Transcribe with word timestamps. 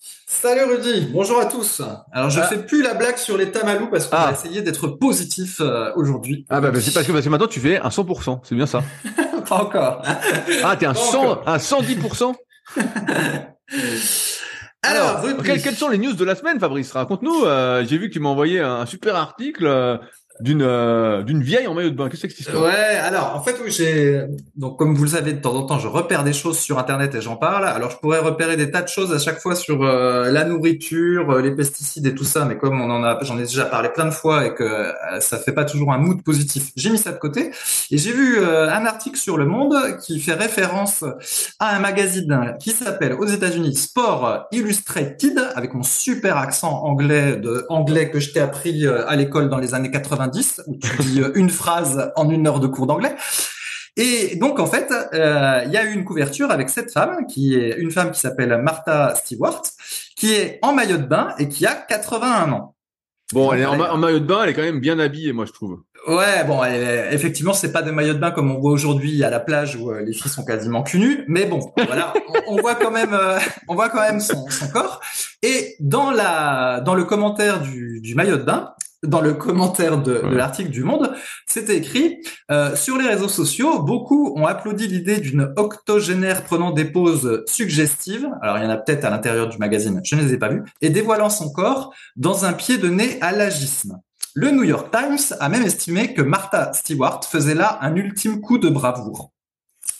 Salut 0.00 0.62
Rudy, 0.62 1.08
bonjour 1.12 1.40
à 1.40 1.46
tous. 1.46 1.82
Alors 2.12 2.30
je 2.30 2.38
ah. 2.40 2.46
fais 2.46 2.58
plus 2.64 2.82
la 2.82 2.94
blague 2.94 3.16
sur 3.16 3.36
les 3.36 3.50
tamalous 3.50 3.88
parce 3.90 4.06
qu'on 4.06 4.16
va 4.16 4.28
ah. 4.28 4.32
essayer 4.32 4.62
d'être 4.62 4.86
positif 4.86 5.60
euh, 5.60 5.90
aujourd'hui. 5.96 6.46
Ah 6.48 6.60
bah, 6.60 6.70
bah, 6.70 6.80
c'est 6.80 6.94
parce 6.94 7.06
que, 7.06 7.12
parce 7.12 7.24
que 7.24 7.30
maintenant 7.30 7.48
tu 7.48 7.58
fais 7.58 7.78
un 7.80 7.88
100%, 7.88 8.40
c'est 8.44 8.54
bien 8.54 8.66
ça. 8.66 8.82
Pas 9.48 9.56
encore. 9.56 10.02
ah 10.62 10.76
t'es 10.76 10.86
un 10.86 10.94
100, 10.94 11.46
un 11.46 11.56
110%. 11.56 12.34
Alors, 14.82 15.22
quelles, 15.44 15.74
sont 15.74 15.88
les 15.88 15.98
news 15.98 16.12
de 16.12 16.24
la 16.24 16.36
semaine, 16.36 16.60
Fabrice? 16.60 16.92
Raconte-nous. 16.92 17.44
Euh, 17.44 17.84
j'ai 17.84 17.98
vu 17.98 18.08
que 18.08 18.12
tu 18.14 18.20
m'as 18.20 18.28
envoyé 18.28 18.60
un 18.60 18.86
super 18.86 19.16
article. 19.16 19.66
Euh, 19.66 19.98
d'une 20.40 20.62
euh, 20.62 21.22
d'une 21.22 21.42
vieille 21.42 21.66
en 21.66 21.74
maillot 21.74 21.90
de 21.90 21.96
bain. 21.96 22.08
Qu'est-ce 22.08 22.26
que 22.26 22.32
c'est 22.32 22.50
que 22.50 22.56
Ouais, 22.56 22.96
alors 23.02 23.34
en 23.34 23.42
fait 23.42 23.56
oui, 23.64 23.70
j'ai 23.70 24.22
donc 24.56 24.78
comme 24.78 24.94
vous 24.94 25.04
le 25.04 25.10
savez 25.10 25.32
de 25.32 25.40
temps 25.40 25.54
en 25.54 25.66
temps, 25.66 25.78
je 25.78 25.88
repère 25.88 26.24
des 26.24 26.32
choses 26.32 26.58
sur 26.58 26.78
internet 26.78 27.14
et 27.14 27.20
j'en 27.20 27.36
parle. 27.36 27.66
Alors 27.66 27.90
je 27.90 27.96
pourrais 27.96 28.20
repérer 28.20 28.56
des 28.56 28.70
tas 28.70 28.82
de 28.82 28.88
choses 28.88 29.12
à 29.12 29.18
chaque 29.18 29.40
fois 29.40 29.56
sur 29.56 29.82
euh, 29.82 30.30
la 30.30 30.44
nourriture, 30.44 31.30
euh, 31.30 31.42
les 31.42 31.50
pesticides 31.50 32.06
et 32.06 32.14
tout 32.14 32.24
ça, 32.24 32.44
mais 32.44 32.56
comme 32.56 32.80
on 32.80 32.90
en 32.90 33.02
a 33.02 33.18
j'en 33.22 33.38
ai 33.38 33.42
déjà 33.42 33.64
parlé 33.64 33.88
plein 33.88 34.04
de 34.04 34.10
fois 34.10 34.46
et 34.46 34.54
que 34.54 34.92
ça 35.20 35.38
fait 35.38 35.52
pas 35.52 35.64
toujours 35.64 35.92
un 35.92 35.98
mood 35.98 36.22
positif, 36.22 36.70
j'ai 36.76 36.90
mis 36.90 36.98
ça 36.98 37.10
de 37.12 37.18
côté 37.18 37.50
et 37.90 37.98
j'ai 37.98 38.12
vu 38.12 38.38
un 38.44 38.86
article 38.86 39.18
sur 39.18 39.36
Le 39.36 39.44
Monde 39.44 39.74
qui 40.00 40.20
fait 40.20 40.34
référence 40.34 41.04
à 41.58 41.76
un 41.76 41.80
magazine 41.80 42.56
qui 42.60 42.70
s'appelle 42.70 43.14
aux 43.14 43.26
États-Unis 43.26 43.74
Sport 43.74 44.46
Illustrated 44.52 45.40
avec 45.54 45.74
mon 45.74 45.82
super 45.82 46.36
accent 46.36 46.84
anglais 46.84 47.36
de 47.36 47.66
anglais 47.68 48.10
que 48.10 48.20
je 48.20 48.32
t'ai 48.32 48.40
appris 48.40 48.86
à 48.86 49.16
l'école 49.16 49.48
dans 49.48 49.58
les 49.58 49.74
années 49.74 49.90
90 49.90 50.27
où 50.66 50.76
tu 50.76 51.02
dis 51.02 51.20
euh, 51.20 51.32
une 51.34 51.50
phrase 51.50 52.12
en 52.16 52.30
une 52.30 52.46
heure 52.46 52.60
de 52.60 52.66
cours 52.66 52.86
d'anglais. 52.86 53.14
Et 53.96 54.36
donc 54.36 54.60
en 54.60 54.66
fait, 54.66 54.92
euh, 55.12 55.62
il 55.66 55.72
y 55.72 55.76
a 55.76 55.84
eu 55.84 55.92
une 55.92 56.04
couverture 56.04 56.52
avec 56.52 56.70
cette 56.70 56.92
femme 56.92 57.26
qui 57.26 57.56
est 57.56 57.76
une 57.78 57.90
femme 57.90 58.12
qui 58.12 58.20
s'appelle 58.20 58.56
Martha 58.62 59.14
Stewart, 59.16 59.62
qui 60.16 60.34
est 60.34 60.60
en 60.62 60.72
maillot 60.72 60.98
de 60.98 61.06
bain 61.06 61.34
et 61.38 61.48
qui 61.48 61.66
a 61.66 61.74
81 61.74 62.52
ans. 62.52 62.76
Bon, 63.32 63.52
elle 63.52 63.60
est 63.60 63.66
en, 63.66 63.98
maillot 63.98 64.20
de 64.20 64.24
bain, 64.24 64.44
elle 64.44 64.50
est 64.50 64.54
quand 64.54 64.62
même 64.62 64.80
bien 64.80 64.98
habillée, 65.00 65.32
moi 65.32 65.46
je 65.46 65.52
trouve. 65.52 65.82
Ouais, 66.06 66.44
bon, 66.44 66.64
effectivement, 66.64 67.52
c'est 67.52 67.72
pas 67.72 67.82
des 67.82 67.90
maillots 67.90 68.14
de 68.14 68.18
bain 68.18 68.30
comme 68.30 68.50
on 68.52 68.60
voit 68.60 68.70
aujourd'hui 68.70 69.22
à 69.24 69.30
la 69.30 69.40
plage 69.40 69.76
où 69.76 69.90
euh, 69.90 70.00
les 70.00 70.12
filles 70.12 70.30
sont 70.30 70.44
quasiment 70.44 70.82
cul 70.82 71.00
nus, 71.00 71.24
mais 71.26 71.44
bon, 71.44 71.58
voilà, 71.86 72.14
on, 72.46 72.56
voit 72.56 72.76
quand 72.76 72.92
même, 72.92 73.18
on 73.66 73.74
voit 73.74 73.90
quand 73.90 74.00
même 74.00 74.20
son, 74.20 74.46
corps. 74.72 75.00
Et 75.42 75.74
dans 75.80 76.12
la, 76.12 76.80
dans 76.80 76.94
le 76.94 77.04
commentaire 77.04 77.60
du, 77.60 78.00
du 78.00 78.14
maillot 78.14 78.36
de 78.36 78.44
bain, 78.44 78.74
dans 79.02 79.20
le 79.20 79.34
commentaire 79.34 80.02
de, 80.02 80.12
l'article 80.12 80.70
du 80.70 80.82
Monde, 80.82 81.14
c'était 81.46 81.76
écrit 81.76 82.18
euh, 82.50 82.74
sur 82.74 82.98
les 82.98 83.06
réseaux 83.06 83.28
sociaux, 83.28 83.82
beaucoup 83.82 84.32
ont 84.36 84.46
applaudi 84.46 84.88
l'idée 84.88 85.20
d'une 85.20 85.52
octogénaire 85.56 86.44
prenant 86.44 86.72
des 86.72 86.84
poses 86.84 87.44
suggestives. 87.46 88.28
Alors 88.42 88.58
il 88.58 88.64
y 88.64 88.66
en 88.66 88.70
a 88.70 88.76
peut-être 88.76 89.04
à 89.04 89.10
l'intérieur 89.10 89.48
du 89.48 89.58
magazine, 89.58 90.00
je 90.04 90.16
ne 90.16 90.22
les 90.22 90.34
ai 90.34 90.38
pas 90.38 90.48
vues, 90.48 90.64
et 90.80 90.90
dévoilant 90.90 91.30
son 91.30 91.50
corps 91.50 91.94
dans 92.16 92.44
un 92.44 92.52
pied 92.52 92.78
de 92.78 92.88
nez 92.88 93.18
à 93.20 93.32
l'agisme. 93.32 94.00
Le 94.34 94.50
New 94.50 94.64
York 94.64 94.90
Times 94.92 95.36
a 95.40 95.48
même 95.48 95.62
estimé 95.62 96.14
que 96.14 96.22
Martha 96.22 96.72
Stewart 96.72 97.24
faisait 97.24 97.54
là 97.54 97.78
un 97.80 97.94
ultime 97.96 98.40
coup 98.40 98.58
de 98.58 98.68
bravoure. 98.68 99.32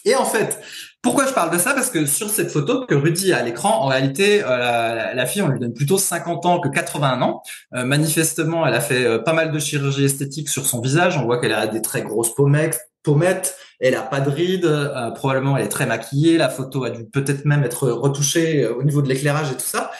Et 0.05 0.15
en 0.15 0.25
fait, 0.25 0.59
pourquoi 1.01 1.25
je 1.25 1.33
parle 1.33 1.51
de 1.51 1.57
ça? 1.57 1.73
Parce 1.73 1.89
que 1.89 2.05
sur 2.05 2.29
cette 2.29 2.51
photo 2.51 2.85
que 2.85 2.93
Rudy 2.93 3.31
a 3.31 3.37
à 3.37 3.41
l'écran, 3.41 3.83
en 3.83 3.85
réalité, 3.85 4.41
euh, 4.43 5.13
la, 5.13 5.25
fille, 5.25 5.41
on 5.41 5.47
lui 5.47 5.59
donne 5.59 5.73
plutôt 5.73 5.97
50 5.97 6.45
ans 6.45 6.59
que 6.59 6.67
81 6.67 7.21
ans. 7.21 7.41
Euh, 7.73 7.85
manifestement, 7.85 8.67
elle 8.67 8.73
a 8.73 8.81
fait 8.81 9.05
euh, 9.05 9.17
pas 9.17 9.31
mal 9.31 9.51
de 9.51 9.59
chirurgie 9.59 10.03
esthétique 10.03 10.49
sur 10.49 10.65
son 10.65 10.81
visage. 10.81 11.17
On 11.17 11.23
voit 11.23 11.39
qu'elle 11.39 11.53
a 11.53 11.67
des 11.67 11.81
très 11.81 12.01
grosses 12.01 12.35
pommettes, 12.35 13.55
elle 13.79 13.95
a 13.95 14.01
pas 14.01 14.19
de 14.19 14.29
rides, 14.29 14.91
probablement 15.15 15.55
elle 15.55 15.65
est 15.65 15.69
très 15.69 15.85
maquillée. 15.85 16.37
La 16.37 16.49
photo 16.49 16.83
a 16.83 16.89
dû 16.89 17.05
peut-être 17.05 17.45
même 17.45 17.63
être 17.63 17.87
retouchée 17.89 18.67
au 18.67 18.83
niveau 18.83 19.01
de 19.01 19.07
l'éclairage 19.07 19.51
et 19.51 19.55
tout 19.55 19.61
ça. 19.61 19.91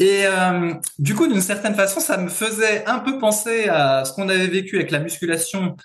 Et 0.00 0.24
du 0.98 1.14
coup, 1.14 1.28
d'une 1.28 1.40
certaine 1.40 1.76
façon, 1.76 2.00
ça 2.00 2.16
me 2.16 2.28
faisait 2.28 2.84
un 2.86 2.98
peu 2.98 3.18
penser 3.18 3.68
à 3.68 4.04
ce 4.04 4.12
qu'on 4.12 4.28
avait 4.28 4.48
vécu 4.48 4.74
avec 4.74 4.90
la 4.90 4.98
musculation 4.98 5.76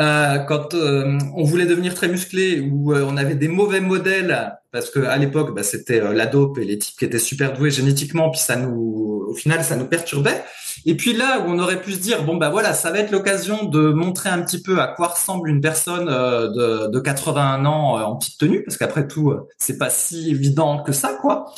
euh, 0.00 0.38
quand 0.38 0.74
euh, 0.74 1.18
on 1.36 1.44
voulait 1.44 1.66
devenir 1.66 1.94
très 1.94 2.08
musclé, 2.08 2.60
où 2.60 2.94
on 2.94 3.16
avait 3.16 3.34
des 3.34 3.48
mauvais 3.48 3.80
modèles 3.80 4.58
parce 4.70 4.88
que 4.88 5.00
à 5.00 5.18
l'époque, 5.18 5.54
bah, 5.54 5.62
c'était 5.62 6.00
la 6.00 6.26
dope 6.26 6.56
et 6.58 6.64
les 6.64 6.78
types 6.78 6.98
qui 6.98 7.04
étaient 7.04 7.18
super 7.18 7.52
doués 7.52 7.70
génétiquement, 7.70 8.30
puis 8.30 8.40
ça 8.40 8.56
nous, 8.56 9.26
au 9.28 9.34
final, 9.34 9.62
ça 9.62 9.76
nous 9.76 9.84
perturbait. 9.86 10.42
Et 10.86 10.96
puis 10.96 11.12
là, 11.12 11.40
où 11.40 11.50
on 11.50 11.58
aurait 11.58 11.82
pu 11.82 11.92
se 11.92 11.98
dire, 11.98 12.24
bon 12.24 12.36
bah 12.36 12.48
voilà, 12.48 12.72
ça 12.72 12.90
va 12.90 13.00
être 13.00 13.10
l'occasion 13.10 13.64
de 13.64 13.92
montrer 13.92 14.30
un 14.30 14.40
petit 14.40 14.62
peu 14.62 14.80
à 14.80 14.88
quoi 14.88 15.08
ressemble 15.08 15.50
une 15.50 15.60
personne 15.60 16.06
de, 16.06 16.90
de 16.90 17.00
81 17.00 17.66
ans 17.66 18.02
en 18.02 18.16
petite 18.16 18.38
tenue, 18.38 18.64
parce 18.64 18.78
qu'après 18.78 19.06
tout, 19.06 19.34
c'est 19.58 19.76
pas 19.76 19.90
si 19.90 20.30
évident 20.30 20.82
que 20.82 20.92
ça, 20.92 21.18
quoi. 21.20 21.52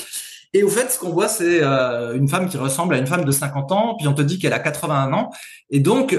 Et 0.54 0.62
au 0.62 0.68
fait, 0.68 0.90
ce 0.90 0.98
qu'on 1.00 1.10
voit, 1.10 1.26
c'est 1.26 1.62
euh, 1.62 2.14
une 2.14 2.28
femme 2.28 2.48
qui 2.48 2.56
ressemble 2.56 2.94
à 2.94 2.98
une 2.98 3.08
femme 3.08 3.24
de 3.24 3.32
50 3.32 3.72
ans, 3.72 3.96
puis 3.98 4.06
on 4.06 4.14
te 4.14 4.22
dit 4.22 4.38
qu'elle 4.38 4.52
a 4.52 4.60
81 4.60 5.12
ans. 5.12 5.30
Et 5.70 5.80
donc, 5.80 6.16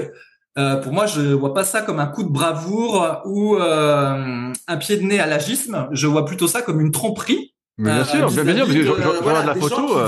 euh, 0.58 0.76
pour 0.76 0.92
moi, 0.92 1.06
je 1.06 1.20
vois 1.20 1.52
pas 1.52 1.64
ça 1.64 1.82
comme 1.82 2.00
un 2.00 2.06
coup 2.06 2.22
de 2.22 2.30
bravoure 2.30 3.22
ou 3.26 3.56
euh, 3.56 4.52
un 4.66 4.76
pied 4.76 4.96
de 4.96 5.02
nez 5.02 5.20
à 5.20 5.26
l'agisme. 5.26 5.88
Je 5.92 6.06
vois 6.06 6.24
plutôt 6.24 6.48
ça 6.48 6.62
comme 6.62 6.80
une 6.80 6.92
tromperie. 6.92 7.52
Mais 7.78 7.92
bien 7.92 8.04
sûr, 8.04 8.30
bien 8.30 8.56
sûr, 8.56 8.66
je, 8.70 8.90
regarde 8.90 9.46
la 9.46 9.54
photo. 9.54 9.98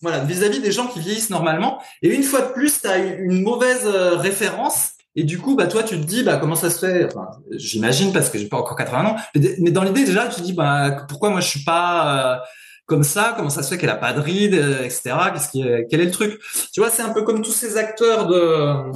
voilà, 0.00 0.20
vis-à-vis 0.20 0.60
des 0.60 0.70
gens 0.70 0.86
qui 0.86 1.00
vieillissent 1.00 1.30
normalement. 1.30 1.82
Et 2.02 2.14
une 2.14 2.22
fois 2.22 2.42
de 2.42 2.52
plus, 2.52 2.80
tu 2.80 2.86
as 2.86 2.98
une 2.98 3.42
mauvaise 3.42 3.84
référence. 3.86 4.92
Et 5.16 5.24
du 5.24 5.38
coup, 5.38 5.56
bah 5.56 5.66
toi, 5.66 5.82
tu 5.82 6.00
te 6.00 6.06
dis, 6.06 6.22
bah 6.22 6.36
comment 6.36 6.54
ça 6.54 6.70
se 6.70 6.86
fait? 6.86 7.06
Enfin, 7.06 7.26
J'imagine 7.50 8.12
parce 8.12 8.30
que 8.30 8.38
j'ai 8.38 8.46
pas 8.46 8.58
encore 8.58 8.76
80 8.76 9.08
ans, 9.08 9.16
mais 9.58 9.72
dans 9.72 9.82
l'idée 9.82 10.04
déjà, 10.04 10.28
tu 10.28 10.40
te 10.40 10.46
dis, 10.46 10.52
bah 10.52 11.04
pourquoi 11.08 11.30
moi 11.30 11.40
je 11.40 11.48
suis 11.48 11.64
pas 11.64 12.42
comme 12.86 13.02
ça? 13.02 13.34
Comment 13.36 13.50
ça 13.50 13.64
se 13.64 13.70
fait 13.70 13.78
qu'elle 13.78 13.90
a 13.90 13.96
pas 13.96 14.12
de 14.12 14.20
rides, 14.20 14.54
euh, 14.54 14.84
etc. 14.84 15.16
Qu'est-ce 15.32 15.50
qui, 15.50 15.64
quel 15.88 16.00
est 16.00 16.06
le 16.06 16.10
truc? 16.10 16.40
Tu 16.72 16.80
vois, 16.80 16.90
c'est 16.90 17.02
un 17.02 17.10
peu 17.10 17.22
comme 17.22 17.42
tous 17.42 17.52
ces 17.52 17.76
acteurs 17.76 18.28
de 18.28 18.92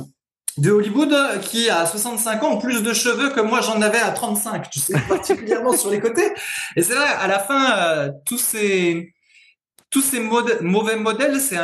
de 0.58 0.70
Hollywood 0.70 1.14
qui 1.42 1.68
à 1.68 1.86
65 1.86 2.42
ans 2.44 2.56
plus 2.58 2.82
de 2.82 2.92
cheveux 2.92 3.30
que 3.30 3.40
moi 3.40 3.60
j'en 3.60 3.80
avais 3.82 3.98
à 3.98 4.10
35. 4.10 4.70
Tu 4.70 4.80
sais, 4.80 4.94
particulièrement 5.08 5.76
sur 5.76 5.90
les 5.90 6.00
côtés. 6.00 6.32
Et 6.76 6.82
c'est 6.82 6.94
vrai, 6.94 7.06
à 7.06 7.26
la 7.26 7.38
fin, 7.38 7.78
euh, 7.78 8.10
tous 8.24 8.38
ces 8.38 9.14
tous 9.94 10.02
ces 10.02 10.18
mauvais 10.18 10.96
modèles, 10.96 11.40
c'est 11.40 11.56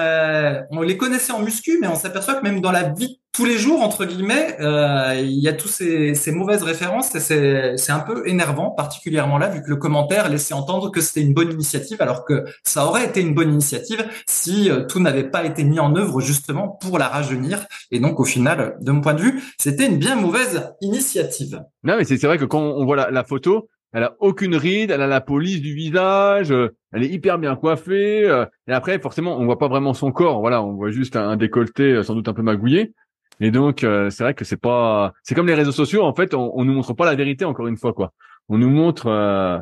on 0.71 0.83
les 0.83 0.97
connaissait 0.97 1.33
en 1.33 1.41
muscu, 1.41 1.79
mais 1.81 1.89
on 1.89 1.97
s'aperçoit 1.97 2.35
que 2.35 2.45
même 2.45 2.61
dans 2.61 2.71
la 2.71 2.85
vie 2.85 3.19
tous 3.33 3.45
les 3.45 3.59
jours, 3.59 3.83
entre 3.83 4.05
guillemets, 4.05 4.57
euh, 4.61 5.15
il 5.17 5.41
y 5.41 5.49
a 5.49 5.53
tous 5.53 5.67
ces, 5.67 6.15
ces 6.15 6.31
mauvaises 6.31 6.63
références 6.63 7.13
et 7.17 7.77
c'est 7.77 7.93
un 7.93 7.99
peu 7.99 8.29
énervant, 8.29 8.71
particulièrement 8.71 9.37
là, 9.37 9.49
vu 9.49 9.63
que 9.63 9.69
le 9.69 9.75
commentaire 9.77 10.29
laissait 10.29 10.55
entendre 10.55 10.93
que 10.93 11.01
c'était 11.01 11.23
une 11.23 11.35
bonne 11.35 11.51
initiative, 11.53 12.01
alors 12.01 12.25
que 12.25 12.45
ça 12.65 12.87
aurait 12.87 13.05
été 13.05 13.21
une 13.21 13.35
bonne 13.35 13.53
initiative 13.53 14.05
si 14.29 14.71
euh, 14.71 14.85
tout 14.85 15.01
n'avait 15.01 15.29
pas 15.29 15.45
été 15.45 15.65
mis 15.65 15.81
en 15.81 15.97
œuvre 15.97 16.21
justement 16.21 16.69
pour 16.69 17.01
la 17.01 17.09
rajeunir. 17.09 17.67
Et 17.91 17.99
donc, 17.99 18.21
au 18.21 18.25
final, 18.25 18.77
de 18.81 18.93
mon 18.93 19.01
point 19.01 19.15
de 19.15 19.23
vue, 19.23 19.43
c'était 19.59 19.87
une 19.87 19.99
bien 19.99 20.15
mauvaise 20.15 20.73
initiative. 20.81 21.65
Non, 21.83 21.97
mais 21.97 22.05
c'est 22.05 22.17
vrai 22.23 22.39
que 22.39 22.45
quand 22.45 22.61
on 22.61 22.85
voit 22.85 23.11
la 23.11 23.25
photo, 23.25 23.69
elle 23.93 24.05
a 24.05 24.17
aucune 24.21 24.55
ride, 24.55 24.91
elle 24.91 25.03
a 25.03 25.07
la 25.07 25.21
police 25.21 25.61
du 25.61 25.75
visage, 25.75 26.53
euh, 26.53 26.75
elle 26.93 27.03
est 27.03 27.09
hyper 27.09 27.39
bien 27.39 27.57
coiffée. 27.57 28.29
Euh, 28.29 28.47
et 28.69 28.73
après, 28.73 28.99
forcément, 29.01 29.39
on 29.39 29.45
voit 29.45 29.59
pas 29.59 29.69
vraiment 29.69 29.95
son 29.95 30.13
corps. 30.13 30.41
Voilà, 30.41 30.63
on 30.63 30.75
voit 30.75 30.91
juste 30.91 31.17
un, 31.17 31.37
décolleté 31.37 32.03
sans 32.03 32.15
doute 32.15 32.29
un 32.29 32.35
peu 32.35 32.43
magouillé. 32.43 32.95
Et 33.41 33.51
donc, 33.51 33.85
euh, 33.85 34.11
c'est 34.11 34.23
vrai 34.23 34.35
que 34.35 34.45
c'est 34.45 34.59
pas, 34.59 35.15
c'est 35.23 35.35
comme 35.35 35.47
les 35.47 35.55
réseaux 35.55 35.73
sociaux. 35.73 36.03
En 36.03 36.15
fait, 36.15 36.35
on, 36.35 36.53
on 36.55 36.65
nous 36.65 36.75
montre 36.75 36.93
pas 36.93 37.07
la 37.07 37.15
vérité 37.15 37.45
encore 37.45 37.67
une 37.67 37.79
fois, 37.79 37.95
quoi. 37.95 38.13
On 38.49 38.59
nous 38.59 38.69
montre, 38.69 39.07
euh, 39.07 39.59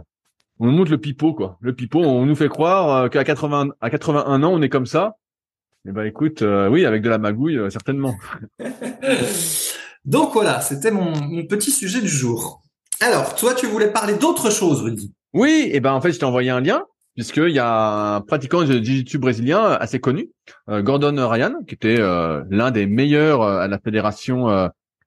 on 0.58 0.66
nous 0.66 0.72
montre 0.72 0.90
le 0.90 0.98
pipeau, 0.98 1.32
quoi. 1.32 1.58
Le 1.60 1.72
pipeau, 1.72 2.00
on 2.00 2.26
nous 2.26 2.34
fait 2.34 2.48
croire 2.48 3.04
euh, 3.04 3.08
qu'à 3.08 3.22
80, 3.22 3.70
à 3.80 3.90
81 3.90 4.42
ans, 4.42 4.52
on 4.52 4.62
est 4.62 4.68
comme 4.68 4.86
ça. 4.86 5.16
Eh 5.86 5.92
ben, 5.92 6.04
écoute, 6.04 6.42
oui, 6.42 6.84
avec 6.84 7.02
de 7.02 7.08
la 7.08 7.18
magouille, 7.18 7.58
certainement. 7.70 8.14
donc 10.04 10.32
voilà, 10.32 10.60
c'était 10.60 10.90
mon, 10.90 11.12
mon 11.16 11.46
petit 11.46 11.70
sujet 11.70 12.00
du 12.00 12.08
jour. 12.08 12.62
Alors, 13.00 13.34
toi, 13.34 13.54
tu 13.54 13.66
voulais 13.66 13.92
parler 13.92 14.14
d'autre 14.14 14.50
chose, 14.50 14.82
Rudy. 14.82 15.12
Oui, 15.32 15.66
et 15.66 15.76
eh 15.76 15.80
ben 15.80 15.92
en 15.92 16.00
fait, 16.00 16.12
je 16.12 16.18
t'ai 16.18 16.24
envoyé 16.24 16.50
un 16.50 16.60
lien 16.60 16.84
puisqu'il 17.18 17.50
y 17.50 17.58
a 17.58 18.14
un 18.14 18.20
pratiquant 18.20 18.62
de 18.62 18.74
jiu-jitsu 18.74 19.18
brésilien 19.18 19.60
assez 19.80 19.98
connu, 19.98 20.30
euh, 20.68 20.82
Gordon 20.82 21.28
Ryan, 21.28 21.64
qui 21.66 21.74
était 21.74 21.98
euh, 21.98 22.44
l'un 22.48 22.70
des 22.70 22.86
meilleurs 22.86 23.42
euh, 23.42 23.58
à 23.58 23.66
la 23.66 23.80
fédération 23.80 24.46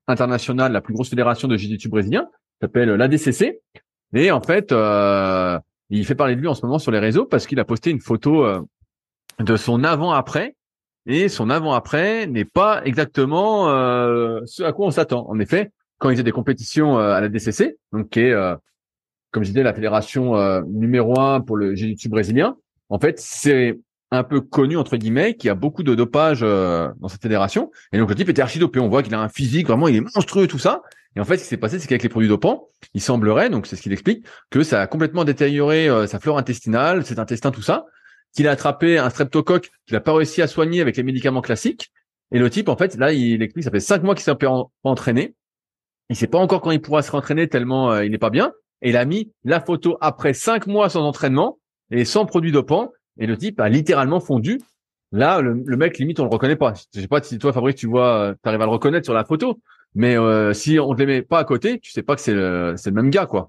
internationale, 0.08 0.74
la 0.74 0.82
plus 0.82 0.94
grosse 0.94 1.10
fédération 1.10 1.48
de 1.48 1.56
jiu-jitsu 1.56 1.88
brésilien, 1.88 2.28
s'appelle 2.60 2.90
l'ADCC. 2.90 3.62
Et 4.14 4.30
en 4.30 4.42
fait, 4.42 4.74
il 5.90 6.06
fait 6.06 6.16
parler 6.16 6.36
de 6.36 6.42
lui 6.42 6.50
en 6.50 6.54
ce 6.54 6.66
moment 6.66 6.80
sur 6.80 6.92
les 6.92 7.00
réseaux 7.00 7.24
parce 7.24 7.48
qu'il 7.48 7.62
a 7.62 7.64
posté 7.64 7.92
une 7.92 8.02
photo 8.02 8.46
de 9.40 9.56
son 9.56 9.86
avant-après. 9.86 10.58
Et 11.06 11.30
son 11.30 11.50
avant-après 11.50 12.28
n'est 12.28 12.44
pas 12.44 12.84
exactement 12.84 13.68
ce 14.46 14.64
à 14.64 14.74
quoi 14.74 14.88
on 14.88 14.92
s'attend. 14.92 15.30
En 15.30 15.40
effet, 15.40 15.72
quand 16.02 16.10
il 16.10 16.16
faisait 16.16 16.24
des 16.24 16.32
compétitions 16.32 16.98
à 16.98 17.22
la 17.22 17.30
DCC, 17.30 17.78
donc 17.94 18.10
qui 18.10 18.22
est 18.22 18.34
comme 19.32 19.44
je 19.44 19.50
disais, 19.50 19.64
la 19.64 19.74
fédération 19.74 20.36
euh, 20.36 20.62
numéro 20.68 21.20
un 21.20 21.42
pour 21.42 21.58
le 21.58 21.74
jiu-jitsu 21.74 22.10
brésilien. 22.10 22.58
En 22.90 23.00
fait, 23.00 23.20
c'est 23.20 23.80
un 24.12 24.24
peu 24.24 24.42
connu 24.42 24.76
entre 24.76 24.98
guillemets 24.98 25.36
qu'il 25.36 25.48
y 25.48 25.50
a 25.50 25.56
beaucoup 25.56 25.84
de 25.84 25.96
dopage 25.96 26.42
euh, 26.44 26.90
dans 27.00 27.08
cette 27.08 27.22
fédération. 27.22 27.72
Et 27.94 27.98
donc 27.98 28.10
le 28.10 28.16
type 28.16 28.28
était 28.28 28.42
archi 28.42 28.60
dopé. 28.60 28.80
On 28.80 28.90
voit 28.90 29.04
qu'il 29.04 29.16
a 29.16 29.22
un 29.22 29.30
physique 29.30 29.68
vraiment, 29.68 29.88
il 29.88 29.96
est 29.96 30.02
monstrueux 30.16 30.48
tout 30.48 30.60
ça. 30.60 30.82
Et 31.16 31.22
en 31.22 31.26
fait, 31.26 31.38
ce 31.38 31.44
qui 31.44 31.50
s'est 31.50 31.58
passé, 31.58 31.80
c'est 31.80 31.88
qu'avec 31.88 32.04
les 32.04 32.10
produits 32.10 32.30
dopants, 32.30 32.68
il 32.94 33.02
semblerait, 33.02 33.50
donc 33.50 33.68
c'est 33.68 33.76
ce 33.76 33.82
qu'il 33.82 33.92
explique, 33.92 34.26
que 34.50 34.64
ça 34.64 34.82
a 34.82 34.88
complètement 34.88 35.24
détérioré 35.24 35.90
euh, 35.90 36.08
sa 36.08 36.20
flore 36.20 36.38
intestinale, 36.38 37.06
ses 37.06 37.20
intestins, 37.20 37.52
tout 37.52 37.62
ça. 37.62 37.86
Qu'il 38.34 38.48
a 38.48 38.52
attrapé 38.52 38.98
un 38.98 39.10
streptocoque 39.10 39.72
qu'il 39.86 39.94
n'a 39.94 40.00
pas 40.00 40.14
réussi 40.14 40.42
à 40.42 40.48
soigner 40.48 40.80
avec 40.80 40.96
les 40.96 41.04
médicaments 41.04 41.42
classiques. 41.42 41.92
Et 42.34 42.40
le 42.40 42.50
type, 42.50 42.70
en 42.70 42.78
fait, 42.78 42.96
là, 42.96 43.12
il 43.12 43.42
explique, 43.42 43.66
ça 43.66 43.72
fait 43.72 43.82
cinq 43.82 44.04
mois 44.04 44.16
qu'il 44.16 44.24
s'est 44.24 44.34
pas 44.36 44.64
entraîné. 44.84 45.36
Il 46.12 46.16
sait 46.18 46.28
pas 46.28 46.40
encore 46.40 46.60
quand 46.60 46.72
il 46.72 46.82
pourra 46.82 47.02
se 47.02 47.12
rentraîner 47.12 47.48
tellement 47.48 47.98
il 48.02 48.12
n'est 48.12 48.18
pas 48.18 48.30
bien 48.30 48.52
et 48.82 48.90
il 48.90 48.98
a 48.98 49.06
mis 49.06 49.32
la 49.46 49.62
photo 49.62 49.98
après 50.02 50.34
cinq 50.34 50.68
mois 50.68 50.90
sans 50.90 51.04
entraînement 51.06 51.58
et 51.90 52.04
sans 52.04 52.26
produit 52.26 52.52
dopant 52.52 52.92
et 53.18 53.28
le 53.28 53.38
type 53.38 53.62
a 53.62 53.70
littéralement 53.70 54.20
fondu. 54.20 54.60
Là, 55.14 55.40
le, 55.40 55.56
mec 55.78 55.98
limite 55.98 56.20
on 56.20 56.24
le 56.24 56.30
reconnaît 56.30 56.58
pas. 56.58 56.74
Je 56.94 57.00
sais 57.00 57.08
pas 57.08 57.22
si 57.22 57.38
toi 57.38 57.54
Fabrice 57.54 57.76
tu 57.76 57.88
vois, 57.88 58.18
euh, 58.18 58.34
tu 58.34 58.50
arrives 58.50 58.62
à 58.62 58.66
le 58.66 58.72
reconnaître 58.72 59.06
sur 59.06 59.14
la 59.14 59.24
photo, 59.24 59.62
mais 59.96 60.18
euh, 60.18 60.52
si 60.52 60.80
on 60.80 60.94
te 60.94 61.00
les 61.00 61.06
met 61.06 61.22
pas 61.22 61.40
à 61.40 61.46
côté, 61.46 61.80
tu 61.80 61.92
sais 61.92 62.04
pas 62.04 62.16
que 62.16 62.22
c'est 62.22 62.34
le, 62.34 62.74
c'est 62.76 62.90
le 62.90 62.96
même 62.96 63.10
gars 63.10 63.26
quoi. 63.26 63.48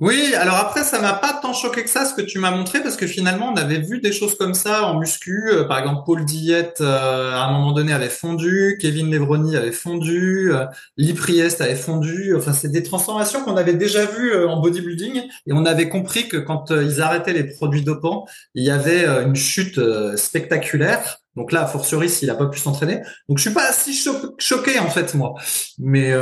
Oui, 0.00 0.32
alors 0.36 0.54
après, 0.54 0.84
ça 0.84 1.00
m'a 1.00 1.12
pas 1.12 1.32
tant 1.42 1.52
choqué 1.52 1.82
que 1.82 1.90
ça 1.90 2.04
ce 2.04 2.14
que 2.14 2.22
tu 2.22 2.38
m'as 2.38 2.52
montré 2.52 2.80
parce 2.80 2.96
que 2.96 3.06
finalement, 3.08 3.52
on 3.52 3.56
avait 3.56 3.80
vu 3.80 4.00
des 4.00 4.12
choses 4.12 4.36
comme 4.36 4.54
ça 4.54 4.84
en 4.84 5.00
muscu. 5.00 5.48
Euh, 5.48 5.64
par 5.64 5.80
exemple, 5.80 6.02
Paul 6.06 6.24
Diette, 6.24 6.80
euh, 6.80 7.32
à 7.32 7.46
un 7.46 7.52
moment 7.52 7.72
donné, 7.72 7.92
avait 7.92 8.08
fondu, 8.08 8.78
Kevin 8.80 9.10
Levroni 9.10 9.56
avait 9.56 9.72
fondu, 9.72 10.52
euh, 10.52 10.66
Lee 10.96 11.14
Priest 11.14 11.60
avait 11.60 11.74
fondu. 11.74 12.32
Enfin, 12.36 12.52
c'est 12.52 12.68
des 12.68 12.84
transformations 12.84 13.42
qu'on 13.42 13.56
avait 13.56 13.74
déjà 13.74 14.04
vues 14.06 14.32
euh, 14.32 14.48
en 14.48 14.60
bodybuilding 14.60 15.22
et 15.46 15.52
on 15.52 15.64
avait 15.64 15.88
compris 15.88 16.28
que 16.28 16.36
quand 16.36 16.70
ils 16.70 17.00
arrêtaient 17.00 17.32
les 17.32 17.44
produits 17.44 17.82
dopants, 17.82 18.26
il 18.54 18.62
y 18.62 18.70
avait 18.70 19.04
une 19.24 19.34
chute 19.34 19.80
spectaculaire. 20.16 21.18
Donc 21.34 21.50
là, 21.50 21.62
a 21.62 21.66
fortiori, 21.66 22.08
s'il 22.08 22.30
a 22.30 22.34
pas 22.36 22.46
pu 22.46 22.60
s'entraîner. 22.60 23.02
Donc 23.28 23.38
je 23.38 23.42
suis 23.42 23.54
pas 23.54 23.72
si 23.72 23.94
choqué 24.38 24.78
en 24.78 24.90
fait, 24.90 25.14
moi. 25.14 25.34
Mais, 25.78 26.12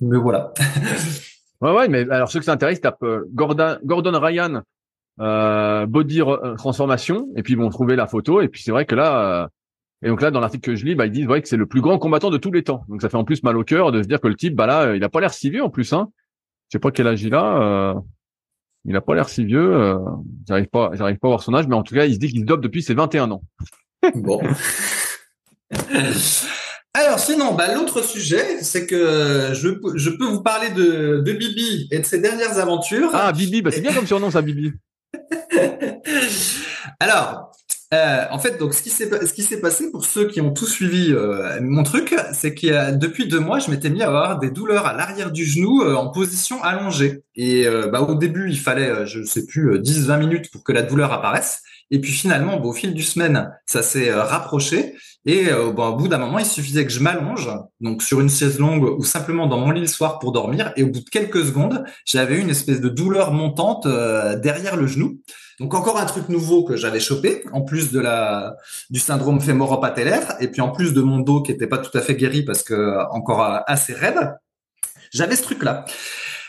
mais 0.00 0.16
voilà. 0.16 0.54
Ouais, 1.64 1.72
ouais, 1.72 1.88
mais 1.88 2.06
alors 2.10 2.30
ceux 2.30 2.40
qui 2.40 2.44
s'intéressent 2.44 2.82
tapent 2.82 3.02
euh, 3.04 3.24
Gordon, 3.32 3.78
Gordon 3.84 4.20
Ryan 4.20 4.60
euh, 5.18 5.86
body 5.86 6.20
euh, 6.20 6.56
transformation 6.56 7.28
et 7.36 7.42
puis 7.42 7.54
ils 7.54 7.58
vont 7.58 7.70
trouver 7.70 7.96
la 7.96 8.06
photo 8.06 8.42
et 8.42 8.48
puis 8.48 8.62
c'est 8.62 8.70
vrai 8.70 8.84
que 8.84 8.94
là 8.94 9.44
euh, 9.44 9.48
et 10.02 10.08
donc 10.08 10.20
là 10.20 10.30
dans 10.30 10.40
l'article 10.40 10.72
que 10.72 10.76
je 10.76 10.84
lis 10.84 10.94
bah 10.94 11.06
ils 11.06 11.12
disent 11.12 11.26
ouais, 11.26 11.40
que 11.40 11.48
c'est 11.48 11.56
le 11.56 11.64
plus 11.64 11.80
grand 11.80 11.98
combattant 11.98 12.28
de 12.28 12.36
tous 12.36 12.52
les 12.52 12.64
temps. 12.64 12.84
Donc 12.88 13.00
ça 13.00 13.08
fait 13.08 13.16
en 13.16 13.24
plus 13.24 13.42
mal 13.44 13.56
au 13.56 13.64
cœur 13.64 13.92
de 13.92 14.02
se 14.02 14.08
dire 14.08 14.20
que 14.20 14.28
le 14.28 14.34
type 14.34 14.54
bah 14.54 14.66
là 14.66 14.94
il 14.94 15.02
a 15.02 15.08
pas 15.08 15.20
l'air 15.20 15.32
si 15.32 15.48
vieux 15.48 15.64
en 15.64 15.70
plus 15.70 15.90
hein. 15.94 16.10
Je 16.68 16.76
sais 16.76 16.80
pas 16.80 16.90
quel 16.90 17.06
âge 17.06 17.22
il 17.22 17.34
a 17.34 17.62
euh, 17.62 17.94
il 18.84 18.94
a 18.94 19.00
pas 19.00 19.14
l'air 19.14 19.30
si 19.30 19.46
vieux 19.46 19.74
euh, 19.74 19.96
j'arrive 20.46 20.66
pas 20.66 20.90
j'arrive 20.92 21.16
pas 21.16 21.28
à 21.28 21.30
voir 21.30 21.42
son 21.42 21.54
âge 21.54 21.66
mais 21.66 21.76
en 21.76 21.82
tout 21.82 21.94
cas 21.94 22.04
il 22.04 22.12
se 22.12 22.18
dit 22.18 22.28
qu'il 22.28 22.40
se 22.40 22.44
dope 22.44 22.60
depuis 22.60 22.82
ses 22.82 22.92
21 22.92 23.30
ans. 23.30 23.42
Bon 24.16 24.42
Alors 27.14 27.24
sinon, 27.24 27.54
bah, 27.54 27.72
l'autre 27.72 28.02
sujet, 28.02 28.60
c'est 28.62 28.86
que 28.86 29.52
je, 29.54 29.68
je, 29.94 30.10
peux 30.10 30.24
vous 30.24 30.42
parler 30.42 30.70
de, 30.70 31.22
de, 31.24 31.32
Bibi 31.32 31.86
et 31.92 32.00
de 32.00 32.04
ses 32.04 32.18
dernières 32.18 32.58
aventures. 32.58 33.10
Ah, 33.12 33.30
Bibi, 33.30 33.62
bah, 33.62 33.70
c'est 33.72 33.82
bien 33.82 33.92
comme 33.92 34.08
surnom 34.08 34.32
ça, 34.32 34.42
Bibi. 34.42 34.72
Alors, 36.98 37.52
euh, 37.94 38.24
en 38.32 38.40
fait, 38.40 38.58
donc 38.58 38.74
ce 38.74 38.82
qui 38.82 38.90
s'est 38.90 39.60
passé 39.60 39.92
pour 39.92 40.04
ceux 40.04 40.26
qui 40.26 40.40
ont 40.40 40.52
tout 40.52 40.66
suivi 40.66 41.12
euh, 41.12 41.60
mon 41.60 41.84
truc, 41.84 42.16
c'est 42.32 42.52
que 42.52 42.96
depuis 42.96 43.28
deux 43.28 43.38
mois, 43.38 43.60
je 43.60 43.70
m'étais 43.70 43.90
mis 43.90 44.02
à 44.02 44.08
avoir 44.08 44.40
des 44.40 44.50
douleurs 44.50 44.84
à 44.84 44.92
l'arrière 44.92 45.30
du 45.30 45.44
genou 45.44 45.82
euh, 45.82 45.94
en 45.94 46.08
position 46.10 46.60
allongée. 46.64 47.22
Et 47.36 47.66
euh, 47.66 47.88
bah, 47.88 48.00
au 48.02 48.14
début, 48.14 48.48
il 48.48 48.58
fallait, 48.58 49.06
je 49.06 49.22
sais 49.24 49.46
plus, 49.46 49.78
10-20 49.78 50.18
minutes 50.18 50.50
pour 50.50 50.62
que 50.62 50.72
la 50.72 50.82
douleur 50.82 51.12
apparaisse. 51.12 51.62
Et 51.90 52.00
puis 52.00 52.12
finalement, 52.12 52.62
au 52.62 52.72
fil 52.72 52.94
du 52.94 53.02
semaine, 53.02 53.52
ça 53.66 53.82
s'est 53.82 54.12
rapproché. 54.12 54.94
Et 55.26 55.48
euh, 55.48 55.72
bon, 55.72 55.88
au 55.88 55.96
bout 55.96 56.08
d'un 56.08 56.18
moment, 56.18 56.38
il 56.38 56.44
suffisait 56.44 56.84
que 56.84 56.92
je 56.92 57.00
m'allonge, 57.00 57.48
donc 57.80 58.02
sur 58.02 58.20
une 58.20 58.28
chaise 58.28 58.58
longue 58.58 58.84
ou 58.98 59.04
simplement 59.04 59.46
dans 59.46 59.58
mon 59.58 59.70
lit 59.70 59.80
le 59.80 59.86
soir 59.86 60.18
pour 60.18 60.32
dormir. 60.32 60.72
Et 60.76 60.82
au 60.82 60.88
bout 60.88 61.00
de 61.00 61.08
quelques 61.08 61.44
secondes, 61.44 61.84
j'avais 62.04 62.38
une 62.38 62.50
espèce 62.50 62.80
de 62.80 62.90
douleur 62.90 63.32
montante 63.32 63.86
euh, 63.86 64.36
derrière 64.36 64.76
le 64.76 64.86
genou. 64.86 65.20
Donc 65.60 65.72
encore 65.72 65.98
un 65.98 66.04
truc 66.04 66.28
nouveau 66.28 66.64
que 66.64 66.76
j'avais 66.76 67.00
chopé, 67.00 67.42
en 67.52 67.62
plus 67.62 67.90
de 67.90 68.00
la 68.00 68.56
du 68.90 68.98
syndrome 69.00 69.40
fémoro-patellaire, 69.40 70.34
et 70.40 70.48
puis 70.48 70.60
en 70.60 70.70
plus 70.70 70.92
de 70.92 71.00
mon 71.00 71.20
dos 71.20 71.42
qui 71.42 71.52
était 71.52 71.68
pas 71.68 71.78
tout 71.78 71.96
à 71.96 72.00
fait 72.00 72.16
guéri 72.16 72.42
parce 72.42 72.62
que 72.62 72.98
encore 73.10 73.42
euh, 73.44 73.60
assez 73.66 73.94
raide, 73.94 74.34
j'avais 75.10 75.36
ce 75.36 75.42
truc-là. 75.42 75.86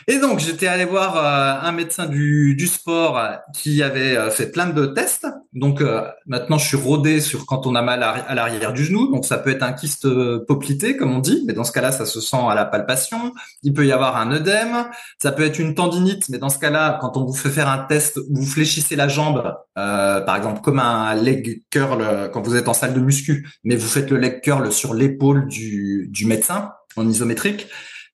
Et 0.08 0.20
donc, 0.20 0.38
j'étais 0.38 0.68
allé 0.68 0.84
voir 0.84 1.16
euh, 1.16 1.68
un 1.68 1.72
médecin 1.72 2.06
du, 2.06 2.66
sport 2.68 3.18
euh, 3.18 3.32
qui 3.52 3.82
avait 3.82 4.16
euh, 4.16 4.30
fait 4.30 4.52
plein 4.52 4.68
de 4.68 4.86
tests. 4.86 5.26
Donc, 5.52 5.82
maintenant, 6.26 6.58
je 6.58 6.66
suis 6.66 6.76
rodé 6.76 7.18
sur 7.20 7.46
quand 7.46 7.66
on 7.66 7.74
a 7.76 7.80
mal 7.80 8.02
à, 8.02 8.34
l'arrière 8.34 8.74
du 8.74 8.84
genou. 8.84 9.10
Donc, 9.10 9.24
ça 9.24 9.38
peut 9.38 9.48
être 9.48 9.62
un 9.62 9.72
kyste 9.72 10.06
poplité, 10.44 10.98
comme 10.98 11.14
on 11.14 11.18
dit, 11.18 11.44
mais 11.46 11.54
dans 11.54 11.64
ce 11.64 11.72
cas-là, 11.72 11.92
ça 11.92 12.04
se 12.04 12.20
sent 12.20 12.36
à 12.36 12.54
la 12.54 12.66
palpation. 12.66 13.32
Il 13.62 13.72
peut 13.72 13.86
y 13.86 13.92
avoir 13.92 14.18
un 14.18 14.30
œdème. 14.32 14.84
Ça 15.20 15.32
peut 15.32 15.44
être 15.44 15.58
une 15.58 15.74
tendinite, 15.74 16.28
mais 16.28 16.36
dans 16.36 16.50
ce 16.50 16.58
cas-là, 16.58 16.98
quand 17.00 17.16
on 17.16 17.24
vous 17.24 17.32
fait 17.32 17.48
faire 17.48 17.70
un 17.70 17.78
test, 17.78 18.20
vous 18.30 18.44
fléchissez 18.44 18.96
la 18.96 19.08
jambe, 19.08 19.54
par 19.74 20.36
exemple, 20.36 20.60
comme 20.60 20.78
un 20.78 21.14
leg 21.14 21.62
curl 21.70 22.30
quand 22.34 22.42
vous 22.42 22.56
êtes 22.56 22.68
en 22.68 22.74
salle 22.74 22.92
de 22.92 23.00
muscu, 23.00 23.48
mais 23.64 23.76
vous 23.76 23.88
faites 23.88 24.10
le 24.10 24.18
leg 24.18 24.42
curl 24.42 24.70
sur 24.70 24.92
l'épaule 24.92 25.48
du 25.48 26.26
médecin 26.26 26.72
en 26.96 27.08
isométrique. 27.08 27.66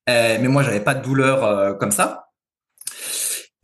Euh, 0.09 0.37
mais 0.41 0.47
moi, 0.47 0.63
j'avais 0.63 0.81
pas 0.81 0.95
de 0.95 1.03
douleur 1.03 1.45
euh, 1.45 1.73
comme 1.73 1.91
ça. 1.91 2.19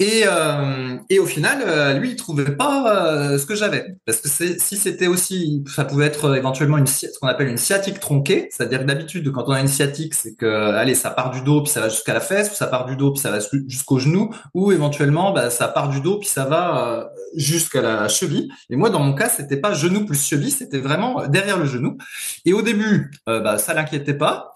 Et, 0.02 0.24
euh, 0.26 0.98
et 1.10 1.20
au 1.20 1.26
final, 1.26 1.62
euh, 1.68 2.00
lui, 2.00 2.12
il 2.12 2.16
trouvait 2.16 2.56
pas 2.56 3.38
ce 3.38 3.46
que 3.46 3.54
j'avais, 3.54 3.98
parce 4.06 4.22
que 4.22 4.30
si 4.30 4.78
c'était 4.78 5.08
aussi, 5.08 5.62
ça 5.76 5.84
pouvait 5.84 6.06
être 6.06 6.38
éventuellement 6.38 6.78
une 6.78 6.88
ce 6.88 7.08
qu'on 7.20 7.28
appelle 7.28 7.50
une 7.50 7.58
sciatique 7.58 8.00
tronquée, 8.00 8.48
c'est-à-dire 8.50 8.80
que 8.80 8.86
d'habitude, 8.86 9.30
quand 9.34 9.44
on 9.48 9.52
a 9.52 9.60
une 9.60 9.68
sciatique, 9.68 10.14
c'est 10.14 10.36
que, 10.36 10.46
allez, 10.46 10.96
ça 10.96 11.10
part 11.10 11.32
du 11.32 11.42
dos 11.42 11.64
puis 11.64 11.72
ça 11.74 11.82
va 11.82 11.90
jusqu'à 11.90 12.14
la 12.14 12.22
fesse, 12.22 12.50
ou 12.50 12.56
ça 12.56 12.68
part 12.68 12.86
du 12.86 12.96
dos 12.96 13.12
puis 13.12 13.22
ça 13.22 13.30
va 13.30 13.40
jusqu'au 13.68 14.00
genou, 14.00 14.34
ou 14.54 14.72
éventuellement, 14.72 15.34
bah, 15.34 15.50
ça 15.50 15.68
part 15.68 15.90
du 15.90 16.00
dos 16.00 16.18
puis 16.18 16.30
ça 16.30 16.46
va 16.46 17.10
jusqu'à 17.36 17.82
la 17.82 18.08
cheville. 18.08 18.48
Et 18.70 18.78
moi, 18.78 18.90
dans 18.90 19.02
mon 19.02 19.14
cas, 19.14 19.28
c'était 19.28 19.58
pas 19.58 19.74
genou 19.74 20.06
plus 20.06 20.26
cheville, 20.26 20.52
c'était 20.52 20.80
vraiment 20.80 21.28
derrière 21.28 21.58
le 21.58 21.66
genou. 21.66 21.98
Et 22.46 22.54
au 22.54 22.62
début, 22.62 23.12
bah, 23.28 23.58
ça 23.58 23.74
l'inquiétait 23.74 24.14
pas. 24.14 24.54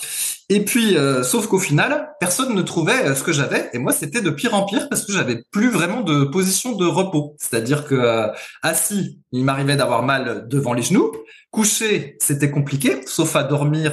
Et 0.49 0.65
puis, 0.65 0.97
euh, 0.97 1.23
sauf 1.23 1.47
qu'au 1.47 1.59
final, 1.59 2.09
personne 2.19 2.53
ne 2.53 2.61
trouvait 2.61 3.05
euh, 3.05 3.15
ce 3.15 3.23
que 3.23 3.31
j'avais. 3.31 3.69
Et 3.73 3.79
moi, 3.79 3.93
c'était 3.93 4.21
de 4.21 4.29
pire 4.29 4.53
en 4.53 4.65
pire 4.65 4.89
parce 4.89 5.05
que 5.05 5.13
j'avais 5.13 5.43
plus 5.51 5.69
vraiment 5.69 6.01
de 6.01 6.25
position 6.25 6.73
de 6.73 6.85
repos. 6.85 7.35
C'est-à-dire 7.39 7.85
que 7.85 7.95
euh, 7.95 8.27
assis, 8.61 9.19
il 9.31 9.45
m'arrivait 9.45 9.77
d'avoir 9.77 10.03
mal 10.03 10.47
devant 10.49 10.73
les 10.73 10.81
genoux. 10.81 11.11
Couché, 11.49 12.17
c'était 12.19 12.51
compliqué, 12.51 13.01
sauf 13.05 13.35
à 13.35 13.43
dormir 13.43 13.91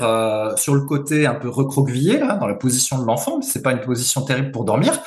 sur 0.57 0.75
le 0.75 0.81
côté 0.81 1.27
un 1.27 1.35
peu 1.35 1.51
recroquevillé, 1.51 2.17
dans 2.17 2.47
la 2.47 2.55
position 2.55 2.99
de 2.99 3.05
l'enfant. 3.05 3.43
C'est 3.43 3.61
pas 3.61 3.73
une 3.73 3.83
position 3.83 4.23
terrible 4.23 4.51
pour 4.51 4.65
dormir. 4.65 4.99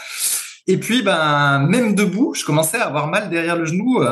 Et 0.68 0.78
puis, 0.78 1.02
ben, 1.02 1.66
même 1.68 1.96
debout, 1.96 2.36
je 2.36 2.46
commençais 2.46 2.78
à 2.78 2.86
avoir 2.86 3.08
mal 3.08 3.32
derrière 3.32 3.56
le 3.56 3.66
genou 3.66 4.04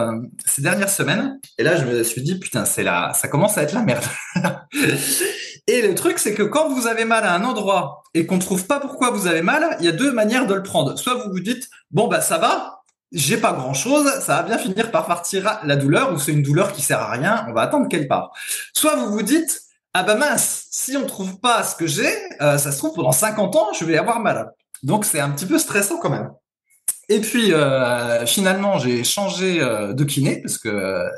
ces 0.44 0.64
dernières 0.64 0.90
semaines. 0.90 1.40
Et 1.60 1.64
là, 1.64 1.76
je 1.76 1.86
me 1.86 2.04
suis 2.04 2.24
dit, 2.24 2.40
putain, 2.40 2.66
c'est 2.66 2.82
là, 2.82 3.14
ça 3.14 3.28
commence 3.28 3.60
à 3.60 3.62
être 3.62 3.74
la 3.74 3.84
merde. 3.84 4.06
Et 5.72 5.82
le 5.82 5.96
truc, 5.96 6.20
c'est 6.20 6.34
que 6.34 6.44
quand 6.44 6.68
vous 6.68 6.86
avez 6.86 7.06
mal 7.06 7.24
à 7.24 7.34
un 7.34 7.46
endroit 7.46 8.04
et 8.13 8.25
qu'on 8.25 8.40
trouve 8.40 8.68
pas 8.68 8.82
pourquoi 8.82 9.10
vous 9.10 9.25
avez 9.25 9.42
mal, 9.42 9.78
il 9.80 9.86
y 9.86 9.88
a 9.88 9.94
deux 9.94 10.12
manières 10.12 10.46
de 10.46 10.54
le 10.54 10.63
prendre. 10.63 11.00
Soit 11.00 11.13
vous 11.13 11.32
vous 11.32 11.40
dites, 11.40 11.70
bon, 11.92 12.10
bah, 12.10 12.20
ça 12.20 12.38
va, 12.38 12.84
j'ai 13.13 13.38
pas 13.38 13.54
grand 13.54 13.74
chose, 13.74 14.06
ça 14.20 14.36
va 14.36 14.44
bien 14.44 14.58
finir 14.58 14.92
par 14.92 15.06
partir 15.06 15.62
la 15.63 15.78
douleur 15.78 16.12
ou 16.12 16.20
c'est 16.20 16.34
une 16.34 16.42
douleur 16.42 16.74
qui 16.74 16.82
sert 16.82 17.00
à 17.00 17.10
rien, 17.10 17.46
on 17.48 17.54
va 17.54 17.62
attendre 17.62 17.88
qu'elle 17.88 18.10
part. 18.10 18.32
Soit 18.74 18.98
vous 18.98 19.13
vous 19.13 19.22
dites, 19.22 19.62
ah 19.94 20.04
bah 20.04 20.16
mince, 20.16 20.68
si 20.72 20.98
on 20.98 21.06
trouve 21.06 21.40
pas 21.40 21.63
ce 21.63 21.78
que 21.78 21.88
j'ai, 21.88 22.13
euh, 22.42 22.58
ça 22.58 22.74
se 22.74 22.78
trouve 22.78 22.94
pendant 22.94 23.13
50 23.13 23.56
ans, 23.56 23.70
je 23.72 23.86
vais 23.86 23.98
avoir 23.98 24.20
mal. 24.20 24.51
Donc 24.84 25.06
c'est 25.06 25.22
un 25.22 25.30
petit 25.30 25.46
peu 25.46 25.58
stressant 25.58 26.00
quand 26.00 26.10
même. 26.10 26.32
Et 27.12 27.20
puis 27.20 27.51
euh, 27.51 28.25
finalement, 28.25 28.80
j'ai 28.80 29.03
changé 29.03 29.60
euh, 29.60 29.91
de 29.91 30.06
kiné 30.06 30.41
parce 30.41 30.58
que 30.58 30.70
euh, 30.70 31.10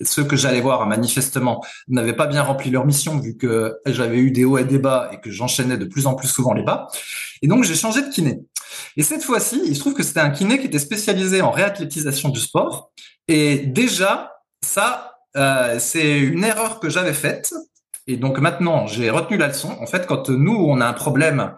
ceux 0.00 0.24
que 0.24 0.34
j'allais 0.34 0.62
voir 0.62 0.86
manifestement 0.86 1.62
n'avaient 1.88 2.14
pas 2.14 2.26
bien 2.26 2.42
rempli 2.42 2.70
leur 2.70 2.86
mission 2.86 3.18
vu 3.18 3.36
que 3.36 3.76
j'avais 3.84 4.16
eu 4.16 4.30
des 4.30 4.46
hauts 4.46 4.56
et 4.56 4.64
des 4.64 4.78
bas 4.78 5.10
et 5.12 5.20
que 5.20 5.30
j'enchaînais 5.30 5.76
de 5.76 5.84
plus 5.84 6.06
en 6.06 6.14
plus 6.14 6.28
souvent 6.28 6.54
les 6.54 6.62
bas. 6.62 6.88
Et 7.42 7.48
donc 7.48 7.64
j'ai 7.64 7.74
changé 7.74 8.00
de 8.00 8.08
kiné. 8.08 8.40
Et 8.96 9.02
cette 9.02 9.22
fois-ci, 9.22 9.60
il 9.66 9.74
se 9.76 9.80
trouve 9.80 9.92
que 9.92 10.02
c'était 10.02 10.20
un 10.20 10.30
kiné 10.30 10.58
qui 10.58 10.68
était 10.68 10.78
spécialisé 10.78 11.42
en 11.42 11.50
réathlétisation 11.50 12.30
du 12.30 12.40
sport. 12.40 12.90
Et 13.28 13.58
déjà, 13.58 14.32
ça, 14.64 15.18
c'est 15.78 16.18
une 16.18 16.44
erreur 16.44 16.80
que 16.80 16.88
j'avais 16.88 17.12
faite. 17.12 17.52
Et 18.06 18.16
donc 18.16 18.38
maintenant, 18.38 18.86
j'ai 18.86 19.10
retenu 19.10 19.36
la 19.36 19.48
leçon. 19.48 19.76
En 19.82 19.86
fait, 19.86 20.06
quand 20.06 20.30
nous, 20.30 20.56
on 20.56 20.80
a 20.80 20.86
un 20.86 20.94
problème 20.94 21.52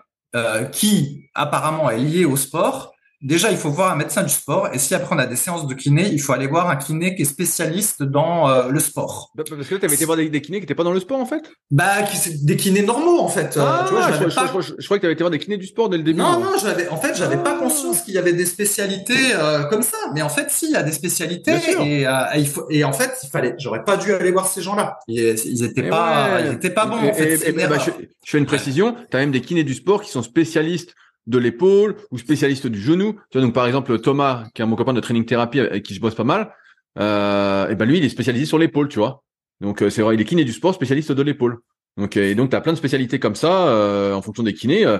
qui 0.73 1.29
apparemment 1.35 1.91
est 1.91 1.99
lié 1.99 2.25
au 2.25 2.37
sport, 2.37 2.94
déjà, 3.25 3.51
il 3.51 3.57
faut 3.57 3.71
voir 3.71 3.93
un 3.93 3.97
médecin 3.97 4.23
du 4.23 4.29
sport. 4.29 4.69
Et 4.73 4.79
si 4.79 4.95
après 4.95 5.17
on 5.17 5.19
a 5.19 5.27
des 5.27 5.37
séances 5.37 5.67
de 5.67 5.75
kiné, 5.75 6.09
il 6.13 6.21
faut 6.21 6.33
aller 6.33 6.47
voir 6.47 6.69
un 6.69 6.77
kiné 6.77 7.17
qui 7.17 7.23
est 7.23 7.25
spécialiste 7.25 8.03
dans 8.03 8.49
euh, 8.49 8.69
le 8.69 8.79
sport. 8.79 9.31
Bah, 9.35 9.43
parce 9.49 9.67
que 9.67 9.75
tu 9.75 9.85
avais 9.85 9.95
été 9.95 10.05
voir 10.05 10.17
des, 10.17 10.31
kinés 10.31 10.59
qui 10.59 10.63
n'étaient 10.63 10.75
pas 10.75 10.85
dans 10.85 10.93
le 10.93 11.01
sport, 11.01 11.19
en 11.19 11.27
fait? 11.27 11.43
Bah, 11.71 12.03
des 12.43 12.57
kinés 12.57 12.83
normaux, 12.83 13.19
en 13.19 13.29
fait. 13.29 13.57
Euh, 13.57 13.63
ah, 13.65 13.87
je, 13.89 14.85
crois 14.85 14.99
que 14.99 15.01
tu 15.01 15.07
avais 15.07 15.15
été 15.15 15.25
voir 15.25 15.31
des 15.31 15.39
kinés 15.39 15.57
du 15.57 15.67
sport 15.67 15.89
dès 15.89 15.97
le 15.97 16.03
début. 16.03 16.19
Non, 16.19 16.39
non, 16.39 16.53
j'avais, 16.61 16.89
en 16.89 16.99
fait, 16.99 17.17
j'avais 17.17 17.39
pas 17.39 17.55
ah. 17.57 17.63
conscience 17.63 18.03
qu'il 18.03 18.15
y 18.15 18.19
avait 18.19 18.35
des 18.35 18.47
spécialités 18.47 19.35
euh, 19.35 19.65
comme 19.65 19.83
ça. 19.83 19.97
Mais 20.15 20.23
en 20.23 20.29
fait, 20.29 20.51
si, 20.51 20.67
il 20.67 20.73
y 20.73 20.77
a 20.77 20.83
des 20.83 20.93
spécialités. 20.93 21.55
Et, 21.81 22.07
il 22.37 22.49
faut, 22.49 22.67
et 22.71 22.85
en 22.85 22.93
fait, 22.93 23.13
il 23.23 23.31
fallait, 23.31 23.55
j'aurais 23.59 23.85
pas 23.85 23.97
dû 23.97 24.13
aller 24.13 24.33
voir 24.33 24.47
ces 24.47 24.61
gens-là. 24.61 24.99
Ils, 25.09 25.35
ils 25.47 25.65
étaient 25.65 25.89
pas, 25.89 26.41
ils 26.41 26.53
étaient 26.53 26.71
pas 26.71 26.87
bons, 26.87 27.09
en 27.09 27.15
fait. 27.15 27.53
Bah, 27.53 27.79
je, 27.79 27.91
je, 28.25 28.31
fais 28.31 28.39
une 28.39 28.47
précision. 28.47 28.95
Tu 29.11 29.17
as 29.17 29.21
même 29.21 29.33
des 29.33 29.41
kinés 29.41 29.65
du 29.65 29.75
sport 29.75 30.03
qui 30.03 30.11
sont 30.11 30.23
spécialistes 30.23 30.95
de 31.27 31.39
l'épaule 31.39 31.97
ou 32.11 32.19
spécialiste 32.19 32.67
du 32.67 32.81
genou. 32.81 33.15
Tu 33.31 33.39
vois, 33.39 33.43
donc 33.43 33.55
par 33.55 33.67
exemple 33.67 33.99
Thomas, 33.99 34.45
qui 34.55 34.63
est 34.63 34.67
mon 34.67 34.77
copain 34.77 34.93
de 34.93 35.01
training 35.01 35.25
thérapie 35.25 35.61
avec 35.61 35.83
qui 35.83 35.95
je 35.95 36.01
bosse 36.01 36.15
pas 36.15 36.25
mal, 36.25 36.55
euh, 36.99 37.69
et 37.69 37.75
ben 37.75 37.87
lui 37.87 37.99
il 37.99 38.05
est 38.05 38.09
spécialisé 38.09 38.47
sur 38.47 38.59
l'épaule, 38.59 38.89
tu 38.89 38.99
vois. 38.99 39.25
Donc 39.61 39.83
euh, 39.83 39.91
c'est 39.91 40.03
vrai, 40.03 40.15
il 40.15 40.21
est 40.21 40.25
kiné 40.25 40.45
du 40.45 40.53
sport, 40.53 40.75
spécialiste 40.75 41.13
de 41.13 41.23
l'épaule. 41.23 41.59
Donc 41.97 42.17
et 42.17 42.35
donc 42.35 42.51
tu 42.51 42.57
as 42.57 42.61
plein 42.61 42.73
de 42.73 42.79
spécialités 42.79 43.19
comme 43.19 43.35
ça 43.35 43.69
euh, 43.69 44.15
en 44.15 44.23
fonction 44.23 44.43
des 44.43 44.55
kinés. 44.55 44.85
Euh, 44.85 44.99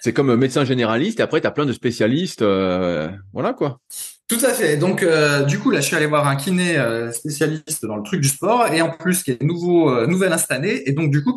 c'est 0.00 0.12
comme 0.12 0.34
médecin 0.36 0.64
généraliste 0.64 1.20
et 1.20 1.22
après 1.22 1.40
tu 1.40 1.46
as 1.46 1.50
plein 1.50 1.66
de 1.66 1.72
spécialistes 1.72 2.42
voilà 2.42 3.54
quoi. 3.56 3.80
Tout 4.26 4.40
à 4.42 4.54
fait. 4.54 4.78
Donc, 4.78 5.02
euh, 5.02 5.42
du 5.42 5.58
coup, 5.58 5.70
là, 5.70 5.82
je 5.82 5.86
suis 5.86 5.96
allé 5.96 6.06
voir 6.06 6.26
un 6.26 6.36
kiné 6.36 6.78
euh, 6.78 7.12
spécialiste 7.12 7.84
dans 7.84 7.96
le 7.96 8.02
truc 8.02 8.22
du 8.22 8.28
sport 8.28 8.72
et 8.72 8.80
en 8.80 8.88
plus 8.88 9.22
qui 9.22 9.32
est 9.32 9.42
nouveau, 9.42 9.90
euh, 9.90 10.06
nouvelle 10.06 10.32
installé 10.32 10.82
et 10.86 10.92
donc 10.92 11.10
du 11.10 11.22
coup 11.22 11.34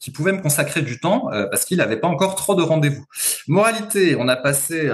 qui 0.00 0.10
pouvait 0.10 0.32
me 0.32 0.40
consacrer 0.40 0.80
du 0.80 1.00
temps 1.00 1.28
parce 1.50 1.66
qu'il 1.66 1.78
n'avait 1.78 1.98
pas 1.98 2.08
encore 2.08 2.34
trop 2.34 2.54
de 2.54 2.62
rendez-vous. 2.62 3.04
Moralité, 3.46 4.16
on 4.18 4.28
a 4.28 4.36
passé 4.36 4.90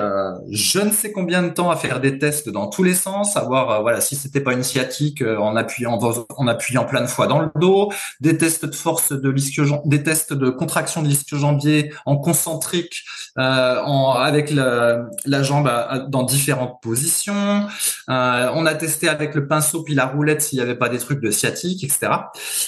je 0.50 0.80
ne 0.80 0.90
sais 0.90 1.12
combien 1.12 1.42
de 1.42 1.50
temps 1.50 1.70
à 1.70 1.76
faire 1.76 2.00
des 2.00 2.18
tests 2.18 2.49
dans 2.49 2.68
tous 2.68 2.82
les 2.82 2.94
sens, 2.94 3.37
à 3.37 3.42
voir 3.42 3.82
voilà 3.82 4.00
si 4.00 4.16
c'était 4.16 4.40
pas 4.40 4.52
une 4.52 4.62
sciatique 4.62 5.22
en 5.22 5.56
appuyant 5.56 5.99
en 6.37 6.46
appuyant 6.49 6.84
plein 6.84 7.02
de 7.02 7.06
fois 7.06 7.26
dans 7.26 7.40
le 7.40 7.50
dos, 7.60 7.92
des 8.20 8.37
tests 8.38 8.64
de 8.64 8.75
force 8.75 9.12
de 9.12 9.30
l'ischio, 9.30 9.64
des 9.84 10.02
tests 10.02 10.32
de 10.32 10.50
contraction 10.50 11.02
de 11.02 11.08
l'ischio-jambier 11.08 11.92
en 12.06 12.16
concentrique, 12.16 13.04
en, 13.37 14.14
avec 14.16 14.50
la 14.50 15.42
jambe 15.42 15.70
dans 16.08 16.22
différentes 16.22 16.80
positions 16.82 17.20
euh, 17.29 18.50
on 18.55 18.67
a 18.67 18.75
testé 18.75 19.09
avec 19.09 19.35
le 19.35 19.47
pinceau 19.47 19.83
puis 19.83 19.95
la 19.95 20.07
roulette 20.07 20.43
s'il 20.43 20.59
n'y 20.59 20.62
avait 20.62 20.77
pas 20.77 20.89
des 20.89 20.99
trucs 20.99 21.21
de 21.21 21.31
sciatique, 21.31 21.85
etc. 21.85 22.12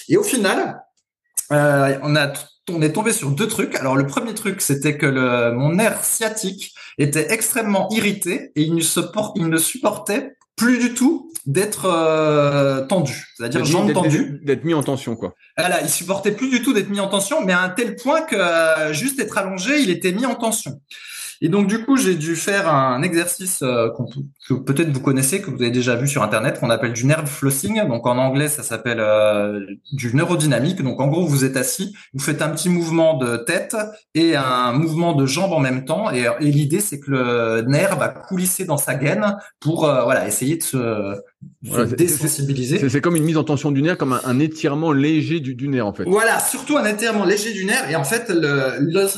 Et 0.09 0.17
au 0.17 0.23
final, 0.23 0.83
euh, 1.53 1.99
on 2.03 2.17
a 2.17 2.33
on 2.71 2.81
est 2.81 2.93
tombé 2.93 3.13
sur 3.13 3.31
deux 3.31 3.49
trucs. 3.49 3.75
Alors 3.75 3.97
le 3.97 4.07
premier 4.07 4.35
truc, 4.35 4.61
c'était 4.61 4.97
que 4.97 5.07
le, 5.07 5.53
mon 5.53 5.71
nerf 5.71 6.05
sciatique 6.05 6.75
était 6.97 7.33
extrêmement 7.33 7.89
irrité 7.91 8.53
et 8.55 8.63
il 8.63 8.75
ne, 8.75 8.81
supporte, 8.81 9.37
il 9.37 9.49
ne 9.49 9.57
supportait 9.57 10.37
plus 10.57 10.79
du 10.79 10.95
tout 10.95 11.33
d'être 11.45 11.87
euh, 11.87 12.87
tendu, 12.87 13.27
c'est-à-dire 13.37 13.65
jambe 13.65 13.93
tendue, 13.93 14.41
d'être 14.45 14.65
mis 14.65 14.75
en 14.75 14.83
tension 14.83 15.17
quoi. 15.17 15.35
Voilà, 15.57 15.83
il 15.83 15.89
supportait 15.89 16.33
plus 16.33 16.51
du 16.51 16.63
tout 16.63 16.73
d'être 16.73 16.89
mis 16.89 17.01
en 17.01 17.09
tension, 17.09 17.45
mais 17.45 17.53
à 17.53 17.61
un 17.61 17.69
tel 17.69 17.97
point 17.97 18.23
que 18.23 18.93
juste 18.93 19.21
être 19.21 19.37
allongé, 19.39 19.81
il 19.81 19.91
était 19.91 20.13
mis 20.13 20.27
en 20.27 20.35
tension. 20.35 20.81
Et 21.45 21.49
donc 21.49 21.67
du 21.67 21.85
coup, 21.85 21.97
j'ai 21.97 22.15
dû 22.15 22.37
faire 22.37 22.73
un 22.73 23.03
exercice 23.03 23.63
euh, 23.63 23.89
que 24.49 24.55
peut-être 24.55 24.91
vous 24.91 25.01
connaissez, 25.01 25.43
que 25.43 25.51
vous 25.51 25.61
avez 25.61 25.73
déjà 25.73 25.97
vu 25.97 26.07
sur 26.07 26.23
internet, 26.23 26.61
qu'on 26.61 26.71
appelle 26.71 26.93
du 26.93 27.05
nerve 27.05 27.27
flossing. 27.27 27.85
Donc 27.89 28.07
en 28.07 28.17
anglais, 28.17 28.47
ça 28.47 28.63
s'appelle 28.63 29.01
euh, 29.01 29.67
du 29.91 30.15
neurodynamique. 30.15 30.81
Donc 30.83 31.01
en 31.01 31.09
gros, 31.09 31.27
vous 31.27 31.45
êtes 31.45 31.57
assis, 31.57 31.97
vous 32.15 32.23
faites 32.23 32.43
un 32.43 32.51
petit 32.51 32.69
mouvement 32.69 33.15
de 33.15 33.39
tête 33.39 33.77
et 34.15 34.37
un 34.37 34.73
mouvement 34.73 35.15
de 35.15 35.27
jambe 35.27 35.53
en 35.53 35.59
même 35.59 35.85
temps. 35.85 36.13
Et, 36.13 36.29
l'idée, 36.39 36.79
c'est 36.79 37.01
que 37.01 37.11
le 37.11 37.63
nerf 37.63 37.99
va 37.99 38.09
coulisser 38.09 38.65
dans 38.65 38.77
sa 38.79 38.95
gaine 38.95 39.37
pour 39.59 39.85
euh, 39.85 40.05
voilà 40.05 40.29
essayer 40.29 40.57
de 40.57 40.63
se 40.63 41.17
désensibiliser. 41.63 42.89
C'est 42.89 43.01
comme 43.01 43.17
une 43.17 43.25
mise 43.25 43.37
en 43.37 43.45
tension 43.45 43.71
du 43.71 43.83
nerf, 43.83 43.97
comme 43.97 44.19
un, 44.25 44.39
étirement 44.41 44.93
léger 44.93 45.41
du, 45.41 45.55
du, 45.55 45.69
nerf 45.69 45.87
en 45.87 45.93
fait. 45.93 46.05
Voilà, 46.05 46.41
surtout 46.41 46.77
un 46.77 46.85
étirement 46.85 47.25
léger 47.25 47.53
du 47.53 47.65
nerf. 47.65 47.89
Et 47.91 47.97
en 47.97 48.05
fait, 48.05 48.31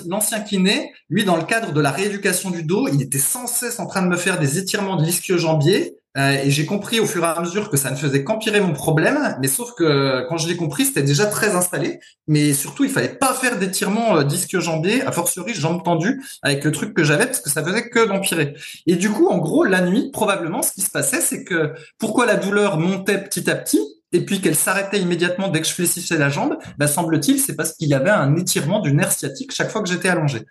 l'ancien 0.06 0.40
kiné, 0.40 0.92
lui, 1.08 1.24
dans 1.24 1.36
le 1.36 1.44
cadre 1.44 1.72
de 1.72 1.80
la 1.80 1.90
rééducation 1.90 2.50
du 2.50 2.62
dos, 2.62 2.88
il 2.92 3.02
était 3.02 3.18
sans 3.18 3.46
cesse 3.46 3.78
en 3.78 3.86
train 3.86 4.02
de 4.02 4.08
me 4.08 4.16
faire 4.16 4.38
des 4.38 4.58
étirements 4.58 4.96
de 4.96 5.04
l'ischio-jambier. 5.04 5.96
Euh, 6.16 6.42
et 6.44 6.50
j'ai 6.50 6.64
compris 6.64 7.00
au 7.00 7.06
fur 7.06 7.24
et 7.24 7.26
à 7.26 7.40
mesure 7.40 7.70
que 7.70 7.76
ça 7.76 7.90
ne 7.90 7.96
faisait 7.96 8.22
qu'empirer 8.22 8.60
mon 8.60 8.72
problème, 8.72 9.36
mais 9.40 9.48
sauf 9.48 9.72
que 9.74 10.24
quand 10.28 10.36
je 10.36 10.46
l'ai 10.46 10.56
compris, 10.56 10.84
c'était 10.84 11.02
déjà 11.02 11.26
très 11.26 11.56
installé. 11.56 11.98
Mais 12.28 12.52
surtout, 12.52 12.84
il 12.84 12.90
fallait 12.90 13.08
pas 13.08 13.34
faire 13.34 13.58
d'étirement 13.58 14.16
euh, 14.16 14.24
disque-jambier, 14.24 15.02
a 15.02 15.12
fortiori 15.12 15.54
jambes 15.54 15.82
tendues, 15.82 16.22
avec 16.42 16.64
le 16.64 16.70
truc 16.70 16.94
que 16.94 17.02
j'avais, 17.02 17.26
parce 17.26 17.40
que 17.40 17.50
ça 17.50 17.64
faisait 17.64 17.88
que 17.88 18.06
d'empirer. 18.06 18.54
Et 18.86 18.96
du 18.96 19.10
coup, 19.10 19.26
en 19.26 19.38
gros, 19.38 19.64
la 19.64 19.80
nuit, 19.80 20.10
probablement, 20.12 20.62
ce 20.62 20.72
qui 20.72 20.82
se 20.82 20.90
passait, 20.90 21.20
c'est 21.20 21.44
que 21.44 21.72
pourquoi 21.98 22.26
la 22.26 22.36
douleur 22.36 22.78
montait 22.78 23.18
petit 23.18 23.50
à 23.50 23.56
petit, 23.56 23.80
et 24.12 24.24
puis 24.24 24.40
qu'elle 24.40 24.54
s'arrêtait 24.54 25.00
immédiatement 25.00 25.48
dès 25.48 25.60
que 25.60 25.66
je 25.66 25.72
fléchissais 25.72 26.16
la 26.16 26.28
jambe, 26.28 26.56
bah, 26.78 26.86
semble-t-il, 26.86 27.40
c'est 27.40 27.56
parce 27.56 27.72
qu'il 27.72 27.88
y 27.88 27.94
avait 27.94 28.10
un 28.10 28.36
étirement 28.36 28.78
du 28.78 28.94
nerf 28.94 29.10
sciatique 29.10 29.52
chaque 29.52 29.70
fois 29.70 29.82
que 29.82 29.88
j'étais 29.88 30.08
allongé. 30.08 30.42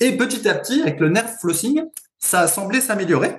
Et 0.00 0.16
petit 0.16 0.48
à 0.48 0.54
petit, 0.54 0.82
avec 0.82 0.98
le 0.98 1.08
nerf 1.08 1.38
flossing, 1.40 1.82
ça 2.18 2.40
a 2.40 2.48
semblé 2.48 2.80
s'améliorer. 2.80 3.36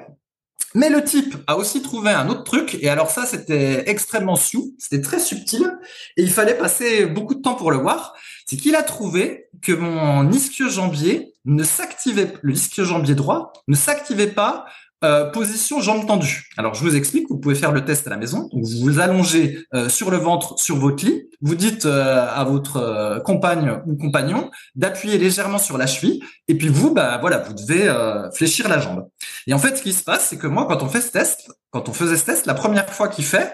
Mais 0.76 0.90
le 0.90 1.04
type 1.04 1.36
a 1.48 1.58
aussi 1.58 1.82
trouvé 1.82 2.12
un 2.12 2.30
autre 2.30 2.44
truc, 2.44 2.78
et 2.82 2.90
alors 2.90 3.10
ça, 3.10 3.26
c'était 3.26 3.90
extrêmement 3.90 4.36
sioux, 4.36 4.76
c'était 4.78 5.02
très 5.02 5.20
subtil, 5.20 5.78
et 6.18 6.24
il 6.24 6.32
fallait 6.32 6.58
passer 6.58 7.06
beaucoup 7.06 7.36
de 7.36 7.42
temps 7.42 7.56
pour 7.56 7.72
le 7.72 7.78
voir. 7.78 8.16
C'est 8.46 8.58
qu'il 8.58 8.76
a 8.76 8.84
trouvé 8.84 9.50
que 9.62 9.72
mon 9.72 10.30
ischio-jambier 10.32 11.34
ne 11.46 11.64
s'activait, 11.64 12.34
le 12.42 12.54
ischio-jambier 12.54 13.16
droit 13.16 13.54
ne 13.68 13.76
s'activait 13.76 14.28
pas 14.28 14.66
euh, 15.04 15.26
position 15.26 15.80
jambes 15.80 16.08
tendues. 16.08 16.50
Alors 16.58 16.74
je 16.74 16.82
vous 16.82 16.96
explique, 16.96 17.30
vous 17.30 17.38
pouvez 17.38 17.54
faire 17.54 17.72
le 17.72 17.86
test 17.86 18.08
à 18.08 18.10
la 18.10 18.18
maison. 18.18 18.50
vous 18.52 18.82
vous 18.82 19.00
allongez 19.00 19.60
euh, 19.76 19.90
sur 19.90 20.10
le 20.10 20.18
ventre 20.18 20.58
sur 20.60 20.78
votre 20.78 21.06
lit, 21.06 21.30
vous 21.40 21.54
dites 21.54 21.86
euh, 21.86 22.28
à 22.28 22.44
votre 22.44 23.22
compagne 23.24 23.80
ou 23.86 23.96
compagnon 23.96 24.50
d'appuyer 24.74 25.20
légèrement 25.20 25.60
sur 25.60 25.78
la 25.78 25.86
cheville, 25.86 26.20
et 26.48 26.58
puis 26.58 26.70
vous, 26.70 26.96
bah 26.96 27.20
voilà, 27.22 27.38
vous 27.38 27.54
devez 27.54 27.94
fléchir 28.34 28.70
la 28.70 28.80
jambe. 28.80 29.08
Et 29.46 29.54
en 29.54 29.60
fait, 29.60 29.78
ce 29.78 29.84
qui 29.84 29.94
se 29.94 30.04
passe, 30.04 30.30
c'est 30.30 30.38
que 30.38 30.48
moi, 30.48 30.66
quand 30.68 30.82
on 30.82 30.90
fait 30.90 31.02
ce 31.02 31.12
test, 31.12 31.48
quand 31.70 31.90
on 31.90 31.94
faisait 31.94 32.18
ce 32.18 32.26
test, 32.26 32.46
la 32.48 32.56
première 32.56 32.90
fois 32.90 33.08
qu'il 33.08 33.26
fait, 33.26 33.54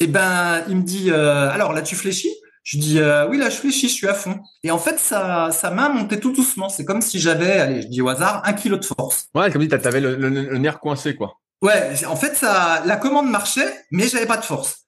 eh 0.00 0.06
ben, 0.06 0.62
il 0.68 0.76
me 0.76 0.82
dit, 0.82 1.10
alors 1.10 1.74
là, 1.74 1.82
tu 1.82 1.96
fléchis? 1.96 2.32
Je 2.68 2.76
dis 2.76 2.98
euh, 2.98 3.26
oui 3.28 3.38
là 3.38 3.48
je 3.48 3.56
fléchis, 3.56 3.88
je 3.88 3.94
suis 3.94 4.08
à 4.08 4.12
fond. 4.12 4.40
Et 4.62 4.70
en 4.70 4.76
fait 4.76 4.98
ça 4.98 5.48
sa 5.52 5.70
main 5.70 5.88
montait 5.88 6.20
tout 6.20 6.32
doucement. 6.32 6.68
C'est 6.68 6.84
comme 6.84 7.00
si 7.00 7.18
j'avais, 7.18 7.52
allez 7.52 7.80
je 7.80 7.88
dis 7.88 8.02
au 8.02 8.10
hasard, 8.10 8.42
un 8.44 8.52
kilo 8.52 8.76
de 8.76 8.84
force. 8.84 9.28
Ouais, 9.34 9.50
comme 9.50 9.62
si 9.62 9.68
t'avais 9.68 10.00
le, 10.00 10.16
le, 10.16 10.58
nerf 10.58 10.78
coincé 10.78 11.16
quoi. 11.16 11.32
Ouais, 11.62 11.94
en 12.06 12.14
fait 12.16 12.36
ça, 12.36 12.82
la 12.84 12.96
commande 12.96 13.30
marchait, 13.30 13.74
mais 13.90 14.06
j'avais 14.06 14.26
pas 14.26 14.36
de 14.36 14.44
force. 14.44 14.80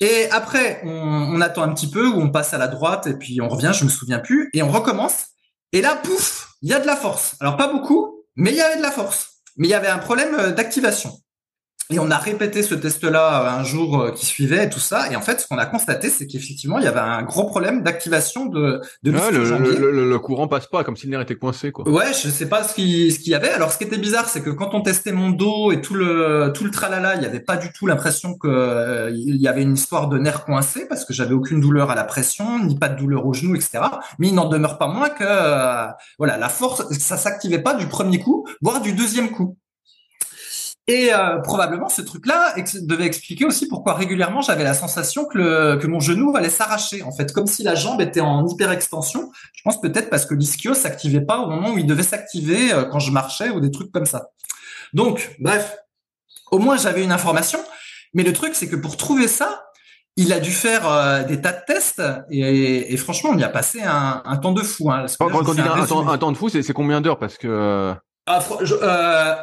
Et 0.00 0.30
après 0.30 0.80
on, 0.84 0.90
on, 0.90 1.40
attend 1.40 1.62
un 1.62 1.74
petit 1.74 1.90
peu 1.90 2.06
ou 2.06 2.20
on 2.20 2.30
passe 2.30 2.54
à 2.54 2.58
la 2.58 2.68
droite 2.68 3.08
et 3.08 3.14
puis 3.14 3.40
on 3.40 3.48
revient, 3.48 3.72
je 3.74 3.82
me 3.82 3.90
souviens 3.90 4.20
plus 4.20 4.48
et 4.52 4.62
on 4.62 4.70
recommence. 4.70 5.24
Et 5.72 5.82
là, 5.82 5.96
pouf, 5.96 6.54
il 6.62 6.70
y 6.70 6.72
a 6.72 6.78
de 6.78 6.86
la 6.86 6.94
force. 6.94 7.34
Alors 7.40 7.56
pas 7.56 7.66
beaucoup, 7.66 8.24
mais 8.36 8.50
il 8.50 8.56
y 8.56 8.60
avait 8.60 8.76
de 8.76 8.82
la 8.82 8.92
force. 8.92 9.42
Mais 9.56 9.66
il 9.66 9.70
y 9.72 9.74
avait 9.74 9.88
un 9.88 9.98
problème 9.98 10.34
euh, 10.38 10.52
d'activation. 10.52 11.12
Et 11.90 11.98
on 11.98 12.10
a 12.10 12.16
répété 12.16 12.62
ce 12.62 12.74
test-là 12.74 13.42
euh, 13.42 13.60
un 13.60 13.62
jour 13.62 14.00
euh, 14.00 14.10
qui 14.10 14.24
suivait 14.24 14.64
et 14.64 14.70
tout 14.70 14.80
ça. 14.80 15.12
Et 15.12 15.16
en 15.16 15.20
fait, 15.20 15.40
ce 15.40 15.46
qu'on 15.46 15.58
a 15.58 15.66
constaté, 15.66 16.08
c'est 16.08 16.26
qu'effectivement, 16.26 16.78
il 16.78 16.84
y 16.84 16.86
avait 16.86 17.00
un 17.00 17.22
gros 17.22 17.44
problème 17.44 17.82
d'activation 17.82 18.46
de, 18.46 18.80
de 19.02 19.10
ouais, 19.10 19.30
le, 19.30 19.92
le, 19.92 20.08
le, 20.08 20.18
courant 20.18 20.48
passe 20.48 20.66
pas, 20.66 20.82
comme 20.82 20.96
si 20.96 21.06
le 21.06 21.10
nerf 21.10 21.20
était 21.20 21.34
coincé, 21.34 21.72
quoi. 21.72 21.86
Ouais, 21.86 22.14
je 22.14 22.30
sais 22.30 22.48
pas 22.48 22.64
ce 22.64 22.74
qu'il 22.74 23.12
ce 23.12 23.18
qu'il 23.18 23.32
y 23.32 23.34
avait. 23.34 23.50
Alors, 23.50 23.70
ce 23.70 23.76
qui 23.76 23.84
était 23.84 23.98
bizarre, 23.98 24.30
c'est 24.30 24.40
que 24.40 24.48
quand 24.48 24.72
on 24.72 24.80
testait 24.80 25.12
mon 25.12 25.28
dos 25.28 25.72
et 25.72 25.82
tout 25.82 25.92
le 25.92 26.50
tout 26.54 26.64
le 26.64 26.70
tralala, 26.70 27.16
il 27.16 27.22
y 27.22 27.26
avait 27.26 27.40
pas 27.40 27.58
du 27.58 27.70
tout 27.70 27.86
l'impression 27.86 28.34
que 28.38 28.48
euh, 28.48 29.10
il 29.10 29.36
y 29.36 29.46
avait 29.46 29.62
une 29.62 29.74
histoire 29.74 30.08
de 30.08 30.16
nerf 30.16 30.46
coincé 30.46 30.86
parce 30.88 31.04
que 31.04 31.12
j'avais 31.12 31.34
aucune 31.34 31.60
douleur 31.60 31.90
à 31.90 31.94
la 31.94 32.04
pression, 32.04 32.64
ni 32.64 32.78
pas 32.78 32.88
de 32.88 32.96
douleur 32.96 33.26
au 33.26 33.34
genou, 33.34 33.56
etc. 33.56 33.80
Mais 34.18 34.28
il 34.28 34.34
n'en 34.34 34.48
demeure 34.48 34.78
pas 34.78 34.86
moins 34.86 35.10
que 35.10 35.24
voilà, 36.18 36.38
la 36.38 36.48
force, 36.48 36.90
ça 36.98 37.18
s'activait 37.18 37.62
pas 37.62 37.74
du 37.74 37.88
premier 37.88 38.20
coup, 38.20 38.46
voire 38.62 38.80
du 38.80 38.94
deuxième 38.94 39.30
coup. 39.30 39.58
Et 40.86 41.14
euh, 41.14 41.38
probablement 41.38 41.88
ce 41.88 42.02
truc-là 42.02 42.54
devait 42.82 43.06
expliquer 43.06 43.46
aussi 43.46 43.68
pourquoi 43.68 43.94
régulièrement 43.94 44.42
j'avais 44.42 44.64
la 44.64 44.74
sensation 44.74 45.24
que, 45.24 45.38
le, 45.38 45.76
que 45.78 45.86
mon 45.86 45.98
genou 45.98 46.36
allait 46.36 46.50
s'arracher, 46.50 47.02
en 47.02 47.10
fait, 47.10 47.32
comme 47.32 47.46
si 47.46 47.62
la 47.62 47.74
jambe 47.74 48.02
était 48.02 48.20
en 48.20 48.46
hyperextension. 48.46 49.30
Je 49.54 49.62
pense 49.62 49.80
peut-être 49.80 50.10
parce 50.10 50.26
que 50.26 50.34
l'ischio 50.34 50.74
s'activait 50.74 51.22
pas 51.22 51.38
au 51.38 51.48
moment 51.48 51.70
où 51.70 51.78
il 51.78 51.86
devait 51.86 52.02
s'activer 52.02 52.72
euh, 52.72 52.84
quand 52.84 52.98
je 52.98 53.10
marchais 53.12 53.48
ou 53.48 53.60
des 53.60 53.70
trucs 53.70 53.92
comme 53.92 54.04
ça. 54.04 54.28
Donc, 54.92 55.34
bref, 55.40 55.74
au 56.50 56.58
moins 56.58 56.76
j'avais 56.76 57.02
une 57.02 57.12
information. 57.12 57.60
Mais 58.12 58.22
le 58.22 58.34
truc, 58.34 58.54
c'est 58.54 58.68
que 58.68 58.76
pour 58.76 58.98
trouver 58.98 59.26
ça, 59.26 59.64
il 60.16 60.34
a 60.34 60.38
dû 60.38 60.50
faire 60.50 60.86
euh, 60.86 61.24
des 61.24 61.40
tas 61.40 61.52
de 61.52 61.62
tests 61.66 62.02
et, 62.30 62.92
et, 62.92 62.96
franchement, 62.98 63.30
on 63.32 63.38
y 63.38 63.42
a 63.42 63.48
passé 63.48 63.82
un, 63.82 64.22
un 64.24 64.36
temps 64.36 64.52
de 64.52 64.62
fou. 64.62 64.90
Hein, 64.92 65.06
quand, 65.18 65.30
quand 65.30 65.58
un, 65.58 65.82
un, 65.82 65.86
temps, 65.86 66.06
un, 66.06 66.18
temps, 66.18 66.30
de 66.30 66.36
fou, 66.36 66.50
c'est 66.50 66.72
combien 66.74 67.00
d'heures? 67.00 67.18
Parce 67.18 67.38
que 67.38 67.94
ah, 68.26 68.40
je, 68.62 68.74
euh, 68.80 69.34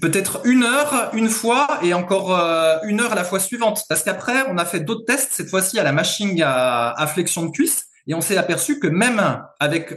peut-être 0.00 0.40
une 0.44 0.64
heure 0.64 1.10
une 1.12 1.28
fois 1.28 1.78
et 1.82 1.94
encore 1.94 2.36
euh, 2.36 2.76
une 2.84 3.00
heure 3.00 3.14
la 3.14 3.24
fois 3.24 3.40
suivante. 3.40 3.84
Parce 3.88 4.02
qu'après, 4.02 4.44
on 4.48 4.58
a 4.58 4.64
fait 4.64 4.80
d'autres 4.80 5.04
tests, 5.04 5.32
cette 5.32 5.48
fois-ci 5.48 5.78
à 5.78 5.82
la 5.82 5.92
machine 5.92 6.40
à, 6.42 7.06
flexion 7.06 7.46
de 7.46 7.50
cuisse, 7.50 7.86
et 8.06 8.14
on 8.14 8.20
s'est 8.20 8.36
aperçu 8.36 8.80
que 8.80 8.86
même 8.86 9.20
avec, 9.60 9.96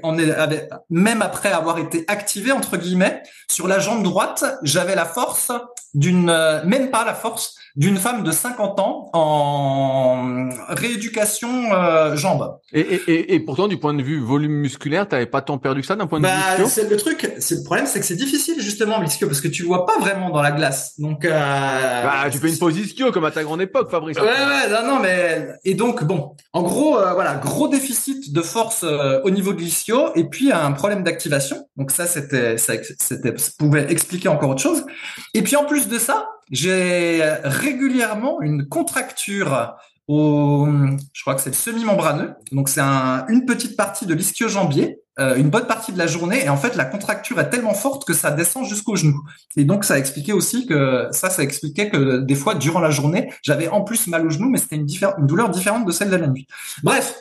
même 0.89 1.21
après 1.21 1.51
avoir 1.51 1.79
été 1.79 2.03
activé 2.07 2.51
entre 2.51 2.77
guillemets 2.77 3.23
sur 3.49 3.67
la 3.67 3.79
jambe 3.79 4.03
droite, 4.03 4.43
j'avais 4.61 4.95
la 4.95 5.05
force 5.05 5.51
d'une, 5.93 6.29
euh, 6.29 6.63
même 6.65 6.91
pas 6.91 7.05
la 7.05 7.13
force 7.13 7.55
d'une 7.75 7.97
femme 7.97 8.23
de 8.23 8.31
50 8.31 8.79
ans 8.79 9.09
en 9.13 10.49
rééducation 10.69 11.73
euh, 11.73 12.15
jambes. 12.15 12.57
Et, 12.71 12.81
et, 12.81 13.33
et, 13.33 13.39
pourtant, 13.39 13.67
du 13.67 13.77
point 13.77 13.95
de 13.95 14.03
vue 14.03 14.19
volume 14.19 14.53
musculaire, 14.53 15.07
t'avais 15.07 15.25
pas 15.25 15.41
tant 15.41 15.57
perdu 15.57 15.81
que 15.81 15.87
ça 15.87 15.95
d'un 15.95 16.05
point 16.05 16.19
de 16.19 16.25
bah, 16.25 16.31
vue 16.57 16.65
C'est 16.67 16.87
le 16.87 16.97
truc. 16.97 17.33
C'est 17.39 17.55
le 17.55 17.63
problème, 17.63 17.87
c'est 17.87 17.99
que 17.99 18.05
c'est 18.05 18.15
difficile 18.15 18.61
justement 18.61 18.99
l'ischio 19.01 19.27
parce 19.27 19.41
que 19.41 19.47
tu 19.47 19.63
vois 19.63 19.87
pas 19.87 19.97
vraiment 19.99 20.29
dans 20.29 20.43
la 20.43 20.51
glace. 20.51 20.93
Donc, 20.99 21.25
euh, 21.25 21.29
bah, 21.31 22.29
tu 22.31 22.37
fais 22.37 22.49
une 22.49 22.57
pause 22.59 22.77
ischio 22.77 23.11
comme 23.11 23.25
à 23.25 23.31
ta 23.31 23.43
grande 23.43 23.61
époque, 23.61 23.89
Fabrice. 23.89 24.17
Ouais, 24.17 24.25
ouais, 24.25 24.69
non, 24.69 24.95
non, 24.95 24.99
mais 24.99 25.47
et 25.65 25.73
donc 25.73 26.03
bon, 26.03 26.35
en 26.53 26.61
gros, 26.61 26.99
euh, 26.99 27.13
voilà, 27.13 27.35
gros 27.35 27.67
déficit 27.67 28.31
de 28.31 28.41
force 28.41 28.83
au 29.23 29.29
niveau 29.31 29.53
de 29.53 29.59
l'ischio 29.59 30.13
et 30.15 30.25
puis 30.25 30.51
un 30.51 30.71
problème 30.73 31.03
d'activation. 31.03 31.67
Donc 31.75 31.89
ça, 31.89 32.05
c'était, 32.05 32.57
ça, 32.59 32.73
c'était, 32.99 33.35
ça 33.35 33.51
pouvait 33.57 33.91
expliquer 33.91 34.29
encore 34.29 34.51
autre 34.51 34.61
chose. 34.61 34.85
Et 35.33 35.41
puis 35.41 35.55
en 35.55 35.65
plus 35.65 35.87
de 35.87 35.97
ça, 35.97 36.27
j'ai 36.51 37.21
régulièrement 37.43 38.41
une 38.41 38.67
contracture 38.67 39.75
au, 40.07 40.67
je 41.13 41.21
crois 41.21 41.35
que 41.35 41.41
c'est 41.41 41.49
le 41.49 41.55
semi-membraneux. 41.55 42.33
Donc 42.51 42.69
c'est 42.69 42.81
un, 42.81 43.25
une 43.27 43.45
petite 43.45 43.77
partie 43.77 44.05
de 44.05 44.13
l'ischio-jambier, 44.13 44.99
euh, 45.19 45.35
une 45.35 45.49
bonne 45.49 45.67
partie 45.67 45.93
de 45.93 45.97
la 45.97 46.07
journée. 46.07 46.43
Et 46.43 46.49
en 46.49 46.57
fait, 46.57 46.75
la 46.75 46.85
contracture 46.85 47.39
est 47.39 47.49
tellement 47.49 47.73
forte 47.73 48.05
que 48.05 48.13
ça 48.13 48.31
descend 48.31 48.65
jusqu'au 48.65 48.95
genou. 48.95 49.21
Et 49.55 49.63
donc 49.63 49.85
ça 49.85 49.97
expliquait 49.97 50.33
aussi 50.33 50.65
que 50.65 51.07
ça, 51.11 51.29
ça 51.29 51.43
expliquait 51.43 51.89
que 51.89 52.19
des 52.19 52.35
fois 52.35 52.55
durant 52.55 52.79
la 52.79 52.91
journée, 52.91 53.31
j'avais 53.43 53.67
en 53.69 53.81
plus 53.81 54.07
mal 54.07 54.25
au 54.25 54.29
genou, 54.29 54.49
mais 54.49 54.57
c'était 54.57 54.75
une, 54.75 54.87
une 55.17 55.27
douleur 55.27 55.49
différente 55.49 55.85
de 55.85 55.91
celle 55.91 56.09
de 56.09 56.17
la 56.17 56.27
nuit. 56.27 56.47
Bref. 56.83 57.15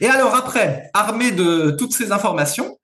Et 0.00 0.06
alors 0.06 0.34
après, 0.34 0.90
armé 0.94 1.30
de 1.30 1.70
toutes 1.70 1.92
ces 1.92 2.12
informations, 2.12 2.78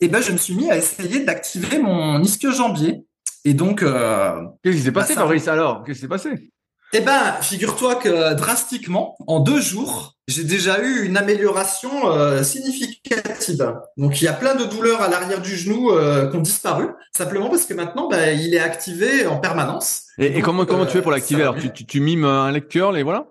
eh 0.00 0.08
ben 0.08 0.22
je 0.22 0.32
me 0.32 0.36
suis 0.36 0.54
mis 0.54 0.70
à 0.70 0.76
essayer 0.76 1.24
d'activer 1.24 1.78
mon 1.78 2.22
ischio-jambier 2.22 3.04
et 3.46 3.54
donc, 3.54 3.84
euh, 3.84 4.32
qu'est-ce 4.64 4.76
qui 4.76 4.82
s'est 4.82 4.90
passé, 4.90 5.14
bah, 5.14 5.20
Fabrice 5.20 5.46
Alors, 5.46 5.84
qu'est-ce 5.84 5.98
qui 5.98 6.02
s'est 6.02 6.08
passé? 6.08 6.50
Eh 6.92 7.00
ben, 7.00 7.36
figure-toi 7.40 7.94
que 7.94 8.34
drastiquement, 8.34 9.16
en 9.28 9.38
deux 9.38 9.60
jours, 9.60 10.14
j'ai 10.26 10.42
déjà 10.42 10.82
eu 10.82 11.06
une 11.06 11.16
amélioration 11.16 12.10
euh, 12.10 12.42
significative. 12.42 13.72
Donc, 13.96 14.20
il 14.20 14.24
y 14.24 14.28
a 14.28 14.32
plein 14.32 14.56
de 14.56 14.64
douleurs 14.64 15.00
à 15.00 15.08
l'arrière 15.08 15.40
du 15.40 15.56
genou 15.56 15.92
euh, 15.92 16.28
qui 16.28 16.36
ont 16.36 16.40
disparu, 16.40 16.88
simplement 17.16 17.48
parce 17.48 17.66
que 17.66 17.74
maintenant, 17.74 18.08
bah, 18.08 18.32
il 18.32 18.52
est 18.52 18.58
activé 18.58 19.28
en 19.28 19.38
permanence. 19.38 20.06
Et, 20.18 20.40
comment 20.40 20.66
comment 20.66 20.84
tu 20.84 20.94
fais 20.94 21.02
pour 21.02 21.12
l'activer? 21.12 21.42
Alors, 21.42 21.54
tu, 21.54 21.72
tu, 21.72 21.86
tu, 21.86 22.00
mimes 22.00 22.24
un 22.24 22.50
leg 22.50 22.66
curl 22.66 22.98
et 22.98 23.04
voilà? 23.04 23.28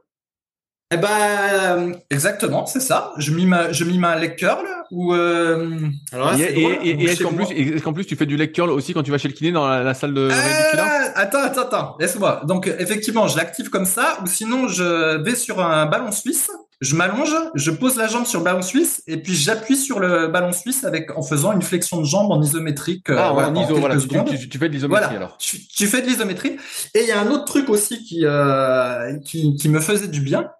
Eh 0.92 0.98
ben, 0.98 1.96
exactement, 2.12 2.68
c'est 2.68 2.80
ça. 2.80 3.12
Je 3.18 3.32
mime, 3.32 3.58
je 3.72 3.84
mime 3.84 4.04
un 4.04 4.16
leg 4.16 4.36
curl 4.36 4.66
ou 4.92 5.14
euh... 5.14 5.80
Alors 6.12 6.34
et, 6.36 6.44
et, 6.44 7.04
est-ce 7.06 7.24
qu'en 7.24 7.34
plus, 7.34 7.46
est-ce 7.52 7.84
qu'en 7.84 7.92
plus 7.92 8.06
tu 8.06 8.16
fais 8.16 8.28
du 8.28 8.38
leg 8.38 8.52
curl 8.52 8.70
aussi 8.70 8.94
quand 8.94 9.02
tu 9.02 9.10
vas 9.10 9.18
chez 9.18 9.28
le 9.28 9.34
kiné 9.34 9.52
dans 9.52 9.68
la, 9.68 9.94
salle 9.96 10.14
de 10.14 10.30
euh, 10.32 11.12
Attends, 11.16 11.42
attends, 11.42 11.62
attends, 11.62 11.96
laisse-moi. 12.00 12.42
Donc 12.46 12.68
effectivement, 12.68 13.28
je 13.28 13.36
l'active 13.36 13.72
comme 13.72 13.86
ça, 13.86 14.20
ou 14.24 14.28
sinon 14.28 14.68
je 14.68 15.18
vais 15.24 15.34
sur 15.34 15.60
un 15.60 15.88
ballon 15.88 16.12
suisse, 16.12 16.52
je 16.82 16.96
m'allonge, 16.96 17.34
je 17.56 17.72
pose 17.72 17.96
la 17.96 18.06
jambe 18.06 18.28
sur 18.28 18.42
le 18.42 18.46
ballon 18.46 18.62
suisse 18.62 19.02
et 19.08 19.18
puis 19.18 19.34
j'appuie 19.34 19.78
sur 19.78 20.00
le 20.00 20.28
ballon 20.28 20.54
suisse 20.54 20.84
avec 20.84 21.18
en 21.18 21.24
faisant 21.24 21.52
une 21.54 21.64
flexion 21.64 22.00
de 22.00 22.06
jambe 22.06 22.32
en 22.32 22.44
isométrique. 22.44 23.10
Euh, 23.10 23.18
ah, 23.18 23.34
en 23.34 23.56
iso, 23.56 23.76
voilà. 23.78 23.98
Tu, 23.98 24.50
tu, 24.50 24.60
fais 24.60 24.70
de 24.70 24.74
l'isométrie 24.74 25.16
alors. 25.16 25.38
Tu, 25.38 25.66
tu, 25.68 25.88
fais 25.88 26.04
de 26.04 26.08
l'isométrie. 26.08 26.58
Et 26.94 27.02
il 27.02 27.08
y 27.08 27.12
a 27.12 27.20
un 27.20 27.32
autre 27.32 27.46
truc 27.46 27.70
aussi 27.70 28.04
qui, 28.04 28.20
euh, 28.24 29.18
qui 29.26 29.56
qui 29.56 29.70
me 29.70 29.80
faisait 29.80 30.10
du 30.10 30.20
bien 30.20 30.52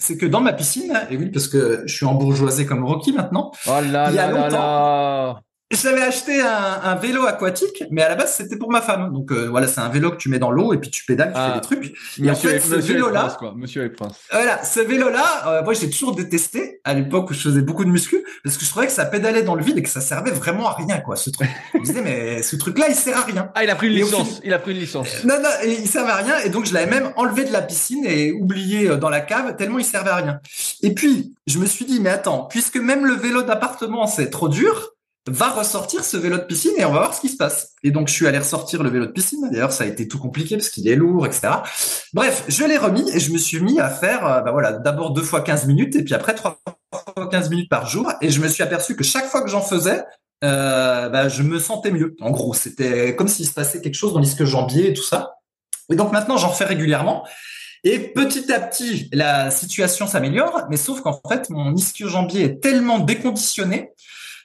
c'est 0.00 0.16
que 0.16 0.26
dans 0.26 0.40
ma 0.40 0.52
piscine, 0.52 0.92
et 1.10 1.16
oui, 1.16 1.30
parce 1.30 1.46
que 1.46 1.82
je 1.86 1.94
suis 1.94 2.06
en 2.06 2.14
bourgeoisie 2.14 2.66
comme 2.66 2.84
Rocky 2.84 3.12
maintenant, 3.12 3.52
oh 3.68 3.80
là 3.92 4.10
il 4.10 4.16
y 4.16 4.18
a 4.18 4.30
là 4.30 4.32
longtemps, 4.32 4.58
là 4.58 5.42
j'avais 5.76 6.02
acheté 6.02 6.40
un, 6.40 6.80
un, 6.82 6.94
vélo 6.96 7.26
aquatique, 7.26 7.84
mais 7.90 8.02
à 8.02 8.08
la 8.08 8.16
base 8.16 8.34
c'était 8.34 8.56
pour 8.56 8.72
ma 8.72 8.80
femme. 8.80 9.12
Donc 9.12 9.30
euh, 9.30 9.48
voilà, 9.48 9.68
c'est 9.68 9.80
un 9.80 9.88
vélo 9.88 10.10
que 10.10 10.16
tu 10.16 10.28
mets 10.28 10.40
dans 10.40 10.50
l'eau 10.50 10.72
et 10.72 10.78
puis 10.78 10.90
tu 10.90 11.04
pédales, 11.04 11.28
tu 11.28 11.38
fais 11.38 11.40
ah. 11.40 11.54
des 11.54 11.60
trucs. 11.60 11.94
Et 12.18 12.30
en 12.30 12.34
fait, 12.34 12.58
ce 12.58 12.74
vélo-là, 12.74 13.36
Monsieur 13.54 13.84
et 13.84 13.90
Prince. 13.90 14.16
Voilà, 14.32 14.64
ce 14.64 14.80
vélo-là, 14.80 15.48
euh, 15.48 15.62
moi 15.62 15.72
j'ai 15.74 15.88
toujours 15.88 16.14
détesté 16.14 16.80
à 16.82 16.94
l'époque 16.94 17.30
où 17.30 17.34
je 17.34 17.40
faisais 17.40 17.62
beaucoup 17.62 17.84
de 17.84 17.90
muscu 17.90 18.24
parce 18.42 18.56
que 18.56 18.64
je 18.64 18.70
trouvais 18.70 18.86
que 18.86 18.92
ça 18.92 19.04
pédalait 19.04 19.44
dans 19.44 19.54
le 19.54 19.62
vide 19.62 19.78
et 19.78 19.82
que 19.82 19.88
ça 19.88 20.00
servait 20.00 20.32
vraiment 20.32 20.68
à 20.68 20.74
rien 20.74 20.98
quoi. 20.98 21.14
Ce 21.14 21.30
truc. 21.30 21.48
je 21.74 21.78
me 21.78 21.84
disais 21.84 22.02
mais 22.02 22.42
ce 22.42 22.56
truc-là 22.56 22.86
il 22.88 22.96
sert 22.96 23.16
à 23.16 23.22
rien. 23.22 23.50
Ah 23.54 23.62
il 23.62 23.70
a 23.70 23.76
pris 23.76 23.86
une 23.86 23.94
licence. 23.94 24.40
Il 24.42 24.52
a 24.52 24.58
pris 24.58 24.72
une 24.72 24.78
licence. 24.78 25.24
Non 25.24 25.40
non, 25.40 25.50
il 25.64 25.86
servait 25.86 26.12
à 26.12 26.16
rien 26.16 26.38
et 26.44 26.50
donc 26.50 26.66
je 26.66 26.74
l'avais 26.74 26.90
même 26.90 27.12
enlevé 27.14 27.44
de 27.44 27.52
la 27.52 27.62
piscine 27.62 28.04
et 28.06 28.32
oublié 28.32 28.88
euh, 28.88 28.96
dans 28.96 29.08
la 29.08 29.20
cave 29.20 29.54
tellement 29.56 29.78
il 29.78 29.84
servait 29.84 30.10
à 30.10 30.16
rien. 30.16 30.40
Et 30.82 30.94
puis 30.94 31.32
je 31.46 31.58
me 31.58 31.66
suis 31.66 31.84
dit 31.84 32.00
mais 32.00 32.10
attends, 32.10 32.44
puisque 32.50 32.76
même 32.76 33.06
le 33.06 33.14
vélo 33.14 33.42
d'appartement 33.42 34.08
c'est 34.08 34.30
trop 34.30 34.48
dur 34.48 34.94
va 35.26 35.50
ressortir 35.50 36.04
ce 36.04 36.16
vélo 36.16 36.38
de 36.38 36.42
piscine 36.42 36.72
et 36.78 36.84
on 36.84 36.92
va 36.92 37.00
voir 37.00 37.14
ce 37.14 37.20
qui 37.20 37.28
se 37.28 37.36
passe. 37.36 37.74
Et 37.82 37.90
donc, 37.90 38.08
je 38.08 38.14
suis 38.14 38.26
allé 38.26 38.38
ressortir 38.38 38.82
le 38.82 38.90
vélo 38.90 39.06
de 39.06 39.12
piscine. 39.12 39.48
D'ailleurs, 39.50 39.72
ça 39.72 39.84
a 39.84 39.86
été 39.86 40.08
tout 40.08 40.18
compliqué 40.18 40.56
parce 40.56 40.70
qu'il 40.70 40.88
est 40.88 40.96
lourd, 40.96 41.26
etc. 41.26 41.48
Bref, 42.14 42.44
je 42.48 42.64
l'ai 42.64 42.78
remis 42.78 43.08
et 43.10 43.20
je 43.20 43.32
me 43.32 43.38
suis 43.38 43.60
mis 43.60 43.80
à 43.80 43.90
faire, 43.90 44.26
euh, 44.26 44.40
bah 44.40 44.52
voilà, 44.52 44.72
d'abord 44.72 45.12
deux 45.12 45.22
fois 45.22 45.42
15 45.42 45.66
minutes 45.66 45.94
et 45.96 46.02
puis 46.02 46.14
après 46.14 46.34
trois 46.34 46.58
fois 47.14 47.28
15 47.28 47.50
minutes 47.50 47.68
par 47.68 47.86
jour. 47.86 48.10
Et 48.22 48.30
je 48.30 48.40
me 48.40 48.48
suis 48.48 48.62
aperçu 48.62 48.96
que 48.96 49.04
chaque 49.04 49.26
fois 49.26 49.42
que 49.42 49.50
j'en 49.50 49.62
faisais, 49.62 50.04
euh, 50.42 51.08
bah, 51.10 51.28
je 51.28 51.42
me 51.42 51.58
sentais 51.58 51.90
mieux. 51.90 52.16
En 52.20 52.30
gros, 52.30 52.54
c'était 52.54 53.14
comme 53.14 53.28
s'il 53.28 53.46
se 53.46 53.52
passait 53.52 53.80
quelque 53.80 53.94
chose 53.94 54.14
dans 54.14 54.20
l'isque 54.20 54.44
jambier 54.44 54.90
et 54.90 54.94
tout 54.94 55.02
ça. 55.02 55.34
Et 55.90 55.96
donc 55.96 56.12
maintenant, 56.12 56.38
j'en 56.38 56.50
fais 56.50 56.64
régulièrement. 56.64 57.26
Et 57.84 57.98
petit 57.98 58.52
à 58.52 58.60
petit, 58.60 59.08
la 59.12 59.50
situation 59.50 60.06
s'améliore, 60.06 60.66
mais 60.68 60.76
sauf 60.76 61.00
qu'en 61.00 61.18
fait, 61.28 61.48
mon 61.50 61.74
ischio-jambier 61.74 62.44
est 62.44 62.62
tellement 62.62 62.98
déconditionné 62.98 63.92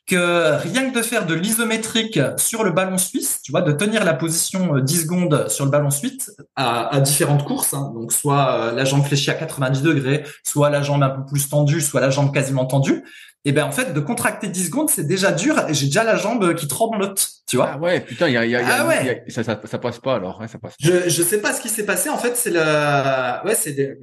que 0.06 0.58
rien 0.58 0.90
que 0.90 0.96
de 0.96 1.02
faire 1.02 1.26
de 1.26 1.34
l'isométrique 1.34 2.20
sur 2.38 2.64
le 2.64 2.72
ballon 2.72 2.98
suisse, 2.98 3.40
tu 3.44 3.52
vois, 3.52 3.62
de 3.62 3.72
tenir 3.72 4.04
la 4.04 4.14
position 4.14 4.78
10 4.78 4.98
euh, 4.98 5.02
secondes 5.02 5.50
sur 5.50 5.66
le 5.66 5.72
ballon 5.72 5.90
suisse 5.90 6.32
à, 6.56 6.94
à 6.96 7.00
différentes 7.00 7.44
courses, 7.44 7.74
hein, 7.74 7.92
donc 7.96 8.12
soit 8.12 8.52
euh, 8.54 8.72
la 8.72 8.86
jambe 8.86 9.04
fléchie 9.04 9.32
à 9.32 9.34
90 9.34 9.82
degrés, 9.82 10.24
soit 10.44 10.70
la 10.70 10.82
jambe 10.84 11.02
un 11.02 11.10
peu 11.10 11.26
plus 11.26 11.50
tendue, 11.50 11.82
soit 11.82 12.02
la 12.02 12.12
jambe 12.12 12.32
quasiment 12.32 12.66
tendue, 12.66 13.04
et 13.46 13.52
ben 13.52 13.64
en 13.66 13.72
fait 13.72 13.94
de 13.94 14.00
contracter 14.00 14.48
10 14.48 14.66
secondes 14.68 14.90
c'est 14.90 15.06
déjà 15.08 15.32
dur 15.32 15.56
et 15.70 15.74
j'ai 15.74 15.86
déjà 15.86 16.04
la 16.04 16.18
jambe 16.18 16.56
qui 16.56 16.68
tremblote 16.68 17.30
tu 17.48 17.58
vois. 17.58 17.72
Ah 17.74 17.78
ouais 17.78 18.02
putain 18.02 18.28
il 18.28 18.34
y 18.34 18.38
a, 18.38 18.46
y 18.46 18.56
a, 18.56 18.62
ah 18.68 18.88
ouais. 18.88 19.24
ça, 19.28 19.44
ça, 19.44 19.62
ça 19.64 19.78
passe 19.78 20.00
pas 20.00 20.16
alors 20.16 20.40
ouais, 20.42 20.48
ça 20.48 20.58
passe 20.58 20.74
je 20.80 21.08
je 21.08 21.24
sais 21.24 21.40
pas 21.40 21.54
ce 21.54 21.62
qui 21.62 21.70
s'est 21.70 21.86
passé 21.86 22.10
en 22.10 22.18
fait 22.18 22.36
c'est 22.36 22.50
le 22.50 23.46
ouais 23.48 23.54
c'est 23.54 23.98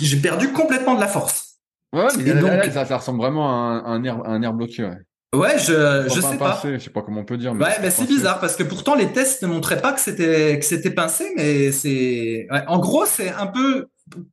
j'ai 0.00 0.16
perdu 0.18 0.52
complètement 0.52 0.94
de 0.94 1.00
la 1.00 1.08
force. 1.08 1.56
Ouais 1.92 2.06
mais 2.18 2.34
donc... 2.34 2.64
ça, 2.72 2.84
ça 2.86 2.96
ressemble 2.98 3.18
vraiment 3.18 3.48
à 3.48 3.52
un, 3.52 3.84
un 3.84 3.98
nerf 3.98 4.20
un 4.24 4.38
nerf 4.38 4.52
bloqué 4.52 4.84
ouais 4.84 4.98
Ouais, 5.34 5.58
je 5.58 6.06
je 6.08 6.20
sais 6.20 6.38
pas. 6.38 6.60
Je 6.64 6.78
sais 6.78 6.90
pas 6.90 7.02
comment 7.02 7.20
on 7.20 7.24
peut 7.24 7.36
dire. 7.36 7.54
Mais 7.54 7.64
ouais, 7.64 7.76
mais 7.82 7.90
c'est 7.90 8.06
bizarre 8.06 8.40
parce 8.40 8.56
que 8.56 8.62
pourtant 8.62 8.94
les 8.94 9.12
tests 9.12 9.42
ne 9.42 9.48
montraient 9.48 9.80
pas 9.80 9.92
que 9.92 10.00
c'était 10.00 10.58
que 10.58 10.64
c'était 10.64 10.90
pincé, 10.90 11.32
mais 11.36 11.72
c'est 11.72 12.46
ouais, 12.50 12.62
en 12.66 12.78
gros 12.78 13.06
c'est 13.06 13.30
un 13.30 13.46
peu 13.46 13.88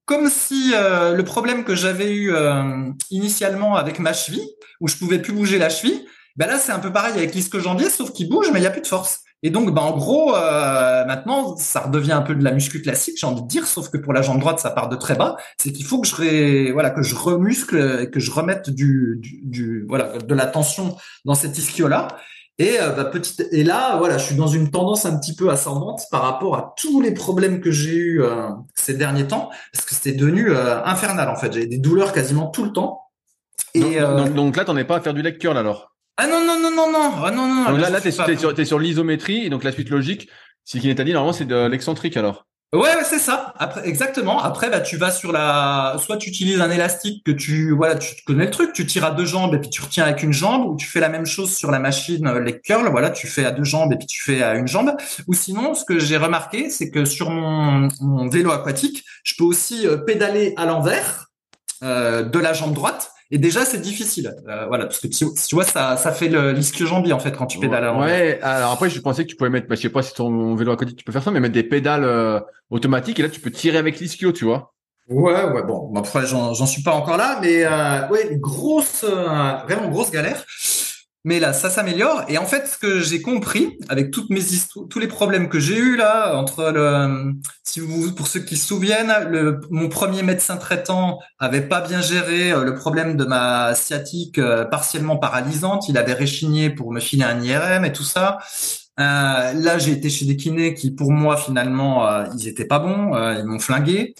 comme 0.05 0.29
si 0.29 0.73
euh, 0.73 1.15
le 1.15 1.23
problème 1.23 1.63
que 1.63 1.75
j'avais 1.75 2.13
eu 2.13 2.33
euh, 2.33 2.89
initialement 3.09 3.75
avec 3.75 3.99
ma 3.99 4.13
cheville, 4.13 4.47
où 4.79 4.87
je 4.87 4.95
pouvais 4.97 5.19
plus 5.19 5.33
bouger 5.33 5.57
la 5.57 5.69
cheville, 5.69 6.05
Ben 6.35 6.47
là, 6.47 6.57
c'est 6.57 6.71
un 6.71 6.79
peu 6.79 6.91
pareil 6.91 7.13
avec 7.13 7.33
l'ischio-jambier, 7.33 7.89
sauf 7.89 8.11
qu'il 8.11 8.29
bouge, 8.29 8.47
mais 8.53 8.59
il 8.59 8.63
y 8.63 8.67
a 8.67 8.71
plus 8.71 8.81
de 8.81 8.87
force. 8.87 9.21
Et 9.43 9.49
donc, 9.49 9.73
ben, 9.73 9.81
en 9.81 9.97
gros, 9.97 10.35
euh, 10.35 11.05
maintenant, 11.05 11.55
ça 11.57 11.81
redevient 11.81 12.11
un 12.11 12.21
peu 12.21 12.35
de 12.35 12.43
la 12.43 12.51
muscu 12.51 12.81
classique, 12.81 13.15
j'ai 13.19 13.25
envie 13.25 13.41
de 13.41 13.47
dire, 13.47 13.65
sauf 13.65 13.89
que 13.89 13.97
pour 13.97 14.13
la 14.13 14.21
jambe 14.21 14.39
droite, 14.39 14.59
ça 14.59 14.69
part 14.69 14.87
de 14.87 14.95
très 14.95 15.15
bas. 15.15 15.35
C'est 15.57 15.71
qu'il 15.71 15.85
faut 15.85 15.99
que 15.99 16.07
je 16.07 16.15
ré... 16.15 16.71
voilà 16.71 16.91
que 16.91 17.01
je 17.01 17.15
remuscle, 17.15 18.09
que 18.11 18.19
je 18.19 18.31
remette 18.31 18.69
du, 18.69 19.17
du, 19.19 19.41
du 19.43 19.85
voilà 19.87 20.17
de 20.19 20.35
la 20.35 20.45
tension 20.45 20.95
dans 21.25 21.33
cet 21.33 21.57
ischio 21.57 21.87
là. 21.87 22.07
Et 22.59 22.79
euh, 22.79 22.91
bah, 22.91 23.05
petite 23.05 23.47
et 23.51 23.63
là, 23.63 23.95
voilà, 23.97 24.19
je 24.19 24.25
suis 24.25 24.35
dans 24.35 24.45
une 24.45 24.69
tendance 24.69 25.05
un 25.05 25.17
petit 25.17 25.35
peu 25.35 25.49
ascendante 25.49 26.01
par 26.11 26.21
rapport 26.21 26.55
à 26.55 26.75
tous 26.77 27.01
les 27.01 27.11
problèmes 27.11 27.61
que 27.61 27.71
j'ai 27.71 27.95
eu 27.95 28.21
euh, 28.21 28.49
ces 28.75 28.93
derniers 28.93 29.25
temps, 29.25 29.49
parce 29.73 29.85
que 29.85 29.95
c'était 29.95 30.11
devenu 30.11 30.51
euh, 30.51 30.83
infernal 30.83 31.29
en 31.29 31.35
fait. 31.35 31.51
J'avais 31.51 31.65
des 31.65 31.79
douleurs 31.79 32.13
quasiment 32.13 32.47
tout 32.47 32.63
le 32.63 32.71
temps. 32.71 33.01
Et 33.73 33.99
donc, 34.01 34.17
donc, 34.17 34.33
donc 34.33 34.57
là, 34.57 34.65
t'en 34.65 34.77
es 34.77 34.83
pas 34.83 34.97
à 34.97 35.01
faire 35.01 35.15
du 35.15 35.23
leg 35.23 35.39
curl 35.39 35.57
alors? 35.57 35.90
Ah 36.17 36.27
non, 36.27 36.45
non, 36.45 36.59
non, 36.59 36.71
non, 36.71 36.91
non. 36.91 37.11
Ah 37.23 37.31
non, 37.31 37.47
non. 37.47 37.71
Donc 37.71 37.79
là, 37.79 37.89
là, 37.89 38.01
t'es, 38.01 38.11
sur, 38.11 38.53
t'es 38.53 38.65
sur 38.65 38.79
l'isométrie, 38.79 39.45
et 39.45 39.49
donc 39.49 39.63
la 39.63 39.71
suite 39.71 39.89
logique, 39.89 40.29
si 40.65 40.79
qui 40.79 40.93
t'a 40.93 41.03
dit, 41.03 41.13
normalement, 41.13 41.33
c'est 41.33 41.45
de 41.45 41.65
l'excentrique 41.65 42.17
alors. 42.17 42.45
Ouais, 42.73 42.79
ouais 42.79 43.03
c'est 43.03 43.19
ça. 43.19 43.53
Après, 43.57 43.85
exactement. 43.85 44.41
Après, 44.41 44.69
bah, 44.69 44.79
tu 44.79 44.95
vas 44.95 45.11
sur 45.11 45.33
la, 45.33 45.97
soit 45.99 46.15
tu 46.15 46.29
utilises 46.29 46.61
un 46.61 46.71
élastique 46.71 47.21
que 47.25 47.31
tu, 47.31 47.71
voilà, 47.71 47.95
tu 47.95 48.15
connais 48.25 48.45
le 48.45 48.51
truc, 48.51 48.71
tu 48.71 48.85
tires 48.85 49.03
à 49.03 49.11
deux 49.11 49.25
jambes 49.25 49.53
et 49.55 49.59
puis 49.59 49.69
tu 49.69 49.81
retiens 49.81 50.05
avec 50.05 50.23
une 50.23 50.31
jambe, 50.31 50.67
ou 50.67 50.77
tu 50.77 50.85
fais 50.85 51.01
la 51.01 51.09
même 51.09 51.25
chose 51.25 51.53
sur 51.53 51.69
la 51.69 51.79
machine 51.79 52.25
euh, 52.27 52.39
les 52.39 52.61
curls, 52.61 52.87
voilà, 52.89 53.09
tu 53.09 53.27
fais 53.27 53.43
à 53.43 53.51
deux 53.51 53.65
jambes 53.65 53.91
et 53.91 53.97
puis 53.97 54.07
tu 54.07 54.21
fais 54.21 54.41
à 54.41 54.55
une 54.55 54.69
jambe. 54.69 54.95
Ou 55.27 55.33
sinon, 55.33 55.73
ce 55.73 55.83
que 55.83 55.99
j'ai 55.99 56.15
remarqué, 56.15 56.69
c'est 56.69 56.91
que 56.91 57.03
sur 57.03 57.29
mon, 57.29 57.89
mon, 57.99 58.29
vélo 58.29 58.51
aquatique, 58.51 59.03
je 59.25 59.33
peux 59.37 59.43
aussi 59.43 59.85
euh, 59.85 59.97
pédaler 59.97 60.53
à 60.55 60.65
l'envers 60.65 61.27
euh, 61.83 62.23
de 62.23 62.39
la 62.39 62.53
jambe 62.53 62.73
droite 62.73 63.10
et 63.31 63.37
déjà, 63.37 63.63
c'est 63.63 63.79
difficile. 63.79 64.35
Euh, 64.47 64.65
voilà, 64.67 64.85
parce 64.85 64.99
que 64.99 65.07
tu, 65.07 65.25
vois, 65.53 65.63
ça, 65.63 65.95
ça 65.95 66.11
fait 66.11 66.27
l'ischio-jambier 66.27 67.13
en 67.13 67.19
fait 67.19 67.31
quand 67.31 67.45
tu 67.45 67.59
pédales. 67.59 67.85
À 67.85 67.97
ouais. 67.97 68.39
Alors 68.41 68.71
après, 68.71 68.89
je 68.89 68.99
pensais 68.99 69.23
que 69.23 69.29
tu 69.29 69.37
pouvais 69.37 69.49
mettre, 69.49 69.67
bah, 69.67 69.75
je 69.75 69.81
sais 69.81 69.89
pas 69.89 70.01
si 70.01 70.13
ton 70.13 70.53
vélo 70.55 70.73
à 70.73 70.77
côté 70.77 70.93
tu 70.93 71.05
peux 71.05 71.13
faire 71.13 71.23
ça, 71.23 71.31
mais 71.31 71.39
mettre 71.39 71.53
des 71.53 71.63
pédales 71.63 72.03
euh, 72.03 72.41
automatiques 72.69 73.19
et 73.19 73.23
là 73.23 73.29
tu 73.29 73.39
peux 73.39 73.51
tirer 73.51 73.77
avec 73.77 73.99
l'ischio, 73.99 74.33
tu 74.33 74.43
vois. 74.43 74.73
Ouais, 75.07 75.43
ouais. 75.43 75.63
Bon, 75.63 75.93
après, 75.95 76.25
j'en 76.25 76.65
suis 76.65 76.83
pas 76.83 76.93
encore 76.93 77.17
là, 77.17 77.39
mais 77.41 77.63
euh, 77.65 78.07
ouais, 78.09 78.29
grosse, 78.35 79.03
euh, 79.03 79.53
vraiment 79.65 79.89
grosse 79.89 80.11
galère. 80.11 80.45
Mais 81.23 81.39
là, 81.39 81.53
ça 81.53 81.69
s'améliore. 81.69 82.23
Et 82.29 82.39
en 82.39 82.45
fait, 82.45 82.67
ce 82.67 82.77
que 82.79 82.99
j'ai 82.99 83.21
compris 83.21 83.77
avec 83.89 84.09
toutes 84.09 84.31
mes 84.31 84.41
tous 84.89 84.99
les 84.99 85.07
problèmes 85.07 85.49
que 85.49 85.59
j'ai 85.59 85.77
eu 85.77 85.95
là, 85.95 86.35
entre 86.35 86.71
le, 86.71 87.33
si 87.63 87.79
vous, 87.79 88.13
pour 88.15 88.27
ceux 88.27 88.39
qui 88.39 88.57
se 88.57 88.67
souviennent, 88.67 89.13
le, 89.29 89.59
mon 89.69 89.87
premier 89.87 90.23
médecin 90.23 90.57
traitant 90.57 91.19
avait 91.37 91.61
pas 91.61 91.81
bien 91.81 92.01
géré 92.01 92.51
euh, 92.51 92.63
le 92.63 92.73
problème 92.73 93.17
de 93.17 93.25
ma 93.25 93.75
sciatique 93.75 94.39
euh, 94.39 94.65
partiellement 94.65 95.17
paralysante. 95.17 95.87
Il 95.89 95.97
avait 95.99 96.13
réchigné 96.13 96.71
pour 96.71 96.91
me 96.91 96.99
filer 96.99 97.23
un 97.23 97.39
IRM 97.39 97.85
et 97.85 97.93
tout 97.93 98.03
ça. 98.03 98.39
Euh, 98.99 99.53
là, 99.53 99.77
j'ai 99.77 99.91
été 99.91 100.09
chez 100.09 100.25
des 100.25 100.37
kinés 100.37 100.73
qui, 100.73 100.89
pour 100.89 101.11
moi, 101.11 101.37
finalement, 101.37 102.25
ils 102.33 102.47
étaient 102.47 102.65
pas 102.65 102.79
bons. 102.79 103.15
ils 103.37 103.45
m'ont 103.45 103.59
flingué. 103.59 104.15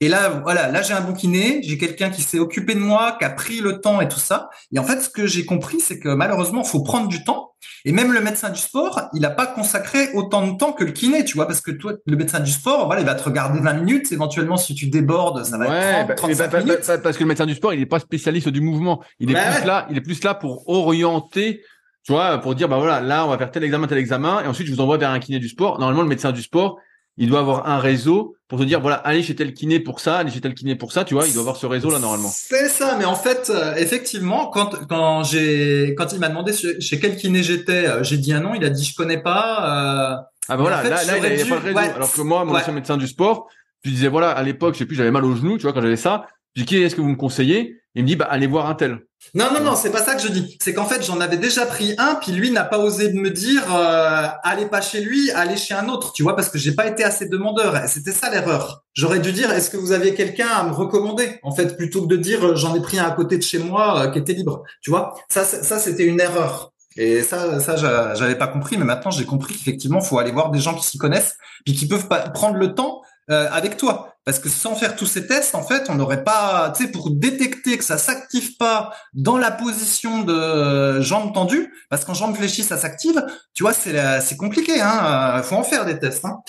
Et 0.00 0.08
là, 0.08 0.28
voilà, 0.44 0.70
là 0.70 0.82
j'ai 0.82 0.94
un 0.94 1.00
bon 1.00 1.12
kiné, 1.12 1.60
j'ai 1.62 1.76
quelqu'un 1.76 2.08
qui 2.08 2.22
s'est 2.22 2.38
occupé 2.38 2.74
de 2.74 2.80
moi, 2.80 3.16
qui 3.18 3.24
a 3.24 3.30
pris 3.30 3.60
le 3.60 3.80
temps 3.80 4.00
et 4.00 4.08
tout 4.08 4.20
ça. 4.20 4.48
Et 4.72 4.78
en 4.78 4.84
fait, 4.84 5.00
ce 5.00 5.08
que 5.08 5.26
j'ai 5.26 5.44
compris, 5.44 5.80
c'est 5.80 5.98
que 5.98 6.08
malheureusement, 6.08 6.62
il 6.64 6.68
faut 6.68 6.82
prendre 6.82 7.08
du 7.08 7.24
temps. 7.24 7.52
Et 7.84 7.90
même 7.90 8.12
le 8.12 8.20
médecin 8.20 8.50
du 8.50 8.60
sport, 8.60 9.08
il 9.12 9.22
n'a 9.22 9.30
pas 9.30 9.46
consacré 9.46 10.10
autant 10.14 10.46
de 10.46 10.56
temps 10.56 10.72
que 10.72 10.84
le 10.84 10.92
kiné, 10.92 11.24
tu 11.24 11.34
vois, 11.34 11.46
parce 11.46 11.60
que 11.60 11.72
toi, 11.72 11.94
le 12.06 12.16
médecin 12.16 12.38
du 12.38 12.52
sport, 12.52 12.86
voilà, 12.86 13.00
il 13.00 13.06
va 13.06 13.16
te 13.16 13.24
regarder 13.24 13.58
20 13.58 13.72
minutes. 13.74 14.12
Éventuellement, 14.12 14.56
si 14.56 14.74
tu 14.74 14.86
débordes, 14.86 15.44
ça 15.44 15.58
va 15.58 15.66
être 15.66 16.14
30, 16.14 16.36
bah, 16.36 16.46
bah, 16.46 16.60
minutes. 16.60 16.84
Bah, 16.86 16.98
parce 16.98 17.16
que 17.16 17.24
le 17.24 17.28
médecin 17.28 17.46
du 17.46 17.54
sport, 17.54 17.74
il 17.74 17.80
n'est 17.80 17.86
pas 17.86 17.98
spécialiste 17.98 18.48
du 18.50 18.60
mouvement. 18.60 19.02
Il 19.18 19.30
est 19.30 19.34
plus 19.34 19.66
là, 19.66 19.88
il 19.90 19.96
est 19.96 20.02
plus 20.02 20.22
là 20.22 20.34
pour 20.34 20.68
orienter 20.68 21.62
tu 22.04 22.12
vois, 22.12 22.38
pour 22.38 22.54
dire, 22.54 22.70
bah 22.70 22.78
voilà, 22.78 23.02
là, 23.02 23.26
on 23.26 23.28
va 23.28 23.36
faire 23.36 23.50
tel 23.50 23.64
examen, 23.64 23.86
tel 23.86 23.98
examen, 23.98 24.42
et 24.42 24.46
ensuite, 24.46 24.66
je 24.66 24.72
vous 24.72 24.80
envoie 24.80 24.96
vers 24.96 25.10
un 25.10 25.18
kiné 25.18 25.38
du 25.38 25.48
sport. 25.48 25.78
Normalement, 25.78 26.00
le 26.00 26.08
médecin 26.08 26.32
du 26.32 26.40
sport, 26.40 26.78
il 27.18 27.28
doit 27.28 27.40
avoir 27.40 27.68
un 27.68 27.78
réseau 27.78 28.36
pour 28.48 28.58
te 28.58 28.64
dire 28.64 28.80
voilà 28.80 28.96
allez 28.96 29.22
chez 29.22 29.34
tel 29.34 29.52
kiné 29.52 29.80
pour 29.80 30.00
ça 30.00 30.18
allez 30.18 30.30
chez 30.30 30.40
tel 30.40 30.54
kiné 30.54 30.76
pour 30.76 30.92
ça 30.92 31.04
tu 31.04 31.14
vois 31.14 31.26
il 31.26 31.32
doit 31.32 31.42
avoir 31.42 31.56
ce 31.56 31.66
réseau 31.66 31.90
là 31.90 31.98
normalement. 31.98 32.30
C'est 32.32 32.68
ça 32.68 32.96
mais 32.98 33.04
en 33.04 33.14
fait 33.14 33.50
euh, 33.50 33.74
effectivement 33.76 34.46
quand 34.46 34.86
quand 34.88 35.24
j'ai 35.24 35.94
quand 35.96 36.12
il 36.12 36.20
m'a 36.20 36.28
demandé 36.28 36.52
chez 36.52 36.98
quel 37.00 37.16
kiné 37.16 37.42
j'étais 37.42 37.86
euh, 37.86 38.02
j'ai 38.02 38.16
dit 38.16 38.32
un 38.32 38.40
nom 38.40 38.54
il 38.54 38.64
a 38.64 38.70
dit 38.70 38.84
je 38.84 38.94
connais 38.94 39.20
pas 39.20 39.58
euh, 39.60 40.22
ah 40.48 40.56
bah 40.56 40.56
voilà 40.56 40.82
là, 40.82 41.04
là 41.04 41.18
il 41.18 41.36
n'y 41.36 41.42
a, 41.42 41.46
pas 41.46 41.60
de 41.60 41.64
réseau. 41.64 41.78
alors 41.78 42.12
que 42.12 42.20
moi 42.22 42.44
mon 42.44 42.54
ancien 42.56 42.72
médecin 42.72 42.96
du 42.96 43.06
sport 43.06 43.48
je 43.84 43.90
disais 43.90 44.08
voilà 44.08 44.30
à 44.30 44.42
l'époque 44.42 44.74
je 44.74 44.78
sais 44.78 44.86
plus 44.86 44.96
j'avais 44.96 45.10
mal 45.10 45.24
au 45.24 45.34
genou 45.34 45.58
tu 45.58 45.64
vois 45.64 45.72
quand 45.72 45.82
j'avais 45.82 45.96
ça 45.96 46.26
je 46.54 46.62
dis 46.62 46.66
qui 46.66 46.82
est-ce 46.82 46.96
que 46.96 47.00
vous 47.00 47.10
me 47.10 47.16
conseillez? 47.16 47.76
Il 47.94 48.02
me 48.02 48.08
dit 48.08 48.16
bah 48.16 48.26
allez 48.30 48.46
voir 48.46 48.68
un 48.68 48.74
tel 48.74 49.00
non, 49.34 49.52
non, 49.52 49.60
non, 49.60 49.76
c'est 49.76 49.90
pas 49.90 50.02
ça 50.02 50.14
que 50.14 50.22
je 50.22 50.28
dis. 50.28 50.56
C'est 50.60 50.72
qu'en 50.72 50.86
fait, 50.86 51.04
j'en 51.04 51.20
avais 51.20 51.36
déjà 51.36 51.66
pris 51.66 51.94
un, 51.98 52.14
puis 52.14 52.32
lui 52.32 52.50
n'a 52.50 52.64
pas 52.64 52.78
osé 52.78 53.12
me 53.12 53.30
dire 53.30 53.62
euh, 53.74 54.26
allez 54.42 54.66
pas 54.66 54.80
chez 54.80 55.00
lui, 55.00 55.30
allez 55.32 55.56
chez 55.56 55.74
un 55.74 55.88
autre, 55.88 56.12
tu 56.12 56.22
vois, 56.22 56.34
parce 56.34 56.48
que 56.48 56.58
j'ai 56.58 56.72
pas 56.72 56.86
été 56.86 57.04
assez 57.04 57.28
demandeur. 57.28 57.76
C'était 57.88 58.12
ça 58.12 58.30
l'erreur. 58.30 58.84
J'aurais 58.94 59.18
dû 59.18 59.32
dire 59.32 59.52
est-ce 59.52 59.70
que 59.70 59.76
vous 59.76 59.92
aviez 59.92 60.14
quelqu'un 60.14 60.48
à 60.48 60.64
me 60.64 60.72
recommander, 60.72 61.40
en 61.42 61.54
fait, 61.54 61.76
plutôt 61.76 62.02
que 62.02 62.08
de 62.08 62.16
dire 62.16 62.44
euh, 62.44 62.56
j'en 62.56 62.74
ai 62.74 62.80
pris 62.80 62.98
un 62.98 63.04
à 63.04 63.10
côté 63.10 63.36
de 63.36 63.42
chez 63.42 63.58
moi 63.58 64.00
euh, 64.00 64.10
qui 64.10 64.18
était 64.18 64.32
libre, 64.32 64.62
tu 64.80 64.90
vois? 64.90 65.14
Ça, 65.28 65.44
ça, 65.44 65.78
c'était 65.78 66.04
une 66.04 66.20
erreur. 66.20 66.72
Et 66.96 67.22
ça, 67.22 67.60
ça, 67.60 67.76
j'avais 68.14 68.36
pas 68.36 68.48
compris, 68.48 68.76
mais 68.76 68.84
maintenant 68.84 69.12
j'ai 69.12 69.24
compris 69.24 69.54
qu'effectivement, 69.54 70.00
faut 70.00 70.18
aller 70.18 70.32
voir 70.32 70.50
des 70.50 70.58
gens 70.58 70.74
qui 70.74 70.84
s'y 70.84 70.98
connaissent, 70.98 71.36
puis 71.64 71.74
qui 71.74 71.86
peuvent 71.86 72.08
pas 72.08 72.28
prendre 72.30 72.56
le 72.56 72.74
temps 72.74 73.02
euh, 73.30 73.46
avec 73.52 73.76
toi. 73.76 74.16
Parce 74.28 74.40
que 74.40 74.50
sans 74.50 74.74
faire 74.74 74.94
tous 74.94 75.06
ces 75.06 75.26
tests, 75.26 75.54
en 75.54 75.62
fait, 75.62 75.88
on 75.88 75.94
n'aurait 75.94 76.22
pas, 76.22 76.70
tu 76.76 76.84
sais, 76.84 76.90
pour 76.90 77.10
détecter 77.10 77.78
que 77.78 77.82
ça 77.82 77.96
s'active 77.96 78.58
pas 78.58 78.92
dans 79.14 79.38
la 79.38 79.50
position 79.50 80.22
de 80.22 81.00
jambe 81.00 81.32
tendue, 81.32 81.72
parce 81.88 82.04
qu'en 82.04 82.12
jambe 82.12 82.36
fléchie, 82.36 82.62
ça 82.62 82.76
s'active, 82.76 83.24
tu 83.54 83.62
vois, 83.62 83.72
c'est 83.72 84.20
c'est 84.20 84.36
compliqué, 84.36 84.82
hein. 84.82 85.40
Faut 85.44 85.54
en 85.54 85.62
faire 85.62 85.86
des 85.86 85.98
tests, 85.98 86.26
hein. 86.26 86.40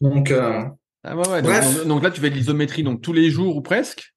Donc, 0.00 0.30
euh, 0.30 0.62
ah 1.02 1.16
ouais, 1.16 1.28
ouais, 1.28 1.42
donc, 1.42 1.86
donc, 1.88 2.02
là, 2.04 2.12
tu 2.12 2.20
fais 2.20 2.30
de 2.30 2.36
l'isométrie 2.36 2.84
donc 2.84 3.02
tous 3.02 3.12
les 3.12 3.32
jours 3.32 3.56
ou 3.56 3.62
presque? 3.62 4.13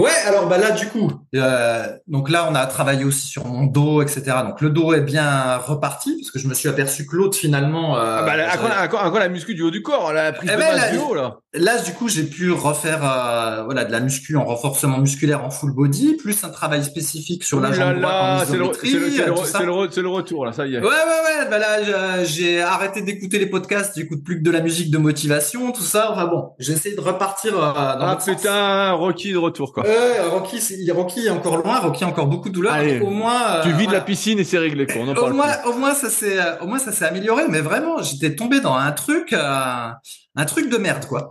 Ouais, 0.00 0.10
alors 0.26 0.48
bah 0.48 0.56
là 0.56 0.70
du 0.70 0.86
coup, 0.86 1.12
euh, 1.34 1.86
donc 2.06 2.30
là 2.30 2.48
on 2.50 2.54
a 2.54 2.64
travaillé 2.66 3.04
aussi 3.04 3.26
sur 3.26 3.46
mon 3.46 3.64
dos, 3.64 4.00
etc. 4.00 4.22
Donc 4.46 4.62
le 4.62 4.70
dos 4.70 4.94
est 4.94 5.02
bien 5.02 5.58
reparti 5.58 6.16
parce 6.18 6.30
que 6.30 6.38
je 6.38 6.48
me 6.48 6.54
suis 6.54 6.68
aperçu 6.70 7.06
que 7.06 7.16
l'autre 7.16 7.36
finalement. 7.36 7.98
Euh, 7.98 8.20
ah 8.20 8.22
bah, 8.22 8.32
à, 8.78 8.88
quoi, 8.88 9.18
la 9.18 9.28
muscu 9.28 9.54
du 9.54 9.62
haut 9.62 9.70
du 9.70 9.82
corps, 9.82 10.12
la 10.14 10.32
prise 10.32 10.50
eh 10.50 10.56
de 10.56 10.60
ben, 10.60 10.74
masse 10.74 10.92
du 10.92 10.98
haut 10.98 11.14
là. 11.14 11.38
Là 11.52 11.78
du 11.82 11.92
coup 11.92 12.08
j'ai 12.08 12.22
pu 12.22 12.50
refaire 12.50 13.00
euh, 13.02 13.62
voilà 13.64 13.84
de 13.84 13.92
la 13.92 14.00
muscu 14.00 14.36
en 14.36 14.44
renforcement 14.44 14.98
musculaire 14.98 15.44
en 15.44 15.50
full 15.50 15.72
body, 15.72 16.14
plus 16.14 16.44
un 16.44 16.48
travail 16.50 16.82
spécifique 16.82 17.44
sur 17.44 17.60
la 17.60 17.72
jambe 17.72 18.00
droite. 18.00 18.46
C'est 18.48 18.56
le, 18.56 20.02
le, 20.02 20.08
retour 20.08 20.46
là, 20.46 20.52
ça 20.52 20.66
y 20.66 20.76
est. 20.76 20.78
Ouais 20.78 20.86
ouais 20.86 20.88
ouais, 20.88 21.50
bah 21.50 21.58
là 21.58 22.24
j'ai 22.24 22.62
arrêté 22.62 23.02
d'écouter 23.02 23.38
les 23.38 23.46
podcasts, 23.46 23.94
j'écoute 23.96 24.24
plus 24.24 24.38
que 24.38 24.44
de 24.44 24.50
la 24.50 24.60
musique 24.60 24.90
de 24.90 24.98
motivation, 24.98 25.72
tout 25.72 25.82
ça. 25.82 26.10
Enfin 26.12 26.26
bon, 26.26 26.50
j'essaie 26.58 26.94
de 26.94 27.00
repartir. 27.00 27.54
Euh, 27.56 27.72
dans 27.72 28.06
ah 28.06 28.18
putain, 28.24 28.92
Rocky 28.92 29.32
de 29.32 29.38
retour 29.38 29.72
quoi. 29.72 29.84
Euh, 29.90 30.28
Rocky, 30.28 30.90
Rocky 30.90 31.26
est 31.26 31.30
encore 31.30 31.56
loin, 31.56 31.80
Rocky 31.80 32.04
a 32.04 32.06
encore 32.06 32.26
beaucoup 32.26 32.48
de 32.48 32.54
douleurs. 32.54 32.76
au 33.02 33.10
moins, 33.10 33.60
tu 33.62 33.72
vides 33.72 33.90
la 33.90 34.00
piscine 34.00 34.38
et 34.38 34.44
c'est 34.44 34.58
réglé. 34.58 34.86
Quoi. 34.86 35.02
au 35.02 35.32
moins, 35.32 35.52
au 35.66 35.72
moins 35.74 35.94
ça 35.94 36.08
s'est, 36.08 36.38
au 36.60 36.66
moins 36.66 36.78
ça 36.78 36.92
s'est 36.92 37.04
amélioré. 37.04 37.44
Mais 37.48 37.60
vraiment, 37.60 38.02
j'étais 38.02 38.34
tombé 38.34 38.60
dans 38.60 38.74
un 38.74 38.92
truc, 38.92 39.32
euh, 39.32 39.88
un 40.36 40.44
truc 40.44 40.70
de 40.70 40.76
merde 40.76 41.06
quoi. 41.06 41.30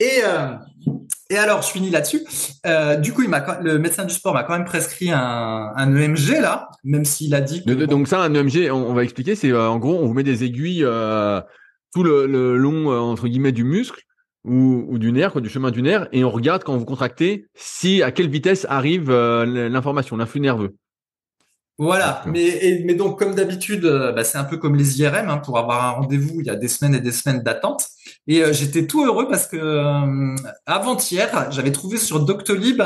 Et 0.00 0.22
euh, 0.24 0.48
et 1.30 1.38
alors, 1.38 1.62
je 1.62 1.68
finis 1.68 1.88
là-dessus. 1.88 2.20
Euh, 2.66 2.96
du 2.96 3.12
coup, 3.14 3.22
il 3.22 3.30
m'a, 3.30 3.58
le 3.62 3.78
médecin 3.78 4.04
du 4.04 4.12
sport 4.12 4.34
m'a 4.34 4.42
quand 4.42 4.52
même 4.52 4.66
prescrit 4.66 5.10
un, 5.10 5.72
un 5.74 5.96
EMG 5.96 6.40
là, 6.40 6.68
même 6.84 7.06
s'il 7.06 7.34
a 7.34 7.40
dit. 7.40 7.64
Que, 7.64 7.72
donc 7.72 8.08
ça, 8.08 8.20
un 8.20 8.34
EMG, 8.34 8.70
on, 8.70 8.92
va 8.92 9.04
expliquer. 9.04 9.34
C'est 9.34 9.52
en 9.52 9.78
gros, 9.78 9.94
on 9.94 10.06
vous 10.06 10.12
met 10.12 10.22
des 10.22 10.44
aiguilles 10.44 10.86
tout 11.94 12.02
le, 12.02 12.26
le 12.26 12.56
long 12.56 12.88
entre 12.90 13.28
guillemets 13.28 13.52
du 13.52 13.64
muscle 13.64 14.02
ou, 14.44 14.84
ou, 14.88 14.98
du 14.98 15.12
nerf, 15.12 15.32
quoi, 15.32 15.40
du 15.40 15.48
chemin 15.48 15.70
du 15.70 15.82
nerf, 15.82 16.08
et 16.12 16.24
on 16.24 16.30
regarde 16.30 16.64
quand 16.64 16.76
vous 16.76 16.84
contractez 16.84 17.46
si 17.54 18.02
à 18.02 18.12
quelle 18.12 18.28
vitesse 18.28 18.66
arrive 18.68 19.10
euh, 19.10 19.68
l'information, 19.68 20.16
l'influx 20.16 20.40
nerveux. 20.40 20.76
Voilà, 21.76 22.22
mais, 22.26 22.82
mais 22.84 22.94
donc 22.94 23.18
comme 23.18 23.34
d'habitude, 23.34 23.84
euh, 23.84 24.12
bah, 24.12 24.22
c'est 24.22 24.38
un 24.38 24.44
peu 24.44 24.58
comme 24.58 24.76
les 24.76 25.00
IRM, 25.00 25.28
hein, 25.28 25.38
pour 25.38 25.58
avoir 25.58 25.84
un 25.84 25.90
rendez-vous, 26.00 26.40
il 26.40 26.46
y 26.46 26.50
a 26.50 26.56
des 26.56 26.68
semaines 26.68 26.94
et 26.94 27.00
des 27.00 27.10
semaines 27.10 27.42
d'attente. 27.42 27.88
Et 28.26 28.42
euh, 28.42 28.52
j'étais 28.52 28.86
tout 28.86 29.04
heureux 29.04 29.28
parce 29.28 29.46
que 29.46 29.56
euh, 29.56 30.34
avant-hier, 30.66 31.48
j'avais 31.50 31.72
trouvé 31.72 31.98
sur 31.98 32.20
Doctolib 32.20 32.82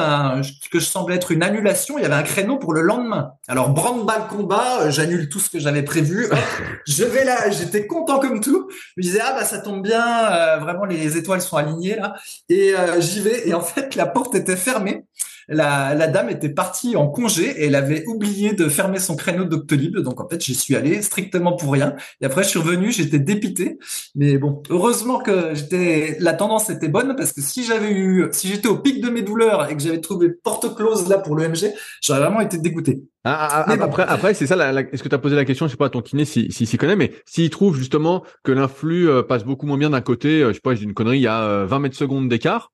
que 0.71 0.81
je 0.81 0.85
semblais 0.85 1.17
être 1.17 1.31
une 1.31 1.43
annulation. 1.43 1.97
Il 1.99 2.03
y 2.03 2.05
avait 2.05 2.15
un 2.15 2.23
créneau 2.23 2.57
pour 2.57 2.73
le 2.73 2.81
lendemain. 2.81 3.33
Alors 3.47 3.71
branle-balle 3.71 4.27
combat, 4.29 4.91
j'annule 4.91 5.29
tout 5.29 5.39
ce 5.39 5.49
que 5.49 5.59
j'avais 5.61 5.83
prévu. 5.83 6.29
je 6.89 7.05
vais 7.05 7.25
là, 7.25 7.51
j'étais 7.51 7.87
content 7.87 8.19
comme 8.19 8.41
tout. 8.41 8.69
Je 8.71 8.93
me 8.97 9.03
disais 9.03 9.21
ah 9.23 9.33
bah 9.33 9.45
ça 9.45 9.59
tombe 9.61 9.83
bien, 9.83 10.59
vraiment 10.59 10.85
les 10.85 11.17
étoiles 11.17 11.41
sont 11.41 11.57
alignées 11.57 11.97
là. 11.97 12.15
Et 12.49 12.75
j'y 12.99 13.21
vais. 13.21 13.49
Et 13.49 13.55
en 13.55 13.61
fait 13.61 13.95
la 13.95 14.07
porte 14.07 14.35
était 14.35 14.57
fermée. 14.57 15.05
La, 15.49 15.95
la 15.95 16.07
dame 16.09 16.31
était 16.31 16.49
partie 16.49 16.97
en 16.97 17.09
congé 17.09 17.63
et 17.63 17.67
elle 17.67 17.75
avait 17.75 18.05
oublié 18.07 18.53
de 18.53 18.69
fermer 18.69 18.99
son 18.99 19.17
créneau 19.17 19.45
Doctolib. 19.45 19.99
Donc 19.99 20.21
en 20.21 20.29
fait, 20.29 20.43
j'y 20.43 20.55
suis 20.55 20.77
allé 20.77 21.03
strictement 21.03 21.57
pour 21.57 21.73
rien. 21.73 21.95
Et 22.21 22.27
après, 22.27 22.43
je 22.43 22.49
suis 22.49 22.59
revenu, 22.59 22.93
j'étais 22.93 23.19
dépité. 23.19 23.79
Mais 24.15 24.39
bon, 24.39 24.63
heureusement 24.71 25.19
que 25.19 25.55
j'étais, 25.55 26.17
la 26.21 26.35
tendance 26.35 26.71
était 26.71 26.89
bonne 26.89 27.17
parce 27.17 27.33
que 27.33 27.41
si 27.41 27.65
j'avais 27.65 27.93
eu, 27.93 28.29
si 28.33 28.49
j'étais 28.49 28.69
au 28.69 28.79
pic 28.79 29.03
de 29.03 29.11
mes 29.11 29.23
douleurs 29.23 29.71
et 29.71 29.77
que 29.77 29.83
j'avais 29.83 30.01
trouvé 30.01 30.31
porte 30.31 30.75
close 30.75 31.09
là 31.09 31.19
pour 31.19 31.37
l'EMG, 31.37 31.73
j'aurais 32.03 32.21
vraiment 32.21 32.41
été 32.41 32.59
dégoûté. 32.59 33.03
Ah, 33.25 33.49
ah, 33.51 33.65
ah 33.69 33.85
après, 33.85 34.05
après 34.05 34.35
c'est 34.35 34.47
ça. 34.47 34.57
Est-ce 34.93 35.03
que 35.03 35.09
tu 35.09 35.15
as 35.15 35.19
posé 35.19 35.37
la 35.37 35.45
question, 35.45 35.67
je 35.67 35.73
sais 35.73 35.77
pas, 35.77 35.87
à 35.87 35.91
ton 35.91 36.01
kiné 36.01 36.25
s'il 36.25 36.53
si, 36.53 36.67
s'y 36.67 36.79
connaît, 36.79 36.97
mais 36.97 37.13
s'il 37.27 37.51
trouve 37.51 37.77
justement 37.77 38.25
que 38.45 38.53
l'influx 38.53 39.09
euh, 39.09 39.23
passe 39.23 39.45
beaucoup 39.45 39.67
moins 39.67 39.77
bien 39.77 39.91
d'un 39.91 40.01
côté, 40.01 40.43
euh, 40.43 40.49
je 40.49 40.55
sais 40.55 40.61
pas, 40.61 40.75
j'ai 40.75 40.85
une 40.85 40.95
connerie, 40.95 41.19
il 41.19 41.23
y 41.23 41.27
a 41.27 41.65
20 41.65 41.77
euh, 41.77 41.79
mètres 41.79 41.97
secondes 41.97 42.29
d'écart, 42.29 42.73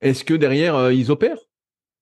est-ce 0.00 0.24
que 0.24 0.34
derrière 0.34 0.90
ils 0.90 1.10
opèrent? 1.10 1.49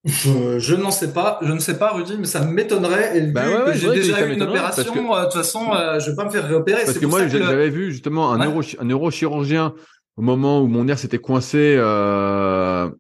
Je, 0.05 0.75
n'en 0.75 0.91
sais 0.91 1.13
pas, 1.13 1.39
je 1.43 1.53
ne 1.53 1.59
sais 1.59 1.79
pas, 1.79 1.93
Rudy, 1.93 2.17
mais 2.19 2.27
ça 2.27 2.45
m'étonnerait. 2.45 3.19
Et 3.19 3.21
bah 3.23 3.73
j'ai 3.75 3.91
déjà 3.91 4.27
eu 4.27 4.35
une 4.35 4.43
opération, 4.43 4.95
de 4.95 5.25
toute 5.25 5.33
façon, 5.35 5.73
je 5.99 6.11
vais 6.11 6.17
pas 6.17 6.25
me 6.25 6.31
faire 6.31 6.47
réopérer. 6.47 6.85
Parce 6.85 6.99
que 6.99 7.07
moi, 7.07 7.27
j'avais 7.27 7.71
vu 7.71 7.93
justement 7.93 8.33
un, 8.33 8.39
neuro, 8.39 8.63
un 8.79 8.85
neurochirurgien 8.85 9.75
au 10.17 10.23
moment 10.23 10.61
où 10.61 10.67
mon 10.67 10.85
nerf 10.85 10.99
s'était 10.99 11.19
coincé 11.19 11.77
euh, 11.79 12.91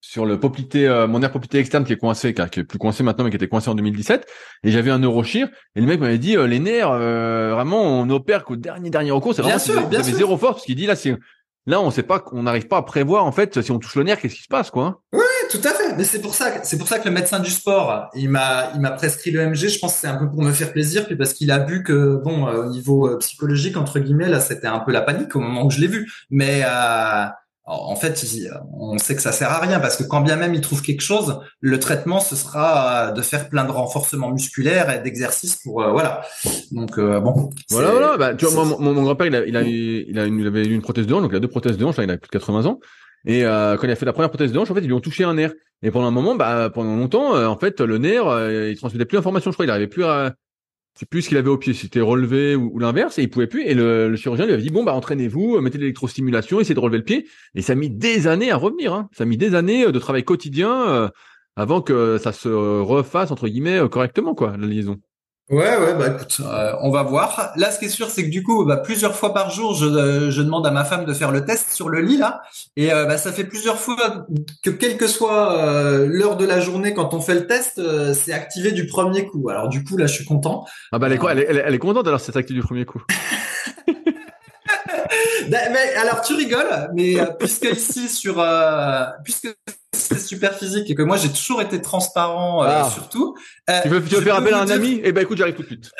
sur 0.00 0.26
le 0.26 0.40
poplité, 0.40 0.88
euh, 0.88 1.06
mon 1.06 1.20
nerf 1.20 1.30
poplité 1.30 1.58
externe 1.58 1.84
qui 1.84 1.92
est 1.92 1.96
coincé, 1.96 2.34
qui 2.34 2.60
est 2.60 2.64
plus 2.64 2.78
coincé 2.78 3.04
maintenant, 3.04 3.24
mais 3.24 3.30
qui 3.30 3.36
était 3.36 3.48
coincé 3.48 3.68
en 3.68 3.76
2017. 3.76 4.26
Et 4.64 4.72
j'avais 4.72 4.90
un 4.90 4.98
neurochir. 4.98 5.48
Et 5.76 5.80
le 5.80 5.86
mec 5.86 6.00
m'avait 6.00 6.18
dit, 6.18 6.36
euh, 6.36 6.48
les 6.48 6.58
nerfs, 6.58 6.90
euh, 6.90 7.52
vraiment, 7.54 8.00
on 8.00 8.10
opère 8.10 8.44
qu'au 8.44 8.56
dernier 8.56 8.90
dernier 8.90 9.12
recours. 9.12 9.34
C'est 9.34 9.42
vraiment, 9.42 9.58
sûr, 9.60 9.80
vous 9.80 9.94
avez 9.94 10.12
zéro 10.12 10.36
force, 10.36 10.54
parce 10.54 10.66
qu'il 10.66 10.74
dit 10.74 10.86
là, 10.86 10.96
c'est 10.96 11.16
là, 11.66 11.80
on 11.80 11.90
sait 11.90 12.02
pas, 12.02 12.24
on 12.32 12.42
n'arrive 12.42 12.68
pas 12.68 12.78
à 12.78 12.82
prévoir 12.82 13.24
en 13.24 13.32
fait 13.32 13.60
si 13.60 13.70
on 13.70 13.78
touche 13.78 13.96
le 13.96 14.04
nerf, 14.04 14.20
qu'est-ce 14.20 14.34
qui 14.34 14.42
se 14.42 14.48
passe, 14.48 14.70
quoi. 14.70 14.84
Hein? 14.84 14.96
Oui, 15.12 15.20
tout 15.50 15.60
à 15.64 15.70
fait. 15.70 15.94
Mais 15.96 16.04
c'est 16.04 16.20
pour 16.20 16.34
ça, 16.34 16.62
c'est 16.62 16.78
pour 16.78 16.88
ça 16.88 16.98
que 16.98 17.08
le 17.08 17.14
médecin 17.14 17.40
du 17.40 17.50
sport, 17.50 18.08
il 18.14 18.28
m'a, 18.30 18.70
il 18.74 18.80
m'a 18.80 18.90
prescrit 18.90 19.30
le 19.30 19.46
MG. 19.46 19.68
Je 19.68 19.78
pense 19.78 19.94
que 19.94 20.00
c'est 20.00 20.08
un 20.08 20.16
peu 20.16 20.30
pour 20.30 20.42
me 20.42 20.52
faire 20.52 20.72
plaisir, 20.72 21.06
puis 21.06 21.16
parce 21.16 21.32
qu'il 21.32 21.50
a 21.50 21.58
vu 21.58 21.82
que 21.82 22.16
bon, 22.16 22.46
au 22.46 22.70
niveau 22.70 23.16
psychologique 23.18 23.76
entre 23.76 23.98
guillemets, 23.98 24.28
là, 24.28 24.40
c'était 24.40 24.68
un 24.68 24.80
peu 24.80 24.92
la 24.92 25.02
panique 25.02 25.34
au 25.36 25.40
moment 25.40 25.64
où 25.64 25.70
je 25.70 25.80
l'ai 25.80 25.88
vu. 25.88 26.10
Mais 26.30 26.62
en 27.70 27.94
fait, 27.94 28.24
on 28.72 28.98
sait 28.98 29.14
que 29.14 29.22
ça 29.22 29.30
sert 29.30 29.50
à 29.50 29.60
rien 29.60 29.78
parce 29.78 29.96
que 29.96 30.02
quand 30.02 30.20
bien 30.20 30.36
même 30.36 30.54
il 30.54 30.60
trouve 30.60 30.82
quelque 30.82 31.02
chose, 31.02 31.40
le 31.60 31.78
traitement 31.78 32.18
ce 32.18 32.34
sera 32.34 33.10
euh, 33.10 33.12
de 33.12 33.22
faire 33.22 33.48
plein 33.48 33.64
de 33.64 33.70
renforcements 33.70 34.30
musculaires 34.30 34.90
et 34.90 35.00
d'exercices 35.00 35.56
pour 35.56 35.82
euh, 35.82 35.92
voilà. 35.92 36.22
Donc 36.72 36.98
euh, 36.98 37.20
bon. 37.20 37.50
Voilà 37.70 37.90
voilà. 37.92 38.16
Bah, 38.16 38.34
tu 38.34 38.46
vois, 38.46 38.64
mon, 38.64 38.78
mon, 38.80 39.02
grand-père 39.02 39.26
il 39.28 39.36
a 39.36 39.46
il 39.46 39.56
a 39.56 39.62
il 39.62 40.18
a 40.18 40.24
une, 40.24 40.46
avait 40.46 40.64
une 40.64 40.82
prothèse 40.82 41.06
de 41.06 41.14
hanche 41.14 41.22
donc 41.22 41.30
il 41.32 41.36
a 41.36 41.40
deux 41.40 41.48
prothèses 41.48 41.78
de 41.78 41.84
hanche 41.84 41.96
là 41.96 42.04
il 42.04 42.10
a 42.10 42.16
plus 42.16 42.28
de 42.28 42.32
80 42.32 42.66
ans 42.66 42.80
et 43.26 43.42
quand 43.42 43.84
il 43.84 43.90
a 43.90 43.96
fait 43.96 44.06
la 44.06 44.12
première 44.12 44.30
prothèse 44.30 44.52
de 44.52 44.58
hanche 44.58 44.70
en 44.70 44.74
fait 44.74 44.80
ils 44.80 44.86
lui 44.86 44.92
ont 44.92 45.00
touché 45.00 45.24
un 45.24 45.34
nerf 45.34 45.52
et 45.82 45.90
pendant 45.90 46.06
un 46.06 46.10
moment 46.10 46.34
bah 46.34 46.70
pendant 46.72 46.96
longtemps 46.96 47.34
en 47.34 47.56
fait 47.56 47.80
le 47.80 47.98
nerf 47.98 48.24
il 48.70 48.76
transmettait 48.78 49.04
plus 49.04 49.16
d'informations 49.16 49.50
je 49.50 49.56
crois 49.56 49.66
il 49.66 49.70
arrivait 49.70 49.86
plus 49.86 50.04
à 50.04 50.34
c'est 51.00 51.08
plus 51.08 51.22
ce 51.22 51.28
qu'il 51.30 51.38
avait 51.38 51.48
au 51.48 51.56
pied, 51.56 51.72
c'était 51.72 52.02
relevé 52.02 52.54
ou, 52.54 52.78
l'inverse, 52.78 53.18
et 53.18 53.22
il 53.22 53.30
pouvait 53.30 53.46
plus. 53.46 53.64
Et 53.64 53.72
le, 53.72 54.14
chirurgien 54.16 54.44
lui 54.44 54.52
avait 54.52 54.60
dit 54.60 54.68
bon 54.68 54.84
bah 54.84 54.92
entraînez-vous, 54.92 55.58
mettez 55.62 55.78
de 55.78 55.82
l'électrostimulation, 55.82 56.60
essayez 56.60 56.74
de 56.74 56.80
relever 56.80 56.98
le 56.98 57.04
pied. 57.04 57.26
Et 57.54 57.62
ça 57.62 57.72
a 57.72 57.74
mis 57.74 57.88
des 57.88 58.26
années 58.26 58.50
à 58.50 58.58
revenir. 58.58 58.92
Hein. 58.92 59.08
Ça 59.12 59.22
a 59.22 59.26
mis 59.26 59.38
des 59.38 59.54
années 59.54 59.86
euh, 59.86 59.92
de 59.92 59.98
travail 59.98 60.24
quotidien 60.24 60.90
euh, 60.90 61.08
avant 61.56 61.80
que 61.80 62.18
ça 62.18 62.32
se 62.32 62.50
refasse 62.50 63.30
entre 63.30 63.48
guillemets 63.48 63.78
euh, 63.78 63.88
correctement 63.88 64.34
quoi 64.34 64.58
la 64.58 64.66
liaison. 64.66 64.98
Ouais, 65.50 65.76
ouais, 65.76 65.94
bah 65.94 66.12
écoute, 66.14 66.40
euh, 66.44 66.76
on 66.80 66.90
va 66.92 67.02
voir. 67.02 67.52
Là, 67.56 67.72
ce 67.72 67.80
qui 67.80 67.86
est 67.86 67.88
sûr, 67.88 68.08
c'est 68.08 68.22
que 68.22 68.30
du 68.30 68.44
coup, 68.44 68.64
bah, 68.64 68.76
plusieurs 68.76 69.16
fois 69.16 69.34
par 69.34 69.50
jour, 69.50 69.74
je, 69.74 69.84
euh, 69.84 70.30
je, 70.30 70.42
demande 70.42 70.64
à 70.64 70.70
ma 70.70 70.84
femme 70.84 71.04
de 71.04 71.12
faire 71.12 71.32
le 71.32 71.44
test 71.44 71.72
sur 71.72 71.88
le 71.88 72.00
lit 72.00 72.16
là, 72.16 72.42
et 72.76 72.92
euh, 72.92 73.04
bah, 73.04 73.18
ça 73.18 73.32
fait 73.32 73.42
plusieurs 73.42 73.80
fois 73.80 74.26
que 74.62 74.70
quelle 74.70 74.96
que 74.96 75.08
soit 75.08 76.06
l'heure 76.06 76.36
de 76.36 76.46
la 76.46 76.60
journée 76.60 76.94
quand 76.94 77.14
on 77.14 77.20
fait 77.20 77.34
le 77.34 77.48
test, 77.48 77.82
c'est 78.14 78.32
activé 78.32 78.70
du 78.70 78.86
premier 78.86 79.26
coup. 79.26 79.48
Alors 79.48 79.68
du 79.68 79.82
coup, 79.82 79.96
là, 79.96 80.06
je 80.06 80.14
suis 80.14 80.24
content. 80.24 80.64
Ah 80.92 81.00
bah 81.00 81.08
elle 81.08 81.14
est 81.14 81.18
quoi? 81.18 81.32
Elle, 81.32 81.40
est, 81.40 81.62
elle 81.66 81.74
est 81.74 81.78
contente 81.78 82.06
alors 82.06 82.20
c'est 82.20 82.36
activé 82.36 82.60
du 82.60 82.64
premier 82.64 82.84
coup. 82.84 83.02
Ben, 85.48 85.72
mais 85.72 85.94
alors 85.96 86.20
tu 86.20 86.34
rigoles, 86.34 86.90
mais 86.94 87.16
puisque 87.38 87.64
ici 87.64 88.08
sur 88.08 88.44
puisque 89.24 89.48
c'est 90.10 90.18
super 90.18 90.54
physique 90.54 90.90
et 90.90 90.94
que 90.94 91.02
moi 91.02 91.16
j'ai 91.16 91.28
toujours 91.28 91.62
été 91.62 91.80
transparent 91.80 92.64
euh, 92.64 92.68
ah. 92.68 92.90
surtout. 92.90 93.36
Euh, 93.68 93.80
tu 93.82 93.88
veux, 93.88 94.02
tu 94.02 94.14
veux 94.16 94.22
faire 94.22 94.36
appel 94.36 94.54
à 94.54 94.60
un 94.60 94.70
ami? 94.70 95.00
Eh 95.04 95.12
ben 95.12 95.22
écoute, 95.22 95.38
j'arrive 95.38 95.54
tout 95.54 95.62
de 95.62 95.68
suite. 95.68 95.90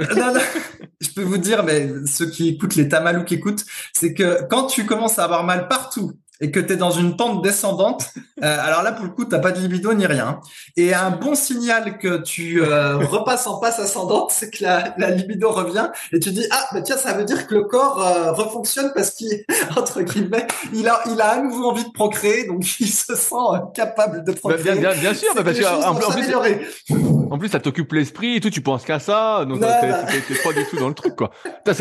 Euh, 0.00 0.14
non, 0.14 0.34
non, 0.34 0.40
je 1.00 1.08
peux 1.10 1.22
vous 1.22 1.38
dire, 1.38 1.64
mais 1.64 1.90
ceux 2.06 2.30
qui 2.30 2.48
écoutent 2.48 2.76
les 2.76 2.88
tamalous 2.88 3.24
qui 3.24 3.34
écoutent, 3.34 3.64
c'est 3.92 4.14
que 4.14 4.46
quand 4.48 4.66
tu 4.66 4.86
commences 4.86 5.18
à 5.18 5.24
avoir 5.24 5.44
mal 5.44 5.68
partout 5.68 6.12
et 6.40 6.50
que 6.50 6.60
tu 6.60 6.72
es 6.72 6.76
dans 6.76 6.90
une 6.90 7.16
pente 7.16 7.42
descendante, 7.42 8.10
euh, 8.42 8.56
alors 8.60 8.82
là, 8.82 8.92
pour 8.92 9.04
le 9.04 9.10
coup, 9.10 9.24
tu 9.24 9.40
pas 9.40 9.52
de 9.52 9.60
libido 9.60 9.92
ni 9.94 10.06
rien. 10.06 10.40
Et 10.76 10.94
un 10.94 11.10
bon 11.10 11.34
signal 11.34 11.98
que 11.98 12.18
tu 12.22 12.62
euh, 12.62 12.98
repasses 12.98 13.46
en 13.46 13.58
passe 13.58 13.78
ascendante, 13.78 14.30
c'est 14.32 14.50
que 14.50 14.62
la, 14.62 14.94
la, 14.98 15.10
libido 15.10 15.50
revient 15.50 15.88
et 16.12 16.20
tu 16.20 16.30
dis, 16.30 16.46
ah, 16.50 16.66
bah 16.72 16.82
tiens, 16.82 16.96
ça 16.96 17.12
veut 17.14 17.24
dire 17.24 17.46
que 17.46 17.54
le 17.54 17.64
corps 17.64 18.00
euh, 18.00 18.32
refonctionne 18.32 18.92
parce 18.94 19.10
qu'il, 19.10 19.44
entre 19.76 20.02
guillemets, 20.02 20.46
il 20.72 20.88
a, 20.88 21.00
il 21.10 21.20
a 21.20 21.30
à 21.30 21.42
nouveau 21.42 21.70
envie 21.70 21.84
de 21.84 21.92
procréer, 21.92 22.46
donc 22.46 22.64
il 22.80 22.88
se 22.88 23.14
sent 23.14 23.34
capable 23.74 24.24
de 24.24 24.32
procréer. 24.32 24.62
Bien, 24.62 24.76
bien, 24.76 24.94
bien 24.94 25.14
sûr, 25.14 25.30
mais 25.34 25.42
parce 25.42 25.58
que, 25.58 25.64
en, 25.64 25.94
plus, 25.94 27.30
en 27.30 27.38
plus, 27.38 27.48
ça 27.48 27.60
t'occupe 27.60 27.92
l'esprit 27.92 28.36
et 28.36 28.40
tout, 28.40 28.50
tu 28.50 28.60
penses 28.60 28.84
qu'à 28.84 28.98
ça, 28.98 29.44
donc 29.44 29.58
tu 29.58 30.38
pas 30.42 30.52
du 30.52 30.64
tout 30.66 30.76
dans 30.76 30.88
le 30.88 30.94
truc, 30.94 31.16
quoi. 31.16 31.30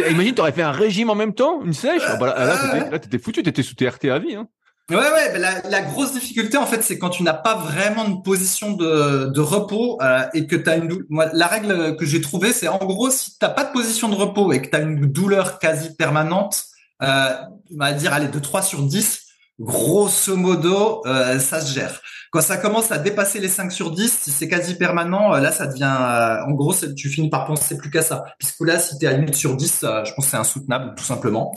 imagine, 0.10 0.34
t'aurais 0.34 0.52
fait 0.52 0.64
un 0.64 0.72
régime 0.72 1.10
en 1.10 1.16
même 1.16 1.34
temps, 1.34 1.62
une 1.64 1.74
sèche, 1.74 2.02
ah, 2.08 2.16
bah, 2.16 2.36
là, 2.38 3.00
t'étais 3.00 3.20
foutu, 3.20 3.44
t'étais 3.44 3.64
sous 3.64 3.76
TRT 3.76 4.06
à 4.06 4.20
vie, 4.20 4.36
hein. 4.36 4.47
Ouais, 4.90 4.98
ouais. 4.98 5.38
La, 5.38 5.82
grosse 5.82 6.14
difficulté, 6.14 6.56
en 6.56 6.66
fait, 6.66 6.82
c'est 6.82 6.98
quand 6.98 7.10
tu 7.10 7.24
n'as 7.24 7.34
pas 7.34 7.56
vraiment 7.56 8.06
une 8.06 8.24
position 8.24 8.72
de, 8.72 9.26
de 9.26 9.42
repos 9.42 9.98
euh, 10.02 10.26
et 10.34 10.48
que 10.48 10.56
tu 10.56 10.70
as 10.70 10.78
une 10.78 10.88
douleur. 10.88 11.30
La 11.34 11.48
règle 11.48 11.98
que 11.98 12.06
j'ai 12.06 12.22
trouvée, 12.22 12.54
c'est 12.54 12.70
en 12.70 12.78
gros, 12.78 13.10
si 13.10 13.38
t'as 13.38 13.50
pas 13.50 13.66
de 13.66 13.74
position 13.74 14.08
de 14.08 14.16
repos 14.16 14.54
et 14.54 14.62
que 14.62 14.70
tu 14.70 14.76
as 14.76 14.80
une 14.80 15.06
douleur 15.08 15.60
quasi 15.60 15.94
permanente, 15.96 16.64
euh, 17.04 17.34
on 17.74 17.78
va 17.78 17.92
dire, 17.92 18.14
allez, 18.14 18.30
de 18.30 18.40
3 18.40 18.62
sur 18.62 18.82
10, 18.82 19.26
grosso 19.60 20.38
modo, 20.38 21.02
euh, 21.06 21.38
ça 21.40 21.60
se 21.60 21.74
gère. 21.74 22.02
Quand 22.32 22.42
ça 22.42 22.58
commence 22.58 22.92
à 22.92 22.98
dépasser 22.98 23.40
les 23.40 23.48
5 23.48 23.72
sur 23.72 23.92
10, 23.92 24.20
si 24.24 24.32
c'est 24.32 24.48
quasi 24.48 24.76
permanent, 24.76 25.34
euh, 25.34 25.40
là, 25.40 25.52
ça 25.52 25.68
devient, 25.68 25.84
euh, 25.84 26.46
en 26.46 26.52
gros, 26.52 26.74
tu 26.96 27.10
finis 27.10 27.30
par 27.30 27.46
penser 27.46 27.78
plus 27.78 27.90
qu'à 27.90 28.02
ça. 28.02 28.26
Puisque 28.38 28.62
là, 28.62 28.80
si 28.80 28.98
tu 28.98 29.06
es 29.06 29.08
à 29.08 29.18
8 29.18 29.34
sur 29.34 29.56
10, 29.56 29.84
euh, 29.84 30.04
je 30.04 30.14
pense 30.14 30.26
que 30.26 30.32
c'est 30.32 30.38
insoutenable, 30.38 30.94
tout 30.96 31.04
simplement. 31.04 31.54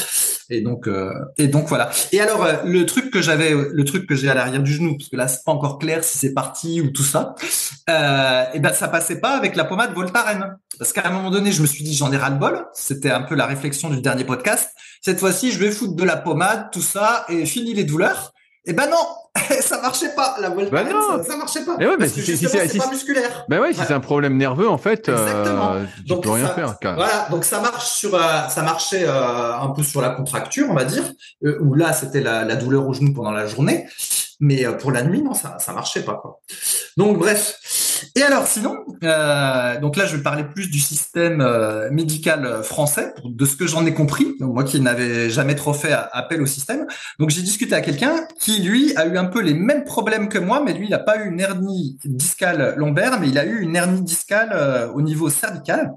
Et 0.49 0.63
donc, 0.63 0.89
et 1.39 1.47
donc 1.47 1.69
voilà. 1.69 1.91
Et 2.11 2.21
alors, 2.21 2.45
le 2.65 2.85
truc 2.85 3.13
que 3.13 3.23
j'avais, 3.23 3.53
le 3.53 3.85
truc 3.85 4.09
que 4.09 4.17
j'ai 4.17 4.29
à 4.29 4.35
l'arrière 4.35 4.61
du 4.61 4.73
genou, 4.73 4.97
parce 4.97 5.09
que 5.09 5.17
là, 5.17 5.29
c'est 5.29 5.45
pas 5.45 5.53
encore 5.53 5.79
clair 5.79 6.03
si 6.03 6.19
c'est 6.19 6.35
parti 6.35 6.81
ou 6.81 6.91
tout 6.91 7.05
ça, 7.05 7.37
et 7.87 8.59
ben, 8.59 8.73
ça 8.73 8.89
passait 8.89 9.21
pas 9.21 9.37
avec 9.37 9.55
la 9.55 9.65
pommade 9.65 9.95
Voltaren. 9.95 10.57
Parce 10.77 10.93
qu'à 10.93 11.07
un 11.07 11.11
moment 11.11 11.31
donné, 11.31 11.53
je 11.53 11.63
me 11.63 11.69
suis 11.69 11.85
dit, 11.85 11.95
j'en 11.95 12.11
ai 12.11 12.17
ras 12.17 12.31
le 12.31 12.37
bol. 12.37 12.67
C'était 12.73 13.11
un 13.11 13.23
peu 13.23 13.37
la 13.37 13.47
réflexion 13.47 13.91
du 13.91 14.01
dernier 14.01 14.25
podcast. 14.25 14.71
Cette 15.03 15.21
fois-ci, 15.21 15.53
je 15.53 15.59
vais 15.59 15.71
foutre 15.71 15.95
de 15.95 16.05
la 16.05 16.17
pommade, 16.17 16.71
tout 16.73 16.83
ça, 16.83 17.27
et 17.29 17.47
fini 17.47 17.73
les 17.73 17.85
douleurs. 17.85 18.33
Eh 18.67 18.75
ben 18.75 18.91
non, 18.91 18.99
ça 19.61 19.81
marchait 19.81 20.15
pas. 20.15 20.37
La 20.39 20.51
Voltaren, 20.51 20.87
bah 20.93 21.23
ça, 21.25 21.31
ça, 21.31 21.37
marchait 21.37 21.65
pas. 21.65 21.77
Mais 21.79 21.87
ouais, 21.87 21.97
mais 21.99 22.09
si, 22.09 22.21
si, 22.23 22.37
c'est 22.37 22.79
pas 22.79 22.91
musculaire. 22.91 23.47
Ben 23.49 23.59
ouais, 23.61 23.73
si 23.73 23.81
c'est 23.81 23.95
un 23.95 24.01
problème 24.01 24.37
nerveux, 24.37 24.69
en 24.69 24.77
fait, 24.77 25.09
euh, 25.09 25.87
tu 25.97 26.05
donc 26.05 26.25
peux 26.25 26.31
rien 26.31 26.49
faire. 26.49 26.77
Voilà, 26.83 27.27
donc 27.31 27.45
ça 27.45 27.61
marche 27.61 27.87
sur, 27.87 28.15
euh, 28.15 28.49
ça 28.49 28.63
marchait 28.63 29.05
euh, 29.07 29.57
un 29.57 29.69
peu 29.69 29.83
sur 29.83 30.03
la 30.03 30.11
contracture, 30.11 30.67
on 30.69 30.75
va 30.75 30.85
dire, 30.85 31.05
euh, 31.45 31.59
où 31.61 31.75
là 31.75 31.95
c'était 31.95 32.21
la, 32.21 32.45
la, 32.45 32.57
douleur 32.57 32.87
au 32.87 32.93
genou 32.93 33.15
pendant 33.15 33.31
la 33.31 33.47
journée, 33.47 33.89
mais 34.41 34.67
pour 34.77 34.93
la 34.93 35.05
nuit, 35.05 35.23
non, 35.23 35.33
ça, 35.33 35.59
ça 35.59 35.73
marchait 35.73 36.03
pas. 36.03 36.17
Quoi. 36.21 36.41
Donc 36.99 37.19
bref. 37.19 37.59
Et 38.15 38.23
alors 38.23 38.47
sinon, 38.47 38.77
euh, 39.05 39.81
donc 39.81 39.97
là 39.97 40.07
je 40.07 40.17
vais 40.17 40.23
parler 40.23 40.45
plus 40.45 40.71
du 40.71 40.79
système 40.79 41.41
euh, 41.41 41.91
médical 41.91 42.63
français, 42.63 43.15
de 43.25 43.45
ce 43.45 43.57
que 43.57 43.67
j'en 43.67 43.87
ai 43.87 43.95
compris, 43.95 44.37
moi 44.41 44.65
qui 44.65 44.81
n'avais 44.81 45.31
jamais 45.31 45.55
trop 45.55 45.73
fait 45.73 45.93
appel 45.93 46.43
au 46.43 46.47
système. 46.47 46.87
Donc 47.19 47.31
j'ai 47.31 47.43
discuté 47.43 47.75
à 47.75 47.81
quelqu'un 47.81 48.27
qui 48.39 48.63
lui 48.63 48.95
a 48.97 49.07
eu 49.07 49.17
un 49.17 49.27
peu 49.27 49.41
les 49.41 49.55
mêmes 49.55 49.85
problèmes 49.85 50.29
que 50.29 50.39
moi, 50.39 50.63
mais 50.65 50.73
lui 50.73 50.87
il 50.87 50.91
n'a 50.91 50.99
pas 50.99 51.19
eu 51.23 51.29
une 51.29 51.41
hernie 51.41 51.99
discale 52.05 52.75
lombaire, 52.77 53.21
mais 53.21 53.29
il 53.29 53.39
a 53.39 53.45
eu 53.45 53.61
une 53.61 53.77
hernie 53.77 54.03
discale 54.03 54.51
euh, 54.53 54.89
au 54.93 55.03
niveau 55.03 55.29
cervical. 55.29 55.93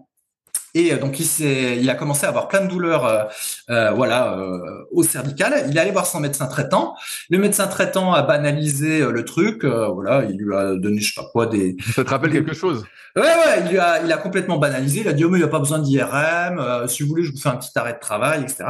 Et 0.73 0.93
euh, 0.93 0.97
donc 0.97 1.19
il 1.19 1.25
s'est, 1.25 1.77
il 1.79 1.89
a 1.89 1.95
commencé 1.95 2.25
à 2.25 2.29
avoir 2.29 2.47
plein 2.47 2.61
de 2.61 2.67
douleurs, 2.67 3.05
euh, 3.05 3.23
euh, 3.69 3.91
voilà, 3.91 4.37
euh, 4.37 4.59
au 4.91 5.03
cervical. 5.03 5.65
Il 5.69 5.77
est 5.77 5.79
allé 5.79 5.91
voir 5.91 6.05
son 6.05 6.19
médecin 6.19 6.47
traitant. 6.47 6.95
Le 7.29 7.37
médecin 7.37 7.67
traitant 7.67 8.13
a 8.13 8.23
banalisé 8.23 9.01
euh, 9.01 9.11
le 9.11 9.23
truc. 9.25 9.65
voilà, 9.65 10.23
il 10.25 10.37
lui 10.37 10.55
a 10.55 10.75
donné, 10.75 10.99
je 10.99 11.13
sais 11.13 11.21
pas 11.21 11.27
quoi, 11.31 11.45
des. 11.45 11.75
Ça 11.95 12.03
te 12.03 12.09
rappelle 12.09 12.31
quelque 12.31 12.53
chose? 12.53 12.85
Ouais, 13.15 13.21
ouais. 13.21 13.63
Il 13.63 13.71
lui 13.71 13.77
a, 13.77 14.03
il 14.03 14.11
a 14.11 14.17
complètement 14.17 14.57
banalisé. 14.57 15.01
Il 15.01 15.07
a 15.07 15.13
dit, 15.13 15.23
oh 15.23 15.29
mais 15.29 15.37
il 15.37 15.41
n'y 15.41 15.47
a 15.47 15.51
pas 15.51 15.59
besoin 15.59 15.79
d'IRM. 15.79 16.87
si 16.87 17.03
vous 17.03 17.09
voulez, 17.09 17.23
je 17.23 17.31
vous 17.31 17.37
fais 17.39 17.49
un 17.49 17.57
petit 17.57 17.71
arrêt 17.75 17.93
de 17.93 17.99
travail, 17.99 18.41
etc. 18.41 18.65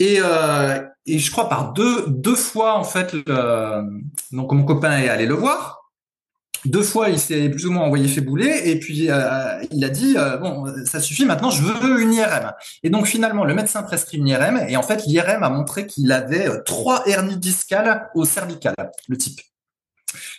Et, 0.00 0.18
et 1.06 1.18
je 1.18 1.30
crois 1.30 1.48
par 1.48 1.72
deux, 1.72 2.04
deux 2.08 2.34
fois 2.36 2.74
en 2.74 2.84
fait, 2.84 3.14
donc 4.32 4.52
mon 4.52 4.64
copain 4.64 4.98
est 4.98 5.08
allé 5.08 5.26
le 5.26 5.34
voir. 5.34 5.77
Deux 6.64 6.82
fois, 6.82 7.10
il 7.10 7.18
s'est 7.18 7.48
plus 7.48 7.66
ou 7.66 7.72
moins 7.72 7.84
envoyé 7.84 8.08
fait 8.08 8.20
bouler 8.20 8.62
et 8.64 8.78
puis 8.78 9.10
euh, 9.10 9.62
il 9.70 9.84
a 9.84 9.88
dit 9.88 10.14
euh, 10.16 10.36
bon, 10.36 10.64
ça 10.84 11.00
suffit. 11.00 11.24
Maintenant, 11.24 11.50
je 11.50 11.62
veux 11.62 12.00
une 12.00 12.12
IRM. 12.12 12.52
Et 12.82 12.90
donc 12.90 13.06
finalement, 13.06 13.44
le 13.44 13.54
médecin 13.54 13.82
prescrit 13.82 14.18
une 14.18 14.28
IRM 14.28 14.64
et 14.68 14.76
en 14.76 14.82
fait, 14.82 15.04
l'IRM 15.06 15.42
a 15.42 15.50
montré 15.50 15.86
qu'il 15.86 16.10
avait 16.12 16.48
euh, 16.48 16.62
trois 16.64 17.06
hernies 17.06 17.36
discales 17.36 18.08
au 18.14 18.24
cervical, 18.24 18.74
le 19.08 19.16
type. 19.16 19.40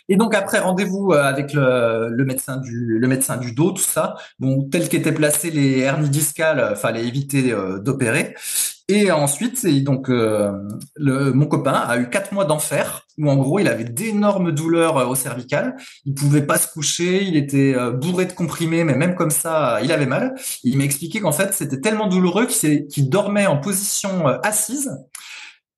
Et 0.08 0.16
donc 0.16 0.34
après 0.34 0.58
rendez-vous 0.58 1.12
euh, 1.12 1.22
avec 1.22 1.52
le, 1.52 2.24
médecin 2.24 2.56
du 2.56 2.98
le 2.98 3.08
médecin 3.08 3.36
du 3.36 3.52
dos, 3.52 3.72
tout 3.72 3.82
ça. 3.82 4.16
Bon, 4.38 4.68
tel 4.68 4.88
qu'étaient 4.88 5.12
placées 5.12 5.50
les 5.50 5.80
hernies 5.80 6.10
discales, 6.10 6.76
fallait 6.76 7.06
éviter 7.06 7.54
d'opérer. 7.80 8.34
Et 8.88 9.12
ensuite, 9.12 9.64
donc 9.84 10.08
le, 10.08 11.32
mon 11.32 11.46
copain 11.46 11.72
a 11.72 11.96
eu 11.98 12.10
quatre 12.10 12.32
mois 12.32 12.44
d'enfer 12.44 13.06
où 13.18 13.30
en 13.30 13.36
gros 13.36 13.60
il 13.60 13.68
avait 13.68 13.84
d'énormes 13.84 14.50
douleurs 14.50 15.08
au 15.08 15.14
cervical. 15.14 15.76
Il 16.04 16.14
pouvait 16.14 16.44
pas 16.44 16.58
se 16.58 16.66
coucher, 16.66 17.22
il 17.22 17.36
était 17.36 17.76
bourré 17.92 18.26
de 18.26 18.32
comprimés, 18.32 18.82
mais 18.82 18.96
même 18.96 19.14
comme 19.14 19.30
ça, 19.30 19.78
il 19.82 19.92
avait 19.92 20.06
mal. 20.06 20.34
Il 20.64 20.76
m'a 20.76 20.84
expliqué 20.84 21.20
qu'en 21.20 21.32
fait 21.32 21.54
c'était 21.54 21.80
tellement 21.80 22.08
douloureux 22.08 22.46
qu'il 22.46 23.08
dormait 23.08 23.46
en 23.46 23.58
position 23.58 24.26
assise 24.42 24.90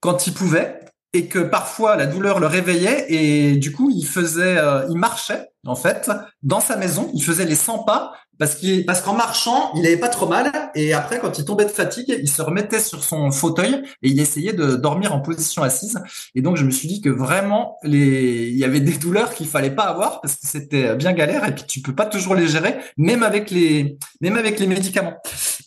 quand 0.01 0.27
il 0.27 0.33
pouvait 0.33 0.81
et 1.13 1.27
que 1.27 1.39
parfois 1.39 1.97
la 1.97 2.07
douleur 2.07 2.41
le 2.41 2.47
réveillait 2.47 3.07
et 3.09 3.57
du 3.57 3.73
coup 3.73 3.91
il 3.95 4.07
faisait, 4.07 4.59
euh, 4.59 4.87
il 4.89 4.97
marchait 4.97 5.49
en 5.67 5.77
fait 5.77 6.11
dans 6.43 6.61
sa 6.61 6.77
maison, 6.77 7.11
il 7.15 7.23
faisait 7.23 7.45
les 7.45 7.55
100 7.55 7.85
pas 7.85 8.13
parce 8.39 8.55
qu'il 8.55 8.87
parce 8.87 9.03
qu'en 9.03 9.15
marchant 9.15 9.73
il 9.77 9.87
avait 9.87 9.99
pas 9.99 10.09
trop 10.09 10.27
mal 10.27 10.51
et 10.75 10.95
après 10.95 11.21
quand 11.21 11.39
il 11.39 11.45
tombait 11.45 11.67
de 11.67 11.71
fatigue 11.71 12.19
il 12.19 12.29
se 12.29 12.41
remettait 12.41 12.81
sur 12.81 13.05
son 13.05 13.31
fauteuil 13.31 13.83
et 14.03 14.09
il 14.09 14.19
essayait 14.21 14.55
de 14.55 14.75
dormir 14.75 15.15
en 15.15 15.21
position 15.21 15.63
assise. 15.63 16.01
Et 16.35 16.41
donc 16.41 16.57
je 16.57 16.65
me 16.65 16.71
suis 16.71 16.89
dit 16.89 17.01
que 17.01 17.11
vraiment 17.11 17.79
les 17.83 18.49
il 18.49 18.59
y 18.59 18.65
avait 18.65 18.81
des 18.81 18.97
douleurs 18.97 19.35
qu'il 19.35 19.47
fallait 19.47 19.71
pas 19.71 19.85
avoir 19.85 20.21
parce 20.23 20.37
que 20.37 20.47
c'était 20.47 20.97
bien 20.97 21.13
galère 21.13 21.47
et 21.47 21.55
puis 21.55 21.65
tu 21.69 21.83
peux 21.83 21.95
pas 21.95 22.07
toujours 22.07 22.35
les 22.35 22.49
gérer 22.49 22.79
même 22.97 23.23
avec 23.23 23.51
les 23.51 23.99
même 24.21 24.37
avec 24.37 24.59
les 24.59 24.67
médicaments 24.67 25.19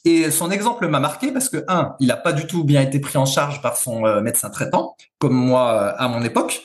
et 0.05 0.29
son 0.29 0.51
exemple 0.51 0.87
m'a 0.87 0.99
marqué 0.99 1.31
parce 1.31 1.49
que 1.49 1.65
un 1.67 1.95
il 1.99 2.11
a 2.11 2.15
pas 2.15 2.31
du 2.31 2.45
tout 2.45 2.63
bien 2.63 2.81
été 2.81 2.99
pris 2.99 3.17
en 3.17 3.25
charge 3.25 3.61
par 3.61 3.75
son 3.75 4.05
euh, 4.05 4.21
médecin 4.21 4.51
traitant 4.51 4.95
comme 5.17 5.33
moi 5.33 5.73
euh, 5.73 5.93
à 5.97 6.07
mon 6.07 6.23
époque. 6.23 6.61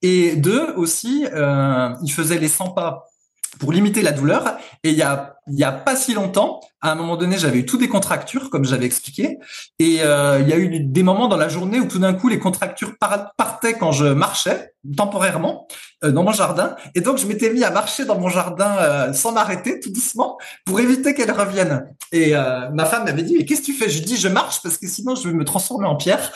Et 0.00 0.36
deux, 0.36 0.72
aussi, 0.76 1.26
euh, 1.32 1.90
il 2.02 2.12
faisait 2.12 2.38
les 2.38 2.48
100 2.48 2.70
pas 2.70 3.08
pour 3.58 3.72
limiter 3.72 4.02
la 4.02 4.12
douleur. 4.12 4.56
Et 4.82 4.90
il 4.90 4.96
y 4.96 5.02
a, 5.02 5.36
y 5.48 5.64
a 5.64 5.72
pas 5.72 5.96
si 5.96 6.14
longtemps, 6.14 6.60
à 6.80 6.92
un 6.92 6.94
moment 6.94 7.16
donné, 7.16 7.38
j'avais 7.38 7.60
eu 7.60 7.66
tout 7.66 7.78
des 7.78 7.88
contractures, 7.88 8.50
comme 8.50 8.64
j'avais 8.64 8.84
expliqué. 8.84 9.38
Et 9.78 10.02
euh, 10.02 10.40
il 10.40 10.48
y 10.48 10.52
a 10.52 10.58
eu 10.58 10.80
des 10.80 11.02
moments 11.02 11.28
dans 11.28 11.36
la 11.36 11.48
journée 11.48 11.80
où 11.80 11.86
tout 11.86 11.98
d'un 11.98 12.12
coup, 12.12 12.28
les 12.28 12.38
contractures 12.38 12.92
partaient 12.98 13.74
quand 13.74 13.90
je 13.90 14.04
marchais, 14.04 14.74
temporairement, 14.96 15.66
euh, 16.04 16.10
dans 16.10 16.22
mon 16.22 16.32
jardin. 16.32 16.76
Et 16.94 17.00
donc, 17.00 17.18
je 17.18 17.26
m'étais 17.26 17.50
mis 17.52 17.64
à 17.64 17.70
marcher 17.70 18.04
dans 18.04 18.18
mon 18.18 18.28
jardin 18.28 18.76
euh, 18.78 19.12
sans 19.14 19.32
m'arrêter, 19.32 19.80
tout 19.80 19.90
doucement, 19.90 20.36
pour 20.66 20.78
éviter 20.78 21.14
qu'elles 21.14 21.32
reviennent. 21.32 21.86
Et 22.12 22.34
ma 22.34 22.84
femme 22.84 23.04
m'avait 23.04 23.22
dit, 23.22 23.36
mais 23.38 23.44
qu'est-ce 23.44 23.62
que 23.62 23.66
tu 23.66 23.72
fais 23.72 23.88
Je 23.88 24.02
dis, 24.02 24.16
je 24.16 24.28
marche 24.28 24.60
parce 24.62 24.76
que 24.76 24.86
sinon, 24.86 25.14
je 25.16 25.28
vais 25.28 25.34
me 25.34 25.44
transformer 25.44 25.86
en 25.86 25.96
pierre. 25.96 26.32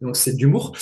Donc, 0.00 0.16
c'est 0.16 0.34
de 0.34 0.38
l'humour. 0.38 0.76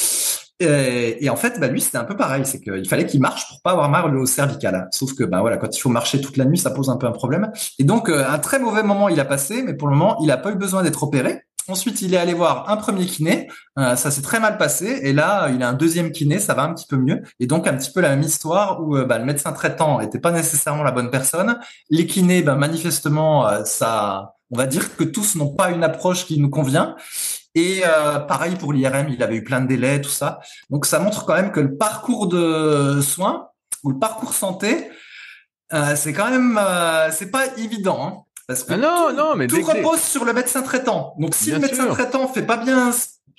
Et, 0.61 1.29
en 1.29 1.37
fait, 1.37 1.59
bah, 1.59 1.67
lui, 1.67 1.81
c'était 1.81 1.99
un 1.99 2.05
peu 2.05 2.17
pareil. 2.17 2.47
C'est 2.47 2.61
qu'il 2.61 2.89
fallait 2.89 3.07
qu'il 3.07 3.21
marche 3.21 3.49
pour 3.49 3.61
pas 3.63 3.73
avoir 3.73 3.89
mal 3.89 4.17
au 4.17 4.27
cervical. 4.27 4.89
Sauf 4.93 5.15
que, 5.15 5.25
bah, 5.25 5.41
voilà, 5.41 5.57
quand 5.57 5.77
il 5.77 5.81
faut 5.81 5.91
marcher 5.91 6.21
toute 6.21 6.37
la 6.37 6.45
nuit, 6.45 6.59
ça 6.59 6.71
pose 6.71 6.91
un 6.91 6.97
peu 6.97 7.07
un 7.07 7.13
problème. 7.13 7.51
Et 7.79 7.85
donc, 7.85 8.09
euh, 8.09 8.25
un 8.29 8.39
très 8.39 8.59
mauvais 8.59 8.83
moment, 8.83 9.09
il 9.09 9.19
a 9.21 9.25
passé, 9.25 9.63
mais 9.63 9.75
pour 9.75 9.89
le 9.89 9.97
moment, 9.97 10.19
il 10.23 10.31
a 10.31 10.37
pas 10.37 10.53
eu 10.53 10.57
besoin 10.57 10.83
d'être 10.83 11.03
opéré. 11.03 11.43
Ensuite, 11.67 12.03
il 12.03 12.13
est 12.13 12.19
allé 12.19 12.35
voir 12.35 12.71
un 12.71 12.77
premier 12.77 13.07
kiné. 13.07 13.49
Euh, 13.79 13.97
ça 13.97 14.11
s'est 14.11 14.23
très 14.23 14.39
mal 14.39 14.59
passé. 14.59 15.01
Et 15.03 15.13
là, 15.13 15.49
il 15.49 15.63
a 15.63 15.69
un 15.69 15.73
deuxième 15.73 16.13
kiné. 16.13 16.39
Ça 16.39 16.55
va 16.55 16.63
un 16.63 16.75
petit 16.75 16.87
peu 16.87 16.97
mieux. 16.97 17.23
Et 17.41 17.47
donc, 17.47 17.67
un 17.67 17.75
petit 17.75 17.91
peu 17.91 18.01
la 18.01 18.11
même 18.11 18.23
histoire 18.23 18.83
où 18.83 18.97
euh, 18.97 19.07
bah, 19.07 19.19
le 19.19 19.25
médecin 19.25 19.53
traitant 19.53 20.01
était 20.01 20.21
pas 20.21 20.31
nécessairement 20.31 20.83
la 20.83 20.93
bonne 20.93 21.11
personne. 21.11 21.59
Les 21.91 22.07
kinés, 22.07 22.43
bah, 22.43 22.55
manifestement, 22.55 23.65
ça, 23.65 24.35
on 24.51 24.57
va 24.57 24.67
dire 24.67 24.95
que 24.95 25.05
tous 25.05 25.37
n'ont 25.37 25.55
pas 25.55 25.71
une 25.71 25.83
approche 25.83 26.27
qui 26.27 26.39
nous 26.39 26.51
convient. 26.51 26.97
Et 27.55 27.83
euh, 27.87 28.19
pareil 28.19 28.57
pour 28.57 28.73
l'IRM, 28.73 29.09
il 29.09 29.23
avait 29.23 29.37
eu 29.37 29.45
plein 29.45 29.61
de 29.61 29.69
délais, 29.69 30.01
tout 30.01 30.11
ça. 30.11 30.41
Donc 30.71 30.87
ça 30.87 30.99
montre 30.99 31.25
quand 31.25 31.35
même 31.35 31.53
que 31.53 31.61
le 31.61 31.77
parcours 31.77 32.27
de 32.27 33.01
soins 33.01 33.49
ou 33.85 33.91
le 33.91 33.99
parcours 33.99 34.35
santé, 34.35 34.91
euh, 35.73 35.95
c'est 35.97 36.13
quand 36.13 36.31
même, 36.31 36.59
euh, 36.61 37.11
c'est 37.13 37.31
pas 37.31 37.47
évident. 37.57 38.07
Hein, 38.07 38.23
parce 38.49 38.65
que 38.65 38.75
ah 38.75 38.77
non, 38.77 39.09
tout, 39.09 39.17
non, 39.17 39.37
mais 39.37 39.47
tout 39.47 39.63
repose 39.63 40.01
sur 40.01 40.25
le 40.25 40.33
médecin 40.33 40.63
traitant. 40.63 41.15
Donc 41.19 41.35
si 41.35 41.51
le 41.51 41.59
médecin 41.59 41.87
traitant 41.87 42.29
fait 42.29 42.43
pas 42.43 42.57
bien 42.57 42.93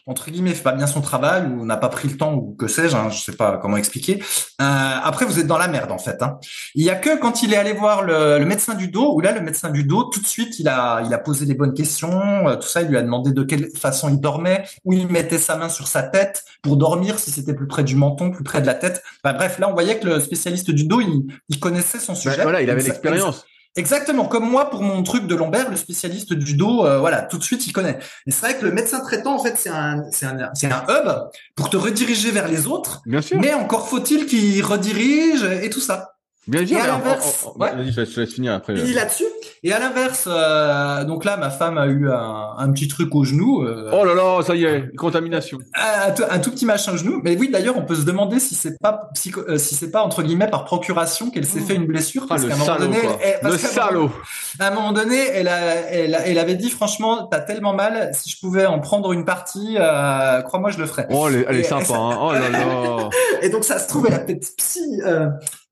entre 0.08 0.30
guillemets 0.30 0.54
fait 0.54 0.64
pas 0.64 0.72
bien 0.72 0.86
son 0.86 1.02
travail 1.02 1.48
ou 1.48 1.66
n'a 1.66 1.78
pas 1.78 1.90
pris 1.90 2.08
le 2.08 2.16
temps 2.16 2.36
ou 2.36 2.56
que 2.58 2.68
sais-je, 2.68 2.96
hein, 2.96 3.10
je 3.10 3.20
sais 3.20 3.32
pas 3.32 3.58
comment 3.58 3.78
expliquer. 3.78 4.22
Euh, 4.62 4.64
après, 5.04 5.26
vous 5.26 5.40
êtes 5.40 5.48
dans 5.48 5.58
la 5.58 5.68
merde 5.68 5.92
en 5.92 5.98
fait. 5.98 6.22
Hein. 6.22 6.38
Il 6.76 6.84
y 6.84 6.90
a 6.92 6.96
que 6.96 7.18
quand 7.18 7.42
il 7.42 7.54
est 7.54 7.58
allé 7.58 7.74
voir 7.74 8.04
le, 8.04 8.38
le, 8.38 8.46
médecin 8.46 8.76
du 8.76 8.88
dos 8.88 9.16
où 9.16 9.22
là, 9.22 9.32
le 9.32 9.42
médecin 9.42 9.72
du 9.72 9.84
dos, 9.84 10.04
tout 10.04 10.22
de 10.22 10.28
suite, 10.28 10.60
il 10.60 10.68
a, 10.68 11.02
il 11.06 11.14
a 11.14 11.18
posé 11.18 11.46
les 11.46 11.56
bonnes 11.56 11.74
questions, 11.74 12.48
euh, 12.48 12.56
tout 12.56 12.68
ça. 12.68 12.84
Il 12.84 12.90
lui 12.90 12.98
a 12.98 13.02
demandé 13.02 13.32
de 13.32 13.44
quelle 13.44 13.70
façon 13.76 14.10
il 14.10 14.20
dormait, 14.20 14.66
où 14.84 14.94
il 14.94 15.08
mettait 15.08 15.40
sa 15.40 15.58
main 15.58 15.70
sur 15.70 15.88
sa 15.88 16.04
tête 16.04 16.44
pour 16.62 16.78
dormir, 16.78 17.18
si 17.18 17.32
c'était 17.32 17.56
plus 17.56 17.68
près 17.68 17.84
du 17.84 17.96
menton, 17.96 18.30
plus 18.30 18.44
près 18.44 18.62
de 18.62 18.68
la 18.68 18.76
tête. 18.76 19.04
bref, 19.24 19.58
là, 19.58 19.70
on 19.70 19.74
voyait 19.74 20.00
que 20.00 20.08
le 20.08 20.20
spécialiste 20.20 20.70
du 20.70 20.86
dos, 20.86 21.02
il, 21.02 21.26
il 21.50 21.60
connaissait 21.60 22.00
son 22.00 22.14
sujet. 22.14 22.44
voilà, 22.44 22.62
il 22.62 22.70
avait 22.70 22.84
l'expérience. 22.84 23.46
Exactement, 23.78 24.26
comme 24.26 24.50
moi 24.50 24.70
pour 24.70 24.82
mon 24.82 25.04
truc 25.04 25.28
de 25.28 25.36
lombaire, 25.36 25.70
le 25.70 25.76
spécialiste 25.76 26.34
du 26.34 26.54
dos, 26.56 26.86
euh, 26.86 27.00
voilà, 27.00 27.24
tout 27.24 27.38
de 27.38 27.44
suite 27.44 27.68
il 27.68 27.74
connaît. 27.74 28.00
Et 28.26 28.32
c'est 28.32 28.46
vrai 28.46 28.58
que 28.58 28.64
le 28.64 28.72
médecin 28.72 29.02
traitant, 29.02 29.36
en 29.36 29.44
fait, 29.44 29.56
c'est 29.58 29.70
un, 29.70 30.06
c'est 30.12 30.26
un, 30.26 30.50
c'est 30.54 30.72
un 30.72 30.86
hub 30.88 31.10
pour 31.56 31.70
te 31.70 31.76
rediriger 31.76 32.32
vers 32.32 32.48
les 32.48 32.68
autres. 32.68 33.02
Bien 33.06 33.22
sûr. 33.22 33.38
Mais 33.40 33.54
encore 33.54 33.90
faut-il 33.90 34.28
qu'il 34.28 34.64
redirige 34.64 35.44
et 35.44 35.70
tout 35.70 35.82
ça. 35.82 36.15
Bien 36.48 36.66
sûr. 36.66 36.78
Et 36.78 36.82
à 36.82 36.88
l'inverse, 36.88 37.48
vas-y, 37.56 37.92
je 37.92 38.20
laisse 38.22 38.34
finir 38.34 38.54
après. 38.54 38.74
Il 38.76 38.94
là-dessus. 38.94 39.26
Et 39.64 39.74
à 39.74 39.80
l'inverse, 39.80 40.28
euh, 40.32 41.04
donc 41.06 41.26
là, 41.26 41.38
ma 41.38 41.50
femme 41.50 41.80
a 41.80 41.88
eu 41.88 42.08
un, 42.12 42.50
un 42.58 42.72
petit 42.72 42.88
truc 42.88 43.16
au 43.16 43.24
genou. 43.24 43.64
Euh, 43.64 43.90
oh 43.92 44.06
là 44.06 44.14
là, 44.14 44.44
ça 44.44 44.54
y 44.56 44.64
est, 44.64 44.96
contamination. 44.96 45.58
Un, 45.74 46.14
un, 46.30 46.40
tout 46.40 46.52
petit 46.52 46.68
machin 46.68 46.94
au 46.94 46.98
genou. 46.98 47.20
Mais 47.24 47.36
oui, 47.36 47.50
d'ailleurs, 47.52 47.76
on 47.78 47.82
peut 47.82 47.96
se 47.96 48.06
demander 48.06 48.40
si 48.40 48.54
c'est 48.54 48.78
pas 48.80 49.10
psycho, 49.16 49.42
euh, 49.48 49.58
si 49.58 49.74
c'est 49.74 49.90
pas 49.90 50.04
entre 50.04 50.22
guillemets 50.22 50.50
par 50.50 50.66
procuration 50.66 51.32
qu'elle 51.32 51.48
s'est 51.48 51.62
fait 51.62 51.74
une 51.74 51.88
blessure. 51.88 52.28
Parce 52.28 52.44
ah, 52.44 52.48
qu'à 52.48 52.54
un 52.54 52.58
moment 52.58 52.78
donné, 52.78 52.98
elle, 53.24 53.40
le 53.50 53.58
salaud. 53.58 54.12
À 54.60 54.68
un 54.68 54.72
moment 54.72 54.92
donné, 54.92 55.18
elle, 55.18 55.48
a, 55.48 55.60
elle, 55.90 56.16
elle 56.26 56.38
avait 56.38 56.56
dit 56.56 56.70
franchement, 56.70 57.26
t'as 57.26 57.40
tellement 57.40 57.74
mal, 57.74 58.12
si 58.14 58.30
je 58.30 58.40
pouvais 58.40 58.68
en 58.68 58.80
prendre 58.80 59.14
une 59.14 59.26
partie, 59.26 59.78
euh, 59.80 60.44
crois-moi, 60.44 60.70
je 60.70 60.78
le 60.78 60.86
ferais. 60.86 61.08
Oh, 61.10 61.28
elle, 61.28 61.44
elle 61.50 61.56
est 61.56 61.64
sympa. 61.64 61.96
hein. 61.96 62.20
Oh 62.22 62.34
là 62.34 62.50
là. 62.50 63.10
Et 63.42 63.50
donc 63.50 63.64
ça 63.64 63.80
se 63.80 63.88
trouve, 63.88 64.06
elle 64.08 64.14
a 64.14 64.20
peut-être 64.20 64.56
psy. 64.58 65.02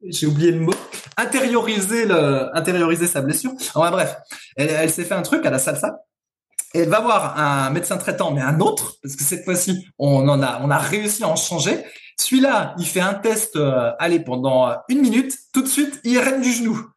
Euh, 0.03 0.07
j'ai 0.09 0.27
oublié 0.27 0.51
le 0.51 0.59
mot, 0.59 0.73
intérioriser 1.17 2.05
le, 2.05 2.55
intérioriser 2.55 3.07
sa 3.07 3.21
blessure. 3.21 3.53
Enfin, 3.73 3.91
bref, 3.91 4.15
elle, 4.55 4.89
s'est 4.89 5.03
fait 5.03 5.13
un 5.13 5.21
truc 5.21 5.45
à 5.45 5.49
la 5.49 5.59
salsa. 5.59 5.99
Elle 6.73 6.89
va 6.89 7.01
voir 7.01 7.39
un 7.39 7.69
médecin 7.69 7.97
traitant, 7.97 8.31
mais 8.31 8.41
un 8.41 8.59
autre, 8.59 8.95
parce 9.03 9.15
que 9.15 9.23
cette 9.23 9.45
fois-ci, 9.45 9.85
on 9.99 10.27
en 10.27 10.41
a, 10.41 10.59
on 10.63 10.71
a 10.71 10.77
réussi 10.79 11.23
à 11.23 11.27
en 11.27 11.35
changer. 11.35 11.83
Celui-là, 12.19 12.73
il 12.79 12.87
fait 12.87 12.99
un 12.99 13.13
test, 13.13 13.55
euh, 13.55 13.91
allez, 13.99 14.19
pendant 14.19 14.75
une 14.89 15.01
minute, 15.01 15.37
tout 15.53 15.61
de 15.61 15.67
suite, 15.67 15.99
IRM 16.03 16.41
du 16.41 16.51
genou. 16.51 16.93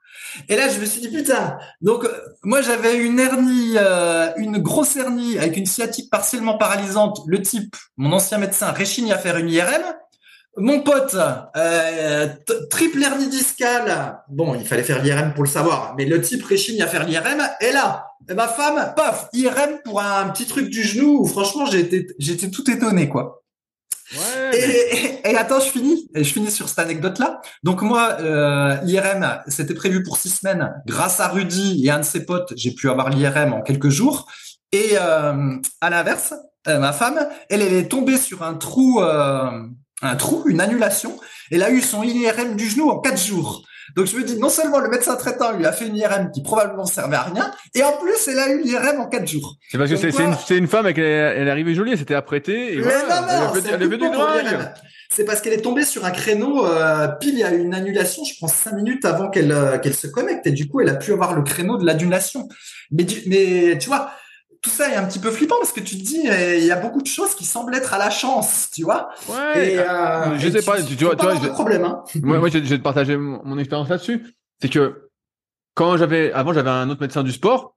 Et 0.49 0.57
là, 0.57 0.69
je 0.69 0.79
me 0.79 0.85
suis 0.85 1.01
dit 1.01 1.09
putain. 1.09 1.59
Donc 1.81 2.05
euh, 2.05 2.13
moi, 2.43 2.61
j'avais 2.61 2.97
une 2.97 3.19
hernie, 3.19 3.75
euh, 3.77 4.31
une 4.37 4.59
grosse 4.59 4.97
hernie 4.97 5.39
avec 5.39 5.57
une 5.57 5.67
sciatique 5.67 6.11
partiellement 6.11 6.59
paralysante. 6.59 7.21
Le 7.27 7.41
type, 7.43 7.77
mon 7.97 8.13
ancien 8.13 8.39
médecin, 8.39 8.73
réchigne 8.73 9.13
à 9.13 9.19
faire 9.19 9.37
une 9.37 9.49
IRM. 9.49 9.83
Mon 10.59 10.81
pote, 10.81 11.17
euh, 11.57 12.29
triple 12.71 13.03
hernie 13.03 13.29
discale. 13.29 14.23
Bon, 14.29 14.55
il 14.55 14.67
fallait 14.67 14.83
faire 14.83 15.03
l'IRM 15.03 15.35
pour 15.35 15.45
le 15.45 15.51
savoir, 15.51 15.95
mais 15.99 16.07
le 16.07 16.21
type 16.23 16.45
réchigne 16.45 16.83
à 16.83 16.87
faire 16.87 17.07
l'IRM. 17.07 17.43
Et 17.61 17.73
là, 17.73 18.07
ma 18.35 18.49
femme, 18.49 18.95
paf, 18.97 19.29
IRM 19.35 19.81
pour 19.85 20.01
un 20.01 20.29
petit 20.31 20.47
truc 20.47 20.71
du 20.71 20.83
genou. 20.83 21.27
franchement, 21.27 21.67
j'étais, 21.67 22.07
j'étais 22.19 22.51
tout 22.51 22.71
étonné, 22.71 23.09
quoi. 23.09 23.43
Ouais, 24.13 24.59
et, 24.59 25.31
et, 25.31 25.37
attends, 25.37 25.61
je 25.61 25.69
finis. 25.69 26.09
Et 26.15 26.25
je 26.25 26.33
finis 26.33 26.51
sur 26.51 26.69
cette 26.69 26.79
anecdote-là. 26.79 27.41
Donc 27.63 27.83
moi, 27.83 28.17
euh, 28.21 28.77
l'IRM, 28.83 29.43
c'était 29.49 29.75
prévu 29.75 30.03
pour 30.03 30.17
six 30.17 30.31
semaines. 30.31 30.73
Grâce 30.87 31.21
à 31.21 31.29
Rudy 31.29 31.85
et 31.85 31.91
un 31.91 31.99
de 31.99 32.05
ses 32.05 32.25
potes, 32.25 32.53
j'ai 32.57 32.73
pu 32.73 32.89
avoir 32.89 33.11
l'IRM 33.11 33.53
en 33.53 33.63
quelques 33.63 33.89
jours. 33.89 34.27
Et 34.73 34.93
euh, 34.93 35.57
à 35.81 35.91
l'inverse, 35.91 36.35
euh, 36.69 36.79
ma 36.79 36.93
femme, 36.93 37.19
elle, 37.49 37.63
elle 37.63 37.75
est 37.75 37.89
tombée 37.89 38.17
sur 38.17 38.43
un 38.43 38.55
trou. 38.55 39.03
Un 40.03 40.17
trou, 40.17 40.45
une 40.47 40.61
annulation. 40.61 41.19
Elle 41.51 41.63
a 41.63 41.71
eu 41.71 41.81
son 41.81 42.03
IRM 42.03 42.57
du 42.57 42.69
genou 42.69 42.91
en 42.91 43.01
quatre 43.01 43.23
jours. 43.23 43.63
Donc 43.95 44.07
je 44.07 44.17
me 44.17 44.25
dis, 44.25 44.37
non 44.39 44.49
seulement 44.49 44.79
le 44.81 44.89
médecin 44.89 45.15
traitant 45.17 45.53
lui 45.53 45.65
a 45.65 45.73
fait 45.73 45.87
une 45.87 45.97
IRM 45.97 46.31
qui 46.33 46.43
probablement 46.43 46.87
servait 46.87 47.17
à 47.17 47.23
rien, 47.23 47.53
et 47.75 47.83
en 47.83 47.93
plus 47.99 48.17
elle 48.29 48.39
a 48.39 48.51
eu 48.51 48.63
l'IRM 48.63 49.01
en 49.01 49.07
quatre 49.07 49.29
jours. 49.29 49.57
C'est 49.71 49.79
parce 49.79 49.91
que 49.91 49.97
c'est 49.97 50.09
une, 50.09 50.35
une, 50.59 50.67
femme, 50.67 50.87
elle, 50.87 50.99
elle 50.99 51.47
est 51.47 51.51
arrivée 51.51 51.75
jolie, 51.75 51.93
elle 51.93 51.99
s'était 51.99 52.15
apprêtée. 52.15 52.75
Et 52.75 52.77
Mais 52.79 52.83
non, 52.83 53.53
non, 53.53 54.29
elle 54.39 54.49
du 54.49 54.65
C'est 55.09 55.25
parce 55.25 55.41
qu'elle 55.41 55.53
est 55.53 55.63
tombée 55.63 55.85
sur 55.85 56.05
un 56.05 56.11
créneau, 56.11 56.67
euh, 56.67 57.07
pile 57.21 57.35
il 57.35 57.41
y 57.41 57.45
a 57.45 57.53
une 57.53 57.75
annulation, 57.75 58.25
je 58.25 58.35
pense 58.41 58.55
cinq 58.55 58.73
minutes 58.73 59.05
avant 59.05 59.31
qu'elle 59.31 59.53
euh, 59.53 59.79
qu'elle 59.79 59.95
se 59.95 60.09
connecte, 60.09 60.47
et 60.47 60.53
du 60.53 60.69
coup 60.69 60.81
elle 60.81 60.89
a 60.89 60.97
pu 60.97 61.13
avoir 61.13 61.35
le 61.35 61.43
créneau 61.43 61.79
de 61.79 61.87
l'annulation. 61.87 62.49
Mais, 62.91 63.07
mais 63.27 63.79
tu 63.79 63.89
vois, 63.89 64.11
tout 64.67 64.73
ça 64.73 64.91
est 64.91 64.97
un 64.97 65.05
petit 65.05 65.21
peu 65.21 65.31
flippant 65.31 65.55
parce 65.61 65.71
que 65.71 65.79
tu 65.79 65.97
te 65.97 66.03
dis 66.03 66.23
il 66.25 66.65
y 66.65 66.73
a 66.73 66.81
beaucoup 66.81 67.01
de 67.01 67.07
choses 67.07 67.37
qui 67.37 67.45
semblent 67.45 67.73
être 67.73 67.95
à 67.95 67.99
la 67.99 68.11
chance, 68.11 68.69
tu 68.75 68.83
vois. 68.83 69.11
Ouais. 69.29 69.75
Et, 69.75 69.79
euh, 69.79 70.37
je 70.39 70.51
sais 70.51 70.63
pas, 70.63 70.83
tu, 70.83 71.05
vois, 71.05 71.15
tu 71.15 71.25
vois, 71.25 71.37
je, 71.41 71.49
problème. 71.51 71.85
Hein. 71.85 72.03
moi, 72.23 72.41
moi, 72.41 72.49
je, 72.49 72.59
vais 72.59 72.79
te 72.79 72.83
partager 72.83 73.17
mon, 73.17 73.59
expérience 73.59 73.89
là-dessus. 73.89 74.27
C'est 74.61 74.69
que 74.69 75.09
quand 75.75 75.97
j'avais, 75.97 76.33
avant, 76.33 76.53
j'avais 76.53 76.71
un 76.71 76.91
autre 76.91 77.01
médecin 77.01 77.23
du 77.23 77.31
sport. 77.31 77.77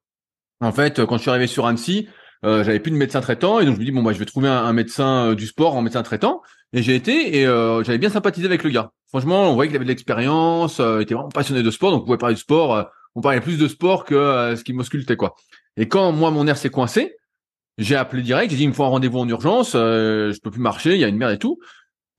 En 0.62 0.72
fait, 0.72 1.06
quand 1.06 1.18
je 1.18 1.22
suis 1.22 1.30
arrivé 1.30 1.46
sur 1.46 1.68
Annecy, 1.68 2.10
euh, 2.44 2.64
j'avais 2.64 2.80
plus 2.80 2.92
de 2.92 2.98
médecin 2.98 3.22
traitant 3.22 3.60
et 3.60 3.66
donc 3.66 3.76
je 3.76 3.80
me 3.82 3.86
dis 3.86 3.92
bon 3.92 4.02
bah 4.02 4.14
je 4.14 4.18
vais 4.18 4.26
trouver 4.26 4.48
un, 4.48 4.74
médecin 4.74 5.36
du 5.36 5.46
sport 5.46 5.76
en 5.76 5.82
médecin 5.82 6.04
traitant 6.04 6.42
et 6.74 6.82
j'ai 6.82 6.96
été 6.96 7.38
et 7.38 7.44
j'avais 7.44 7.98
bien 8.00 8.10
sympathisé 8.10 8.48
avec 8.48 8.64
le 8.64 8.72
gars. 8.72 8.92
Franchement, 9.10 9.52
on 9.52 9.54
voyait 9.54 9.70
qu'il 9.70 9.76
avait 9.76 9.86
de 9.86 9.90
l'expérience, 9.90 10.80
il 10.80 11.04
était 11.04 11.14
vraiment 11.14 11.30
passionné 11.30 11.62
de 11.62 11.70
sport, 11.70 11.92
donc 11.92 12.02
on 12.02 12.06
pouvait 12.06 12.18
parler 12.18 12.36
de 12.36 12.40
sport. 12.40 12.90
on 13.14 13.22
parlait 13.22 13.42
plus 13.42 13.60
de 13.60 13.68
sport 13.68 14.06
que 14.06 14.56
ce 14.58 14.64
qui 14.64 14.74
m'auscultait 14.74 15.18
quoi. 15.18 15.36
Et 15.80 15.88
quand 15.88 16.12
moi 16.12 16.30
mon 16.30 16.44
nerf 16.44 16.58
s'est 16.58 16.70
coincé, 16.70 17.16
j'ai 17.80 17.96
appelé 17.96 18.22
direct, 18.22 18.52
j'ai 18.52 18.58
dit 18.58 18.64
il 18.64 18.70
me 18.70 18.74
faut 18.74 18.84
un 18.84 18.90
rendez-vous 18.90 19.20
en 19.20 19.28
urgence, 19.28 19.72
je 19.74 20.40
peux 20.42 20.52
plus 20.52 20.62
marcher, 20.62 20.94
il 20.94 21.00
y 21.00 21.06
a 21.06 21.08
une 21.08 21.18
merde 21.18 21.34
et 21.34 21.40
tout. 21.40 21.60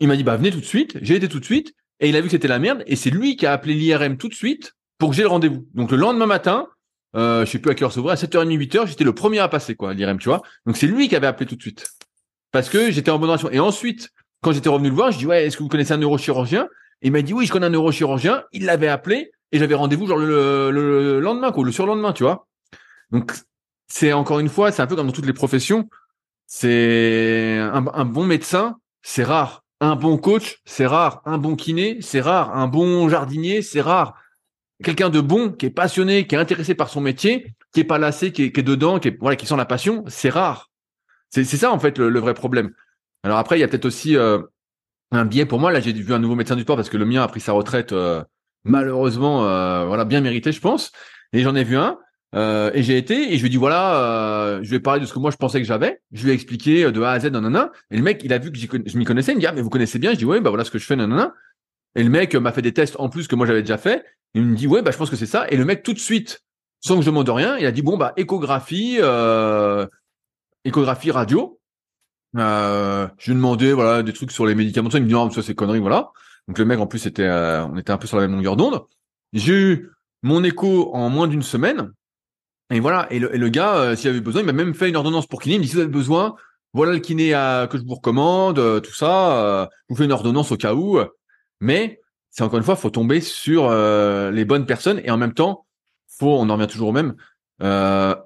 Il 0.01 0.09
m'a 0.09 0.17
dit 0.17 0.25
bah 0.25 0.37
venez 0.37 0.51
tout 0.51 0.61
de 0.61 0.65
suite. 0.65 0.99
J'ai 1.03 1.15
été 1.15 1.29
tout 1.29 1.39
de 1.39 1.45
suite 1.45 1.75
et 2.01 2.09
il 2.09 2.17
a 2.17 2.21
vu 2.21 2.27
que 2.27 2.33
c'était 2.33 2.49
la 2.49 2.59
merde 2.59 2.83
et 2.87 2.97
c'est 2.97 3.11
lui 3.11 3.37
qui 3.37 3.47
a 3.47 3.53
appelé 3.53 3.75
l'IRM 3.75 4.17
tout 4.17 4.29
de 4.29 4.35
suite 4.35 4.73
pour 4.99 5.11
que 5.11 5.17
j'ai 5.17 5.23
le 5.23 5.29
rendez-vous. 5.29 5.69
Donc 5.75 5.91
le 5.91 5.99
lendemain 5.99 6.27
matin, 6.27 6.67
euh, 7.17 7.45
je 7.45 7.51
sais 7.51 7.59
plus 7.59 7.71
à 7.71 7.75
quelle 7.75 7.85
heure 7.85 8.11
à 8.11 8.15
7h30, 8.15 8.57
8h, 8.57 8.87
j'étais 8.87 9.05
le 9.05 9.15
premier 9.15 9.41
à 9.41 9.49
passer 9.49 9.75
quoi, 9.75 9.93
l'IRM, 9.93 10.19
tu 10.19 10.29
vois. 10.29 10.41
Donc 10.65 10.79
c'est 10.79 10.87
lui 10.87 11.09
qui 11.09 11.17
avait 11.17 11.27
appelé 11.27 11.47
tout 11.47 11.57
de 11.57 11.63
suite 11.63 11.87
parce 12.53 12.69
que 12.69 12.91
j'étais 12.91 13.11
en 13.11 13.19
bonne 13.19 13.29
relation. 13.29 13.51
Et 13.51 13.61
ensuite, 13.61 14.11
quand 14.43 14.53
j'étais 14.53 14.69
revenu 14.69 14.89
le 14.89 14.95
voir, 14.95 15.11
je 15.13 15.19
dis 15.19 15.27
ouais, 15.27 15.47
est-ce 15.47 15.57
que 15.57 15.63
vous 15.63 15.69
connaissez 15.69 15.93
un 15.93 15.99
neurochirurgien? 15.99 16.69
Il 17.03 17.13
m'a 17.13 17.23
dit 17.23 17.35
oui, 17.35 17.47
je 17.47 17.53
connais 17.53 17.67
un 17.67 17.71
neurochirurgien. 17.71 18.45
Il 18.53 18.65
l'avait 18.65 18.89
appelé 18.89 19.31
et 19.53 19.59
j'avais 19.59 19.75
rendez-vous 19.75 20.07
genre 20.07 20.19
le, 20.19 20.71
le, 20.71 21.21
lendemain 21.21 21.53
quoi, 21.53 21.65
le 21.65 21.73
surlendemain, 21.73 22.13
tu 22.13 22.23
vois. 22.23 22.47
Donc 23.11 23.33
c'est 23.91 24.13
encore 24.13 24.39
une 24.39 24.49
fois, 24.49 24.73
c'est 24.73 24.83
un 24.83 24.87
peu 24.87 24.97
comme 24.97 25.09
dans 25.09 25.13
toutes 25.13 25.27
les 25.27 25.33
professions. 25.33 25.91
C'est 26.47 27.59
un, 27.59 28.05
bon 28.05 28.25
médecin, 28.25 28.79
c'est 29.03 29.25
rare. 29.25 29.65
Un 29.81 29.97
bon 29.97 30.17
coach, 30.17 30.59
c'est 30.65 30.87
rare. 30.87 31.23
Un 31.25 31.39
bon 31.39 31.57
kiné, 31.57 31.99
c'est 32.01 32.21
rare. 32.21 32.57
Un 32.57 32.67
bon 32.69 33.09
jardinier, 33.09 33.63
c'est 33.63 33.81
rare. 33.81 34.15
Quelqu'un 34.83 35.11
de 35.11 35.21
bon, 35.21 35.51
qui 35.51 35.67
est 35.67 35.71
passionné, 35.71 36.27
qui 36.27 36.35
est 36.35 36.39
intéressé 36.39 36.75
par 36.75 36.89
son 36.89 37.01
métier, 37.01 37.55
qui 37.73 37.81
est 37.81 37.85
pas 37.85 37.99
lassé, 37.99 38.33
qui 38.33 38.45
est, 38.45 38.63
dedans, 38.63 38.99
qui 38.99 39.11
voilà, 39.21 39.37
qui 39.37 39.47
sent 39.47 39.57
la 39.57 39.67
passion, 39.67 40.05
c'est 40.09 40.31
rare. 40.31 40.71
C'est 41.31 41.45
ça 41.45 41.71
en 41.71 41.79
fait 41.79 41.99
le, 41.99 42.19
vrai 42.19 42.35
problème. 42.35 42.73
Alors 43.23 43.39
après, 43.39 43.59
il 43.59 43.61
y 43.61 43.65
a 43.65 43.69
peut-être 43.69 43.85
aussi 43.85 44.17
euh, 44.17 44.41
un 45.13 45.25
biais 45.25 45.47
pour 45.47 45.61
moi. 45.61 45.71
Là, 45.71 45.81
j'ai 45.81 45.93
vu 45.93 46.13
un 46.13 46.19
nouveau 46.19 46.35
médecin 46.35 46.57
du 46.57 46.63
sport 46.63 46.77
parce 46.77 46.91
que 46.91 46.97
le 46.97 47.05
mien 47.05 47.23
a 47.23 47.29
pris 47.29 47.41
sa 47.41 47.53
retraite 47.53 47.93
euh, 47.93 48.25
malheureusement, 48.65 49.45
euh, 49.45 49.85
voilà, 49.85 50.05
bien 50.05 50.21
mérité, 50.21 50.53
je 50.53 50.61
pense. 50.61 50.91
Et 51.33 51.43
j'en 51.43 51.55
ai 51.55 51.65
vu 51.65 51.77
un. 51.77 51.99
Euh, 52.37 52.71
et 52.75 52.83
j'ai 52.85 52.97
été 52.97 53.33
et 53.33 53.37
je 53.37 53.41
lui 53.41 53.49
ai 53.49 53.51
dit 53.51 53.57
voilà, 53.57 53.97
euh, 53.97 54.61
je 54.63 54.71
vais 54.71 54.79
parler 54.79 55.01
de 55.01 55.07
ce 55.07 55.13
que 55.13 55.19
moi 55.19 55.31
je 55.31 55.37
pensais 55.37 55.61
que 55.61 55.67
j'avais. 55.67 56.01
Je 56.13 56.25
lui 56.25 56.31
ai 56.31 56.35
expliqué 56.35 56.85
euh, 56.85 56.93
de 56.93 57.03
A 57.03 57.11
à 57.11 57.21
Z, 57.21 57.27
nanana. 57.27 57.73
Et 57.91 57.97
le 57.97 58.03
mec, 58.03 58.23
il 58.25 58.33
a 58.33 58.39
vu 58.39 58.53
que 58.53 58.59
je 58.59 58.99
m'y 58.99 59.05
connaissais. 59.05 59.33
Il 59.33 59.37
me 59.37 59.41
dit 59.41 59.47
ah 59.47 59.53
mais 59.53 59.63
vous 59.63 59.71
connaissez 59.71 59.99
bien. 59.99 60.13
Je 60.13 60.19
dis 60.19 60.25
ouais 60.25 60.41
bah 60.41 60.51
voilà 60.51 60.65
ce 60.65 60.71
que 60.71 60.79
je 60.79 60.87
fais, 60.87 60.97
nanana. 60.97 61.35
Et 61.97 62.05
le 62.05 62.11
mec 62.11 62.35
m'a 62.37 62.53
fait 62.53 62.63
des 62.63 62.73
tests 62.73 62.97
en 62.99 63.09
plus 63.09 63.27
que 63.27 63.35
moi 63.35 63.47
j'avais 63.47 63.63
déjà 63.63 63.79
fait. 63.79 64.05
Il 64.35 64.45
me 64.45 64.55
dit 64.55 64.69
ouais 64.69 64.83
bah 64.83 64.93
je 64.93 64.97
pense 64.97 65.11
que 65.11 65.17
c'est 65.17 65.27
ça. 65.27 65.47
Et 65.51 65.57
le 65.57 65.65
mec 65.65 65.83
tout 65.83 65.93
de 65.93 65.99
suite, 65.99 66.45
sans 66.81 66.97
que 66.97 67.03
je 67.03 67.07
demande 67.07 67.29
rien, 67.29 67.57
il 67.59 67.67
a 67.67 67.73
dit 67.73 67.83
bon 67.83 67.97
bah 67.97 68.13
échographie, 68.17 68.99
euh, 69.01 69.87
échographie 70.65 71.11
radio. 71.11 71.61
Euh, 72.37 73.09
je 73.19 73.27
lui 73.27 73.33
ai 73.33 73.35
demandé 73.35 73.73
voilà 73.73 74.05
des 74.05 74.13
trucs 74.13 74.31
sur 74.31 74.47
les 74.47 74.55
médicaments. 74.55 74.89
Il 74.91 75.03
me 75.03 75.07
dit 75.09 75.15
non 75.15 75.31
ça 75.31 75.43
c'est 75.43 75.57
connerie 75.57 75.81
voilà. 75.81 76.13
Donc 76.47 76.59
le 76.59 76.65
mec 76.65 76.79
en 76.79 76.87
plus 76.87 77.07
était, 77.07 77.29
on 77.29 77.77
était 77.77 77.91
un 77.91 77.99
peu 77.99 78.07
sur 78.07 78.19
la 78.19 78.29
même 78.29 78.37
longueur 78.37 78.57
d'onde. 78.57 78.83
J'ai 79.33 79.53
eu 79.53 79.91
mon 80.23 80.45
écho 80.45 80.95
en 80.95 81.11
moins 81.11 81.27
d'une 81.27 81.43
semaine. 81.43 81.93
Et 82.71 82.79
voilà, 82.79 83.09
et 83.11 83.19
le, 83.19 83.49
gars, 83.49 83.75
euh, 83.75 83.97
s'il 83.97 84.09
avait 84.11 84.21
besoin, 84.21 84.43
il 84.43 84.47
m'a 84.47 84.53
même 84.53 84.75
fait 84.75 84.89
une 84.89 84.97
ordonnance 84.97 85.27
pour 85.27 85.43
kiné. 85.43 85.57
Il 85.57 85.59
me 85.59 85.65
dit 85.65 85.69
si 85.69 85.75
vous 85.75 85.81
avez 85.81 85.91
besoin, 85.91 86.37
voilà 86.73 86.93
le 86.93 87.01
kiné 87.01 87.35
à, 87.35 87.67
que 87.69 87.77
je 87.77 87.83
vous 87.83 87.97
recommande, 87.97 88.61
euh, 88.61 88.79
tout 88.79 88.95
ça. 88.95 89.39
Euh, 89.39 89.67
je 89.89 89.95
vous 89.95 89.97
fais 89.97 90.05
une 90.05 90.13
ordonnance 90.13 90.53
au 90.53 90.57
cas 90.57 90.75
où. 90.75 90.99
Mais 91.61 92.01
c'est 92.31 92.45
encore 92.45 92.59
une 92.59 92.65
fois, 92.65 92.77
faut 92.77 92.91
tomber 92.91 93.21
sur 93.21 93.71
les 93.71 94.45
bonnes 94.45 94.67
personnes 94.67 95.01
et 95.05 95.11
en 95.11 95.17
même 95.17 95.35
temps, 95.35 95.67
faut, 96.07 96.39
on 96.39 96.49
en 96.49 96.55
revient 96.55 96.69
toujours 96.69 96.91
au 96.91 96.93
même, 96.93 97.17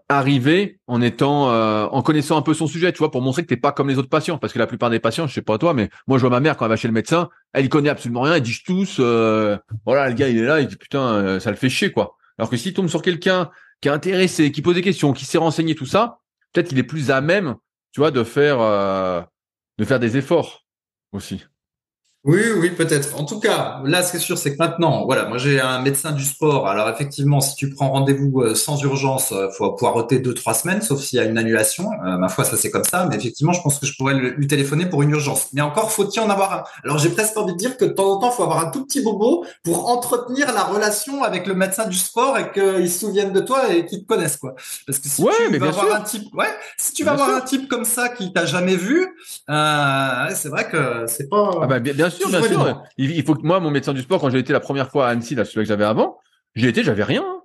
arriver 0.08 0.78
en 0.86 1.00
étant, 1.00 1.48
en 1.90 2.02
connaissant 2.02 2.36
un 2.36 2.42
peu 2.42 2.52
son 2.52 2.66
sujet, 2.66 2.92
tu 2.92 2.98
vois, 2.98 3.10
pour 3.10 3.22
montrer 3.22 3.42
que 3.42 3.48
t'es 3.48 3.56
pas 3.56 3.72
comme 3.72 3.88
les 3.88 3.98
autres 3.98 4.10
patients. 4.10 4.36
Parce 4.36 4.52
que 4.52 4.58
la 4.58 4.66
plupart 4.66 4.90
des 4.90 5.00
patients, 5.00 5.26
je 5.26 5.32
sais 5.32 5.42
pas 5.42 5.56
toi, 5.56 5.72
mais 5.72 5.88
moi 6.06 6.18
je 6.18 6.20
vois 6.20 6.30
ma 6.30 6.40
mère 6.40 6.56
quand 6.56 6.66
elle 6.66 6.70
va 6.70 6.76
chez 6.76 6.86
le 6.86 6.94
médecin, 6.94 7.30
elle 7.54 7.64
y 7.64 7.68
connaît 7.70 7.88
absolument 7.88 8.20
rien, 8.20 8.34
elle 8.34 8.42
dit 8.42 8.60
tous, 8.64 9.00
voilà, 9.00 10.08
le 10.08 10.14
gars 10.14 10.28
il 10.28 10.36
est 10.36 10.44
là, 10.44 10.60
il 10.60 10.68
dit 10.68 10.76
putain, 10.76 11.40
ça 11.40 11.50
le 11.50 11.56
fait 11.56 11.70
chier 11.70 11.90
quoi. 11.90 12.16
Alors 12.38 12.50
que 12.50 12.56
s'il 12.56 12.74
tombe 12.74 12.88
sur 12.88 13.00
quelqu'un 13.00 13.50
qui 13.80 13.88
est 13.88 13.92
intéressé, 13.92 14.52
qui 14.52 14.62
pose 14.62 14.74
des 14.74 14.82
questions, 14.82 15.12
qui 15.12 15.24
s'est 15.24 15.38
renseigné 15.38 15.74
tout 15.74 15.86
ça, 15.86 16.20
peut-être 16.52 16.68
qu'il 16.68 16.78
est 16.78 16.84
plus 16.84 17.10
à 17.10 17.20
même, 17.20 17.56
tu 17.92 18.00
vois, 18.00 18.10
de 18.10 18.24
faire 18.24 18.60
euh, 18.60 19.22
de 19.78 19.84
faire 19.84 20.00
des 20.00 20.16
efforts 20.16 20.64
aussi. 21.12 21.44
Oui, 22.24 22.40
oui, 22.56 22.70
peut-être. 22.70 23.20
En 23.20 23.24
tout 23.24 23.38
cas, 23.38 23.82
là, 23.84 24.02
ce 24.02 24.10
qui 24.10 24.16
est 24.16 24.20
sûr, 24.20 24.38
c'est 24.38 24.54
que 24.54 24.58
maintenant, 24.58 25.04
voilà, 25.04 25.26
moi 25.26 25.36
j'ai 25.36 25.60
un 25.60 25.82
médecin 25.82 26.10
du 26.10 26.24
sport. 26.24 26.66
Alors 26.66 26.88
effectivement, 26.88 27.42
si 27.42 27.54
tu 27.54 27.68
prends 27.68 27.90
rendez-vous 27.90 28.40
euh, 28.40 28.54
sans 28.54 28.82
urgence, 28.82 29.32
euh, 29.32 29.50
faut 29.50 29.72
poireauter 29.72 30.20
deux 30.20 30.32
trois 30.32 30.54
semaines, 30.54 30.80
sauf 30.80 31.02
s'il 31.02 31.18
y 31.18 31.20
a 31.20 31.26
une 31.26 31.36
annulation. 31.36 31.90
Euh, 32.06 32.16
ma 32.16 32.30
foi, 32.30 32.44
ça 32.44 32.56
c'est 32.56 32.70
comme 32.70 32.84
ça. 32.84 33.06
Mais 33.10 33.16
effectivement, 33.16 33.52
je 33.52 33.60
pense 33.60 33.78
que 33.78 33.84
je 33.84 33.94
pourrais 33.98 34.14
lui 34.14 34.46
téléphoner 34.46 34.86
pour 34.86 35.02
une 35.02 35.10
urgence. 35.10 35.48
Mais 35.52 35.60
encore 35.60 35.92
faut-il 35.92 36.20
en 36.20 36.30
avoir 36.30 36.52
un? 36.54 36.64
Alors 36.82 36.96
j'ai 36.96 37.10
presque 37.10 37.36
envie 37.36 37.52
de 37.52 37.58
dire 37.58 37.76
que 37.76 37.84
de 37.84 37.90
temps 37.90 38.14
en 38.14 38.18
temps, 38.18 38.30
faut 38.30 38.44
avoir 38.44 38.66
un 38.66 38.70
tout 38.70 38.86
petit 38.86 39.02
bobo 39.02 39.44
pour 39.62 39.90
entretenir 39.90 40.50
la 40.54 40.62
relation 40.62 41.24
avec 41.24 41.46
le 41.46 41.54
médecin 41.54 41.86
du 41.86 41.98
sport 41.98 42.38
et 42.38 42.50
qu'il 42.52 42.90
se 42.90 43.00
souvienne 43.00 43.34
de 43.34 43.40
toi 43.40 43.70
et 43.70 43.84
qu'il 43.84 44.00
te 44.00 44.06
connaisse 44.06 44.38
quoi. 44.38 44.54
Parce 44.86 44.98
que 44.98 45.08
si 45.10 45.22
tu 45.22 45.58
vas 45.58 45.68
avoir 45.68 45.94
un 45.94 46.00
type, 46.00 46.34
ouais, 46.34 46.48
si 46.78 46.94
tu 46.94 47.04
vas 47.04 47.12
avoir 47.12 47.36
un 47.36 47.42
type 47.42 47.68
comme 47.68 47.84
ça 47.84 48.08
qui 48.08 48.32
t'a 48.32 48.46
jamais 48.46 48.76
vu, 48.76 49.06
euh, 49.50 50.30
c'est 50.34 50.48
vrai 50.48 50.70
que 50.70 51.04
c'est 51.06 51.28
pas. 51.28 51.50
Ah 51.60 51.66
bah, 51.66 51.80
bien, 51.80 51.92
sûr, 52.14 52.28
bien 52.28 52.42
sûr. 52.42 52.82
Il, 52.96 53.22
faut 53.24 53.34
que 53.34 53.46
moi, 53.46 53.60
mon 53.60 53.70
médecin 53.70 53.92
du 53.92 54.00
sport, 54.00 54.20
quand 54.20 54.30
j'ai 54.30 54.38
été 54.38 54.52
la 54.52 54.60
première 54.60 54.90
fois 54.90 55.08
à 55.08 55.10
Annecy, 55.10 55.34
là, 55.34 55.44
celui 55.44 55.64
que 55.64 55.68
j'avais 55.68 55.84
avant, 55.84 56.18
j'y 56.54 56.66
étais, 56.66 56.82
j'avais 56.82 57.04
rien. 57.04 57.22
Hein. 57.22 57.40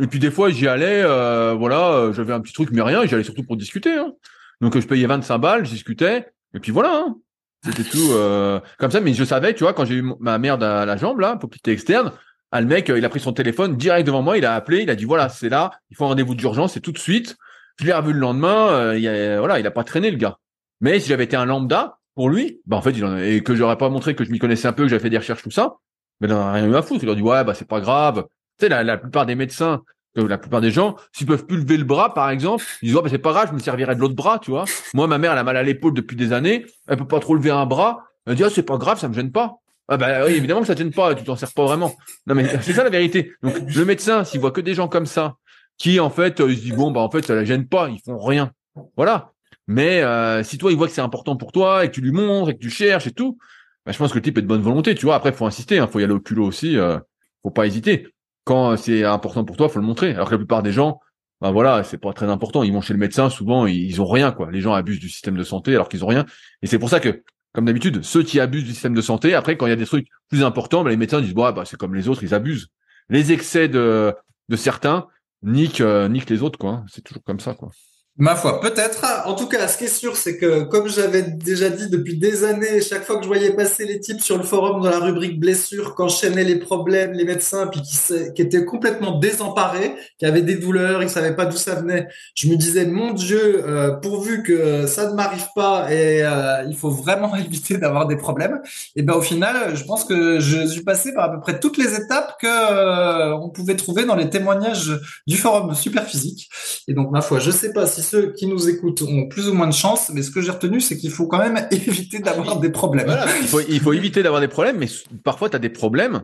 Et 0.00 0.06
puis 0.06 0.18
des 0.18 0.30
fois, 0.30 0.50
j'y 0.50 0.66
allais, 0.66 1.02
euh, 1.04 1.54
voilà, 1.54 1.92
euh, 1.92 2.12
j'avais 2.12 2.32
un 2.32 2.40
petit 2.40 2.52
truc, 2.52 2.70
mais 2.72 2.82
rien, 2.82 3.02
et 3.02 3.08
j'allais 3.08 3.22
surtout 3.22 3.44
pour 3.44 3.56
discuter. 3.56 3.92
Hein. 3.92 4.12
Donc 4.60 4.78
je 4.78 4.86
payais 4.86 5.06
25 5.06 5.38
balles, 5.38 5.64
je 5.64 5.70
discutais, 5.70 6.26
et 6.54 6.60
puis 6.60 6.72
voilà. 6.72 6.94
Hein. 6.96 7.16
C'était 7.64 7.84
tout 7.84 8.12
euh, 8.12 8.60
comme 8.78 8.90
ça, 8.90 9.00
mais 9.00 9.14
je 9.14 9.24
savais, 9.24 9.54
tu 9.54 9.64
vois, 9.64 9.72
quand 9.72 9.84
j'ai 9.84 9.96
eu 9.96 10.04
ma 10.20 10.38
merde 10.38 10.62
à 10.62 10.84
la 10.84 10.96
jambe, 10.96 11.20
là, 11.20 11.36
pour 11.36 11.48
quitter 11.48 11.72
externe, 11.72 12.12
ah, 12.50 12.60
le 12.60 12.66
mec, 12.66 12.92
il 12.94 13.04
a 13.04 13.08
pris 13.08 13.20
son 13.20 13.32
téléphone 13.32 13.76
direct 13.76 14.06
devant 14.06 14.22
moi, 14.22 14.36
il 14.36 14.44
a 14.44 14.54
appelé, 14.54 14.82
il 14.82 14.90
a 14.90 14.96
dit 14.96 15.04
voilà, 15.04 15.28
c'est 15.28 15.48
là, 15.48 15.70
il 15.90 15.96
faut 15.96 16.04
un 16.04 16.08
rendez-vous 16.08 16.34
d'urgence, 16.34 16.74
c'est 16.74 16.80
tout 16.80 16.92
de 16.92 16.98
suite. 16.98 17.36
Je 17.80 17.86
l'ai 17.86 17.92
revu 17.92 18.12
le 18.12 18.20
lendemain, 18.20 18.94
il 18.94 19.08
a, 19.08 19.38
voilà, 19.38 19.58
il 19.58 19.66
a 19.66 19.70
pas 19.72 19.82
traîné 19.82 20.10
le 20.10 20.16
gars. 20.16 20.38
Mais 20.80 21.00
si 21.00 21.08
j'avais 21.08 21.24
été 21.24 21.36
un 21.36 21.46
lambda, 21.46 21.98
pour 22.14 22.30
lui, 22.30 22.60
bah 22.66 22.76
en 22.76 22.82
fait, 22.82 22.92
il 22.92 23.04
en 23.04 23.16
et 23.16 23.42
que 23.42 23.54
j'aurais 23.54 23.76
pas 23.76 23.88
montré 23.88 24.14
que 24.14 24.24
je 24.24 24.30
m'y 24.30 24.38
connaissais 24.38 24.68
un 24.68 24.72
peu, 24.72 24.84
que 24.84 24.88
j'avais 24.88 25.02
fait 25.02 25.10
des 25.10 25.18
recherches 25.18 25.42
tout 25.42 25.50
ça, 25.50 25.76
mais 26.20 26.28
il 26.28 26.30
n'en 26.30 26.40
a 26.40 26.52
rien 26.52 26.66
eu 26.66 26.74
à 26.74 26.82
foutre. 26.82 27.02
Il 27.02 27.06
leur 27.06 27.16
dit 27.16 27.22
ouais 27.22 27.44
bah 27.44 27.54
c'est 27.54 27.68
pas 27.68 27.80
grave. 27.80 28.24
Tu 28.58 28.66
sais 28.66 28.68
la, 28.68 28.84
la 28.84 28.96
plupart 28.96 29.26
des 29.26 29.34
médecins, 29.34 29.82
la 30.14 30.38
plupart 30.38 30.60
des 30.60 30.70
gens, 30.70 30.94
s'ils 31.12 31.26
peuvent 31.26 31.44
plus 31.44 31.56
lever 31.56 31.76
le 31.76 31.84
bras 31.84 32.14
par 32.14 32.30
exemple, 32.30 32.64
ils 32.82 32.86
disent 32.86 32.96
ouais 32.96 33.02
bah 33.02 33.08
c'est 33.10 33.18
pas 33.18 33.32
grave, 33.32 33.48
je 33.48 33.54
me 33.54 33.58
servirais 33.58 33.96
de 33.96 34.00
l'autre 34.00 34.14
bras, 34.14 34.38
tu 34.38 34.52
vois. 34.52 34.64
Moi 34.94 35.06
ma 35.08 35.18
mère 35.18 35.32
elle 35.32 35.38
a 35.38 35.44
mal 35.44 35.56
à 35.56 35.62
l'épaule 35.62 35.92
depuis 35.92 36.16
des 36.16 36.32
années, 36.32 36.66
elle 36.86 36.96
peut 36.96 37.06
pas 37.06 37.18
trop 37.18 37.34
lever 37.34 37.50
un 37.50 37.66
bras, 37.66 38.04
elle 38.26 38.36
dit 38.36 38.44
ah 38.44 38.50
c'est 38.50 38.62
pas 38.62 38.78
grave, 38.78 38.98
ça 38.98 39.08
me 39.08 39.14
gêne 39.14 39.32
pas. 39.32 39.56
Ah 39.88 39.96
bah 39.96 40.24
oui, 40.24 40.34
évidemment 40.34 40.60
que 40.60 40.66
ça 40.68 40.74
te 40.74 40.78
gêne 40.78 40.92
pas, 40.92 41.14
tu 41.14 41.24
t'en 41.24 41.36
sers 41.36 41.52
pas 41.52 41.64
vraiment. 41.64 41.94
Non 42.26 42.34
mais 42.36 42.46
c'est 42.62 42.72
ça 42.72 42.84
la 42.84 42.90
vérité. 42.90 43.32
Donc 43.42 43.54
le 43.58 43.84
médecin, 43.84 44.24
s'il 44.24 44.40
voit 44.40 44.52
que 44.52 44.60
des 44.60 44.74
gens 44.74 44.88
comme 44.88 45.06
ça, 45.06 45.34
qui 45.76 45.98
en 45.98 46.10
fait, 46.10 46.40
euh, 46.40 46.50
il 46.50 46.56
se 46.56 46.62
dit 46.62 46.72
bon 46.72 46.92
bah 46.92 47.00
en 47.00 47.10
fait 47.10 47.24
ça 47.26 47.34
la 47.34 47.44
gêne 47.44 47.66
pas, 47.66 47.88
ils 47.88 48.00
font 48.00 48.18
rien. 48.18 48.52
Voilà. 48.96 49.32
Mais 49.66 50.02
euh, 50.02 50.42
si 50.42 50.58
toi, 50.58 50.70
il 50.70 50.76
voit 50.76 50.86
que 50.86 50.92
c'est 50.92 51.00
important 51.00 51.36
pour 51.36 51.52
toi 51.52 51.84
et 51.84 51.88
que 51.88 51.94
tu 51.94 52.00
lui 52.00 52.12
montres 52.12 52.50
et 52.50 52.54
que 52.54 52.60
tu 52.60 52.70
cherches 52.70 53.06
et 53.06 53.12
tout, 53.12 53.38
bah, 53.86 53.92
je 53.92 53.98
pense 53.98 54.10
que 54.10 54.18
le 54.18 54.22
type 54.22 54.38
est 54.38 54.42
de 54.42 54.46
bonne 54.46 54.62
volonté. 54.62 54.94
Tu 54.94 55.06
vois, 55.06 55.14
après, 55.14 55.32
faut 55.32 55.46
insister, 55.46 55.78
hein, 55.78 55.86
faut 55.86 56.00
y 56.00 56.04
aller 56.04 56.12
au 56.12 56.20
culot 56.20 56.46
aussi. 56.46 56.76
Euh, 56.76 56.98
faut 57.42 57.50
pas 57.50 57.66
hésiter. 57.66 58.08
Quand 58.44 58.76
c'est 58.76 59.04
important 59.04 59.44
pour 59.44 59.56
toi, 59.56 59.68
faut 59.68 59.78
le 59.78 59.86
montrer. 59.86 60.12
Alors 60.14 60.28
que 60.28 60.34
la 60.34 60.38
plupart 60.38 60.62
des 60.62 60.72
gens, 60.72 61.00
bah 61.40 61.50
voilà, 61.50 61.84
c'est 61.84 61.98
pas 61.98 62.12
très 62.12 62.26
important. 62.26 62.62
Ils 62.62 62.72
vont 62.72 62.80
chez 62.80 62.94
le 62.94 62.98
médecin, 62.98 63.30
souvent 63.30 63.66
ils 63.66 64.00
ont 64.00 64.06
rien 64.06 64.32
quoi. 64.32 64.50
Les 64.50 64.60
gens 64.60 64.72
abusent 64.72 65.00
du 65.00 65.08
système 65.08 65.36
de 65.36 65.44
santé 65.44 65.74
alors 65.74 65.88
qu'ils 65.88 66.04
ont 66.04 66.08
rien. 66.08 66.24
Et 66.62 66.66
c'est 66.66 66.78
pour 66.78 66.88
ça 66.88 67.00
que, 67.00 67.22
comme 67.52 67.66
d'habitude, 67.66 68.02
ceux 68.02 68.22
qui 68.22 68.40
abusent 68.40 68.64
du 68.64 68.72
système 68.72 68.94
de 68.94 69.00
santé, 69.02 69.34
après 69.34 69.56
quand 69.56 69.66
il 69.66 69.70
y 69.70 69.72
a 69.72 69.76
des 69.76 69.86
trucs 69.86 70.08
plus 70.28 70.42
importants, 70.42 70.84
bah, 70.84 70.90
les 70.90 70.96
médecins 70.96 71.20
disent 71.20 71.34
bah, 71.34 71.54
c'est 71.66 71.76
comme 71.76 71.94
les 71.94 72.08
autres, 72.08 72.22
ils 72.22 72.34
abusent. 72.34 72.68
Les 73.10 73.32
excès 73.32 73.68
de 73.68 74.14
de 74.48 74.56
certains 74.56 75.06
niquent 75.42 75.80
euh, 75.80 76.08
niquent 76.08 76.30
les 76.30 76.42
autres 76.42 76.58
quoi. 76.58 76.70
Hein. 76.70 76.84
C'est 76.88 77.02
toujours 77.02 77.22
comme 77.24 77.40
ça 77.40 77.54
quoi. 77.54 77.70
Ma 78.16 78.36
foi, 78.36 78.60
peut-être. 78.60 79.04
En 79.26 79.34
tout 79.34 79.48
cas, 79.48 79.66
ce 79.66 79.76
qui 79.76 79.84
est 79.84 79.88
sûr, 79.88 80.16
c'est 80.16 80.36
que, 80.38 80.62
comme 80.62 80.88
j'avais 80.88 81.22
déjà 81.22 81.68
dit 81.68 81.90
depuis 81.90 82.16
des 82.16 82.44
années, 82.44 82.80
chaque 82.80 83.02
fois 83.02 83.16
que 83.16 83.22
je 83.22 83.26
voyais 83.26 83.52
passer 83.54 83.86
les 83.86 83.98
types 83.98 84.20
sur 84.20 84.38
le 84.38 84.44
forum 84.44 84.80
dans 84.80 84.90
la 84.90 85.00
rubrique 85.00 85.40
blessure, 85.40 85.96
qu'enchaînaient 85.96 86.44
les 86.44 86.60
problèmes, 86.60 87.10
les 87.10 87.24
médecins, 87.24 87.66
puis 87.66 87.82
qui, 87.82 88.40
étaient 88.40 88.64
complètement 88.64 89.18
désemparés, 89.18 89.96
qui 90.16 90.26
avaient 90.26 90.42
des 90.42 90.54
douleurs, 90.54 91.02
ils 91.02 91.10
savaient 91.10 91.34
pas 91.34 91.44
d'où 91.44 91.56
ça 91.56 91.74
venait, 91.74 92.06
je 92.36 92.46
me 92.46 92.54
disais, 92.54 92.86
mon 92.86 93.14
Dieu, 93.14 93.64
euh, 93.66 93.96
pourvu 93.96 94.44
que 94.44 94.86
ça 94.86 95.10
ne 95.10 95.16
m'arrive 95.16 95.48
pas, 95.56 95.92
et 95.92 96.22
euh, 96.22 96.62
il 96.68 96.76
faut 96.76 96.90
vraiment 96.90 97.34
éviter 97.44 97.78
d'avoir 97.78 98.06
des 98.06 98.16
problèmes. 98.16 98.60
Et 98.94 99.02
ben 99.02 99.14
au 99.14 99.22
final, 99.22 99.74
je 99.74 99.82
pense 99.82 100.04
que 100.04 100.38
je 100.38 100.64
suis 100.68 100.84
passé 100.84 101.12
par 101.14 101.24
à 101.24 101.32
peu 101.32 101.40
près 101.40 101.58
toutes 101.58 101.78
les 101.78 101.96
étapes 101.96 102.36
que 102.40 102.46
euh, 102.46 103.34
on 103.38 103.48
pouvait 103.48 103.74
trouver 103.74 104.04
dans 104.04 104.14
les 104.14 104.30
témoignages 104.30 105.00
du 105.26 105.36
forum 105.36 105.74
Superphysique. 105.74 106.48
Et 106.86 106.94
donc, 106.94 107.10
ma 107.10 107.20
foi, 107.20 107.40
je 107.40 107.50
sais 107.50 107.72
pas 107.72 107.88
si 107.88 108.03
ceux 108.04 108.32
qui 108.32 108.46
nous 108.46 108.68
écoutent 108.68 109.02
ont 109.02 109.26
plus 109.26 109.48
ou 109.48 109.54
moins 109.54 109.66
de 109.66 109.72
chance, 109.72 110.10
mais 110.12 110.22
ce 110.22 110.30
que 110.30 110.40
j'ai 110.40 110.50
retenu, 110.50 110.80
c'est 110.80 110.96
qu'il 110.96 111.10
faut 111.10 111.26
quand 111.26 111.38
même 111.38 111.66
éviter 111.70 112.18
d'avoir 112.20 112.60
des 112.60 112.70
problèmes. 112.70 113.16
il, 113.40 113.46
faut, 113.48 113.60
il 113.60 113.80
faut 113.80 113.92
éviter 113.92 114.22
d'avoir 114.22 114.40
des 114.40 114.48
problèmes, 114.48 114.78
mais 114.78 114.88
parfois 115.22 115.50
tu 115.50 115.56
as 115.56 115.58
des 115.58 115.70
problèmes, 115.70 116.22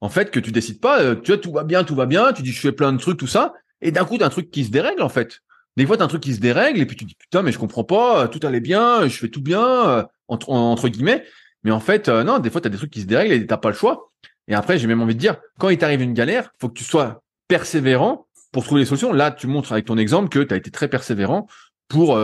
en 0.00 0.08
fait, 0.08 0.30
que 0.30 0.40
tu 0.40 0.52
décides 0.52 0.80
pas. 0.80 1.00
Euh, 1.02 1.16
tu 1.16 1.32
vois, 1.32 1.38
tout 1.38 1.52
va 1.52 1.64
bien, 1.64 1.84
tout 1.84 1.94
va 1.94 2.06
bien, 2.06 2.32
tu 2.32 2.42
dis 2.42 2.52
je 2.52 2.60
fais 2.60 2.72
plein 2.72 2.92
de 2.92 2.98
trucs, 2.98 3.18
tout 3.18 3.26
ça, 3.26 3.54
et 3.80 3.90
d'un 3.90 4.04
coup, 4.04 4.18
tu 4.18 4.24
as 4.24 4.26
un 4.26 4.30
truc 4.30 4.50
qui 4.50 4.64
se 4.64 4.70
dérègle, 4.70 5.02
en 5.02 5.08
fait. 5.08 5.40
des 5.76 5.86
fois, 5.86 5.96
t'as 5.96 6.04
un 6.04 6.08
truc 6.08 6.22
qui 6.22 6.34
se 6.34 6.40
dérègle 6.40 6.80
et 6.80 6.86
puis 6.86 6.96
tu 6.96 7.04
te 7.04 7.08
dis 7.08 7.16
putain, 7.16 7.42
mais 7.42 7.52
je 7.52 7.58
comprends 7.58 7.84
pas, 7.84 8.28
tout 8.28 8.40
allait 8.46 8.60
bien, 8.60 9.08
je 9.08 9.16
fais 9.16 9.28
tout 9.28 9.42
bien 9.42 10.06
entre, 10.28 10.50
entre 10.50 10.88
guillemets. 10.88 11.24
Mais 11.64 11.70
en 11.70 11.80
fait, 11.80 12.08
non, 12.08 12.38
des 12.38 12.50
fois, 12.50 12.60
t'as 12.60 12.68
des 12.68 12.76
trucs 12.76 12.90
qui 12.90 13.00
se 13.00 13.06
dérèglent 13.06 13.32
et 13.32 13.46
t'as 13.46 13.56
pas 13.56 13.70
le 13.70 13.74
choix. 13.74 14.12
Et 14.48 14.54
après, 14.54 14.78
j'ai 14.78 14.86
même 14.86 15.00
envie 15.00 15.14
de 15.14 15.20
dire, 15.20 15.36
quand 15.58 15.68
il 15.68 15.78
t'arrive 15.78 16.02
une 16.02 16.14
galère, 16.14 16.50
faut 16.60 16.68
que 16.68 16.74
tu 16.74 16.84
sois 16.84 17.22
persévérant 17.48 18.26
pour 18.52 18.64
trouver 18.64 18.82
les 18.82 18.86
solutions. 18.86 19.12
Là, 19.12 19.30
tu 19.30 19.46
montres 19.46 19.72
avec 19.72 19.86
ton 19.86 19.98
exemple 19.98 20.28
que 20.28 20.40
tu 20.40 20.54
as 20.54 20.56
été 20.56 20.70
très 20.70 20.88
persévérant 20.88 21.46
pour 21.88 22.18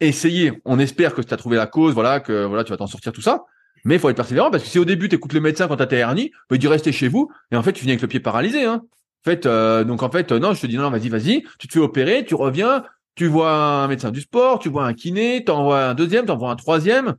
essayer. 0.00 0.60
On 0.64 0.78
espère 0.78 1.14
que 1.14 1.22
tu 1.22 1.34
as 1.34 1.36
trouvé 1.36 1.56
la 1.56 1.66
cause, 1.66 1.94
voilà, 1.94 2.20
que 2.20 2.44
voilà, 2.44 2.64
tu 2.64 2.70
vas 2.70 2.76
t'en 2.76 2.86
sortir 2.86 3.12
tout 3.12 3.20
ça. 3.20 3.44
Mais 3.84 3.96
il 3.96 4.00
faut 4.00 4.08
être 4.08 4.16
persévérant 4.16 4.50
parce 4.50 4.62
que 4.62 4.68
si 4.68 4.78
au 4.78 4.84
début 4.84 5.08
tu 5.08 5.18
le 5.32 5.40
médecin 5.40 5.68
quand 5.68 5.76
tu 5.76 5.82
as 5.82 5.86
tes 5.86 5.96
hernies, 5.96 6.30
bah, 6.48 6.56
il 6.56 6.58
dit 6.58 6.68
restez 6.68 6.92
chez 6.92 7.08
vous 7.08 7.30
et 7.50 7.56
en 7.56 7.62
fait 7.62 7.72
tu 7.72 7.84
viens 7.84 7.92
avec 7.92 8.02
le 8.02 8.08
pied 8.08 8.20
paralysé. 8.20 8.64
Hein. 8.64 8.82
En 9.26 9.32
euh, 9.46 9.84
donc 9.84 10.02
en 10.02 10.10
fait 10.10 10.32
non, 10.32 10.54
je 10.54 10.60
te 10.60 10.66
dis 10.66 10.76
non, 10.76 10.90
vas-y, 10.90 11.08
vas-y, 11.08 11.44
tu 11.58 11.68
te 11.68 11.72
fais 11.72 11.80
opérer, 11.80 12.24
tu 12.24 12.34
reviens, 12.34 12.84
tu 13.14 13.26
vois 13.26 13.52
un 13.52 13.88
médecin 13.88 14.10
du 14.10 14.20
sport, 14.20 14.58
tu 14.58 14.68
vois 14.68 14.86
un 14.86 14.94
kiné, 14.94 15.44
tu 15.44 15.52
envoies 15.52 15.84
un 15.84 15.94
deuxième, 15.94 16.24
tu 16.24 16.32
envoies 16.32 16.50
un 16.50 16.56
troisième. 16.56 17.14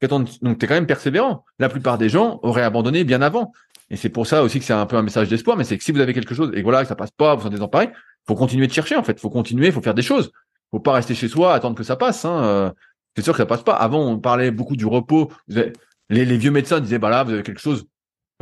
Donc 0.00 0.58
tu 0.58 0.64
es 0.64 0.68
quand 0.68 0.74
même 0.74 0.86
persévérant. 0.86 1.44
La 1.58 1.68
plupart 1.68 1.98
des 1.98 2.08
gens 2.08 2.38
auraient 2.42 2.62
abandonné 2.62 3.02
bien 3.02 3.20
avant. 3.20 3.52
Et 3.90 3.96
c'est 3.96 4.10
pour 4.10 4.26
ça 4.26 4.42
aussi 4.42 4.58
que 4.58 4.64
c'est 4.64 4.72
un 4.72 4.86
peu 4.86 4.96
un 4.96 5.02
message 5.02 5.28
d'espoir, 5.28 5.56
mais 5.56 5.64
c'est 5.64 5.78
que 5.78 5.84
si 5.84 5.92
vous 5.92 6.00
avez 6.00 6.12
quelque 6.12 6.34
chose 6.34 6.50
et 6.54 6.62
voilà 6.62 6.82
que 6.82 6.88
ça 6.88 6.96
passe 6.96 7.10
pas, 7.10 7.34
vous 7.34 7.42
sentez 7.42 7.56
il 7.56 7.92
faut 8.26 8.34
continuer 8.34 8.66
de 8.66 8.72
chercher 8.72 8.96
en 8.96 9.02
fait, 9.02 9.18
faut 9.18 9.30
continuer, 9.30 9.72
faut 9.72 9.80
faire 9.80 9.94
des 9.94 10.02
choses. 10.02 10.30
Faut 10.70 10.80
pas 10.80 10.92
rester 10.92 11.14
chez 11.14 11.28
soi, 11.28 11.54
attendre 11.54 11.76
que 11.76 11.82
ça 11.82 11.96
passe. 11.96 12.24
Hein. 12.24 12.44
Euh, 12.44 12.70
c'est 13.16 13.22
sûr 13.22 13.32
que 13.32 13.38
ça 13.38 13.46
passe 13.46 13.62
pas. 13.62 13.72
Avant, 13.72 14.06
on 14.06 14.18
parlait 14.18 14.50
beaucoup 14.50 14.76
du 14.76 14.86
repos. 14.86 15.32
Les, 15.48 16.36
vieux 16.36 16.50
médecins 16.50 16.80
disaient, 16.80 16.98
bah 16.98 17.08
là, 17.08 17.24
vous 17.24 17.32
avez 17.32 17.42
quelque 17.42 17.60
chose, 17.60 17.86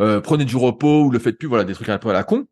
euh, 0.01 0.21
prenez 0.21 0.45
du 0.45 0.57
repos 0.57 1.05
ou 1.05 1.11
le 1.11 1.19
faites 1.19 1.39
plus, 1.39 1.47
voilà, 1.49 1.65
des 1.65 1.75
trucs 1.75 1.89
un 1.89 1.99
peu 1.99 2.11
à 2.11 2.13
la 2.13 2.25
con. 2.25 2.47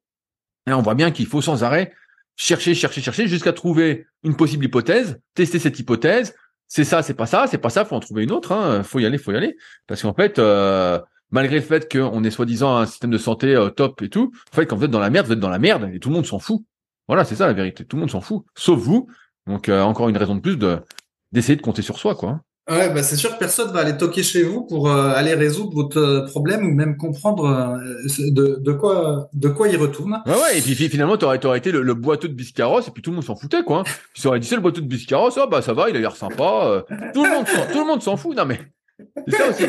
Et 0.69 0.73
on 0.73 0.83
voit 0.83 0.95
bien 0.95 1.11
qu'il 1.11 1.27
faut 1.27 1.43
sans 1.43 1.65
arrêt 1.65 1.93
chercher, 2.37 2.75
chercher, 2.75 3.01
chercher 3.01 3.29
jusqu'à 3.29 3.53
trouver 3.53 4.07
une 4.23 4.37
possible 4.37 4.65
hypothèse, 4.65 5.21
tester 5.35 5.59
cette 5.59 5.79
hypothèse. 5.79 6.35
C'est 6.69 6.85
ça, 6.85 7.03
c'est 7.03 7.15
pas 7.15 7.27
ça, 7.27 7.47
c'est 7.47 7.59
pas 7.59 7.71
ça, 7.71 7.85
faut 7.85 7.95
en 7.95 8.01
trouver 8.01 8.25
une 8.25 8.33
autre. 8.33 8.53
Hein. 8.53 8.83
Faut 8.83 8.99
y 8.99 9.07
aller, 9.07 9.19
faut 9.19 9.33
y 9.33 9.37
aller. 9.37 9.57
Parce 9.87 10.03
qu'en 10.03 10.15
fait, 10.15 10.39
euh, 10.39 10.99
malgré 11.35 11.57
le 11.57 11.63
fait 11.63 11.91
qu'on 11.91 12.25
est 12.25 12.31
soi-disant 12.31 12.77
un 12.77 12.87
système 12.87 13.11
de 13.11 13.19
santé 13.19 13.55
euh, 13.55 13.69
top 13.69 14.01
et 14.03 14.09
tout, 14.09 14.33
en 14.53 14.57
fait, 14.57 14.67
quand 14.67 14.77
vous 14.77 14.85
êtes 14.85 14.91
dans 14.91 15.01
la 15.01 15.11
merde, 15.11 15.27
vous 15.27 15.33
êtes 15.33 15.41
dans 15.41 15.51
la 15.51 15.59
merde 15.59 15.91
et 15.93 15.99
tout 15.99 16.09
le 16.09 16.15
monde 16.15 16.27
s'en 16.27 16.39
fout. 16.39 16.63
Voilà, 17.09 17.25
c'est 17.25 17.35
ça 17.35 17.47
la 17.47 17.53
vérité. 17.53 17.85
Tout 17.85 17.97
le 17.97 18.01
monde 18.01 18.11
s'en 18.11 18.23
fout, 18.23 18.45
sauf 18.55 18.79
vous. 18.81 19.09
Donc 19.47 19.69
encore 19.69 20.09
une 20.09 20.17
raison 20.17 20.35
de 20.35 20.41
plus 20.41 20.57
de 20.57 20.79
d'essayer 21.33 21.57
de 21.57 21.63
compter 21.63 21.83
sur 21.83 21.99
soi, 21.99 22.15
quoi. 22.15 22.41
Ouais, 22.71 22.89
bah 22.89 23.03
c'est 23.03 23.17
sûr 23.17 23.35
que 23.35 23.39
personne 23.39 23.71
va 23.73 23.81
aller 23.81 23.99
toquer 23.99 24.23
chez 24.23 24.43
vous 24.43 24.63
pour 24.63 24.89
euh, 24.89 25.13
aller 25.15 25.35
résoudre 25.35 25.75
votre 25.75 25.99
euh, 25.99 26.27
problème 26.27 26.67
ou 26.67 26.73
même 26.73 26.97
comprendre 26.97 27.45
euh, 27.45 28.31
de, 28.31 28.59
de, 28.59 28.73
quoi 28.73 29.29
de 29.35 29.49
quoi 29.49 29.69
il 29.69 29.77
retourne. 29.77 30.23
Ouais, 30.25 30.33
ouais, 30.33 30.59
et 30.59 30.63
puis 30.63 30.75
finalement, 30.89 31.19
tu 31.19 31.27
aurais 31.27 31.59
été 31.59 31.71
le, 31.71 31.83
le, 31.83 31.95
boiteux 31.95 32.29
de 32.29 32.33
Biscarros 32.33 32.81
et 32.81 32.91
puis 32.91 33.03
tout 33.03 33.11
le 33.11 33.17
monde 33.17 33.25
s'en 33.25 33.37
foutait, 33.37 33.65
quoi. 33.65 33.85
Tu 34.15 34.27
aurais 34.27 34.41
dit 34.41 34.47
c'est 34.47 34.55
le 34.55 34.63
boiteux 34.63 34.81
de 34.81 34.87
Biscarros, 34.87 35.39
ah 35.39 35.47
bah 35.47 35.61
ça 35.61 35.75
va, 35.75 35.91
il 35.91 35.97
a 35.97 36.01
l'air 36.01 36.17
sympa. 36.17 36.87
tout 37.13 37.23
le 37.23 37.31
monde, 37.31 37.45
tout 37.71 37.81
le 37.81 37.87
monde 37.87 38.03
s'en 38.03 38.17
fout. 38.17 38.35
Non 38.35 38.47
mais 38.47 38.59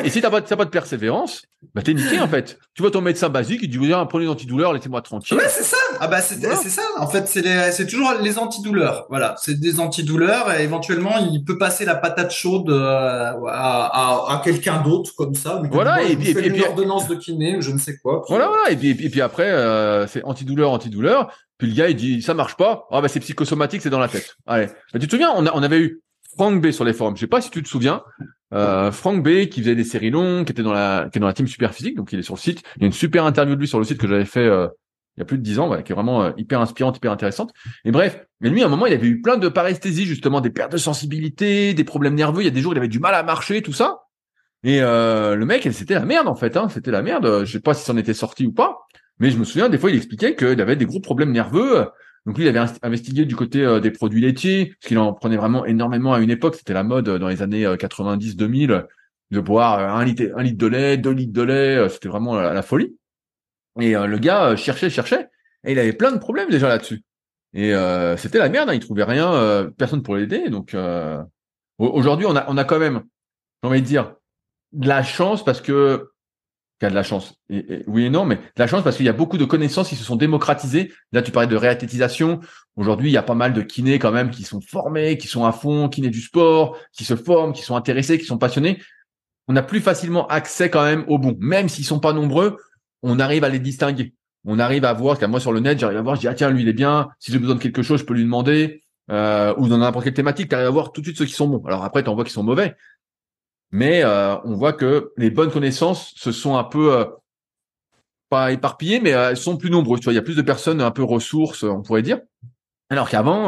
et 0.03 0.09
si 0.09 0.21
t'as 0.21 0.30
pas, 0.30 0.41
pas 0.41 0.65
de 0.65 0.69
persévérance, 0.69 1.43
bah 1.73 1.82
t'es 1.82 1.93
niqué 1.93 2.19
en 2.19 2.28
fait. 2.28 2.59
Tu 2.76 2.84
vois 2.84 2.91
ton 2.91 3.01
médecin 3.01 3.30
basique, 3.30 3.61
il 3.63 3.69
dit 3.69 3.78
viens 3.80 4.05
prenez 4.05 4.26
des 4.26 4.32
antidouleurs, 4.32 4.71
laissez-moi 4.71 5.01
tranquille. 5.01 5.36
Ouais 5.36 5.49
c'est 5.49 5.63
ça. 5.63 5.78
Ah 5.99 6.07
bah 6.07 6.21
c'est 6.21 6.39
ça. 6.69 6.84
En 6.99 7.07
fait 7.07 7.28
c'est 7.28 7.88
toujours 7.88 8.13
les 8.21 8.38
antidouleurs. 8.38 9.07
Voilà, 9.09 9.36
c'est 9.39 9.59
des 9.59 9.80
antidouleurs 9.80 10.51
et 10.51 10.63
éventuellement 10.63 11.17
il 11.17 11.43
peut 11.43 11.57
passer 11.57 11.86
la 11.86 11.95
patate 11.95 12.32
chaude 12.32 12.69
euh, 12.69 13.32
à, 13.47 14.26
à, 14.30 14.41
quelqu'un 14.43 14.82
d'autre 14.82 15.11
comme 15.17 15.34
ça. 15.34 15.61
Voilà 15.71 16.03
et, 16.03 16.15
puis, 16.15 16.30
et, 16.30 16.51
puis 16.51 16.63
ordonnance 16.63 17.07
de 17.07 17.15
kiné 17.15 17.57
ou 17.57 17.61
je 17.61 17.71
ne 17.71 17.80
sais 17.80 17.97
quoi. 17.97 18.23
Voilà 18.30 18.47
voilà 18.47 18.69
et 18.69 18.76
puis 18.76 18.89
et 18.91 19.09
puis, 19.09 19.21
après 19.21 19.49
euh, 19.49 20.05
c'est 20.05 20.23
antidouleur 20.23 20.71
antidouleur. 20.71 21.36
Puis 21.57 21.67
le 21.67 21.73
gars 21.73 21.89
il 21.89 21.95
dit 21.95 22.21
ça 22.21 22.36
marche 22.36 22.57
pas. 22.57 22.86
Ah 22.91 23.01
bah 23.01 23.07
c'est 23.07 23.21
psychosomatique, 23.21 23.82
c'est 23.82 23.89
dans 23.89 23.99
la 23.99 24.09
tête. 24.09 24.36
Allez. 24.45 24.67
Bah, 24.93 24.99
tu 24.99 25.07
te 25.07 25.11
souviens 25.11 25.32
on, 25.36 25.47
a, 25.47 25.51
on 25.53 25.63
avait 25.63 25.80
eu 25.80 26.01
Franck 26.36 26.61
B 26.61 26.71
sur 26.71 26.84
les 26.84 26.93
forums. 26.93 27.15
Je 27.15 27.21
sais 27.21 27.28
pas 27.28 27.41
si 27.41 27.49
tu 27.49 27.63
te 27.63 27.67
souviens. 27.67 28.03
Euh, 28.53 28.91
Franck 28.91 29.23
B 29.23 29.47
qui 29.47 29.61
faisait 29.61 29.75
des 29.75 29.83
séries 29.83 30.11
longues, 30.11 30.45
qui 30.45 30.51
était 30.51 30.63
dans 30.63 30.73
la 30.73 31.09
qui 31.11 31.17
est 31.17 31.21
dans 31.21 31.27
la 31.27 31.33
team 31.33 31.47
super 31.47 31.73
physique, 31.73 31.95
donc 31.95 32.13
il 32.13 32.19
est 32.19 32.23
sur 32.23 32.35
le 32.35 32.39
site. 32.39 32.61
Il 32.77 32.81
y 32.81 32.85
a 32.85 32.87
une 32.87 32.93
super 32.93 33.25
interview 33.25 33.55
de 33.55 33.59
lui 33.59 33.67
sur 33.67 33.79
le 33.79 33.85
site 33.85 33.97
que 33.97 34.07
j'avais 34.07 34.25
fait 34.25 34.45
euh, 34.45 34.67
il 35.17 35.21
y 35.21 35.23
a 35.23 35.25
plus 35.25 35.37
de 35.37 35.43
dix 35.43 35.59
ans, 35.59 35.81
qui 35.81 35.91
est 35.91 35.95
vraiment 35.95 36.23
euh, 36.23 36.31
hyper 36.37 36.59
inspirante, 36.59 36.97
hyper 36.97 37.11
intéressante. 37.11 37.53
Et 37.85 37.91
bref, 37.91 38.23
mais 38.41 38.49
lui 38.49 38.61
à 38.61 38.65
un 38.65 38.69
moment 38.69 38.85
il 38.85 38.93
avait 38.93 39.07
eu 39.07 39.21
plein 39.21 39.37
de 39.37 39.47
paresthésie 39.47 40.05
justement, 40.05 40.41
des 40.41 40.49
pertes 40.51 40.71
de 40.71 40.77
sensibilité, 40.77 41.73
des 41.73 41.83
problèmes 41.83 42.15
nerveux. 42.15 42.41
Il 42.41 42.45
y 42.45 42.49
a 42.49 42.51
des 42.51 42.61
jours 42.61 42.73
il 42.73 42.77
avait 42.77 42.87
du 42.87 42.99
mal 42.99 43.15
à 43.15 43.23
marcher, 43.23 43.61
tout 43.61 43.73
ça. 43.73 44.01
Et 44.63 44.81
euh, 44.81 45.35
le 45.35 45.45
mec, 45.45 45.67
c'était 45.71 45.93
la 45.93 46.05
merde 46.05 46.27
en 46.27 46.35
fait. 46.35 46.57
Hein, 46.57 46.69
c'était 46.69 46.91
la 46.91 47.01
merde. 47.01 47.45
Je 47.45 47.51
sais 47.51 47.59
pas 47.59 47.73
si 47.73 47.83
c'en 47.85 47.97
était 47.97 48.13
sorti 48.13 48.45
ou 48.45 48.51
pas, 48.51 48.77
mais 49.19 49.31
je 49.31 49.37
me 49.37 49.43
souviens 49.43 49.69
des 49.69 49.77
fois 49.77 49.89
il 49.89 49.95
expliquait 49.95 50.35
qu'il 50.35 50.61
avait 50.61 50.75
des 50.75 50.85
gros 50.85 50.99
problèmes 50.99 51.31
nerveux. 51.31 51.87
Donc 52.26 52.38
lui, 52.38 52.45
il 52.45 52.47
avait 52.47 52.67
investigué 52.82 53.26
du 53.26 53.36
côté 53.36 53.63
euh, 53.63 53.80
des 53.80 53.91
produits 53.91 54.21
laitiers, 54.21 54.67
parce 54.67 54.88
qu'il 54.88 54.97
en 54.97 55.13
prenait 55.13 55.38
vraiment 55.38 55.65
énormément 55.65 56.13
à 56.13 56.19
une 56.19 56.32
époque. 56.32 56.55
C'était 56.55 56.73
la 56.73 56.84
mode 56.84 57.07
euh, 57.07 57.19
dans 57.19 57.28
les 57.28 57.41
années 57.41 57.65
90-2000 57.65 58.71
euh, 58.71 58.82
de 59.32 59.39
boire 59.39 59.80
un 59.80 60.03
litre, 60.03 60.23
un 60.36 60.43
litre 60.43 60.57
de 60.57 60.67
lait, 60.67 60.97
deux 60.97 61.11
litres 61.11 61.34
de 61.34 61.41
lait. 61.43 61.89
C'était 61.89 62.09
vraiment 62.09 62.36
la, 62.36 62.61
folie. 62.61 62.95
Et 63.80 63.93
le 63.93 64.17
gars 64.19 64.55
cherchait, 64.55 64.89
cherchait, 64.89 65.28
et 65.65 65.71
il 65.71 65.80
avait 65.80 65.93
plein 65.93 66.11
de 66.11 66.19
problèmes 66.19 66.49
déjà 66.49 66.69
là-dessus. 66.69 67.03
Et 67.53 67.73
c'était 68.17 68.38
la 68.38 68.49
merde. 68.49 68.69
Hein, 68.69 68.76
il 68.76 68.80
trouvait 68.80 69.03
rien, 69.03 69.67
personne 69.78 70.03
pour 70.03 70.15
l'aider. 70.15 70.49
Donc 70.49 70.78
aujourd'hui, 71.80 72.28
on 72.28 72.36
a, 72.36 72.45
on 72.47 72.55
a 72.55 72.63
quand 72.63 72.78
même, 72.78 73.01
j'ai 73.63 73.69
envie 73.69 73.82
de 73.82 73.88
dire, 73.88 74.13
de 74.73 74.88
la 74.88 75.01
chance 75.01 75.43
parce 75.43 75.59
que 75.59 76.11
qui 76.80 76.86
a 76.86 76.89
de 76.89 76.95
la 76.95 77.03
chance. 77.03 77.36
Oui 77.88 78.05
et 78.05 78.09
non, 78.09 78.26
mais 78.26 78.36
de 78.36 78.41
la 78.57 78.67
chance 78.67 78.84
parce 78.84 78.97
qu'il 78.97 79.05
y 79.05 79.09
a 79.09 79.13
beaucoup 79.13 79.38
de 79.38 79.45
connaissances 79.45 79.89
qui 79.89 79.95
se 79.95 80.03
sont 80.03 80.15
démocratisées. 80.15 80.91
Là, 81.11 81.21
tu 81.21 81.32
parlais 81.32 81.47
de 81.47 81.55
réathlétisation. 81.55 82.41
Aujourd'hui, 82.76 83.09
il 83.09 83.13
y 83.13 83.17
a 83.17 83.23
pas 83.23 83.36
mal 83.36 83.53
de 83.53 83.61
kinés 83.61 83.99
quand 83.99 84.11
même 84.11 84.30
qui 84.30 84.43
sont 84.43 84.59
formés, 84.61 85.17
qui 85.17 85.28
sont 85.28 85.45
à 85.45 85.51
fond, 85.51 85.88
kinés 85.88 86.09
du 86.09 86.21
sport, 86.21 86.78
qui 86.91 87.05
se 87.05 87.15
forment, 87.15 87.53
qui 87.53 87.61
sont 87.61 87.76
intéressés, 87.76 88.17
qui 88.19 88.26
sont 88.26 88.38
passionnés. 88.38 88.82
On 89.47 89.55
a 89.55 89.61
plus 89.61 89.80
facilement 89.80 90.28
accès 90.28 90.69
quand 90.69 90.84
même 90.84 91.05
au 91.07 91.17
bon. 91.17 91.38
Même 91.39 91.69
s'ils 91.69 91.86
sont 91.86 91.99
pas 91.99 92.13
nombreux, 92.13 92.57
on 93.03 93.19
arrive 93.19 93.43
à 93.43 93.49
les 93.49 93.59
distinguer. 93.59 94.13
On 94.43 94.59
arrive 94.59 94.86
à 94.86 94.93
voir, 94.93 95.17
moi 95.28 95.39
sur 95.39 95.53
le 95.53 95.59
net, 95.59 95.80
j'arrive 95.80 95.97
à 95.97 96.01
voir, 96.01 96.15
je 96.15 96.21
dis, 96.21 96.28
ah 96.28 96.34
tiens, 96.34 96.51
lui, 96.51 96.61
il 96.61 96.67
est 96.67 96.73
bien. 96.73 97.09
Si 97.19 97.32
j'ai 97.32 97.39
besoin 97.39 97.55
de 97.55 97.61
quelque 97.61 97.82
chose, 97.82 98.01
je 98.01 98.05
peux 98.05 98.13
lui 98.13 98.23
demander. 98.23 98.84
Euh, 99.11 99.53
ou 99.57 99.67
dans 99.67 99.78
n'importe 99.78 100.05
quelle 100.05 100.13
thématique, 100.13 100.49
tu 100.49 100.55
arrives 100.55 100.67
à 100.67 100.71
voir 100.71 100.91
tout 100.91 101.01
de 101.01 101.05
suite 101.05 101.17
ceux 101.17 101.26
qui 101.26 101.34
sont 101.34 101.47
bons. 101.47 101.63
Alors 101.65 101.84
après, 101.84 102.03
tu 102.03 102.09
en 102.09 102.15
vois 102.15 102.23
qui 102.23 102.32
sont 102.32 102.43
mauvais 102.43 102.76
mais 103.72 104.03
euh, 104.03 104.38
on 104.43 104.55
voit 104.55 104.74
que 104.74 105.11
les 105.18 105.30
bonnes 105.30 105.51
connaissances 105.51 106.13
se 106.16 106.32
sont 106.32 106.57
un 106.57 106.63
peu 106.63 106.93
euh, 106.93 107.05
pas 108.30 108.51
éparpillées, 108.51 108.99
mais 108.99 109.13
euh, 109.13 109.32
elles 109.32 109.38
sont 109.38 109.57
plus 109.57 109.70
nombreuses. 109.70 109.99
Tu 109.99 110.05
vois, 110.05 110.13
il 110.13 110.18
y 110.18 110.20
a 110.20 110.24
plus 110.24 110.36
de 110.36 110.41
personnes 110.41 110.82
un 110.82 110.91
peu 110.91 111.03
ressources, 111.03 111.63
on 111.63 111.82
pourrait 111.82 112.01
dire. 112.01 112.20
Alors 112.89 113.09
qu'avant, 113.09 113.47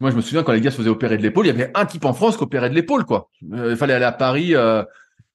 moi 0.00 0.10
je 0.10 0.16
me 0.16 0.20
souviens 0.20 0.42
quand 0.42 0.52
les 0.52 0.60
gars 0.60 0.70
se 0.70 0.76
faisaient 0.76 0.90
opérer 0.90 1.16
de 1.16 1.22
l'épaule, 1.22 1.46
il 1.46 1.48
y 1.48 1.52
avait 1.52 1.70
un 1.74 1.86
type 1.86 2.04
en 2.04 2.12
France 2.12 2.36
qui 2.36 2.42
opérait 2.42 2.68
de 2.68 2.74
l'épaule, 2.74 3.04
quoi. 3.04 3.30
il 3.42 3.76
fallait 3.76 3.94
aller 3.94 4.04
à 4.04 4.12
Paris. 4.12 4.54
Euh, 4.54 4.82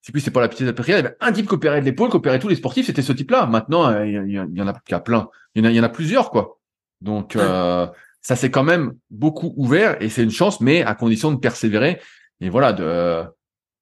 c'est 0.01 0.11
plus 0.11 0.21
c'est 0.21 0.31
pas 0.31 0.41
la 0.41 0.47
petite 0.47 0.65
de 0.65 0.73
il 0.87 0.91
y 0.91 0.93
avait 0.93 1.15
un 1.19 1.31
type 1.31 1.47
qui 1.47 1.53
opérait 1.53 1.81
de 1.81 1.85
l'épaule, 1.85 2.09
qui 2.09 2.15
opérait 2.15 2.39
tous 2.39 2.47
les 2.47 2.55
sportifs, 2.55 2.85
c'était 2.85 3.01
ce 3.01 3.11
type-là. 3.11 3.45
Maintenant, 3.47 4.01
il 4.03 4.31
y, 4.31 4.61
en 4.61 4.67
a 4.67 4.73
qu'à 4.85 4.99
plein. 4.99 5.27
Il 5.55 5.63
y 5.63 5.65
en 5.65 5.69
a, 5.69 5.71
il 5.71 5.75
y 5.75 5.79
en 5.79 5.83
a 5.83 5.89
plusieurs, 5.89 6.29
quoi. 6.29 6.59
Donc 7.01 7.37
ça 8.21 8.35
s'est 8.35 8.51
quand 8.51 8.63
même 8.63 8.93
beaucoup 9.09 9.53
ouvert 9.57 10.01
et 10.01 10.09
c'est 10.09 10.23
une 10.23 10.31
chance, 10.31 10.61
mais 10.61 10.83
à 10.83 10.93
condition 10.95 11.31
de 11.31 11.37
persévérer 11.37 11.99
et 12.41 12.49
voilà 12.49 12.73
de 12.73 13.23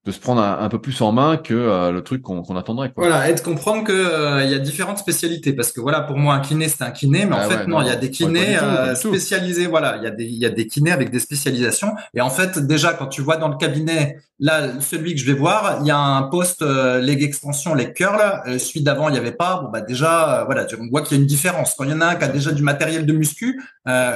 de 0.08 0.12
se 0.14 0.20
prendre 0.22 0.42
un, 0.42 0.70
peu 0.70 0.80
plus 0.80 1.02
en 1.02 1.12
main 1.12 1.36
que 1.36 1.54
euh, 1.54 1.92
le 1.92 2.02
truc 2.02 2.22
qu'on 2.22 2.56
attendrait. 2.56 2.94
Quoi. 2.94 3.08
Voilà, 3.08 3.30
et 3.30 3.34
de 3.34 3.42
comprendre 3.42 3.84
que 3.84 3.92
euh, 3.92 4.42
il 4.46 4.50
y 4.50 4.54
a 4.54 4.58
différentes 4.58 5.00
spécialités 5.00 5.52
parce 5.52 5.74
que 5.74 5.82
voilà, 5.82 6.00
pour 6.00 6.16
moi 6.16 6.34
un 6.34 6.40
kiné 6.40 6.70
c'est 6.70 6.82
un 6.82 6.92
kiné, 6.92 7.26
mais 7.26 7.36
en 7.36 7.40
ah 7.40 7.50
fait 7.50 7.68
non, 7.68 7.82
il 7.82 7.88
y 7.88 7.92
a 7.92 7.98
des 7.98 8.10
kinés 8.10 8.58
euh, 8.58 8.96
spécialisés. 8.96 9.68
Voilà, 9.68 9.98
il 9.98 10.04
y 10.04 10.08
a 10.08 10.12
des 10.12 10.24
il 10.24 10.38
y 10.38 10.46
a 10.46 10.50
des 10.50 10.66
kinés 10.66 10.94
avec 10.94 11.12
des 11.12 11.20
spécialisations. 11.20 11.94
Et 12.14 12.22
en 12.22 12.30
fait 12.30 12.58
déjà 12.58 12.94
quand 12.94 13.08
tu 13.08 13.22
vois 13.22 13.36
dans 13.36 13.50
le 13.50 13.58
cabinet 13.58 14.18
là 14.40 14.80
celui 14.80 15.14
que 15.14 15.20
je 15.20 15.26
vais 15.26 15.38
voir, 15.38 15.80
il 15.82 15.88
y 15.88 15.92
a 15.92 15.98
un 15.98 16.24
poste 16.24 16.62
leg 16.62 17.22
extension, 17.22 17.74
leg 17.74 17.94
curl. 17.94 18.22
celui 18.60 18.84
d'avant 18.84 19.10
il 19.10 19.16
y 19.16 19.18
avait 19.18 19.34
pas. 19.34 19.60
Bon 19.62 19.70
bah 19.70 19.82
déjà 19.82 20.44
voilà, 20.46 20.66
on 20.80 20.88
voit 20.88 21.02
qu'il 21.02 21.18
y 21.18 21.20
a 21.20 21.22
une 21.22 21.28
différence. 21.28 21.76
Quand 21.78 21.84
il 21.84 21.90
y 21.90 21.94
en 21.94 22.00
a 22.00 22.06
un 22.06 22.16
qui 22.16 22.24
a 22.24 22.30
déjà 22.30 22.54
du 22.54 22.64
matériel 22.64 23.06
de 23.06 23.12
muscu, 23.12 23.62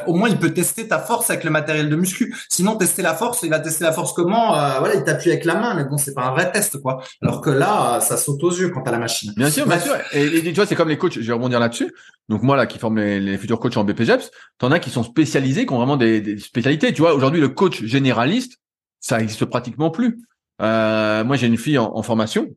au 0.08 0.14
moins 0.14 0.30
il 0.30 0.38
peut 0.38 0.52
tester 0.54 0.88
ta 0.88 1.00
force 1.00 1.30
avec 1.30 1.44
le 1.44 1.52
matériel 1.52 1.90
de 1.90 1.98
muscu. 1.98 2.34
Sinon 2.48 2.78
tester 2.78 3.02
la 3.02 3.14
force, 3.14 3.44
il 3.44 3.50
va 3.50 3.60
tester 3.60 3.84
la 3.84 3.92
force 3.92 4.14
comment 4.14 4.52
Voilà, 4.80 4.96
il 4.96 5.04
t'appuie 5.04 5.32
avec 5.32 5.44
la 5.44 5.56
main 5.56 5.81
mais 5.84 5.90
bon, 5.90 5.98
c'est 5.98 6.14
pas 6.14 6.26
un 6.26 6.32
vrai 6.32 6.52
test, 6.52 6.82
quoi. 6.82 7.02
Alors 7.22 7.42
que 7.42 7.50
là, 7.50 8.00
ça 8.00 8.18
saute 8.18 8.44
aux 8.44 8.52
yeux 8.52 8.70
quand 8.70 8.88
à 8.88 8.92
la 8.92 9.00
machine. 9.00 9.34
Bien 9.36 9.50
sûr, 9.50 9.66
bien 9.68 9.80
sûr. 9.80 9.96
Et, 10.14 10.42
tu 10.44 10.54
vois, 10.54 10.66
c'est 10.66 10.76
comme 10.76 10.90
les 10.90 10.98
coachs, 10.98 11.14
je 11.14 11.28
vais 11.28 11.34
rebondir 11.34 11.60
là-dessus. 11.60 11.94
Donc 12.30 12.44
moi, 12.44 12.56
là, 12.56 12.66
qui 12.66 12.80
forme 12.80 13.00
les, 13.00 13.38
futurs 13.38 13.60
coachs 13.60 13.78
en 13.78 13.84
BPGEPS, 13.84 14.32
t'en 14.58 14.72
as 14.72 14.80
qui 14.80 14.90
sont 14.90 15.04
spécialisés, 15.04 15.66
qui 15.66 15.74
ont 15.74 15.78
vraiment 15.78 15.98
des, 15.98 16.38
spécialités. 16.40 16.94
Tu 16.94 17.02
vois, 17.02 17.14
aujourd'hui, 17.14 17.42
le 17.42 17.50
coach 17.50 17.84
généraliste, 17.84 18.58
ça 19.00 19.20
existe 19.20 19.46
pratiquement 19.46 19.90
plus. 19.90 20.20
Euh, 20.62 21.24
moi, 21.24 21.36
j'ai 21.36 21.48
une 21.48 21.58
fille 21.58 21.78
en, 21.78 22.04
formation, 22.04 22.48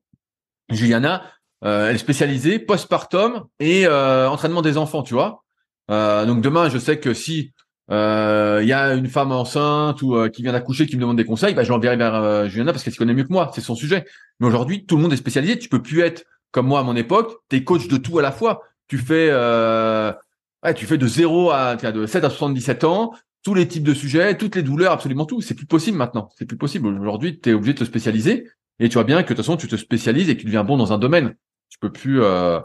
Juliana, 0.71 1.23
euh, 1.65 1.89
elle 1.89 1.97
est 1.97 1.99
spécialisée 1.99 2.59
postpartum 2.59 3.45
et 3.59 3.87
euh, 3.87 4.29
entraînement 4.29 4.63
des 4.63 4.77
enfants, 4.77 5.03
tu 5.03 5.15
vois. 5.15 5.45
donc 5.89 6.43
demain, 6.43 6.69
je 6.69 6.79
sais 6.79 6.99
que 6.99 7.15
si 7.15 7.53
euh, 7.91 8.61
il 8.63 8.69
y 8.69 8.73
a 8.73 8.95
une 8.95 9.09
femme 9.09 9.31
enceinte 9.33 10.01
ou 10.01 10.17
euh, 10.17 10.29
qui 10.29 10.43
vient 10.43 10.53
d'accoucher 10.53 10.87
qui 10.87 10.97
me 10.97 11.03
demande 11.03 11.19
des 11.19 11.25
conseils, 11.25 11.55
bah, 11.55 11.65
je 11.65 11.71
l'enverrai 11.71 11.97
vers 11.97 12.15
euh, 12.15 12.49
Juliana 12.49 12.73
parce 12.73 12.83
qu'elle 12.83 12.93
s'y 12.93 12.99
connaît 12.99 13.15
mieux 13.15 13.25
que 13.25 13.33
moi, 13.33 13.51
c'est 13.55 13.61
son 13.61 13.75
sujet. 13.75 14.05
Mais 14.41 14.47
aujourd'hui, 14.47 14.87
tout 14.87 14.97
le 14.97 15.03
monde 15.03 15.13
est 15.13 15.19
spécialisé. 15.19 15.59
Tu 15.59 15.69
peux 15.69 15.83
plus 15.83 16.01
être 16.01 16.25
comme 16.51 16.67
moi 16.67 16.81
à 16.81 16.83
mon 16.83 16.97
époque. 16.97 17.35
T'es 17.49 17.63
coach 17.65 17.89
de 17.89 17.97
tout 17.97 18.19
à 18.19 18.23
la 18.23 18.33
fois. 18.33 18.63
Tu 18.89 18.99
fais, 18.99 19.31
ouais, 19.33 20.75
tu 20.75 20.87
fais 20.87 20.99
de 20.99 21.07
0 21.07 21.51
à 21.51 21.77
de 21.77 22.07
7 22.07 22.25
à 22.25 22.31
77 22.31 22.85
ans. 22.85 23.13
tous 23.43 23.55
les 23.55 23.69
types 23.69 23.85
de 23.85 23.95
sujets, 23.95 24.37
toutes 24.39 24.57
les 24.57 24.63
douleurs, 24.63 24.93
absolument 24.93 25.27
tout. 25.27 25.41
C'est 25.43 25.55
plus 25.55 25.67
possible 25.67 25.99
maintenant. 25.99 26.31
C'est 26.39 26.47
plus 26.47 26.57
possible. 26.57 26.87
Aujourd'hui, 26.89 27.41
tu 27.41 27.51
es 27.51 27.53
obligé 27.53 27.75
de 27.75 27.79
te 27.79 27.85
spécialiser 27.85 28.49
et 28.79 28.89
tu 28.89 28.95
vois 28.95 29.05
bien 29.05 29.19
que 29.23 29.29
de 29.29 29.29
toute 29.29 29.39
façon, 29.39 29.57
tu 29.57 29.69
te 29.69 29.77
spécialises 29.77 30.29
et 30.31 30.37
que 30.37 30.41
tu 30.41 30.47
deviens 30.47 30.65
bon 30.65 30.77
dans 30.77 30.93
un 30.93 30.99
domaine. 30.99 31.35
Tu 31.69 31.79
peux 31.79 31.93
plus, 31.93 32.23
euh, 32.23 32.61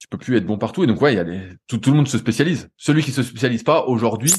tu 0.00 0.08
peux 0.08 0.18
plus 0.18 0.36
être 0.36 0.46
bon 0.46 0.58
partout. 0.58 0.82
Et 0.82 0.86
donc 0.86 1.00
ouais, 1.00 1.12
il 1.12 1.16
y 1.16 1.20
a 1.20 1.24
des, 1.24 1.40
tout, 1.68 1.78
le 1.86 1.92
monde 1.92 2.08
se 2.08 2.18
spécialise. 2.18 2.70
Celui 2.76 3.04
qui 3.04 3.12
se 3.12 3.22
spécialise 3.22 3.62
pas 3.62 3.84
aujourd'hui, 3.84 4.32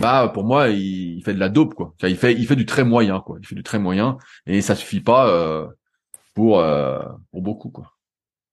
bah 0.00 0.28
pour 0.32 0.44
moi, 0.44 0.68
il, 0.70 1.22
fait 1.22 1.34
de 1.34 1.38
la 1.38 1.50
dope 1.50 1.74
quoi. 1.74 1.94
Il 2.02 2.16
fait, 2.16 2.32
il 2.32 2.46
fait 2.46 2.56
du 2.56 2.66
très 2.66 2.82
moyen 2.82 3.20
quoi. 3.20 3.36
Il 3.40 3.46
fait 3.46 3.54
du 3.54 3.62
très 3.62 3.78
moyen 3.78 4.16
et 4.46 4.62
ça 4.62 4.74
suffit 4.74 5.02
pas 5.02 5.28
euh, 5.28 5.66
pour 6.34 6.60
euh, 6.60 6.98
pour 7.30 7.42
beaucoup 7.42 7.68
quoi. 7.68 7.92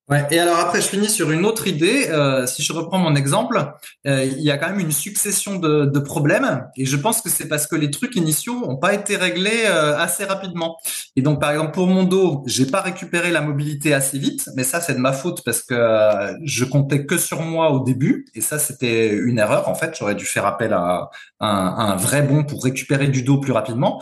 Ouais, 0.09 0.27
et 0.31 0.39
alors 0.39 0.59
après, 0.59 0.81
je 0.81 0.87
finis 0.87 1.09
sur 1.09 1.31
une 1.31 1.45
autre 1.45 1.65
idée. 1.65 2.09
Euh, 2.09 2.45
si 2.45 2.61
je 2.61 2.73
reprends 2.73 2.97
mon 2.97 3.15
exemple, 3.15 3.71
euh, 4.05 4.25
il 4.25 4.41
y 4.41 4.51
a 4.51 4.57
quand 4.57 4.67
même 4.67 4.81
une 4.81 4.91
succession 4.91 5.55
de, 5.55 5.85
de 5.85 5.99
problèmes, 5.99 6.67
et 6.75 6.85
je 6.85 6.97
pense 6.97 7.21
que 7.21 7.29
c'est 7.29 7.47
parce 7.47 7.67
que 7.67 7.77
les 7.77 7.89
trucs 7.89 8.17
initiaux 8.17 8.59
n'ont 8.59 8.75
pas 8.75 8.93
été 8.93 9.15
réglés 9.15 9.63
euh, 9.65 9.97
assez 9.97 10.25
rapidement. 10.25 10.77
Et 11.15 11.21
donc, 11.21 11.39
par 11.39 11.51
exemple, 11.51 11.71
pour 11.71 11.87
mon 11.87 12.03
dos, 12.03 12.43
j'ai 12.47 12.65
pas 12.65 12.81
récupéré 12.81 13.31
la 13.31 13.39
mobilité 13.39 13.93
assez 13.93 14.19
vite, 14.19 14.49
mais 14.57 14.65
ça, 14.65 14.81
c'est 14.81 14.93
de 14.93 14.99
ma 14.99 15.13
faute 15.13 15.41
parce 15.45 15.61
que 15.63 15.73
euh, 15.73 16.33
je 16.43 16.65
comptais 16.65 17.05
que 17.05 17.17
sur 17.17 17.41
moi 17.41 17.71
au 17.71 17.79
début, 17.79 18.25
et 18.35 18.41
ça, 18.41 18.59
c'était 18.59 19.15
une 19.15 19.39
erreur. 19.39 19.69
En 19.69 19.75
fait, 19.75 19.95
j'aurais 19.97 20.15
dû 20.15 20.25
faire 20.25 20.45
appel 20.45 20.73
à 20.73 21.11
un, 21.39 21.47
un 21.47 21.95
vrai 21.95 22.23
bon 22.23 22.43
pour 22.43 22.61
récupérer 22.65 23.07
du 23.07 23.23
dos 23.23 23.37
plus 23.37 23.53
rapidement. 23.53 24.01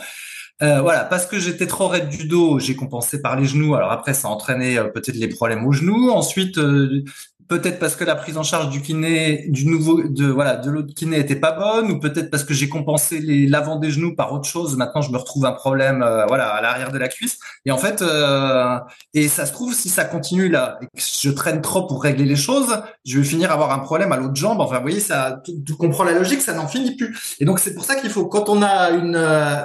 Euh, 0.62 0.80
voilà, 0.80 1.04
parce 1.04 1.26
que 1.26 1.38
j'étais 1.38 1.66
trop 1.66 1.88
raide 1.88 2.08
du 2.08 2.28
dos, 2.28 2.60
j'ai 2.60 2.76
compensé 2.76 3.20
par 3.20 3.38
les 3.38 3.46
genoux. 3.46 3.74
Alors 3.74 3.90
après, 3.90 4.14
ça 4.14 4.28
a 4.28 4.30
entraîné 4.30 4.78
euh, 4.78 4.84
peut-être 4.84 5.16
les 5.16 5.28
problèmes 5.28 5.66
aux 5.66 5.72
genoux. 5.72 6.10
Ensuite, 6.10 6.56
euh, 6.58 7.02
peut-être 7.48 7.80
parce 7.80 7.96
que 7.96 8.04
la 8.04 8.14
prise 8.14 8.38
en 8.38 8.44
charge 8.44 8.70
du 8.70 8.80
kiné, 8.80 9.46
du 9.48 9.66
nouveau, 9.66 10.04
de 10.04 10.26
voilà, 10.26 10.54
de 10.54 10.70
l'autre 10.70 10.94
kiné 10.94 11.18
était 11.18 11.34
pas 11.34 11.50
bonne, 11.50 11.90
ou 11.90 11.98
peut-être 11.98 12.30
parce 12.30 12.44
que 12.44 12.54
j'ai 12.54 12.68
compensé 12.68 13.20
l'avant 13.48 13.74
des 13.74 13.90
genoux 13.90 14.14
par 14.14 14.32
autre 14.32 14.48
chose. 14.48 14.76
Maintenant, 14.76 15.02
je 15.02 15.10
me 15.10 15.16
retrouve 15.16 15.46
un 15.46 15.52
problème, 15.52 15.98
voilà, 16.28 16.50
à 16.50 16.62
l'arrière 16.62 16.92
de 16.92 16.98
la 16.98 17.08
cuisse. 17.08 17.38
Et 17.66 17.72
en 17.72 17.78
fait, 17.78 18.02
et 19.12 19.28
ça 19.28 19.46
se 19.46 19.52
trouve, 19.52 19.74
si 19.74 19.88
ça 19.88 20.04
continue 20.04 20.48
là, 20.48 20.78
et 20.80 20.86
que 20.86 21.02
je 21.02 21.30
traîne 21.30 21.60
trop 21.60 21.86
pour 21.86 22.02
régler 22.02 22.24
les 22.24 22.36
choses, 22.36 22.82
je 23.04 23.18
vais 23.18 23.24
finir 23.24 23.50
à 23.50 23.54
avoir 23.54 23.72
un 23.72 23.80
problème 23.80 24.12
à 24.12 24.16
l'autre 24.16 24.36
jambe. 24.36 24.60
Enfin, 24.60 24.76
vous 24.76 24.82
voyez, 24.82 25.00
ça, 25.00 25.42
tu, 25.44 25.74
comprends 25.74 26.04
la 26.04 26.12
logique, 26.12 26.40
ça 26.40 26.54
n'en 26.54 26.68
finit 26.68 26.96
plus. 26.96 27.36
Et 27.40 27.44
donc, 27.44 27.58
c'est 27.58 27.74
pour 27.74 27.84
ça 27.84 27.96
qu'il 27.96 28.10
faut, 28.10 28.26
quand 28.26 28.48
on 28.48 28.62
a 28.62 28.90
une 28.90 29.16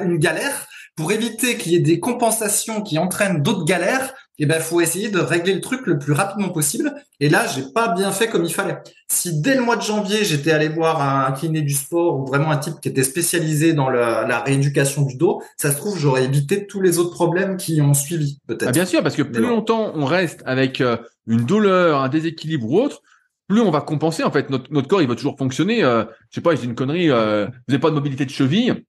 une 0.01 0.17
galère 0.17 0.67
pour 0.97 1.11
éviter 1.11 1.57
qu'il 1.57 1.73
y 1.73 1.75
ait 1.75 1.79
des 1.79 1.99
compensations 1.99 2.81
qui 2.81 2.97
entraînent 2.97 3.43
d'autres 3.43 3.65
galères, 3.65 4.13
eh 4.39 4.47
ben, 4.47 4.59
faut 4.59 4.81
essayer 4.81 5.09
de 5.09 5.19
régler 5.19 5.53
le 5.53 5.61
truc 5.61 5.85
le 5.85 5.99
plus 5.99 6.11
rapidement 6.11 6.49
possible. 6.49 6.93
Et 7.19 7.29
là, 7.29 7.45
j'ai 7.47 7.63
pas 7.73 7.93
bien 7.93 8.11
fait 8.11 8.27
comme 8.27 8.43
il 8.43 8.53
fallait. 8.53 8.77
Si 9.07 9.39
dès 9.39 9.55
le 9.55 9.61
mois 9.61 9.75
de 9.75 9.83
janvier, 9.83 10.25
j'étais 10.25 10.51
allé 10.51 10.69
voir 10.69 11.01
un 11.01 11.31
kiné 11.33 11.61
du 11.61 11.73
sport 11.73 12.19
ou 12.19 12.25
vraiment 12.25 12.49
un 12.49 12.57
type 12.57 12.73
qui 12.81 12.89
était 12.89 13.03
spécialisé 13.03 13.73
dans 13.73 13.89
la 13.89 14.39
rééducation 14.41 15.03
du 15.03 15.15
dos, 15.17 15.41
ça 15.55 15.71
se 15.71 15.77
trouve, 15.77 15.97
j'aurais 15.99 16.25
évité 16.25 16.65
tous 16.65 16.81
les 16.81 16.97
autres 16.97 17.13
problèmes 17.13 17.57
qui 17.57 17.79
ont 17.79 17.93
suivi, 17.93 18.39
peut-être. 18.47 18.69
Ah, 18.69 18.71
bien 18.71 18.85
sûr, 18.85 19.03
parce 19.03 19.15
que 19.15 19.23
plus 19.23 19.43
longtemps 19.43 19.91
on 19.95 20.05
reste 20.05 20.41
avec 20.45 20.81
euh, 20.81 20.97
une 21.27 21.45
douleur, 21.45 22.01
un 22.01 22.09
déséquilibre 22.09 22.69
ou 22.69 22.79
autre, 22.79 23.01
plus 23.47 23.61
on 23.61 23.71
va 23.71 23.81
compenser. 23.81 24.23
En 24.23 24.31
fait, 24.31 24.49
notre, 24.49 24.71
notre 24.73 24.87
corps, 24.87 25.01
il 25.01 25.07
va 25.07 25.15
toujours 25.15 25.37
fonctionner. 25.37 25.83
Euh, 25.83 26.03
je 26.31 26.35
sais 26.35 26.41
pas, 26.41 26.55
j'ai 26.55 26.65
une 26.65 26.75
connerie. 26.75 27.09
Euh, 27.09 27.45
vous 27.45 27.53
n'avez 27.69 27.79
pas 27.79 27.89
de 27.89 27.95
mobilité 27.95 28.25
de 28.25 28.31
cheville 28.31 28.83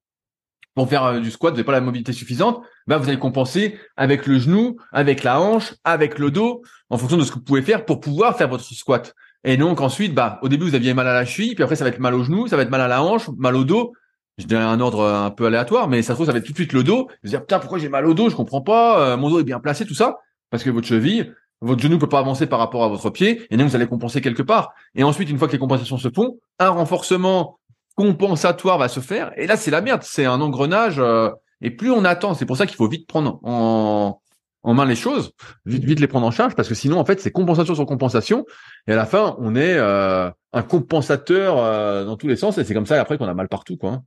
pour 0.79 0.89
faire 0.89 1.05
euh, 1.05 1.19
du 1.19 1.33
squat, 1.33 1.53
vous 1.53 1.57
n'avez 1.57 1.67
pas 1.67 1.73
la 1.73 1.81
mobilité 1.81 2.13
suffisante, 2.13 2.63
bah 2.87 2.99
vous 2.99 3.09
allez 3.09 3.19
compenser 3.19 3.77
avec 3.97 4.29
le 4.29 4.39
genou, 4.39 4.77
avec 4.93 5.25
la 5.25 5.41
hanche, 5.41 5.75
avec 5.83 6.21
le 6.21 6.31
dos, 6.31 6.63
en 6.89 6.97
fonction 6.97 7.17
de 7.17 7.25
ce 7.25 7.33
que 7.33 7.35
vous 7.35 7.45
pouvez 7.45 7.63
faire 7.63 7.85
pour 7.85 7.99
pouvoir 7.99 8.37
faire 8.37 8.47
votre 8.49 8.63
squat. 8.63 9.13
Et 9.43 9.57
donc 9.57 9.81
ensuite, 9.81 10.15
bah 10.15 10.39
au 10.41 10.49
début 10.49 10.67
vous 10.67 10.77
aviez 10.77 10.95
mal 10.95 11.09
à 11.09 11.15
la 11.15 11.25
cheville, 11.25 11.57
puis 11.57 11.65
après 11.65 11.75
ça 11.75 11.83
va 11.83 11.91
être 11.91 11.99
mal 11.99 12.15
au 12.15 12.23
genou, 12.23 12.47
ça 12.47 12.57
va 12.57 12.63
être 12.63 12.71
mal 12.71 12.81
à 12.81 12.87
la 12.87 13.03
hanche, 13.03 13.29
mal 13.39 13.57
au 13.57 13.65
dos. 13.65 13.93
Je 14.39 14.47
dirais 14.47 14.63
un 14.63 14.79
ordre 14.79 15.05
un 15.05 15.31
peu 15.31 15.47
aléatoire, 15.47 15.89
mais 15.89 16.01
ça 16.03 16.13
se 16.13 16.13
trouve 16.13 16.27
ça 16.27 16.33
va 16.33 16.39
être 16.39 16.45
tout 16.45 16.53
de 16.53 16.59
suite 16.59 16.73
le 16.73 16.85
dos. 16.85 17.09
Vous 17.25 17.31
dire 17.31 17.41
putain 17.41 17.59
pourquoi 17.59 17.81
j'ai 17.81 17.89
mal 17.89 18.07
au 18.07 18.15
dos, 18.15 18.31
je 18.31 18.37
comprends 18.37 18.63
pas, 18.63 19.01
euh, 19.01 19.17
mon 19.17 19.31
dos 19.31 19.41
est 19.41 19.45
bien 19.45 19.59
placé, 19.59 19.85
tout 19.85 19.95
ça, 19.95 20.19
parce 20.51 20.63
que 20.63 20.71
votre 20.71 20.87
cheville, 20.87 21.35
votre 21.61 21.83
genou 21.83 21.99
peut 21.99 22.09
pas 22.09 22.21
avancer 22.21 22.47
par 22.47 22.61
rapport 22.61 22.85
à 22.85 22.89
votre 22.89 23.11
pied, 23.11 23.43
et 23.51 23.57
donc 23.57 23.69
vous 23.69 23.75
allez 23.75 23.89
compenser 23.89 24.21
quelque 24.21 24.45
part. 24.45 24.75
Et 24.95 25.03
ensuite, 25.03 25.29
une 25.29 25.39
fois 25.39 25.49
que 25.49 25.55
les 25.55 25.59
compensations 25.59 25.99
se 25.99 26.09
font, 26.09 26.39
un 26.61 26.69
renforcement 26.69 27.59
compensatoire 27.99 28.79
va 28.79 28.87
se 28.87 29.01
faire. 29.01 29.33
Et 29.37 29.49
là, 29.49 29.57
c'est 29.57 29.73
la 29.73 29.81
merde. 29.81 30.03
C'est 30.05 30.25
un 30.25 30.41
engrenage. 30.41 31.01
Euh, 31.01 31.31
et 31.61 31.73
plus 31.73 31.91
on 31.91 32.05
attend, 32.05 32.35
c'est 32.35 32.47
pour 32.47 32.57
ça 32.57 32.65
qu'il 32.65 32.77
faut 32.77 32.87
vite 32.87 33.09
prendre 33.09 33.41
en, 33.43 34.21
en 34.63 34.75
main 34.75 34.85
les 34.85 34.95
choses, 34.95 35.33
vite, 35.67 35.83
vite 35.83 35.99
les 35.99 36.07
prendre 36.07 36.25
en 36.25 36.31
charge, 36.31 36.55
parce 36.55 36.69
que 36.69 36.77
sinon, 36.77 37.01
en 37.01 37.05
fait, 37.05 37.21
c'est 37.21 37.33
compensation 37.33 37.75
sur 37.75 37.87
compensation. 37.87 38.47
Et 38.87 38.93
à 38.93 38.97
la 38.97 39.05
fin, 39.05 39.35
on 39.41 39.57
est 39.57 39.75
euh, 39.75 40.31
un 40.53 40.63
compensateur 40.63 41.59
euh, 41.59 42.05
dans 42.05 42.17
tous 42.17 42.29
les 42.29 42.37
sens. 42.37 42.57
Et 42.57 42.63
c'est 42.65 42.73
comme 42.73 42.87
ça 42.87 43.01
après 43.01 43.19
qu'on 43.19 43.27
a 43.27 43.35
mal 43.35 43.49
partout, 43.49 43.77
quoi. 43.77 43.91
Hein. 43.91 44.03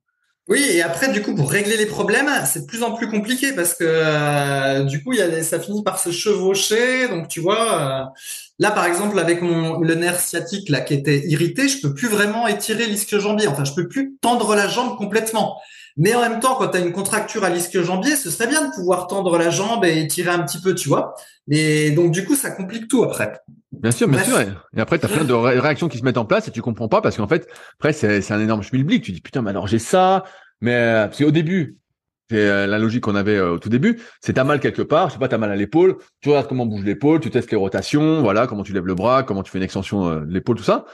Oui, 0.47 0.65
et 0.71 0.81
après, 0.81 1.11
du 1.11 1.21
coup, 1.21 1.35
pour 1.35 1.51
régler 1.51 1.75
les 1.75 1.85
problèmes, 1.85 2.29
c'est 2.45 2.61
de 2.61 2.65
plus 2.65 2.83
en 2.83 2.93
plus 2.93 3.09
compliqué 3.09 3.53
parce 3.53 3.73
que 3.75 4.83
du 4.85 5.03
coup, 5.03 5.13
y 5.13 5.21
a 5.21 5.43
ça 5.43 5.59
finit 5.59 5.83
par 5.83 5.99
se 5.99 6.11
chevaucher. 6.11 7.09
Donc, 7.09 7.27
tu 7.27 7.41
vois, 7.41 8.11
là, 8.61 8.69
par 8.69 8.85
exemple, 8.85 9.19
avec 9.19 9.41
mon 9.41 9.81
le 9.81 9.95
nerf 9.95 10.19
sciatique 10.19 10.69
là 10.69 10.81
qui 10.81 10.93
était 10.93 11.27
irrité, 11.27 11.67
je 11.67 11.81
peux 11.81 11.93
plus 11.93 12.07
vraiment 12.07 12.47
étirer 12.47 12.85
l'ischio-jambier. 12.85 13.47
Enfin, 13.47 13.65
je 13.65 13.73
peux 13.73 13.87
plus 13.87 14.15
tendre 14.21 14.55
la 14.55 14.67
jambe 14.67 14.95
complètement. 14.97 15.59
Mais 15.97 16.13
en 16.13 16.21
même 16.21 16.39
temps, 16.39 16.55
quand 16.55 16.69
tu 16.69 16.77
as 16.77 16.79
une 16.79 16.91
contracture 16.93 17.43
à 17.43 17.49
l'ischio-jambier, 17.49 18.15
ce 18.15 18.29
serait 18.29 18.47
bien 18.47 18.67
de 18.67 18.71
pouvoir 18.73 19.07
tendre 19.07 19.37
la 19.37 19.49
jambe 19.49 19.83
et 19.83 19.99
étirer 19.99 20.29
un 20.29 20.39
petit 20.43 20.61
peu, 20.61 20.75
tu 20.75 20.87
vois. 20.87 21.15
Mais 21.47 21.89
donc, 21.89 22.11
du 22.11 22.23
coup, 22.23 22.35
ça 22.35 22.51
complique 22.51 22.87
tout 22.87 23.03
après. 23.03 23.41
Bien 23.71 23.91
sûr, 23.91 24.07
bien 24.07 24.23
sûr. 24.23 24.37
Et 24.77 24.79
après, 24.79 24.99
tu 24.99 25.07
as 25.07 25.09
plein 25.09 25.25
de 25.25 25.33
réactions 25.33 25.89
qui 25.89 25.97
se 25.97 26.03
mettent 26.03 26.19
en 26.19 26.25
place 26.25 26.47
et 26.47 26.51
tu 26.51 26.61
comprends 26.61 26.87
pas 26.87 27.01
parce 27.01 27.17
qu'en 27.17 27.27
fait, 27.27 27.47
après, 27.79 27.93
c'est 27.93 28.31
un 28.31 28.39
énorme 28.39 28.61
schmilblick. 28.61 29.03
Tu 29.03 29.11
dis, 29.11 29.21
putain, 29.21 29.41
mais 29.41 29.49
alors 29.49 29.67
j'ai 29.67 29.79
ça. 29.79 30.23
Mais 30.61 30.75
euh, 30.75 31.07
parce 31.07 31.17
qu'au 31.17 31.31
début, 31.31 31.77
c'est 32.31 32.47
euh, 32.47 32.65
la 32.65 32.79
logique 32.79 33.03
qu'on 33.03 33.15
avait 33.15 33.35
euh, 33.35 33.51
au 33.51 33.59
tout 33.59 33.67
début, 33.67 33.99
c'est 34.21 34.33
t'as 34.33 34.45
mal 34.45 34.61
quelque 34.61 34.81
part, 34.81 35.09
je 35.09 35.13
sais 35.13 35.19
pas, 35.19 35.27
t'as 35.27 35.37
mal 35.37 35.51
à 35.51 35.55
l'épaule, 35.57 35.97
tu 36.21 36.29
regardes 36.29 36.47
comment 36.47 36.65
bouge 36.65 36.85
l'épaule, 36.85 37.19
tu 37.19 37.29
testes 37.29 37.51
les 37.51 37.57
rotations, 37.57 38.21
voilà, 38.21 38.47
comment 38.47 38.63
tu 38.63 38.71
lèves 38.71 38.87
le 38.87 38.95
bras, 38.95 39.23
comment 39.23 39.43
tu 39.43 39.51
fais 39.51 39.57
une 39.57 39.63
extension 39.65 40.21
de 40.21 40.33
l'épaule, 40.33 40.55
tout 40.55 40.63
ça. 40.63 40.85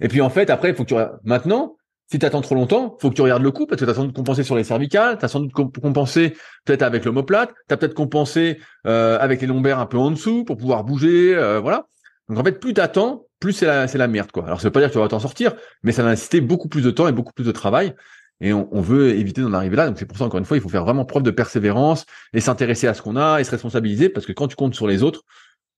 Et 0.00 0.06
puis 0.06 0.20
en 0.20 0.30
fait, 0.30 0.50
après, 0.50 0.70
il 0.70 0.76
faut 0.76 0.84
que 0.84 0.94
tu 0.94 1.00
maintenant, 1.24 1.76
si 2.10 2.20
tu 2.20 2.26
attends 2.26 2.42
trop 2.42 2.54
longtemps, 2.54 2.96
faut 3.00 3.10
que 3.10 3.14
tu 3.14 3.22
regardes 3.22 3.42
le 3.42 3.50
coup 3.50 3.66
parce 3.66 3.80
que 3.80 3.84
tu 3.84 3.90
as 3.90 3.94
sans 3.94 4.04
doute 4.04 4.14
compensé 4.14 4.44
sur 4.44 4.54
les 4.54 4.62
cervicales, 4.62 5.18
tu 5.18 5.24
as 5.24 5.28
sans 5.28 5.40
doute 5.40 5.52
compensé 5.52 6.36
peut-être 6.64 6.82
avec 6.82 7.04
l'omoplate, 7.04 7.50
tu 7.68 7.74
as 7.74 7.76
peut-être 7.76 7.94
compensé 7.94 8.60
avec 8.84 9.40
les 9.40 9.48
lombaires 9.48 9.80
un 9.80 9.86
peu 9.86 9.98
en 9.98 10.12
dessous 10.12 10.44
pour 10.44 10.56
pouvoir 10.56 10.84
bouger, 10.84 11.34
voilà. 11.60 11.86
Donc 12.28 12.38
en 12.38 12.44
fait, 12.44 12.60
plus 12.60 12.72
t'attends, 12.72 13.26
plus 13.40 13.52
c'est 13.52 13.66
la, 13.66 13.86
la 13.86 14.08
merde 14.08 14.30
quoi. 14.32 14.44
Alors 14.46 14.60
ça 14.60 14.68
veut 14.68 14.72
pas 14.72 14.80
dire 14.80 14.88
que 14.88 14.94
tu 14.94 14.98
vas 14.98 15.08
t'en 15.08 15.20
sortir, 15.20 15.52
mais 15.82 15.92
ça 15.92 16.02
va 16.02 16.10
nécessiter 16.10 16.40
beaucoup 16.40 16.68
plus 16.68 16.82
de 16.82 16.90
temps 16.90 17.08
et 17.08 17.12
beaucoup 17.12 17.32
plus 17.32 17.44
de 17.44 17.52
travail. 17.52 17.94
Et 18.40 18.52
on, 18.52 18.80
veut 18.80 19.10
éviter 19.10 19.40
d'en 19.40 19.52
arriver 19.52 19.76
là. 19.76 19.86
Donc 19.86 19.98
c'est 19.98 20.06
pour 20.06 20.18
ça 20.18 20.24
encore 20.24 20.38
une 20.38 20.44
fois, 20.44 20.56
il 20.56 20.60
faut 20.60 20.68
faire 20.68 20.84
vraiment 20.84 21.04
preuve 21.04 21.22
de 21.22 21.30
persévérance 21.30 22.04
et 22.32 22.40
s'intéresser 22.40 22.86
à 22.86 22.94
ce 22.94 23.00
qu'on 23.00 23.16
a 23.16 23.40
et 23.40 23.44
se 23.44 23.50
responsabiliser 23.50 24.08
parce 24.08 24.26
que 24.26 24.32
quand 24.32 24.48
tu 24.48 24.56
comptes 24.56 24.74
sur 24.74 24.86
les 24.86 25.02
autres, 25.02 25.22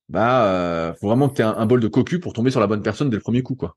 bah 0.09 0.45
euh, 0.45 0.93
faut 0.95 1.07
vraiment 1.07 1.29
que 1.29 1.35
tu 1.35 1.41
aies 1.41 1.45
un, 1.45 1.65
bol 1.65 1.79
de 1.79 1.87
cocu 1.87 2.19
pour 2.19 2.33
tomber 2.33 2.51
sur 2.51 2.59
la 2.59 2.67
bonne 2.67 2.81
personne 2.81 3.09
dès 3.09 3.17
le 3.17 3.21
premier 3.21 3.43
coup 3.43 3.55
quoi. 3.55 3.75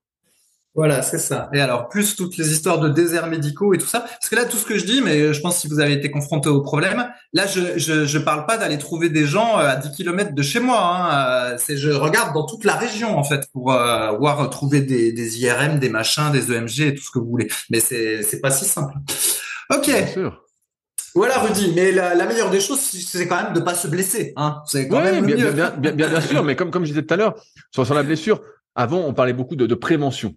Voilà, 0.77 1.03
c'est 1.03 1.19
ça. 1.19 1.51
Et 1.53 1.61
alors, 1.61 1.89
plus 1.89 2.15
toutes 2.15 2.37
les 2.37 2.53
histoires 2.53 2.79
de 2.79 2.89
déserts 2.89 3.27
médicaux 3.27 3.75
et 3.75 3.79
tout 3.79 3.89
ça. 3.89 4.01
Parce 4.01 4.29
que 4.29 4.37
là, 4.37 4.45
tout 4.45 4.57
ce 4.57 4.65
que 4.65 4.79
je 4.79 4.85
dis, 4.85 5.03
mais 5.03 5.35
je 5.35 5.41
pense 5.41 5.57
que 5.57 5.61
si 5.63 5.69
vous 5.69 5.81
avez 5.81 5.95
été 5.95 6.13
confronté 6.13 6.49
au 6.49 6.61
problème, 6.61 7.09
là, 7.33 7.47
je 7.49 7.77
je, 7.77 8.05
je 8.05 8.19
parle 8.19 8.47
pas 8.47 8.57
d'aller 8.57 8.79
trouver 8.79 9.09
des 9.09 9.27
gens 9.27 9.59
euh, 9.59 9.69
à 9.69 9.77
10 9.77 9.91
km 9.91 10.33
de 10.33 10.43
chez 10.43 10.61
moi. 10.61 10.79
Hein. 10.81 11.53
Euh, 11.53 11.57
c'est 11.59 11.77
je 11.77 11.91
regarde 11.91 12.35
dans 12.35 12.47
toute 12.47 12.65
la 12.65 12.77
région 12.77 13.19
en 13.19 13.25
fait 13.25 13.49
pour 13.53 13.73
euh, 13.73 14.13
voir 14.13 14.49
trouver 14.49 14.81
des, 14.81 15.13
des 15.13 15.41
IRM, 15.41 15.81
des 15.81 15.89
machins, 15.89 16.31
des 16.31 16.53
EMG 16.53 16.81
et 16.81 16.95
tout 16.95 17.03
ce 17.03 17.11
que 17.11 17.19
vous 17.19 17.29
voulez. 17.29 17.49
Mais 17.71 17.81
c'est 17.81 18.23
c'est 18.23 18.41
pas 18.41 18.53
si 18.53 18.65
simple. 18.65 18.95
Ok. 19.75 19.87
Bien 19.87 20.07
sûr. 20.07 20.45
Voilà 21.17 21.39
Rudy, 21.41 21.73
mais 21.75 21.91
la, 21.91 22.15
la 22.15 22.27
meilleure 22.27 22.51
des 22.51 22.61
choses, 22.61 22.79
c'est 22.79 23.27
quand 23.27 23.43
même 23.43 23.53
de 23.53 23.61
pas 23.61 23.75
se 23.75 23.89
blesser. 23.89 24.33
Hein. 24.37 24.63
C'est 24.67 24.87
quand 24.87 25.01
même 25.01 25.27
bien, 25.27 25.37
mieux. 25.37 25.51
Bien, 25.51 25.71
bien, 25.71 25.91
bien, 25.91 26.09
bien, 26.09 26.21
sûr, 26.21 26.45
mais 26.45 26.55
comme 26.55 26.71
comme 26.71 26.85
je 26.85 26.91
disais 26.91 27.03
tout 27.03 27.13
à 27.13 27.17
l'heure 27.17 27.35
sur, 27.73 27.85
sur 27.85 27.95
la 27.97 28.05
blessure, 28.05 28.41
avant 28.77 28.99
on 28.99 29.13
parlait 29.13 29.33
beaucoup 29.33 29.57
de, 29.57 29.67
de 29.67 29.75
prévention. 29.75 30.37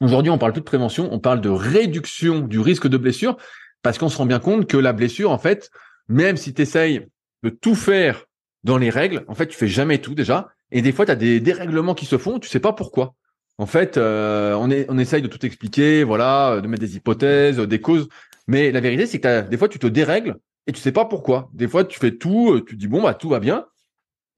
Aujourd'hui, 0.00 0.30
on 0.30 0.38
parle 0.38 0.52
plus 0.52 0.60
de 0.60 0.66
prévention, 0.66 1.08
on 1.12 1.18
parle 1.18 1.40
de 1.40 1.48
réduction 1.48 2.40
du 2.40 2.58
risque 2.58 2.88
de 2.88 2.96
blessure 2.96 3.36
parce 3.82 3.98
qu'on 3.98 4.08
se 4.08 4.16
rend 4.16 4.26
bien 4.26 4.40
compte 4.40 4.66
que 4.66 4.76
la 4.76 4.92
blessure, 4.92 5.30
en 5.30 5.38
fait, 5.38 5.70
même 6.08 6.36
si 6.36 6.54
tu 6.54 6.62
essayes 6.62 7.06
de 7.42 7.50
tout 7.50 7.74
faire 7.74 8.24
dans 8.64 8.78
les 8.78 8.90
règles, 8.90 9.24
en 9.28 9.34
fait, 9.34 9.46
tu 9.46 9.56
fais 9.56 9.68
jamais 9.68 9.98
tout 9.98 10.14
déjà. 10.14 10.48
Et 10.72 10.82
des 10.82 10.90
fois, 10.90 11.04
tu 11.04 11.12
as 11.12 11.16
des 11.16 11.38
dérèglements 11.38 11.94
qui 11.94 12.06
se 12.06 12.18
font, 12.18 12.38
tu 12.38 12.48
sais 12.48 12.60
pas 12.60 12.72
pourquoi. 12.72 13.14
En 13.58 13.66
fait, 13.66 13.96
euh, 13.96 14.54
on, 14.54 14.70
est, 14.70 14.86
on 14.88 14.98
essaye 14.98 15.22
de 15.22 15.28
tout 15.28 15.44
expliquer, 15.46 16.02
voilà, 16.02 16.60
de 16.60 16.66
mettre 16.66 16.80
des 16.80 16.96
hypothèses, 16.96 17.58
des 17.58 17.80
causes. 17.80 18.08
Mais 18.48 18.72
la 18.72 18.80
vérité, 18.80 19.06
c'est 19.06 19.20
que 19.20 19.42
des 19.42 19.56
fois, 19.56 19.68
tu 19.68 19.78
te 19.78 19.86
dérègles 19.86 20.36
et 20.66 20.72
tu 20.72 20.80
sais 20.80 20.92
pas 20.92 21.04
pourquoi. 21.04 21.50
Des 21.52 21.68
fois, 21.68 21.84
tu 21.84 22.00
fais 22.00 22.16
tout, 22.16 22.60
tu 22.66 22.76
dis 22.76 22.88
bon, 22.88 23.02
bah 23.02 23.14
tout 23.14 23.28
va 23.28 23.38
bien. 23.38 23.66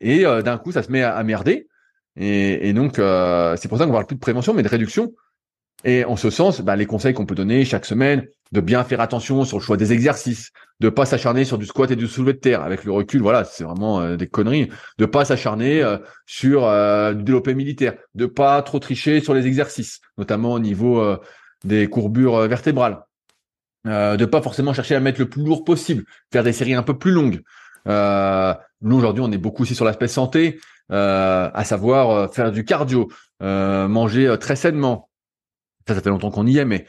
Et 0.00 0.26
euh, 0.26 0.42
d'un 0.42 0.58
coup, 0.58 0.72
ça 0.72 0.82
se 0.82 0.92
met 0.92 1.02
à, 1.02 1.22
merder. 1.22 1.68
Et, 2.16 2.68
et 2.68 2.72
donc, 2.72 2.98
euh, 2.98 3.56
c'est 3.56 3.68
pour 3.68 3.78
ça 3.78 3.86
qu'on 3.86 3.92
parle 3.92 4.06
plus 4.06 4.16
de 4.16 4.20
prévention, 4.20 4.52
mais 4.52 4.62
de 4.62 4.68
réduction. 4.68 5.14
Et 5.84 6.04
en 6.04 6.16
ce 6.16 6.30
sens, 6.30 6.60
bah, 6.62 6.74
les 6.76 6.86
conseils 6.86 7.14
qu'on 7.14 7.26
peut 7.26 7.34
donner 7.34 7.64
chaque 7.64 7.84
semaine, 7.86 8.26
de 8.52 8.60
bien 8.60 8.82
faire 8.84 9.00
attention 9.00 9.44
sur 9.44 9.58
le 9.58 9.62
choix 9.62 9.76
des 9.76 9.92
exercices, 9.92 10.50
de 10.80 10.88
pas 10.88 11.04
s'acharner 11.06 11.44
sur 11.44 11.58
du 11.58 11.66
squat 11.66 11.90
et 11.90 11.96
du 11.96 12.06
soulevé 12.06 12.32
de 12.32 12.38
terre. 12.38 12.62
Avec 12.62 12.84
le 12.84 12.92
recul, 12.92 13.20
voilà, 13.20 13.44
c'est 13.44 13.64
vraiment 13.64 14.00
euh, 14.00 14.16
des 14.16 14.26
conneries. 14.26 14.68
De 14.98 15.06
pas 15.06 15.24
s'acharner 15.24 15.82
euh, 15.82 15.98
sur 16.26 16.64
euh, 16.64 17.12
du 17.14 17.24
développé 17.24 17.54
militaire, 17.54 17.94
de 18.14 18.26
pas 18.26 18.60
trop 18.62 18.78
tricher 18.78 19.20
sur 19.20 19.34
les 19.34 19.46
exercices, 19.46 20.00
notamment 20.18 20.52
au 20.52 20.58
niveau 20.60 21.04
des 21.64 21.88
courbures 21.88 22.38
vertébrales. 22.48 23.02
euh, 23.86 24.16
de 24.16 24.24
pas 24.24 24.42
forcément 24.42 24.72
chercher 24.72 24.94
à 24.94 25.00
mettre 25.00 25.20
le 25.20 25.28
plus 25.28 25.42
lourd 25.42 25.64
possible, 25.64 26.04
faire 26.32 26.42
des 26.42 26.52
séries 26.52 26.74
un 26.74 26.82
peu 26.82 26.98
plus 26.98 27.12
longues. 27.12 27.40
Euh, 27.88 28.54
nous 28.82 28.96
aujourd'hui, 28.96 29.22
on 29.24 29.30
est 29.32 29.38
beaucoup 29.38 29.62
aussi 29.62 29.74
sur 29.74 29.84
l'aspect 29.84 30.08
santé, 30.08 30.58
euh, 30.92 31.50
à 31.52 31.64
savoir 31.64 32.10
euh, 32.10 32.28
faire 32.28 32.52
du 32.52 32.64
cardio, 32.64 33.08
euh, 33.42 33.88
manger 33.88 34.26
euh, 34.26 34.36
très 34.36 34.56
sainement. 34.56 35.08
Ça, 35.86 35.94
ça 35.94 36.00
fait 36.00 36.10
longtemps 36.10 36.30
qu'on 36.30 36.46
y 36.46 36.58
est, 36.58 36.64
mais 36.64 36.86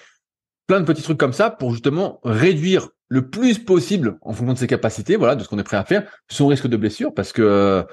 plein 0.68 0.80
de 0.80 0.86
petits 0.86 1.04
trucs 1.04 1.18
comme 1.18 1.34
ça 1.34 1.50
pour 1.50 1.72
justement 1.72 2.20
réduire 2.24 2.90
le 3.10 3.30
plus 3.30 3.60
possible 3.60 4.18
en 4.22 4.34
fonction 4.34 4.54
de 4.54 4.58
ses 4.58 4.68
capacités, 4.68 5.16
voilà, 5.16 5.36
de 5.36 5.44
ce 5.44 5.48
qu'on 5.48 5.60
est 5.60 5.64
prêt 5.64 5.78
à 5.78 5.86
faire, 5.86 6.10
son 6.30 6.48
risque 6.48 6.68
de 6.68 6.78
blessure, 6.78 7.14
parce 7.14 7.32
que 7.32 7.86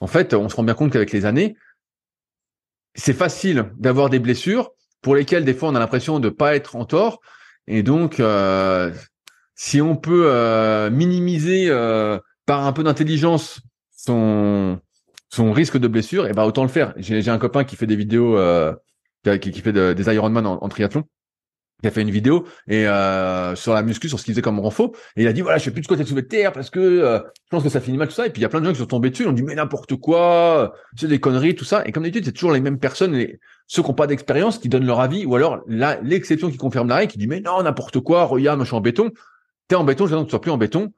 en 0.00 0.06
fait, 0.06 0.34
on 0.34 0.48
se 0.48 0.56
rend 0.56 0.64
bien 0.64 0.74
compte 0.74 0.92
qu'avec 0.92 1.12
les 1.12 1.26
années, 1.26 1.56
c'est 2.94 3.12
facile 3.12 3.70
d'avoir 3.76 4.10
des 4.10 4.18
blessures 4.18 4.70
pour 5.02 5.14
lesquelles 5.14 5.44
des 5.44 5.54
fois 5.54 5.68
on 5.68 5.74
a 5.74 5.78
l'impression 5.78 6.18
de 6.18 6.30
pas 6.30 6.56
être 6.56 6.76
en 6.76 6.84
tort, 6.84 7.20
et 7.66 7.82
donc 7.82 8.20
euh, 8.20 8.92
si 9.54 9.80
on 9.80 9.96
peut 9.96 10.26
euh, 10.26 10.90
minimiser 10.90 11.66
euh, 11.68 12.18
par 12.46 12.66
un 12.66 12.72
peu 12.72 12.82
d'intelligence 12.82 13.60
son 13.90 14.80
son 15.28 15.52
risque 15.52 15.76
de 15.76 15.88
blessure, 15.88 16.26
et 16.26 16.30
eh 16.30 16.32
ben 16.32 16.44
autant 16.44 16.62
le 16.62 16.68
faire. 16.68 16.94
J'ai 16.96 17.28
un 17.28 17.38
copain 17.38 17.64
qui 17.64 17.74
fait 17.74 17.88
des 17.88 17.96
vidéos, 17.96 18.38
qui, 19.24 19.50
qui, 19.50 19.60
fait 19.60 19.72
des 19.72 20.14
Ironman 20.14 20.46
en, 20.46 20.62
en 20.62 20.68
triathlon 20.68 21.04
qui 21.84 21.88
a 21.88 21.90
fait 21.90 22.00
une 22.00 22.10
vidéo 22.10 22.46
et 22.66 22.88
euh, 22.88 23.54
sur 23.56 23.74
la 23.74 23.82
muscu, 23.82 24.08
sur 24.08 24.18
ce 24.18 24.24
qu'il 24.24 24.32
faisait 24.32 24.42
comme 24.42 24.58
renfort. 24.58 24.92
Et 25.16 25.22
il 25.22 25.28
a 25.28 25.34
dit 25.34 25.42
voilà, 25.42 25.58
je 25.58 25.64
fais 25.64 25.70
plus 25.70 25.82
de 25.82 25.94
de 25.94 26.04
soulevé 26.04 26.22
de 26.22 26.28
terre 26.28 26.52
parce 26.52 26.70
que 26.70 26.80
euh, 26.80 27.18
je 27.18 27.50
pense 27.50 27.62
que 27.62 27.68
ça 27.68 27.80
finit 27.80 27.98
mal 27.98 28.08
tout 28.08 28.14
ça. 28.14 28.26
Et 28.26 28.30
puis 28.30 28.40
il 28.40 28.42
y 28.42 28.46
a 28.46 28.48
plein 28.48 28.60
de 28.60 28.64
gens 28.64 28.72
qui 28.72 28.78
sont 28.78 28.86
tombés 28.86 29.10
dessus, 29.10 29.24
ils 29.24 29.28
ont 29.28 29.32
dit 29.32 29.42
mais 29.42 29.54
n'importe 29.54 29.94
quoi, 29.96 30.72
c'est 30.96 31.08
des 31.08 31.20
conneries, 31.20 31.54
tout 31.54 31.66
ça. 31.66 31.82
Et 31.86 31.92
comme 31.92 32.02
d'habitude, 32.04 32.24
c'est 32.24 32.32
toujours 32.32 32.52
les 32.52 32.60
mêmes 32.60 32.78
personnes, 32.78 33.12
les, 33.12 33.38
ceux 33.66 33.82
qui 33.82 33.88
n'ont 33.88 33.94
pas 33.94 34.06
d'expérience, 34.06 34.58
qui 34.58 34.70
donnent 34.70 34.86
leur 34.86 35.00
avis, 35.00 35.26
ou 35.26 35.36
alors 35.36 35.62
l'exception 35.66 36.50
qui 36.50 36.56
confirme 36.56 36.88
la 36.88 36.96
règle, 36.96 37.12
qui 37.12 37.18
dit 37.18 37.26
mais 37.26 37.40
non 37.40 37.62
n'importe 37.62 38.00
quoi, 38.00 38.24
regarde, 38.24 38.58
moi 38.58 38.64
je 38.64 38.70
suis 38.70 38.76
en 38.76 38.80
béton. 38.80 39.10
T'es 39.68 39.76
en 39.76 39.84
béton, 39.84 40.06
veux 40.06 40.16
que 40.16 40.24
tu 40.24 40.30
sois 40.30 40.40
plus 40.40 40.50
en 40.50 40.58
béton. 40.58 40.92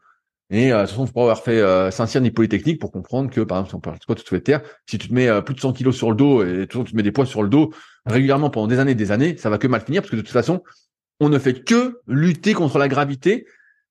Et 0.51 0.73
euh, 0.73 0.77
de 0.77 0.81
toute 0.83 0.91
façon, 0.91 1.07
faut 1.07 1.13
pas 1.13 1.23
avoir 1.23 1.43
fait 1.43 1.61
euh, 1.61 1.91
Saint-Cyr 1.91 2.21
ni 2.21 2.31
Polytechnique 2.31 2.81
pour 2.81 2.93
comprendre 2.93 3.31
que, 3.31 3.41
par 3.41 3.59
exemple, 3.59 3.71
si 3.71 3.75
on 3.75 3.81
parle 3.81 3.99
de 3.99 4.05
quoi, 4.05 4.17
fais 4.17 4.37
de 4.37 4.43
terre, 4.43 4.63
si 4.87 4.99
tu 4.99 5.09
te 5.09 5.15
mets 5.15 5.29
euh, 5.29 5.41
plus 5.41 5.55
de 5.55 5.61
100 5.61 5.73
kilos 5.73 5.97
sur 5.97 6.11
le 6.11 6.17
dos 6.17 6.45
et 6.45 6.67
tu 6.69 6.83
te 6.85 6.97
mets 6.97 7.03
des 7.03 7.13
poids 7.13 7.27
sur 7.27 7.43
le 7.43 7.49
dos 7.49 7.73
régulièrement 8.05 8.51
pendant 8.51 8.69
des 8.69 8.79
années 8.79 8.93
et 8.93 8.97
des 8.97 9.11
années, 9.11 9.37
ça 9.37 9.51
va 9.51 9.59
que 9.59 9.67
mal 9.67 9.81
finir 9.81 10.03
parce 10.03 10.11
que 10.11 10.17
de 10.17 10.23
toute 10.23 10.31
façon, 10.31 10.63
on 11.19 11.29
ne 11.29 11.39
fait 11.39 11.65
que 11.65 12.01
lutter 12.07 12.53
contre 12.53 12.79
la 12.79 12.89
gravité 12.89 13.47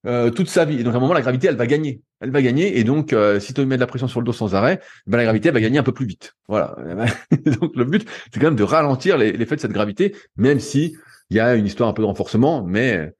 euh, 0.06 0.30
toute 0.30 0.50
sa 0.50 0.66
vie. 0.66 0.80
Et 0.80 0.84
donc 0.84 0.94
à 0.94 0.98
un 0.98 1.00
moment, 1.00 1.14
la 1.14 1.22
gravité, 1.22 1.48
elle 1.48 1.56
va 1.56 1.66
gagner. 1.66 2.02
Elle 2.22 2.32
va 2.32 2.42
gagner. 2.42 2.78
Et 2.78 2.84
donc, 2.84 3.12
euh, 3.12 3.40
si 3.40 3.54
tu 3.54 3.66
mets 3.66 3.76
de 3.76 3.82
la 3.82 3.88
pression 3.88 4.08
sur 4.08 4.22
le 4.22 4.26
dos 4.26 4.34
sans 4.34 4.54
arrêt, 4.54 4.80
ben, 5.08 5.18
la 5.18 5.24
gravité, 5.24 5.48
elle 5.48 5.54
va 5.54 5.62
gagner 5.62 5.80
un 5.80 5.84
peu 5.84 5.94
plus 5.94 6.06
vite. 6.06 6.36
Voilà. 6.48 6.76
donc 7.60 7.76
le 7.76 7.86
but, 7.86 8.08
c'est 8.32 8.40
quand 8.40 8.48
même 8.48 8.56
de 8.56 8.64
ralentir 8.64 9.18
l'effet 9.18 9.56
de 9.56 9.62
cette 9.62 9.72
gravité, 9.72 10.16
même 10.38 10.60
si 10.60 10.96
il 11.32 11.38
y 11.38 11.40
a 11.40 11.56
une 11.56 11.66
histoire 11.66 11.90
un 11.90 11.94
peu 11.94 12.04
de 12.04 12.08
renforcement, 12.08 12.64
mais 12.64 13.14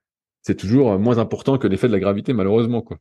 c'est 0.44 0.56
toujours 0.56 1.00
moins 1.00 1.18
important 1.18 1.58
que 1.58 1.68
l'effet 1.68 1.88
de 1.88 1.94
la 1.94 2.00
gravité, 2.00 2.34
malheureusement. 2.34 2.84
quoi. 2.84 2.98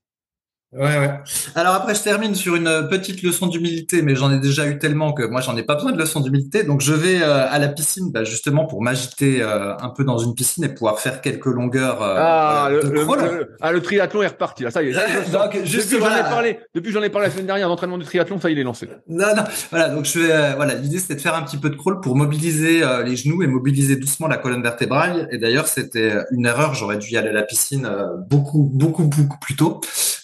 Ouais, 0.75 0.99
ouais. 0.99 1.11
Alors 1.55 1.75
après, 1.75 1.95
je 1.95 2.03
termine 2.03 2.35
sur 2.35 2.57
une 2.57 2.89
petite 2.91 3.23
leçon 3.23 3.47
d'humilité, 3.47 4.03
mais 4.03 4.17
j'en 4.17 4.33
ai 4.33 4.41
déjà 4.41 4.67
eu 4.67 4.79
tellement 4.79 5.13
que 5.13 5.23
moi, 5.23 5.41
j'en 5.41 5.57
ai 5.57 5.63
pas 5.63 5.77
besoin 5.77 5.93
de 5.93 5.99
leçon 5.99 6.21
d'humilité. 6.21 6.65
Donc, 6.65 6.81
je 6.81 6.93
vais 6.93 7.23
euh, 7.23 7.49
à 7.49 7.61
la 7.61 7.69
piscine, 7.69 8.11
bah, 8.11 8.25
justement, 8.25 8.67
pour 8.67 8.83
m'agiter 8.83 9.41
euh, 9.41 9.77
un 9.77 9.91
peu 9.91 10.03
dans 10.03 10.19
une 10.19 10.35
piscine 10.35 10.65
et 10.65 10.69
pouvoir 10.69 10.99
faire 10.99 11.21
quelques 11.21 11.47
longueurs 11.47 12.03
euh, 12.03 12.17
ah, 12.19 12.69
le, 12.71 12.81
le, 12.91 13.57
ah, 13.61 13.71
le 13.71 13.83
triathlon 13.83 14.23
est 14.23 14.29
reparti. 14.29 14.65
Là, 14.65 14.73
ça 14.73 14.83
y 14.83 14.89
est. 14.89 14.93
donc, 15.33 15.65
juste, 15.65 15.93
depuis 15.93 16.05
j'en 16.05 16.17
ai 16.17 16.23
parlé, 16.23 16.59
depuis 16.75 16.91
j'en 16.93 17.03
ai 17.03 17.09
parlé 17.09 17.29
la 17.29 17.33
semaine 17.33 17.47
dernière 17.47 17.69
d'entraînement 17.69 17.99
du 17.99 18.05
triathlon, 18.05 18.41
ça 18.41 18.49
y 18.49 18.53
est, 18.53 18.57
il 18.57 18.59
est 18.59 18.65
lancé. 18.65 18.89
Non, 19.09 19.29
non. 19.37 19.45
Voilà. 19.71 19.91
Donc, 19.91 20.07
je 20.07 20.19
vais. 20.19 20.55
voilà. 20.57 20.75
L'idée, 20.75 20.99
c'était 20.99 21.15
de 21.15 21.21
faire 21.21 21.37
un 21.37 21.43
petit 21.43 21.59
peu 21.59 21.71
de 21.71 21.77
crawl 21.77 22.01
pour 22.01 22.17
mobiliser 22.17 22.83
les 23.05 23.15
genoux 23.15 23.45
et 23.45 23.47
mobiliser 23.47 23.95
doucement 23.95 24.27
la 24.27 24.39
colonne 24.39 24.63
vertébrale. 24.63 25.29
Et 25.31 25.39
d'ailleurs, 25.39 25.69
c'était 25.69 26.15
une 26.33 26.47
erreur. 26.47 26.75
J'aurais 26.75 26.99
dû 26.99 27.13
y 27.13 27.17
aller 27.17 27.29
à 27.29 27.33
la 27.33 27.45
piscine 27.45 27.89
beaucoup, 28.29 28.69
beaucoup, 28.73 29.05
beaucoup 29.05 29.39
plus 29.39 29.55
tôt. 29.55 29.81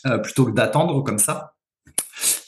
Euh, 0.06 0.18
que 0.44 0.52
d'attendre 0.52 1.02
comme 1.02 1.18
ça. 1.18 1.54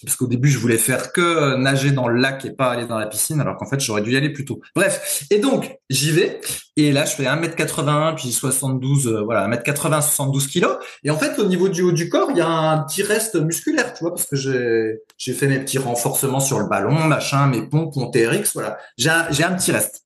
Parce 0.05 0.17
qu'au 0.17 0.27
début, 0.27 0.49
je 0.49 0.59
voulais 0.59 0.79
faire 0.79 1.13
que 1.13 1.57
nager 1.57 1.93
dans 1.93 2.09
le 2.09 2.19
lac 2.19 2.45
et 2.45 2.51
pas 2.51 2.71
aller 2.71 2.87
dans 2.87 2.99
la 2.99 3.07
piscine, 3.07 3.41
alors 3.41 3.57
qu'en 3.57 3.67
fait, 3.67 3.81
j'aurais 3.81 4.03
dû 4.03 4.13
y 4.13 4.17
aller 4.17 4.31
plus 4.31 4.45
tôt. 4.45 4.61
Bref. 4.75 5.25
Et 5.31 5.39
donc, 5.39 5.79
j'y 5.89 6.11
vais. 6.11 6.41
Et 6.77 6.93
là, 6.93 7.05
je 7.05 7.15
fais 7.15 7.25
1m81, 7.25 8.17
puis 8.17 8.33
72, 8.33 9.07
euh, 9.07 9.23
voilà, 9.23 9.49
1m80, 9.49 10.03
72 10.03 10.47
kilos. 10.49 10.77
Et 11.05 11.11
en 11.11 11.19
fait, 11.19 11.39
au 11.39 11.47
niveau 11.47 11.69
du 11.69 11.83
haut 11.83 11.93
du 11.93 12.09
corps, 12.09 12.31
il 12.31 12.37
y 12.37 12.41
a 12.41 12.49
un 12.49 12.79
petit 12.83 13.03
reste 13.03 13.37
musculaire, 13.37 13.95
tu 13.95 14.01
vois, 14.01 14.15
parce 14.15 14.27
que 14.27 14.37
j'ai, 14.37 15.33
fait 15.33 15.47
mes 15.47 15.61
petits 15.61 15.79
renforcements 15.79 16.41
sur 16.41 16.59
le 16.59 16.67
ballon, 16.67 16.93
machin, 17.07 17.47
mes 17.47 17.63
pompes, 17.63 17.95
mon 17.97 18.11
TRX, 18.11 18.55
voilà. 18.55 18.79
J'ai 18.99 19.11
un, 19.11 19.31
j'ai 19.31 19.45
petit 19.45 19.73
reste. 19.73 20.05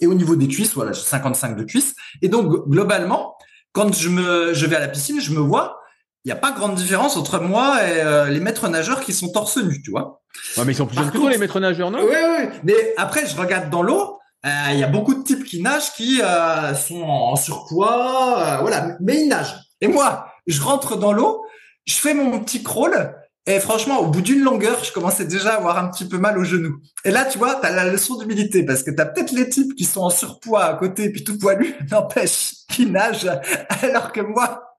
Et 0.00 0.06
au 0.06 0.14
niveau 0.14 0.36
des 0.36 0.46
cuisses, 0.46 0.74
voilà, 0.74 0.92
j'ai 0.92 1.02
55 1.02 1.56
de 1.56 1.64
cuisses. 1.64 1.94
Et 2.22 2.28
donc, 2.28 2.68
globalement, 2.68 3.36
quand 3.72 3.92
je 3.94 4.66
vais 4.66 4.76
à 4.76 4.80
la 4.80 4.88
piscine, 4.88 5.20
je 5.20 5.32
me 5.32 5.40
vois, 5.40 5.80
il 6.26 6.30
n'y 6.30 6.32
a 6.32 6.40
pas 6.40 6.50
grande 6.50 6.74
différence 6.74 7.16
entre 7.16 7.38
moi 7.38 7.86
et 7.86 8.00
euh, 8.00 8.28
les 8.30 8.40
maîtres 8.40 8.66
nageurs 8.66 9.00
qui 9.00 9.12
sont 9.12 9.30
torse 9.30 9.58
nu, 9.58 9.80
tu 9.80 9.92
vois. 9.92 10.22
Ouais, 10.56 10.64
mais 10.64 10.72
ils 10.72 10.74
sont 10.74 10.86
plus 10.86 10.96
jeunes 10.96 11.12
que 11.12 11.18
toi, 11.18 11.30
les 11.30 11.38
maîtres 11.38 11.60
nageurs, 11.60 11.92
non? 11.92 12.00
Oui, 12.00 12.16
oui. 12.16 12.48
Mais 12.64 12.74
après, 12.96 13.28
je 13.28 13.36
regarde 13.36 13.70
dans 13.70 13.80
l'eau, 13.80 14.18
euh, 14.44 14.48
il 14.72 14.80
y 14.80 14.82
a 14.82 14.88
beaucoup 14.88 15.14
de 15.14 15.22
types 15.22 15.44
qui 15.44 15.62
nagent 15.62 15.92
qui 15.92 16.20
euh, 16.20 16.74
sont 16.74 17.00
en 17.04 17.36
surpoids, 17.36 18.58
voilà. 18.60 18.96
Mais 18.98 19.20
ils 19.20 19.28
nagent. 19.28 19.54
Et 19.80 19.86
moi, 19.86 20.26
je 20.48 20.60
rentre 20.60 20.96
dans 20.96 21.12
l'eau, 21.12 21.44
je 21.86 21.94
fais 21.94 22.12
mon 22.12 22.40
petit 22.40 22.64
crawl, 22.64 23.14
et 23.46 23.60
franchement, 23.60 24.00
au 24.00 24.06
bout 24.08 24.22
d'une 24.22 24.42
longueur, 24.42 24.82
je 24.82 24.92
commençais 24.92 25.24
déjà 25.24 25.54
à 25.54 25.56
avoir 25.58 25.78
un 25.78 25.88
petit 25.88 26.04
peu 26.04 26.18
mal 26.18 26.36
au 26.36 26.42
genou. 26.42 26.80
Et 27.04 27.12
là, 27.12 27.24
tu 27.24 27.38
vois, 27.38 27.54
tu 27.60 27.66
as 27.66 27.70
la 27.70 27.84
leçon 27.84 28.16
d'humilité 28.16 28.64
parce 28.64 28.82
que 28.82 28.90
tu 28.90 29.00
as 29.00 29.06
peut-être 29.06 29.32
les 29.32 29.48
types 29.48 29.74
qui 29.76 29.84
sont 29.84 30.00
en 30.00 30.10
surpoids 30.10 30.64
à 30.64 30.74
côté 30.74 31.10
puis 31.10 31.22
tout 31.22 31.38
poilu, 31.38 31.74
n'empêche, 31.90 32.54
qui 32.68 32.86
nagent, 32.86 33.30
alors 33.82 34.10
que 34.10 34.20
moi, 34.20 34.76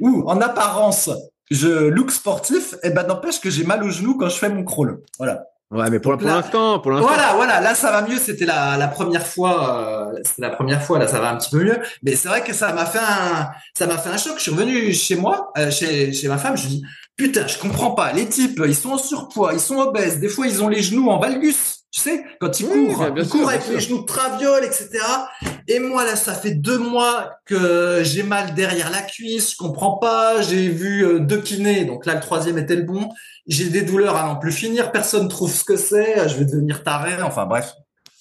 ou 0.00 0.22
en 0.28 0.40
apparence, 0.40 1.08
je 1.50 1.88
look 1.88 2.10
sportif, 2.10 2.74
et 2.74 2.88
eh 2.88 2.90
ben 2.90 3.06
n'empêche 3.06 3.40
que 3.40 3.50
j'ai 3.50 3.64
mal 3.64 3.82
au 3.82 3.90
genou 3.90 4.16
quand 4.16 4.28
je 4.28 4.36
fais 4.36 4.50
mon 4.50 4.64
crawl. 4.64 5.00
Voilà. 5.18 5.44
Ouais, 5.70 5.88
mais 5.88 6.00
pour, 6.00 6.16
l'instant, 6.16 6.80
pour 6.80 6.90
l'instant. 6.90 7.06
Voilà, 7.06 7.34
voilà, 7.36 7.60
là 7.60 7.76
ça 7.76 7.92
va 7.92 8.02
mieux. 8.02 8.18
C'était 8.18 8.44
la, 8.44 8.76
la 8.76 8.88
première 8.88 9.24
fois, 9.24 10.10
euh, 10.12 10.18
c'était 10.24 10.42
la 10.42 10.50
première 10.50 10.82
fois. 10.82 10.98
Là, 10.98 11.06
ça 11.06 11.20
va 11.20 11.30
un 11.30 11.36
petit 11.36 11.50
peu 11.50 11.62
mieux. 11.62 11.78
Mais 12.02 12.16
c'est 12.16 12.26
vrai 12.26 12.42
que 12.42 12.52
ça 12.52 12.72
m'a 12.72 12.86
fait 12.86 12.98
un, 12.98 13.50
ça 13.74 13.86
m'a 13.86 13.96
fait 13.96 14.10
un 14.10 14.16
choc. 14.16 14.34
Je 14.36 14.42
suis 14.42 14.50
revenu 14.50 14.92
chez 14.92 15.14
moi, 15.14 15.52
euh, 15.58 15.70
chez, 15.70 16.12
chez 16.12 16.26
ma 16.26 16.38
femme. 16.38 16.56
Je 16.56 16.66
dis, 16.66 16.82
putain, 17.20 17.46
je 17.46 17.58
comprends 17.58 17.90
pas. 17.90 18.14
Les 18.14 18.26
types, 18.26 18.62
ils 18.66 18.74
sont 18.74 18.92
en 18.92 18.98
surpoids, 18.98 19.52
ils 19.52 19.60
sont 19.60 19.76
obèses. 19.76 20.20
Des 20.20 20.28
fois, 20.28 20.46
ils 20.46 20.62
ont 20.62 20.68
les 20.68 20.80
genoux 20.80 21.10
en 21.10 21.18
valgus. 21.18 21.84
Tu 21.92 22.00
sais, 22.00 22.24
quand 22.40 22.60
ils 22.60 22.66
courent, 22.66 23.08
ils 23.14 23.28
courent 23.28 23.50
avec 23.50 23.68
les 23.68 23.78
genoux 23.78 24.00
de 24.00 24.06
traviole, 24.06 24.64
etc. 24.64 25.00
Et 25.68 25.80
moi, 25.80 26.06
là, 26.06 26.16
ça 26.16 26.32
fait 26.32 26.52
deux 26.52 26.78
mois 26.78 27.30
que 27.44 28.00
j'ai 28.04 28.22
mal 28.22 28.54
derrière 28.54 28.90
la 28.90 29.02
cuisse, 29.02 29.52
je 29.52 29.56
comprends 29.58 29.98
pas, 29.98 30.40
j'ai 30.40 30.68
vu 30.68 31.04
euh, 31.04 31.18
deux 31.18 31.42
kinés, 31.42 31.84
donc 31.84 32.06
là, 32.06 32.14
le 32.14 32.20
troisième 32.20 32.56
était 32.56 32.76
le 32.76 32.84
bon. 32.84 33.10
J'ai 33.48 33.68
des 33.68 33.82
douleurs 33.82 34.16
à 34.16 34.24
n'en 34.26 34.36
plus 34.36 34.52
finir, 34.52 34.92
personne 34.92 35.28
trouve 35.28 35.52
ce 35.52 35.64
que 35.64 35.76
c'est, 35.76 36.26
je 36.28 36.36
vais 36.36 36.44
devenir 36.46 36.84
taré, 36.84 37.20
enfin 37.22 37.44
bref. 37.44 37.72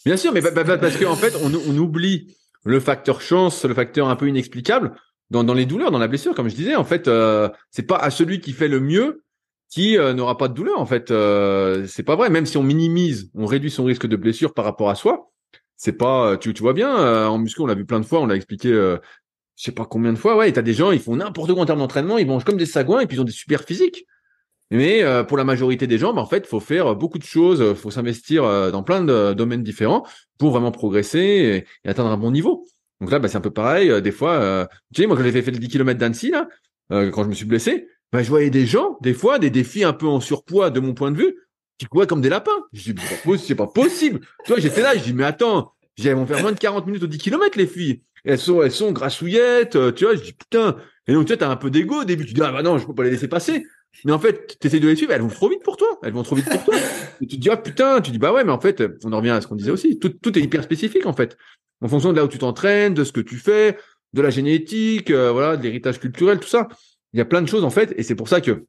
Bien 0.04 0.18
sûr, 0.18 0.34
mais 0.34 0.42
parce 0.42 0.98
qu'en 0.98 1.16
fait, 1.16 1.36
on, 1.42 1.52
on, 1.54 1.78
oublie 1.78 2.36
le 2.66 2.80
facteur 2.80 3.22
chance, 3.22 3.64
le 3.64 3.76
facteur 3.76 4.10
un 4.10 4.16
peu 4.16 4.28
inexplicable 4.28 4.94
dans, 5.32 5.54
les 5.54 5.66
douleurs, 5.66 5.92
dans 5.92 6.00
la 6.00 6.08
blessure, 6.08 6.34
comme 6.34 6.50
je 6.50 6.56
disais. 6.56 6.76
En 6.76 6.84
fait, 6.84 7.08
euh, 7.08 7.50
c'est 7.72 7.88
pas 7.88 7.98
à 7.98 8.10
celui 8.10 8.40
qui 8.40 8.54
fait 8.54 8.68
le 8.68 8.80
mieux 8.80 9.24
qui 9.70 9.98
euh, 9.98 10.14
n'aura 10.14 10.38
pas 10.38 10.48
de 10.48 10.54
douleur 10.54 10.80
en 10.80 10.86
fait. 10.86 11.12
Euh, 11.12 11.86
c'est 11.88 12.04
pas 12.04 12.16
vrai. 12.16 12.30
Même 12.30 12.46
si 12.46 12.58
on 12.58 12.64
minimise, 12.64 13.32
on 13.36 13.46
réduit 13.46 13.72
son 13.72 13.86
risque 13.86 14.08
de 14.08 14.16
blessure 14.16 14.54
par 14.54 14.66
rapport 14.66 14.90
à 14.90 14.96
soi. 14.96 15.32
C'est 15.78 15.94
pas, 15.94 16.36
tu, 16.38 16.54
tu 16.54 16.62
vois 16.62 16.74
bien 16.74 17.00
euh, 17.00 17.28
en 17.28 17.38
muscu, 17.38 17.62
on 17.62 17.68
l'a 17.68 17.76
vu 17.76 17.86
plein 17.86 18.02
de 18.02 18.06
fois, 18.06 18.20
on 18.20 18.26
l'a 18.26 18.36
expliqué, 18.36 18.70
je 18.70 19.00
sais 19.56 19.72
pas 19.72 19.86
combien 19.86 20.12
de 20.12 20.18
fois. 20.18 20.36
Ouais, 20.36 20.52
t'as 20.52 20.62
des 20.62 20.74
gens, 20.74 20.92
ils 20.92 21.00
font 21.00 21.16
n'importe 21.16 21.54
quoi 21.54 21.64
en 21.64 21.66
termes 21.66 21.80
d'entraînement, 21.80 22.18
ils 22.18 22.28
mangent 22.28 22.44
comme 22.44 22.58
des 22.58 22.66
sagouins 22.66 23.00
et 23.00 23.08
puis 23.08 23.16
ils 23.16 23.22
ont 23.22 23.26
des 23.26 23.32
super 23.32 23.64
physiques. 23.64 24.06
Mais 24.72 25.04
pour 25.26 25.38
la 25.38 25.46
majorité 25.46 25.88
des 25.88 25.98
gens, 25.98 26.14
bah, 26.14 26.22
en 26.22 26.26
fait, 26.26 26.46
faut 26.46 26.60
faire 26.60 26.96
beaucoup 26.96 27.18
de 27.18 27.24
choses, 27.24 27.74
faut 27.76 27.92
s'investir 27.92 28.44
dans 28.72 28.84
plein 28.84 29.02
de 29.02 29.34
domaines 29.34 29.64
différents 29.64 30.06
pour 30.38 30.52
vraiment 30.52 30.72
progresser 30.72 31.66
et, 31.86 31.90
atteindre 31.90 32.10
un 32.10 32.18
bon 32.18 32.32
niveau. 32.32 32.66
Donc 33.02 33.12
là, 33.12 33.20
bah, 33.20 33.28
c'est 33.28 33.38
un 33.38 33.42
peu 33.42 33.52
pareil. 33.52 34.02
des 34.02 34.12
fois, 34.12 34.68
tu 34.94 35.02
sais, 35.02 35.08
moi 35.08 35.16
quand 35.16 35.24
j'ai 35.24 35.42
fait, 35.42 35.52
le 35.52 35.58
10 35.58 35.68
km 35.70 36.00
d'Annecy 36.00 36.32
là, 36.32 36.48
quand 36.90 37.24
je 37.24 37.30
me 37.30 37.34
suis 37.34 37.46
blessé, 37.46 37.88
ben, 38.12 38.24
je 38.24 38.30
voyais 38.30 38.50
des 38.50 38.66
gens, 38.66 38.98
des 39.02 39.14
fois, 39.14 39.38
des 39.38 39.50
défis 39.50 39.84
un 39.84 39.94
peu 39.94 40.08
en 40.08 40.20
surpoids 40.20 40.70
de 40.72 40.80
mon 40.80 40.94
point 40.94 41.12
de 41.12 41.18
vue, 41.18 41.36
qui 41.78 41.86
couraient 41.86 42.08
comme 42.08 42.22
des 42.22 42.30
lapins. 42.30 42.52
Je 42.74 42.92
dis, 42.92 43.02
c'est 43.38 43.56
pas 43.56 43.68
possible. 43.68 44.20
Tu 44.46 44.52
vois, 44.52 44.60
j'étais 44.60 44.82
là, 44.82 44.96
je 44.98 45.04
dis, 45.04 45.14
mais 45.14 45.24
attends, 45.24 45.74
elles 46.04 46.16
vont 46.16 46.26
faire 46.26 46.42
moins 46.42 46.52
de 46.52 46.60
40 46.60 46.86
minutes 46.88 47.04
au 47.04 47.08
10 47.08 47.18
km, 47.18 47.58
les 47.58 47.68
filles. 47.68 48.02
elles 48.26 48.40
sont, 48.40 48.62
elles 48.62 48.72
sont 48.72 48.92
grassouillettes, 48.92 49.76
euh, 49.76 49.92
tu 49.92 50.06
vois, 50.06 50.16
je 50.16 50.22
dis, 50.22 50.34
putain. 50.34 50.78
Et 51.08 51.14
donc, 51.14 51.26
tu 51.26 51.34
vois, 51.34 51.38
t'as 51.38 51.50
un 51.50 51.56
peu 51.56 51.70
d'ego 51.70 52.02
au 52.02 52.04
début. 52.04 52.26
Tu 52.26 52.34
dis, 52.34 52.42
ah 52.42 52.52
bah 52.52 52.64
non, 52.64 52.78
je 52.78 52.86
peux 52.86 52.96
pas 52.96 53.04
les 53.04 53.12
laisser 53.12 53.28
passer. 53.28 53.66
Mais 54.06 54.12
en 54.12 54.20
fait, 54.20 54.58
t'essayes 54.60 54.80
de 54.80 54.88
les 54.88 54.96
suivre, 54.96 55.12
elles 55.12 55.22
vont 55.22 55.28
trop 55.28 55.50
vite 55.50 55.64
pour 55.64 55.78
toi. 55.78 56.00
Elles 56.04 56.14
vont 56.14 56.24
trop 56.24 56.36
vite 56.36 56.50
pour 56.50 56.64
toi. 56.64 56.76
Et 57.22 57.28
tu 57.28 57.36
te 57.36 57.42
dis, 57.42 57.50
ah 57.50 57.58
putain, 57.58 58.02
tu 58.02 58.12
dis, 58.12 58.18
bah 58.18 58.32
ouais, 58.32 58.44
mais 58.44 58.52
en 58.52 58.60
fait, 58.60 58.84
on 59.04 59.12
en 59.14 59.18
revient 59.18 59.32
à 59.32 59.42
ce 59.42 59.48
qu'on 59.48 59.56
disait 59.56 59.72
aussi. 59.72 60.00
Tout, 60.00 60.10
tout 60.10 60.38
est 60.38 60.42
hyper 60.42 60.64
spécifique, 60.64 61.06
en 61.06 61.14
fait. 61.14 61.38
En 61.82 61.88
fonction 61.88 62.12
de 62.12 62.18
là 62.18 62.24
où 62.24 62.28
tu 62.28 62.38
t'entraînes, 62.38 62.94
de 62.94 63.04
ce 63.04 63.12
que 63.12 63.22
tu 63.22 63.38
fais, 63.38 63.78
de 64.14 64.22
la 64.22 64.30
génétique, 64.30 65.12
euh, 65.12 65.32
voilà, 65.32 65.58
de 65.58 65.64
l'héritage 65.64 66.00
culturel, 66.00 66.40
tout 66.40 66.48
ça. 66.48 66.68
Il 67.14 67.18
y 67.18 67.22
a 67.22 67.26
plein 67.26 67.42
de 67.42 67.48
choses, 67.48 67.64
en 67.64 67.70
fait. 67.70 67.94
Et 67.98 68.04
c'est 68.04 68.16
pour 68.16 68.30
ça 68.30 68.42
que 68.42 68.66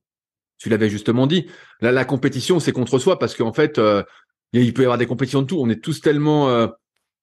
tu 0.58 0.68
l'avais 0.68 0.88
justement 0.88 1.26
dit. 1.26 1.46
Là, 1.80 1.92
la 1.92 2.04
compétition, 2.04 2.58
c'est 2.58 2.72
contre 2.72 2.98
soi 2.98 3.18
parce 3.18 3.34
qu'en 3.34 3.52
fait, 3.52 3.78
euh, 3.78 4.02
il 4.52 4.74
peut 4.74 4.82
y 4.82 4.84
avoir 4.84 4.98
des 4.98 5.06
compétitions 5.06 5.42
de 5.42 5.46
tout. 5.46 5.58
On 5.60 5.68
est 5.68 5.82
tous 5.82 6.00
tellement 6.00 6.48
euh, 6.48 6.66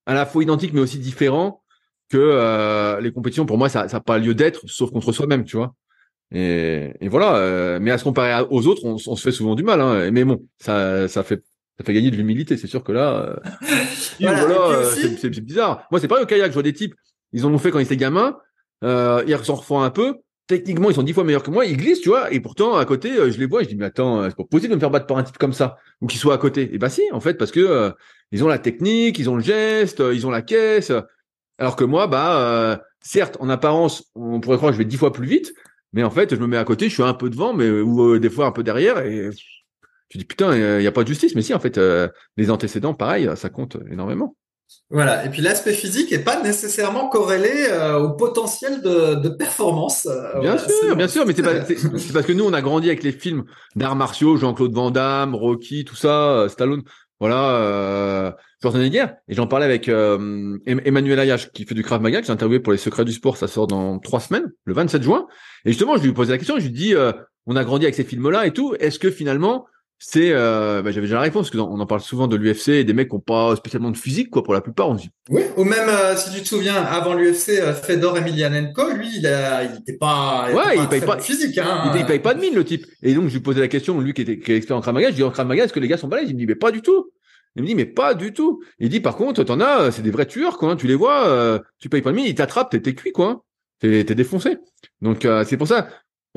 à 0.05 0.13
la 0.13 0.25
fois 0.25 0.43
identiques, 0.43 0.73
mais 0.73 0.81
aussi 0.81 0.97
différents, 0.97 1.61
que 2.09 3.01
les 3.01 3.11
compétitions, 3.11 3.45
pour 3.45 3.57
moi, 3.57 3.67
ça 3.67 3.85
n'a 3.85 3.99
pas 3.99 4.17
lieu 4.17 4.33
d'être, 4.33 4.61
sauf 4.67 4.91
contre 4.91 5.11
soi-même, 5.11 5.43
tu 5.43 5.57
vois. 5.57 5.75
Et, 6.33 6.91
et 6.99 7.07
voilà. 7.07 7.35
euh, 7.37 7.79
mais 7.81 7.91
à 7.91 7.97
se 7.97 8.03
comparer 8.03 8.45
aux 8.49 8.67
autres, 8.67 8.81
on, 8.85 8.95
on 9.07 9.15
se 9.15 9.21
fait 9.21 9.31
souvent 9.31 9.55
du 9.55 9.63
mal. 9.63 9.79
Hein. 9.81 10.11
Mais 10.11 10.23
bon, 10.23 10.43
ça, 10.59 11.07
ça 11.07 11.23
fait 11.23 11.41
ça 11.79 11.85
fait 11.85 11.93
gagner 11.93 12.09
de 12.11 12.15
l'humilité. 12.15 12.57
C'est 12.57 12.67
sûr 12.67 12.83
que 12.83 12.91
là, 12.91 13.13
euh, 13.29 13.35
Voilà, 14.19 14.79
aussi- 14.79 15.17
c'est 15.17 15.29
bizarre. 15.39 15.87
Moi, 15.91 15.99
c'est 15.99 16.07
pareil 16.07 16.23
au 16.23 16.27
kayak. 16.27 16.47
Je 16.49 16.53
vois 16.53 16.63
des 16.63 16.73
types, 16.73 16.95
ils 17.33 17.45
en 17.45 17.53
ont 17.53 17.57
fait 17.57 17.71
quand 17.71 17.79
ils 17.79 17.83
étaient 17.83 17.97
gamins. 17.97 18.37
Euh, 18.83 19.23
ils 19.27 19.37
s'en 19.45 19.55
refont 19.55 19.81
un 19.81 19.89
peu. 19.89 20.15
Techniquement, 20.47 20.89
ils 20.89 20.95
sont 20.95 21.03
dix 21.03 21.13
fois 21.13 21.23
meilleurs 21.23 21.43
que 21.43 21.51
moi. 21.51 21.65
Ils 21.65 21.75
glissent, 21.77 22.01
tu 22.01 22.09
vois. 22.09 22.31
Et 22.33 22.39
pourtant, 22.39 22.75
à 22.77 22.85
côté, 22.85 23.11
euh, 23.11 23.29
je 23.31 23.37
les 23.37 23.45
vois. 23.47 23.63
Je 23.63 23.67
dis, 23.67 23.75
mais 23.75 23.85
attends, 23.85 24.21
euh, 24.21 24.29
c'est 24.29 24.35
pas 24.37 24.43
possible 24.45 24.71
de 24.71 24.75
me 24.75 24.79
faire 24.79 24.89
battre 24.91 25.05
par 25.05 25.17
un 25.17 25.23
type 25.23 25.37
comme 25.37 25.53
ça 25.53 25.77
ou 26.01 26.07
qu'il 26.07 26.19
soit 26.19 26.33
à 26.33 26.37
côté. 26.37 26.69
Et 26.73 26.77
bah 26.77 26.89
si, 26.89 27.01
en 27.11 27.19
fait, 27.19 27.33
parce 27.35 27.51
que 27.51 27.59
euh, 27.59 27.91
ils 28.31 28.43
ont 28.43 28.47
la 28.47 28.57
technique, 28.59 29.19
ils 29.19 29.29
ont 29.29 29.35
le 29.35 29.43
geste, 29.43 30.01
ils 30.13 30.25
ont 30.25 30.31
la 30.31 30.41
caisse. 30.41 30.91
Alors 31.59 31.75
que 31.75 31.83
moi, 31.83 32.07
bah, 32.07 32.39
euh, 32.39 32.77
certes, 33.01 33.37
en 33.39 33.49
apparence, 33.49 34.05
on 34.15 34.39
pourrait 34.39 34.57
croire 34.57 34.71
que 34.71 34.77
je 34.77 34.79
vais 34.81 34.85
dix 34.85 34.97
fois 34.97 35.11
plus 35.11 35.27
vite, 35.27 35.53
mais 35.97 36.03
en 36.03 36.11
fait, 36.11 36.35
je 36.35 36.39
me 36.39 36.45
mets 36.45 36.57
à 36.57 36.63
côté, 36.63 36.89
je 36.89 36.93
suis 36.93 37.01
un 37.01 37.15
peu 37.15 37.27
devant, 37.27 37.53
mais 37.53 37.67
ou 37.69 38.13
euh, 38.13 38.19
des 38.19 38.29
fois 38.29 38.45
un 38.45 38.51
peu 38.51 38.61
derrière, 38.61 38.99
et 38.99 39.31
tu 40.09 40.19
dis 40.19 40.25
putain, 40.25 40.55
il 40.55 40.77
n'y 40.79 40.85
a 40.85 40.91
pas 40.91 41.01
de 41.01 41.07
justice. 41.07 41.33
Mais 41.33 41.41
si, 41.41 41.55
en 41.55 41.59
fait, 41.59 41.79
euh, 41.79 42.07
les 42.37 42.51
antécédents, 42.51 42.93
pareil, 42.93 43.27
ça 43.35 43.49
compte 43.49 43.77
énormément. 43.91 44.35
Voilà. 44.91 45.25
Et 45.25 45.29
puis 45.29 45.41
l'aspect 45.41 45.73
physique 45.73 46.11
est 46.11 46.23
pas 46.23 46.41
nécessairement 46.43 47.09
corrélé 47.09 47.49
euh, 47.71 47.97
au 47.99 48.11
potentiel 48.11 48.81
de, 48.81 49.15
de 49.15 49.29
performance. 49.29 50.05
euh, 50.05 50.39
Bien 50.39 50.55
voilà, 50.55 50.67
sûr, 50.67 50.95
bien 50.95 51.07
sûr, 51.07 51.25
mais 51.25 51.33
c'est 51.97 52.13
parce 52.13 52.25
que 52.27 52.33
nous, 52.33 52.45
on 52.45 52.53
a 52.53 52.61
grandi 52.61 52.87
avec 52.87 53.01
les 53.01 53.11
films 53.11 53.45
d'arts 53.75 53.95
martiaux, 53.95 54.37
Jean-Claude 54.37 54.73
Van 54.73 54.91
Damme, 54.91 55.33
Rocky, 55.33 55.83
tout 55.83 55.95
ça, 55.95 56.31
euh, 56.31 56.47
Stallone, 56.47 56.83
voilà, 57.19 57.55
euh, 57.55 58.31
Schwarzenegger. 58.61 59.05
Et 59.27 59.33
j'en 59.33 59.47
parlais 59.47 59.65
avec 59.65 59.89
euh, 59.89 60.57
Em- 60.67 60.81
Emmanuel 60.85 61.19
Ayache, 61.19 61.51
qui 61.51 61.65
fait 61.65 61.75
du 61.75 61.83
Krav 61.83 62.01
Maga, 62.01 62.19
que 62.21 62.27
j'ai 62.27 62.33
interviewé 62.33 62.59
pour 62.59 62.71
les 62.71 62.77
Secrets 62.77 63.05
du 63.05 63.11
Sport, 63.13 63.37
ça 63.37 63.47
sort 63.47 63.67
dans 63.67 63.99
trois 63.99 64.19
semaines, 64.19 64.51
le 64.65 64.73
27 64.73 65.01
juin. 65.03 65.27
Et 65.65 65.71
justement, 65.71 65.97
je 65.97 66.03
lui 66.03 66.13
posais 66.13 66.31
la 66.31 66.37
question, 66.37 66.57
je 66.59 66.65
lui 66.65 66.71
dis, 66.71 66.95
euh, 66.95 67.11
on 67.45 67.55
a 67.55 67.63
grandi 67.63 67.85
avec 67.85 67.95
ces 67.95 68.03
films-là 68.03 68.45
et 68.45 68.51
tout, 68.51 68.75
est-ce 68.79 68.99
que 68.99 69.09
finalement, 69.09 69.65
c'est, 69.99 70.29
euh, 70.31 70.81
bah, 70.83 70.91
j'avais 70.91 71.07
déjà 71.07 71.15
la 71.15 71.21
réponse, 71.21 71.49
parce 71.49 71.61
qu'on 71.63 71.79
en 71.79 71.85
parle 71.87 72.01
souvent 72.01 72.27
de 72.27 72.35
l'UFC 72.35 72.69
et 72.69 72.83
des 72.83 72.93
mecs 72.93 73.09
qui 73.09 73.15
n'ont 73.15 73.19
pas 73.21 73.55
spécialement 73.55 73.89
de 73.89 73.97
physique, 73.97 74.29
quoi, 74.29 74.43
pour 74.43 74.53
la 74.53 74.61
plupart. 74.61 74.89
On 74.89 74.93
dit, 74.93 75.09
Oui, 75.29 75.41
ou 75.57 75.63
même 75.63 75.89
euh, 75.89 76.15
si 76.15 76.31
tu 76.31 76.41
te 76.41 76.47
souviens, 76.47 76.75
avant 76.75 77.13
l'UFC, 77.15 77.49
euh, 77.59 77.73
Fedor 77.73 78.17
Emelianenko, 78.17 78.91
lui, 78.91 79.09
il 79.17 79.25
a, 79.27 79.63
il 79.63 79.77
était 79.79 79.97
pas, 79.97 80.49
Ouais, 80.53 80.63
était 80.65 80.75
il 80.75 80.79
un 80.81 80.85
paye 80.85 81.01
pas- 81.01 81.19
physique. 81.19 81.57
Hein. 81.57 81.91
Il, 81.93 81.99
il 82.01 82.05
paye 82.05 82.19
pas 82.19 82.33
de 82.35 82.39
mine, 82.41 82.53
le 82.53 82.63
type. 82.63 82.85
Et 83.01 83.13
donc, 83.15 83.27
je 83.29 83.33
lui 83.33 83.39
posais 83.41 83.59
la 83.59 83.67
question, 83.67 83.99
lui 83.99 84.13
qui 84.13 84.21
était 84.21 84.37
qui 84.39 84.51
est 84.51 84.55
expert 84.57 84.77
en 84.77 84.81
Krav 84.81 84.93
Maga, 84.93 85.09
je 85.09 85.15
dis 85.15 85.23
en 85.23 85.31
Krav 85.31 85.47
Maga, 85.47 85.63
est-ce 85.63 85.73
que 85.73 85.79
les 85.79 85.87
gars 85.87 85.97
sont 85.97 86.07
balèzes? 86.07 86.29
Il 86.29 86.35
me 86.35 86.39
dit, 86.39 86.45
mais 86.47 86.55
pas 86.55 86.71
du 86.71 86.81
tout. 86.81 87.11
Il 87.55 87.63
me 87.63 87.67
dit, 87.67 87.73
mais 87.73 87.85
pas 87.85 88.13
du 88.13 88.33
tout. 88.33 88.61
Il 88.77 88.89
dit, 88.89 88.99
par 88.99 89.15
contre, 89.15 89.43
t'en 89.43 89.59
as, 89.59 89.81
euh, 89.81 89.91
c'est 89.91 90.03
des 90.03 90.11
vrais 90.11 90.27
tueurs, 90.27 90.59
quoi. 90.59 90.71
hein. 90.71 90.75
Tu 90.75 90.85
les 90.85 90.93
vois, 90.93 91.27
euh, 91.27 91.57
tu 91.79 91.89
payes 91.89 92.03
pas 92.03 92.11
de 92.11 92.15
mine, 92.15 92.25
ils 92.27 92.35
t'attrapent, 92.35 92.69
t'es 92.69 92.93
cuit, 92.93 93.11
quoi. 93.11 93.27
hein. 93.29 93.41
T'es 93.79 94.03
t'es 94.03 94.13
défoncé. 94.15 94.57
Donc, 95.01 95.25
euh, 95.25 95.43
c'est 95.47 95.57
pour 95.57 95.67
ça, 95.67 95.87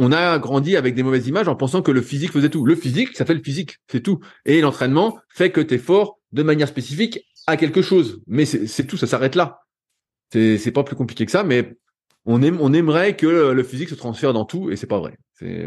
on 0.03 0.13
a 0.13 0.39
grandi 0.39 0.77
avec 0.77 0.95
des 0.95 1.03
mauvaises 1.03 1.29
images 1.29 1.47
en 1.47 1.55
pensant 1.55 1.83
que 1.83 1.91
le 1.93 2.01
physique 2.01 2.33
faisait 2.33 2.49
tout. 2.49 2.65
Le 2.65 2.75
physique, 2.75 3.15
ça 3.17 3.27
fait 3.27 3.35
le 3.35 3.43
physique, 3.43 3.77
c'est 3.89 4.01
tout. 4.01 4.19
Et 4.47 4.61
l'entraînement 4.63 5.19
fait 5.29 5.51
que 5.51 5.61
t'es 5.61 5.77
fort 5.79 6.19
de 6.33 6.43
manière 6.43 6.69
spécifique 6.69 7.21
à 7.47 7.57
quelque 7.59 7.83
chose. 7.83 8.23
Mais 8.27 8.47
c'est 8.47 8.85
tout, 8.87 8.97
ça 8.97 9.07
s'arrête 9.07 9.35
là. 9.35 9.61
C'est 10.33 10.73
pas 10.73 10.85
plus 10.85 10.97
compliqué 10.97 11.27
que 11.27 11.33
ça, 11.33 11.43
mais 11.43 11.77
on 12.25 12.41
aime, 12.43 12.59
on 12.61 12.73
aimerait 12.73 13.15
que 13.15 13.27
le, 13.27 13.63
physique 13.63 13.89
se 13.91 13.95
transfère 13.95 14.33
dans 14.33 14.45
tout, 14.45 14.71
et 14.71 14.77
c'est 14.77 14.87
pas 14.87 14.99
vrai. 14.99 15.17
C'est 15.35 15.67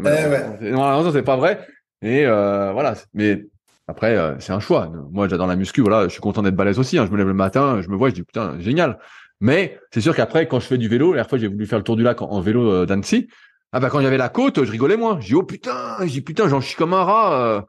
c'est- 0.60 0.70
malheureusement, 0.72 1.12
c'est 1.12 1.22
pas 1.22 1.36
vrai. 1.36 1.66
Et 2.02 2.26
euh, 2.26 2.72
voilà. 2.72 2.94
Mais 3.12 3.44
après, 3.86 4.16
euh, 4.16 4.34
c'est 4.40 4.52
un 4.52 4.60
choix. 4.60 4.90
Moi, 5.12 5.28
j'adore 5.28 5.46
la 5.46 5.56
muscu. 5.56 5.80
Voilà, 5.80 6.04
je 6.04 6.12
suis 6.12 6.20
content 6.20 6.42
d'être 6.42 6.56
balèze 6.56 6.78
aussi. 6.78 6.98
hein. 6.98 7.06
Je 7.06 7.12
me 7.12 7.16
lève 7.18 7.28
le 7.28 7.34
matin, 7.34 7.80
je 7.82 7.88
me 7.88 7.96
vois, 7.96 8.08
je 8.08 8.14
dis 8.14 8.22
putain, 8.22 8.58
génial. 8.58 8.98
Mais 9.40 9.78
c'est 9.92 10.00
sûr 10.00 10.14
qu'après, 10.16 10.48
quand 10.48 10.60
je 10.60 10.66
fais 10.66 10.78
du 10.78 10.88
vélo, 10.88 11.08
la 11.08 11.16
dernière 11.18 11.28
fois, 11.28 11.38
j'ai 11.38 11.48
voulu 11.48 11.66
faire 11.66 11.78
le 11.78 11.84
tour 11.84 11.96
du 11.96 12.02
lac 12.02 12.22
en, 12.22 12.30
en 12.30 12.40
vélo 12.40 12.70
euh, 12.70 12.86
d'Annecy. 12.86 13.28
Ah 13.72 13.80
bah 13.80 13.90
quand 13.90 13.98
avait 13.98 14.16
la 14.16 14.28
côte, 14.28 14.64
je 14.64 14.70
rigolais 14.70 14.96
moins. 14.96 15.20
Je 15.20 15.26
dis 15.26 15.34
oh 15.34 15.42
putain, 15.42 15.96
je 16.00 16.06
dis 16.06 16.20
putain, 16.20 16.48
j'en 16.48 16.60
chie 16.60 16.76
comme 16.76 16.94
un 16.94 17.02
rat. 17.02 17.40
euh. 17.40 17.60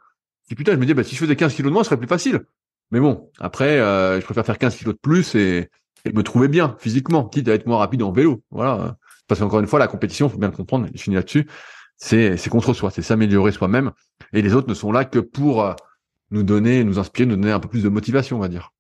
Je 0.44 0.50
dis 0.50 0.56
putain, 0.56 0.74
je 0.74 0.78
me 0.78 0.86
dis 0.86 0.94
bah 0.94 1.04
si 1.04 1.16
je 1.16 1.20
faisais 1.20 1.36
15 1.36 1.54
kilos 1.56 1.70
de 1.70 1.74
moins, 1.74 1.84
ce 1.84 1.90
serait 1.90 1.98
plus 1.98 2.08
facile. 2.08 2.42
Mais 2.92 3.00
bon, 3.00 3.32
après, 3.40 3.80
euh, 3.80 4.20
je 4.20 4.26
préfère 4.26 4.46
faire 4.46 4.58
15 4.60 4.76
kilos 4.76 4.94
de 4.94 5.00
plus 5.00 5.34
et, 5.36 5.70
et 6.06 6.12
me 6.14 6.22
trouver 6.22 6.48
bien 6.48 6.76
physiquement, 6.80 7.26
quitte 7.28 7.48
à 7.48 7.54
être 7.54 7.66
moins 7.66 7.78
rapide 7.80 8.04
en 8.04 8.12
vélo. 8.12 8.44
Voilà. 8.52 8.98
Parce 9.28 9.40
qu'encore 9.42 9.60
une 9.60 9.68
fois, 9.68 9.80
la 9.80 9.88
compétition, 9.88 10.30
faut 10.30 10.38
bien 10.38 10.50
le 10.50 10.56
comprendre, 10.56 10.88
je 10.94 11.02
finis 11.02 11.16
là-dessus, 11.16 11.48
c'est 11.98 12.38
c'est 12.38 12.52
contre 12.52 12.74
soi, 12.74 12.92
c'est 12.92 13.02
s'améliorer 13.02 13.52
soi-même. 13.52 13.92
Et 14.34 14.44
les 14.44 14.54
autres 14.54 14.70
ne 14.70 14.76
sont 14.76 14.92
là 14.92 15.04
que 15.06 15.18
pour 15.18 15.64
euh, 15.64 15.74
nous 16.30 16.44
donner, 16.44 16.84
nous 16.84 17.00
inspirer, 17.00 17.26
nous 17.26 17.36
donner 17.36 17.52
un 17.52 17.60
peu 17.60 17.70
plus 17.70 17.82
de 17.82 17.90
motivation, 17.90 18.38
on 18.38 18.42
va 18.42 18.50
dire. 18.50 18.72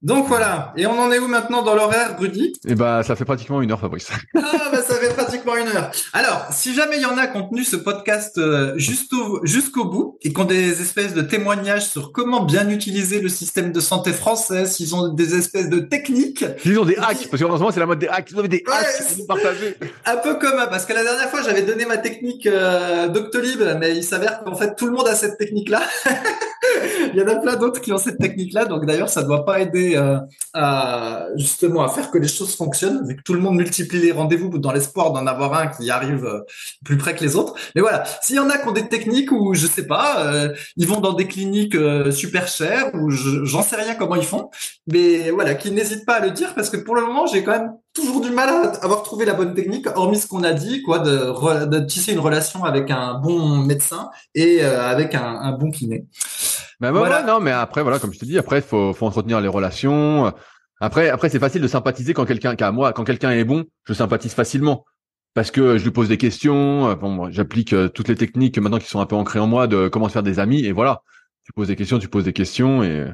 Donc 0.00 0.28
voilà. 0.28 0.72
Et 0.76 0.86
on 0.86 0.96
en 0.96 1.10
est 1.10 1.18
où 1.18 1.26
maintenant 1.26 1.62
dans 1.62 1.74
l'horaire, 1.74 2.16
Rudy? 2.20 2.52
Et 2.68 2.76
bah, 2.76 3.02
ça 3.02 3.16
fait 3.16 3.24
pratiquement 3.24 3.60
une 3.60 3.72
heure, 3.72 3.80
Fabrice. 3.80 4.08
Ah 4.36 4.70
bah 4.70 4.82
ça 4.82 4.94
fait 4.96 5.12
pratiquement 5.14 5.56
une 5.56 5.66
heure. 5.68 5.90
Alors, 6.12 6.46
si 6.50 6.74
jamais 6.74 6.96
il 6.96 7.02
y 7.02 7.06
en 7.06 7.16
a 7.18 7.26
qui 7.26 7.36
ont 7.38 7.48
tenu 7.48 7.64
ce 7.64 7.76
podcast 7.76 8.38
euh, 8.38 8.74
jusqu'au 8.76 9.84
bout 9.86 10.18
et 10.22 10.32
qui 10.32 10.40
ont 10.40 10.44
des 10.44 10.80
espèces 10.80 11.14
de 11.14 11.22
témoignages 11.22 11.86
sur 11.86 12.12
comment 12.12 12.44
bien 12.44 12.68
utiliser 12.68 13.20
le 13.20 13.28
système 13.28 13.72
de 13.72 13.80
santé 13.80 14.12
français, 14.12 14.66
s'ils 14.66 14.94
ont 14.94 15.08
des 15.12 15.36
espèces 15.36 15.68
de 15.68 15.80
techniques, 15.80 16.44
Ils 16.64 16.78
ont 16.78 16.84
des 16.84 16.96
hacks, 16.96 17.28
parce 17.30 17.42
qu'en 17.42 17.54
ce 17.56 17.58
moment, 17.60 17.70
c'est 17.72 17.80
la 17.80 17.86
mode 17.86 17.98
des 17.98 18.08
hacks. 18.08 18.28
Ils 18.30 18.38
ont 18.38 18.42
des 18.42 18.62
Ouais, 18.66 18.72
hacks 18.74 19.26
partager. 19.26 19.76
un 20.06 20.16
peu 20.16 20.34
comme 20.34 20.56
parce 20.70 20.84
que 20.86 20.92
la 20.92 21.02
dernière 21.02 21.28
fois 21.30 21.42
j'avais 21.42 21.62
donné 21.62 21.84
ma 21.86 21.98
technique 21.98 22.46
euh, 22.46 23.08
Doctolib, 23.08 23.62
mais 23.80 23.96
il 23.96 24.04
s'avère 24.04 24.44
qu'en 24.44 24.54
fait 24.54 24.74
tout 24.76 24.86
le 24.86 24.92
monde 24.92 25.08
a 25.08 25.14
cette 25.14 25.38
technique-là. 25.38 25.82
il 27.14 27.18
y 27.18 27.22
en 27.22 27.28
a 27.28 27.36
plein 27.36 27.56
d'autres 27.56 27.80
qui 27.80 27.92
ont 27.92 27.98
cette 27.98 28.18
technique-là, 28.18 28.64
donc 28.66 28.84
d'ailleurs 28.86 29.08
ça 29.08 29.22
doit 29.22 29.44
pas 29.44 29.60
aider 29.60 29.87
euh, 29.96 30.18
à 30.54 31.26
justement 31.36 31.82
à 31.82 31.88
faire 31.88 32.10
que 32.10 32.18
les 32.18 32.28
choses 32.28 32.54
fonctionnent, 32.56 33.06
vu 33.06 33.16
que 33.16 33.22
tout 33.22 33.34
le 33.34 33.40
monde 33.40 33.56
multiplie 33.56 34.00
les 34.00 34.12
rendez-vous 34.12 34.58
dans 34.58 34.72
l'espoir 34.72 35.12
d'en 35.12 35.26
avoir 35.26 35.54
un 35.54 35.66
qui 35.68 35.90
arrive 35.90 36.24
euh, 36.24 36.40
plus 36.84 36.96
près 36.96 37.14
que 37.14 37.22
les 37.24 37.36
autres. 37.36 37.54
Mais 37.74 37.80
voilà, 37.80 38.04
s'il 38.22 38.36
y 38.36 38.38
en 38.38 38.50
a 38.50 38.58
qui 38.58 38.68
ont 38.68 38.72
des 38.72 38.88
techniques 38.88 39.32
où 39.32 39.54
je 39.54 39.66
sais 39.66 39.86
pas, 39.86 40.26
euh, 40.26 40.54
ils 40.76 40.86
vont 40.86 41.00
dans 41.00 41.12
des 41.12 41.26
cliniques 41.26 41.76
super 42.10 42.48
chères 42.48 42.90
ou 42.94 43.10
je- 43.10 43.44
j'en 43.44 43.62
sais 43.62 43.76
rien 43.76 43.94
comment 43.94 44.16
ils 44.16 44.24
font, 44.24 44.50
mais 44.90 45.30
voilà, 45.30 45.54
qu'ils 45.54 45.74
n'hésitent 45.74 46.06
pas 46.06 46.14
à 46.14 46.20
le 46.20 46.30
dire 46.30 46.54
parce 46.54 46.70
que 46.70 46.76
pour 46.76 46.94
le 46.94 47.02
moment 47.02 47.26
j'ai 47.26 47.44
quand 47.44 47.52
même 47.52 47.72
toujours 47.92 48.20
du 48.20 48.30
mal 48.30 48.48
à 48.48 48.84
avoir 48.84 49.02
trouvé 49.02 49.24
la 49.24 49.34
bonne 49.34 49.54
technique, 49.54 49.86
hormis 49.96 50.18
ce 50.18 50.26
qu'on 50.26 50.44
a 50.44 50.52
dit, 50.52 50.82
quoi, 50.82 51.00
de, 51.00 51.78
tisser 51.86 52.12
une 52.12 52.20
relation 52.20 52.64
avec 52.64 52.90
un 52.90 53.14
bon 53.14 53.58
médecin 53.58 54.10
et 54.34 54.62
avec 54.62 55.14
un 55.14 55.52
bon 55.52 55.70
kiné. 55.70 56.06
Mais 56.80 56.92
bah, 56.92 56.98
Voilà. 56.98 57.20
ouais, 57.20 57.26
non, 57.26 57.40
mais 57.40 57.50
après, 57.50 57.82
voilà, 57.82 57.98
comme 57.98 58.12
je 58.12 58.18
te 58.18 58.24
dis, 58.24 58.38
après, 58.38 58.60
faut, 58.60 58.92
faut 58.92 59.06
entretenir 59.06 59.40
les 59.40 59.48
relations. 59.48 60.32
Après, 60.80 61.08
après, 61.08 61.28
c'est 61.28 61.40
facile 61.40 61.62
de 61.62 61.68
sympathiser 61.68 62.14
quand 62.14 62.24
quelqu'un, 62.24 62.54
qu'à 62.54 62.70
moi, 62.70 62.92
quand 62.92 63.04
quelqu'un 63.04 63.30
est 63.32 63.44
bon, 63.44 63.64
je 63.84 63.92
sympathise 63.94 64.32
facilement. 64.32 64.84
Parce 65.34 65.50
que 65.50 65.76
je 65.78 65.84
lui 65.84 65.90
pose 65.90 66.08
des 66.08 66.16
questions, 66.18 66.88
euh, 66.88 66.94
bon, 66.94 67.30
j'applique 67.30 67.72
euh, 67.72 67.88
toutes 67.88 68.08
les 68.08 68.14
techniques 68.14 68.58
maintenant 68.58 68.78
qui 68.78 68.88
sont 68.88 69.00
un 69.00 69.06
peu 69.06 69.16
ancrées 69.16 69.38
en 69.40 69.46
moi 69.46 69.66
de 69.66 69.88
comment 69.88 70.08
se 70.08 70.12
faire 70.12 70.22
des 70.22 70.38
amis, 70.38 70.64
et 70.64 70.72
voilà. 70.72 71.02
Tu 71.44 71.52
poses 71.52 71.68
des 71.68 71.76
questions, 71.76 71.98
tu 71.98 72.08
poses 72.08 72.24
des 72.24 72.32
questions, 72.32 72.82
et, 72.82 73.06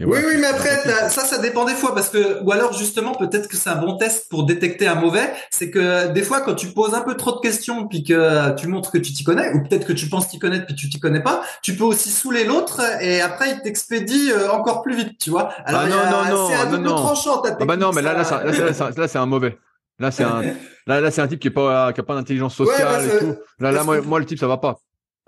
et 0.00 0.04
Oui, 0.04 0.12
voilà. 0.12 0.26
oui, 0.28 0.34
mais 0.40 0.46
après, 0.46 0.76
ça, 1.10 1.20
ça 1.26 1.38
dépend 1.38 1.64
des 1.66 1.74
fois, 1.74 1.94
parce 1.94 2.08
que, 2.08 2.42
ou 2.42 2.50
alors 2.52 2.72
justement, 2.72 3.14
peut-être 3.14 3.48
que 3.48 3.56
c'est 3.56 3.68
un 3.68 3.76
bon 3.76 3.98
test 3.98 4.28
pour 4.30 4.44
détecter 4.46 4.86
un 4.88 4.94
mauvais, 4.94 5.30
c'est 5.50 5.70
que 5.70 6.08
des 6.08 6.22
fois, 6.22 6.40
quand 6.40 6.54
tu 6.54 6.68
poses 6.68 6.94
un 6.94 7.02
peu 7.02 7.16
trop 7.16 7.32
de 7.32 7.40
questions, 7.40 7.86
puis 7.86 8.02
que 8.02 8.54
tu 8.56 8.66
montres 8.66 8.90
que 8.90 8.98
tu 8.98 9.12
t'y 9.12 9.24
connais, 9.24 9.52
ou 9.52 9.62
peut-être 9.62 9.86
que 9.86 9.92
tu 9.92 10.08
penses 10.08 10.28
t'y 10.28 10.38
connaître, 10.38 10.64
puis 10.66 10.74
tu 10.74 10.88
t'y 10.88 10.98
connais 10.98 11.22
pas, 11.22 11.42
tu 11.62 11.76
peux 11.76 11.84
aussi 11.84 12.08
saouler 12.10 12.44
l'autre, 12.44 12.80
et 13.02 13.20
après, 13.20 13.50
il 13.50 13.60
t'expédie 13.60 14.32
euh, 14.32 14.50
encore 14.50 14.82
plus 14.82 14.96
vite, 14.96 15.18
tu 15.18 15.28
vois. 15.30 15.50
Alors, 15.66 15.82
Ah 15.82 15.86
il 15.86 15.90
y 15.90 15.92
non, 15.92 15.98
a- 16.00 16.10
non, 16.10 16.36
non, 16.36 16.48
c'est 16.48 16.54
à 16.56 16.64
non, 16.66 16.78
non. 16.78 16.96
tranchant, 16.96 17.38
ta 17.42 17.56
Ah 17.60 17.64
bah 17.66 17.76
non, 17.76 17.92
mais 17.92 18.00
là, 18.02 18.14
là, 18.14 18.24
ça. 18.24 18.42
là, 18.42 18.52
là, 18.52 18.90
là, 18.96 19.08
c'est 19.08 19.18
un 19.18 19.26
mauvais. 19.26 19.58
Là, 19.98 20.10
c'est 20.10 20.24
un, 20.24 20.42
là, 20.86 21.00
là, 21.02 21.10
c'est 21.10 21.20
un 21.20 21.28
type 21.28 21.40
qui 21.40 21.48
est 21.48 21.50
pas, 21.50 21.92
qui 21.92 22.00
a 22.00 22.04
pas 22.04 22.14
d'intelligence 22.14 22.58
Ouais, 22.58 22.66
sociale 22.66 23.06
bah, 23.06 23.14
et 23.14 23.18
tout. 23.18 23.34
Là, 23.58 23.70
là, 23.70 23.84
moi, 23.84 23.98
que- 23.98 24.06
moi, 24.06 24.18
le 24.18 24.24
type, 24.24 24.38
ça 24.38 24.46
va 24.48 24.56
pas. 24.56 24.78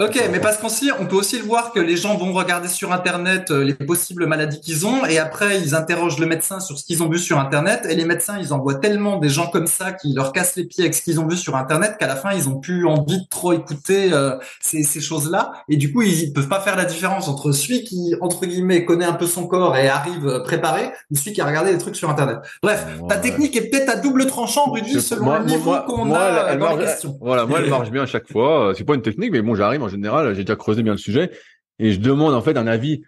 Ok, 0.00 0.18
mais 0.32 0.40
parce 0.40 0.56
qu'on 0.56 0.70
s'y- 0.70 0.90
on 0.98 1.04
peut 1.06 1.16
aussi 1.16 1.36
le 1.38 1.44
voir 1.44 1.70
que 1.70 1.78
les 1.78 1.96
gens 1.98 2.16
vont 2.16 2.32
regarder 2.32 2.66
sur 2.66 2.92
Internet 2.92 3.50
euh, 3.50 3.62
les 3.62 3.74
possibles 3.74 4.26
maladies 4.26 4.58
qu'ils 4.58 4.86
ont 4.86 5.04
et 5.04 5.18
après 5.18 5.60
ils 5.60 5.74
interrogent 5.74 6.18
le 6.18 6.26
médecin 6.26 6.60
sur 6.60 6.78
ce 6.78 6.84
qu'ils 6.84 7.02
ont 7.02 7.10
vu 7.10 7.18
sur 7.18 7.38
Internet 7.38 7.86
et 7.88 7.94
les 7.94 8.06
médecins 8.06 8.36
ils 8.40 8.54
envoient 8.54 8.76
tellement 8.76 9.18
des 9.18 9.28
gens 9.28 9.48
comme 9.48 9.66
ça 9.66 9.92
qui 9.92 10.14
leur 10.14 10.32
cassent 10.32 10.56
les 10.56 10.64
pieds 10.64 10.82
avec 10.84 10.94
ce 10.94 11.02
qu'ils 11.02 11.20
ont 11.20 11.28
vu 11.28 11.36
sur 11.36 11.56
Internet 11.56 11.98
qu'à 12.00 12.06
la 12.06 12.16
fin 12.16 12.32
ils 12.32 12.48
ont 12.48 12.58
plus 12.58 12.86
envie 12.86 13.18
de 13.20 13.28
trop 13.28 13.52
écouter 13.52 14.12
euh, 14.14 14.36
ces, 14.60 14.82
ces 14.82 15.00
choses-là 15.02 15.52
et 15.68 15.76
du 15.76 15.92
coup 15.92 16.00
ils, 16.02 16.32
peuvent 16.32 16.48
pas 16.48 16.60
faire 16.60 16.74
la 16.74 16.86
différence 16.86 17.28
entre 17.28 17.52
celui 17.52 17.84
qui 17.84 18.14
entre 18.22 18.46
guillemets 18.46 18.86
connaît 18.86 19.04
un 19.04 19.12
peu 19.12 19.26
son 19.26 19.46
corps 19.46 19.76
et 19.76 19.88
arrive 19.88 20.26
euh, 20.26 20.40
préparé 20.42 20.90
ou 21.12 21.16
celui 21.16 21.34
qui 21.34 21.42
a 21.42 21.46
regardé 21.46 21.70
des 21.70 21.78
trucs 21.78 21.96
sur 21.96 22.08
Internet. 22.08 22.38
Bref, 22.62 22.84
ta 23.10 23.16
Ouais. 23.16 23.20
technique 23.20 23.54
est 23.56 23.68
peut-être 23.68 23.90
à 23.90 23.96
double 23.96 24.26
tranchant, 24.26 24.70
Rudy, 24.72 25.00
selon 25.02 25.24
moi- 25.24 25.38
le 25.40 25.44
niveau 25.44 25.76
qu'on 25.86 26.12
a 26.14 26.46
elle- 26.48 26.58
dans 26.58 26.70
les 26.70 26.76
marche- 26.76 26.84
questions. 26.92 27.18
Voilà, 27.20 27.44
moi, 27.44 27.58
elle 27.62 27.68
marche 27.70 27.90
bien 27.90 28.02
à 28.02 28.06
chaque 28.06 28.30
fois. 28.32 28.72
C'est 28.76 28.84
pas 28.84 28.94
une 28.94 29.02
technique, 29.02 29.30
mais 29.32 29.42
bon, 29.42 29.54
j'arrive 29.54 29.81
en 29.82 29.88
général, 29.88 30.34
j'ai 30.34 30.44
déjà 30.44 30.56
creusé 30.56 30.82
bien 30.82 30.92
le 30.92 30.98
sujet 30.98 31.30
et 31.78 31.92
je 31.92 32.00
demande 32.00 32.34
en 32.34 32.42
fait 32.42 32.56
un 32.56 32.66
avis, 32.66 33.02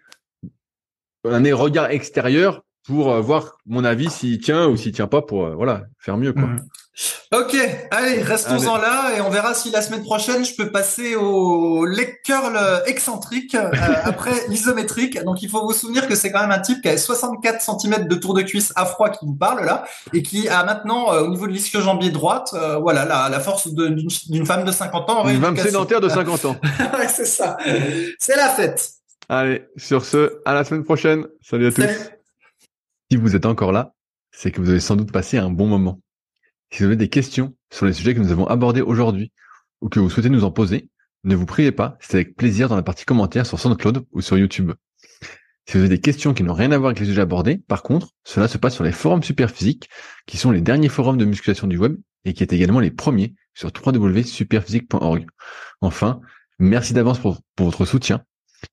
un 1.23 1.55
regard 1.55 1.89
extérieur 1.91 2.63
pour 2.83 3.11
euh, 3.11 3.21
voir 3.21 3.57
mon 3.65 3.83
avis 3.83 4.09
s'il 4.09 4.39
tient 4.39 4.67
ou 4.67 4.77
s'il 4.77 4.91
tient 4.91 5.07
pas 5.07 5.21
pour 5.21 5.45
euh, 5.45 5.55
voilà 5.55 5.85
faire 5.97 6.17
mieux. 6.17 6.33
Mhm. 6.33 6.67
Ok, 7.33 7.57
allez, 7.91 8.21
restons-en 8.21 8.77
là 8.77 9.17
et 9.17 9.21
on 9.21 9.29
verra 9.29 9.53
si 9.53 9.69
la 9.69 9.81
semaine 9.81 10.03
prochaine 10.03 10.45
je 10.45 10.55
peux 10.55 10.71
passer 10.71 11.15
au 11.15 11.85
leg 11.85 12.21
curl 12.23 12.57
excentrique 12.85 13.53
euh, 13.55 13.69
après 14.03 14.31
l'isométrique. 14.47 15.21
Donc 15.25 15.41
il 15.41 15.49
faut 15.49 15.61
vous 15.67 15.73
souvenir 15.73 16.07
que 16.07 16.15
c'est 16.15 16.31
quand 16.31 16.39
même 16.39 16.51
un 16.51 16.59
type 16.59 16.81
qui 16.81 16.87
a 16.87 16.97
64 16.97 17.61
cm 17.61 18.07
de 18.07 18.15
tour 18.15 18.33
de 18.33 18.43
cuisse 18.43 18.71
à 18.77 18.85
froid 18.85 19.09
qui 19.09 19.25
vous 19.25 19.35
parle 19.35 19.65
là 19.65 19.83
et 20.13 20.23
qui 20.23 20.47
a 20.47 20.63
maintenant 20.63 21.11
euh, 21.13 21.23
au 21.23 21.27
niveau 21.27 21.47
de 21.47 21.51
l'ischio-jambier 21.51 22.11
droite, 22.11 22.51
euh, 22.53 22.77
voilà 22.77 23.03
la, 23.03 23.27
la 23.27 23.39
force 23.41 23.67
d'une 23.67 24.45
femme 24.45 24.63
de 24.63 24.71
50 24.71 25.09
ans. 25.09 25.27
Une 25.27 25.41
femme 25.41 25.57
sédentaire 25.57 25.99
de 25.99 26.09
50 26.15 26.45
ans. 26.45 26.55
ouais, 26.97 27.09
c'est 27.09 27.25
ça. 27.25 27.57
C'est 28.19 28.37
la 28.37 28.49
fête. 28.49 28.89
Allez, 29.27 29.65
sur 29.75 30.05
ce, 30.05 30.39
à 30.45 30.53
la 30.53 30.63
semaine 30.63 30.83
prochaine. 30.83 31.25
Salut 31.41 31.67
à 31.67 31.71
tous. 31.71 31.83
Si 33.11 33.17
vous 33.17 33.35
êtes 33.35 33.45
encore 33.45 33.73
là, 33.73 33.91
c'est 34.31 34.51
que 34.51 34.61
vous 34.61 34.69
avez 34.69 34.79
sans 34.79 34.95
doute 34.95 35.11
passé 35.11 35.37
un 35.37 35.49
bon 35.49 35.67
moment. 35.67 35.99
Si 36.71 36.79
vous 36.79 36.85
avez 36.85 36.95
des 36.95 37.09
questions 37.09 37.55
sur 37.71 37.85
les 37.85 37.93
sujets 37.93 38.13
que 38.13 38.19
nous 38.19 38.31
avons 38.31 38.47
abordés 38.47 38.81
aujourd'hui 38.81 39.31
ou 39.81 39.89
que 39.89 39.99
vous 39.99 40.09
souhaitez 40.09 40.29
nous 40.29 40.43
en 40.43 40.51
poser, 40.51 40.89
ne 41.23 41.35
vous 41.35 41.45
priez 41.45 41.71
pas, 41.71 41.97
c'est 41.99 42.15
avec 42.15 42.35
plaisir 42.35 42.69
dans 42.69 42.75
la 42.75 42.83
partie 42.83 43.05
commentaires 43.05 43.45
sur 43.45 43.59
SoundCloud 43.59 44.05
ou 44.11 44.21
sur 44.21 44.37
YouTube. 44.37 44.73
Si 45.67 45.73
vous 45.73 45.79
avez 45.79 45.89
des 45.89 46.01
questions 46.01 46.35
qui 46.35 46.43
n'ont 46.43 46.53
rien 46.53 46.71
à 46.71 46.77
voir 46.77 46.89
avec 46.89 46.99
les 46.99 47.07
sujets 47.07 47.21
abordés, 47.21 47.57
par 47.57 47.81
contre, 47.81 48.09
cela 48.23 48.47
se 48.47 48.59
passe 48.59 48.75
sur 48.75 48.83
les 48.83 48.91
forums 48.91 49.23
Superphysique, 49.23 49.89
qui 50.27 50.37
sont 50.37 50.51
les 50.51 50.61
derniers 50.61 50.89
forums 50.89 51.17
de 51.17 51.25
musculation 51.25 51.65
du 51.65 51.77
web 51.77 51.97
et 52.23 52.33
qui 52.33 52.43
est 52.43 52.53
également 52.53 52.79
les 52.79 52.91
premiers 52.91 53.33
sur 53.55 53.71
www.superphysique.org. 53.73 55.25
Enfin, 55.81 56.21
merci 56.59 56.93
d'avance 56.93 57.17
pour, 57.17 57.41
pour 57.55 57.65
votre 57.65 57.85
soutien, 57.85 58.23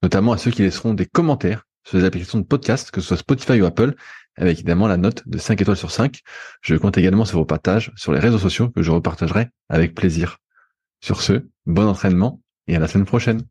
notamment 0.03 0.32
à 0.32 0.38
ceux 0.38 0.51
qui 0.51 0.62
laisseront 0.62 0.93
des 0.93 1.07
commentaires 1.07 1.64
sur 1.84 1.97
les 1.97 2.05
applications 2.05 2.38
de 2.38 2.45
podcast, 2.45 2.90
que 2.90 3.01
ce 3.01 3.09
soit 3.09 3.16
Spotify 3.16 3.61
ou 3.61 3.64
Apple, 3.64 3.95
avec 4.37 4.59
évidemment 4.59 4.89
la 4.89 4.97
note 4.97 5.22
de 5.26 5.39
5 5.39 5.61
étoiles 5.61 5.76
sur 5.76 5.91
5. 5.91 6.20
Je 6.61 6.74
compte 6.76 6.99
également 6.99 7.24
sur 7.24 7.39
vos 7.39 7.45
partages 7.45 7.93
sur 7.97 8.12
les 8.12 8.20
réseaux 8.20 8.39
sociaux 8.39 8.70
que 8.70 8.83
je 8.83 8.91
repartagerai 8.91 9.49
avec 9.68 9.95
plaisir. 9.95 10.39
Sur 11.01 11.20
ce, 11.20 11.47
bon 11.66 11.87
entraînement 11.89 12.41
et 12.68 12.76
à 12.76 12.78
la 12.78 12.89
semaine 12.89 13.07
prochaine. 13.07 13.43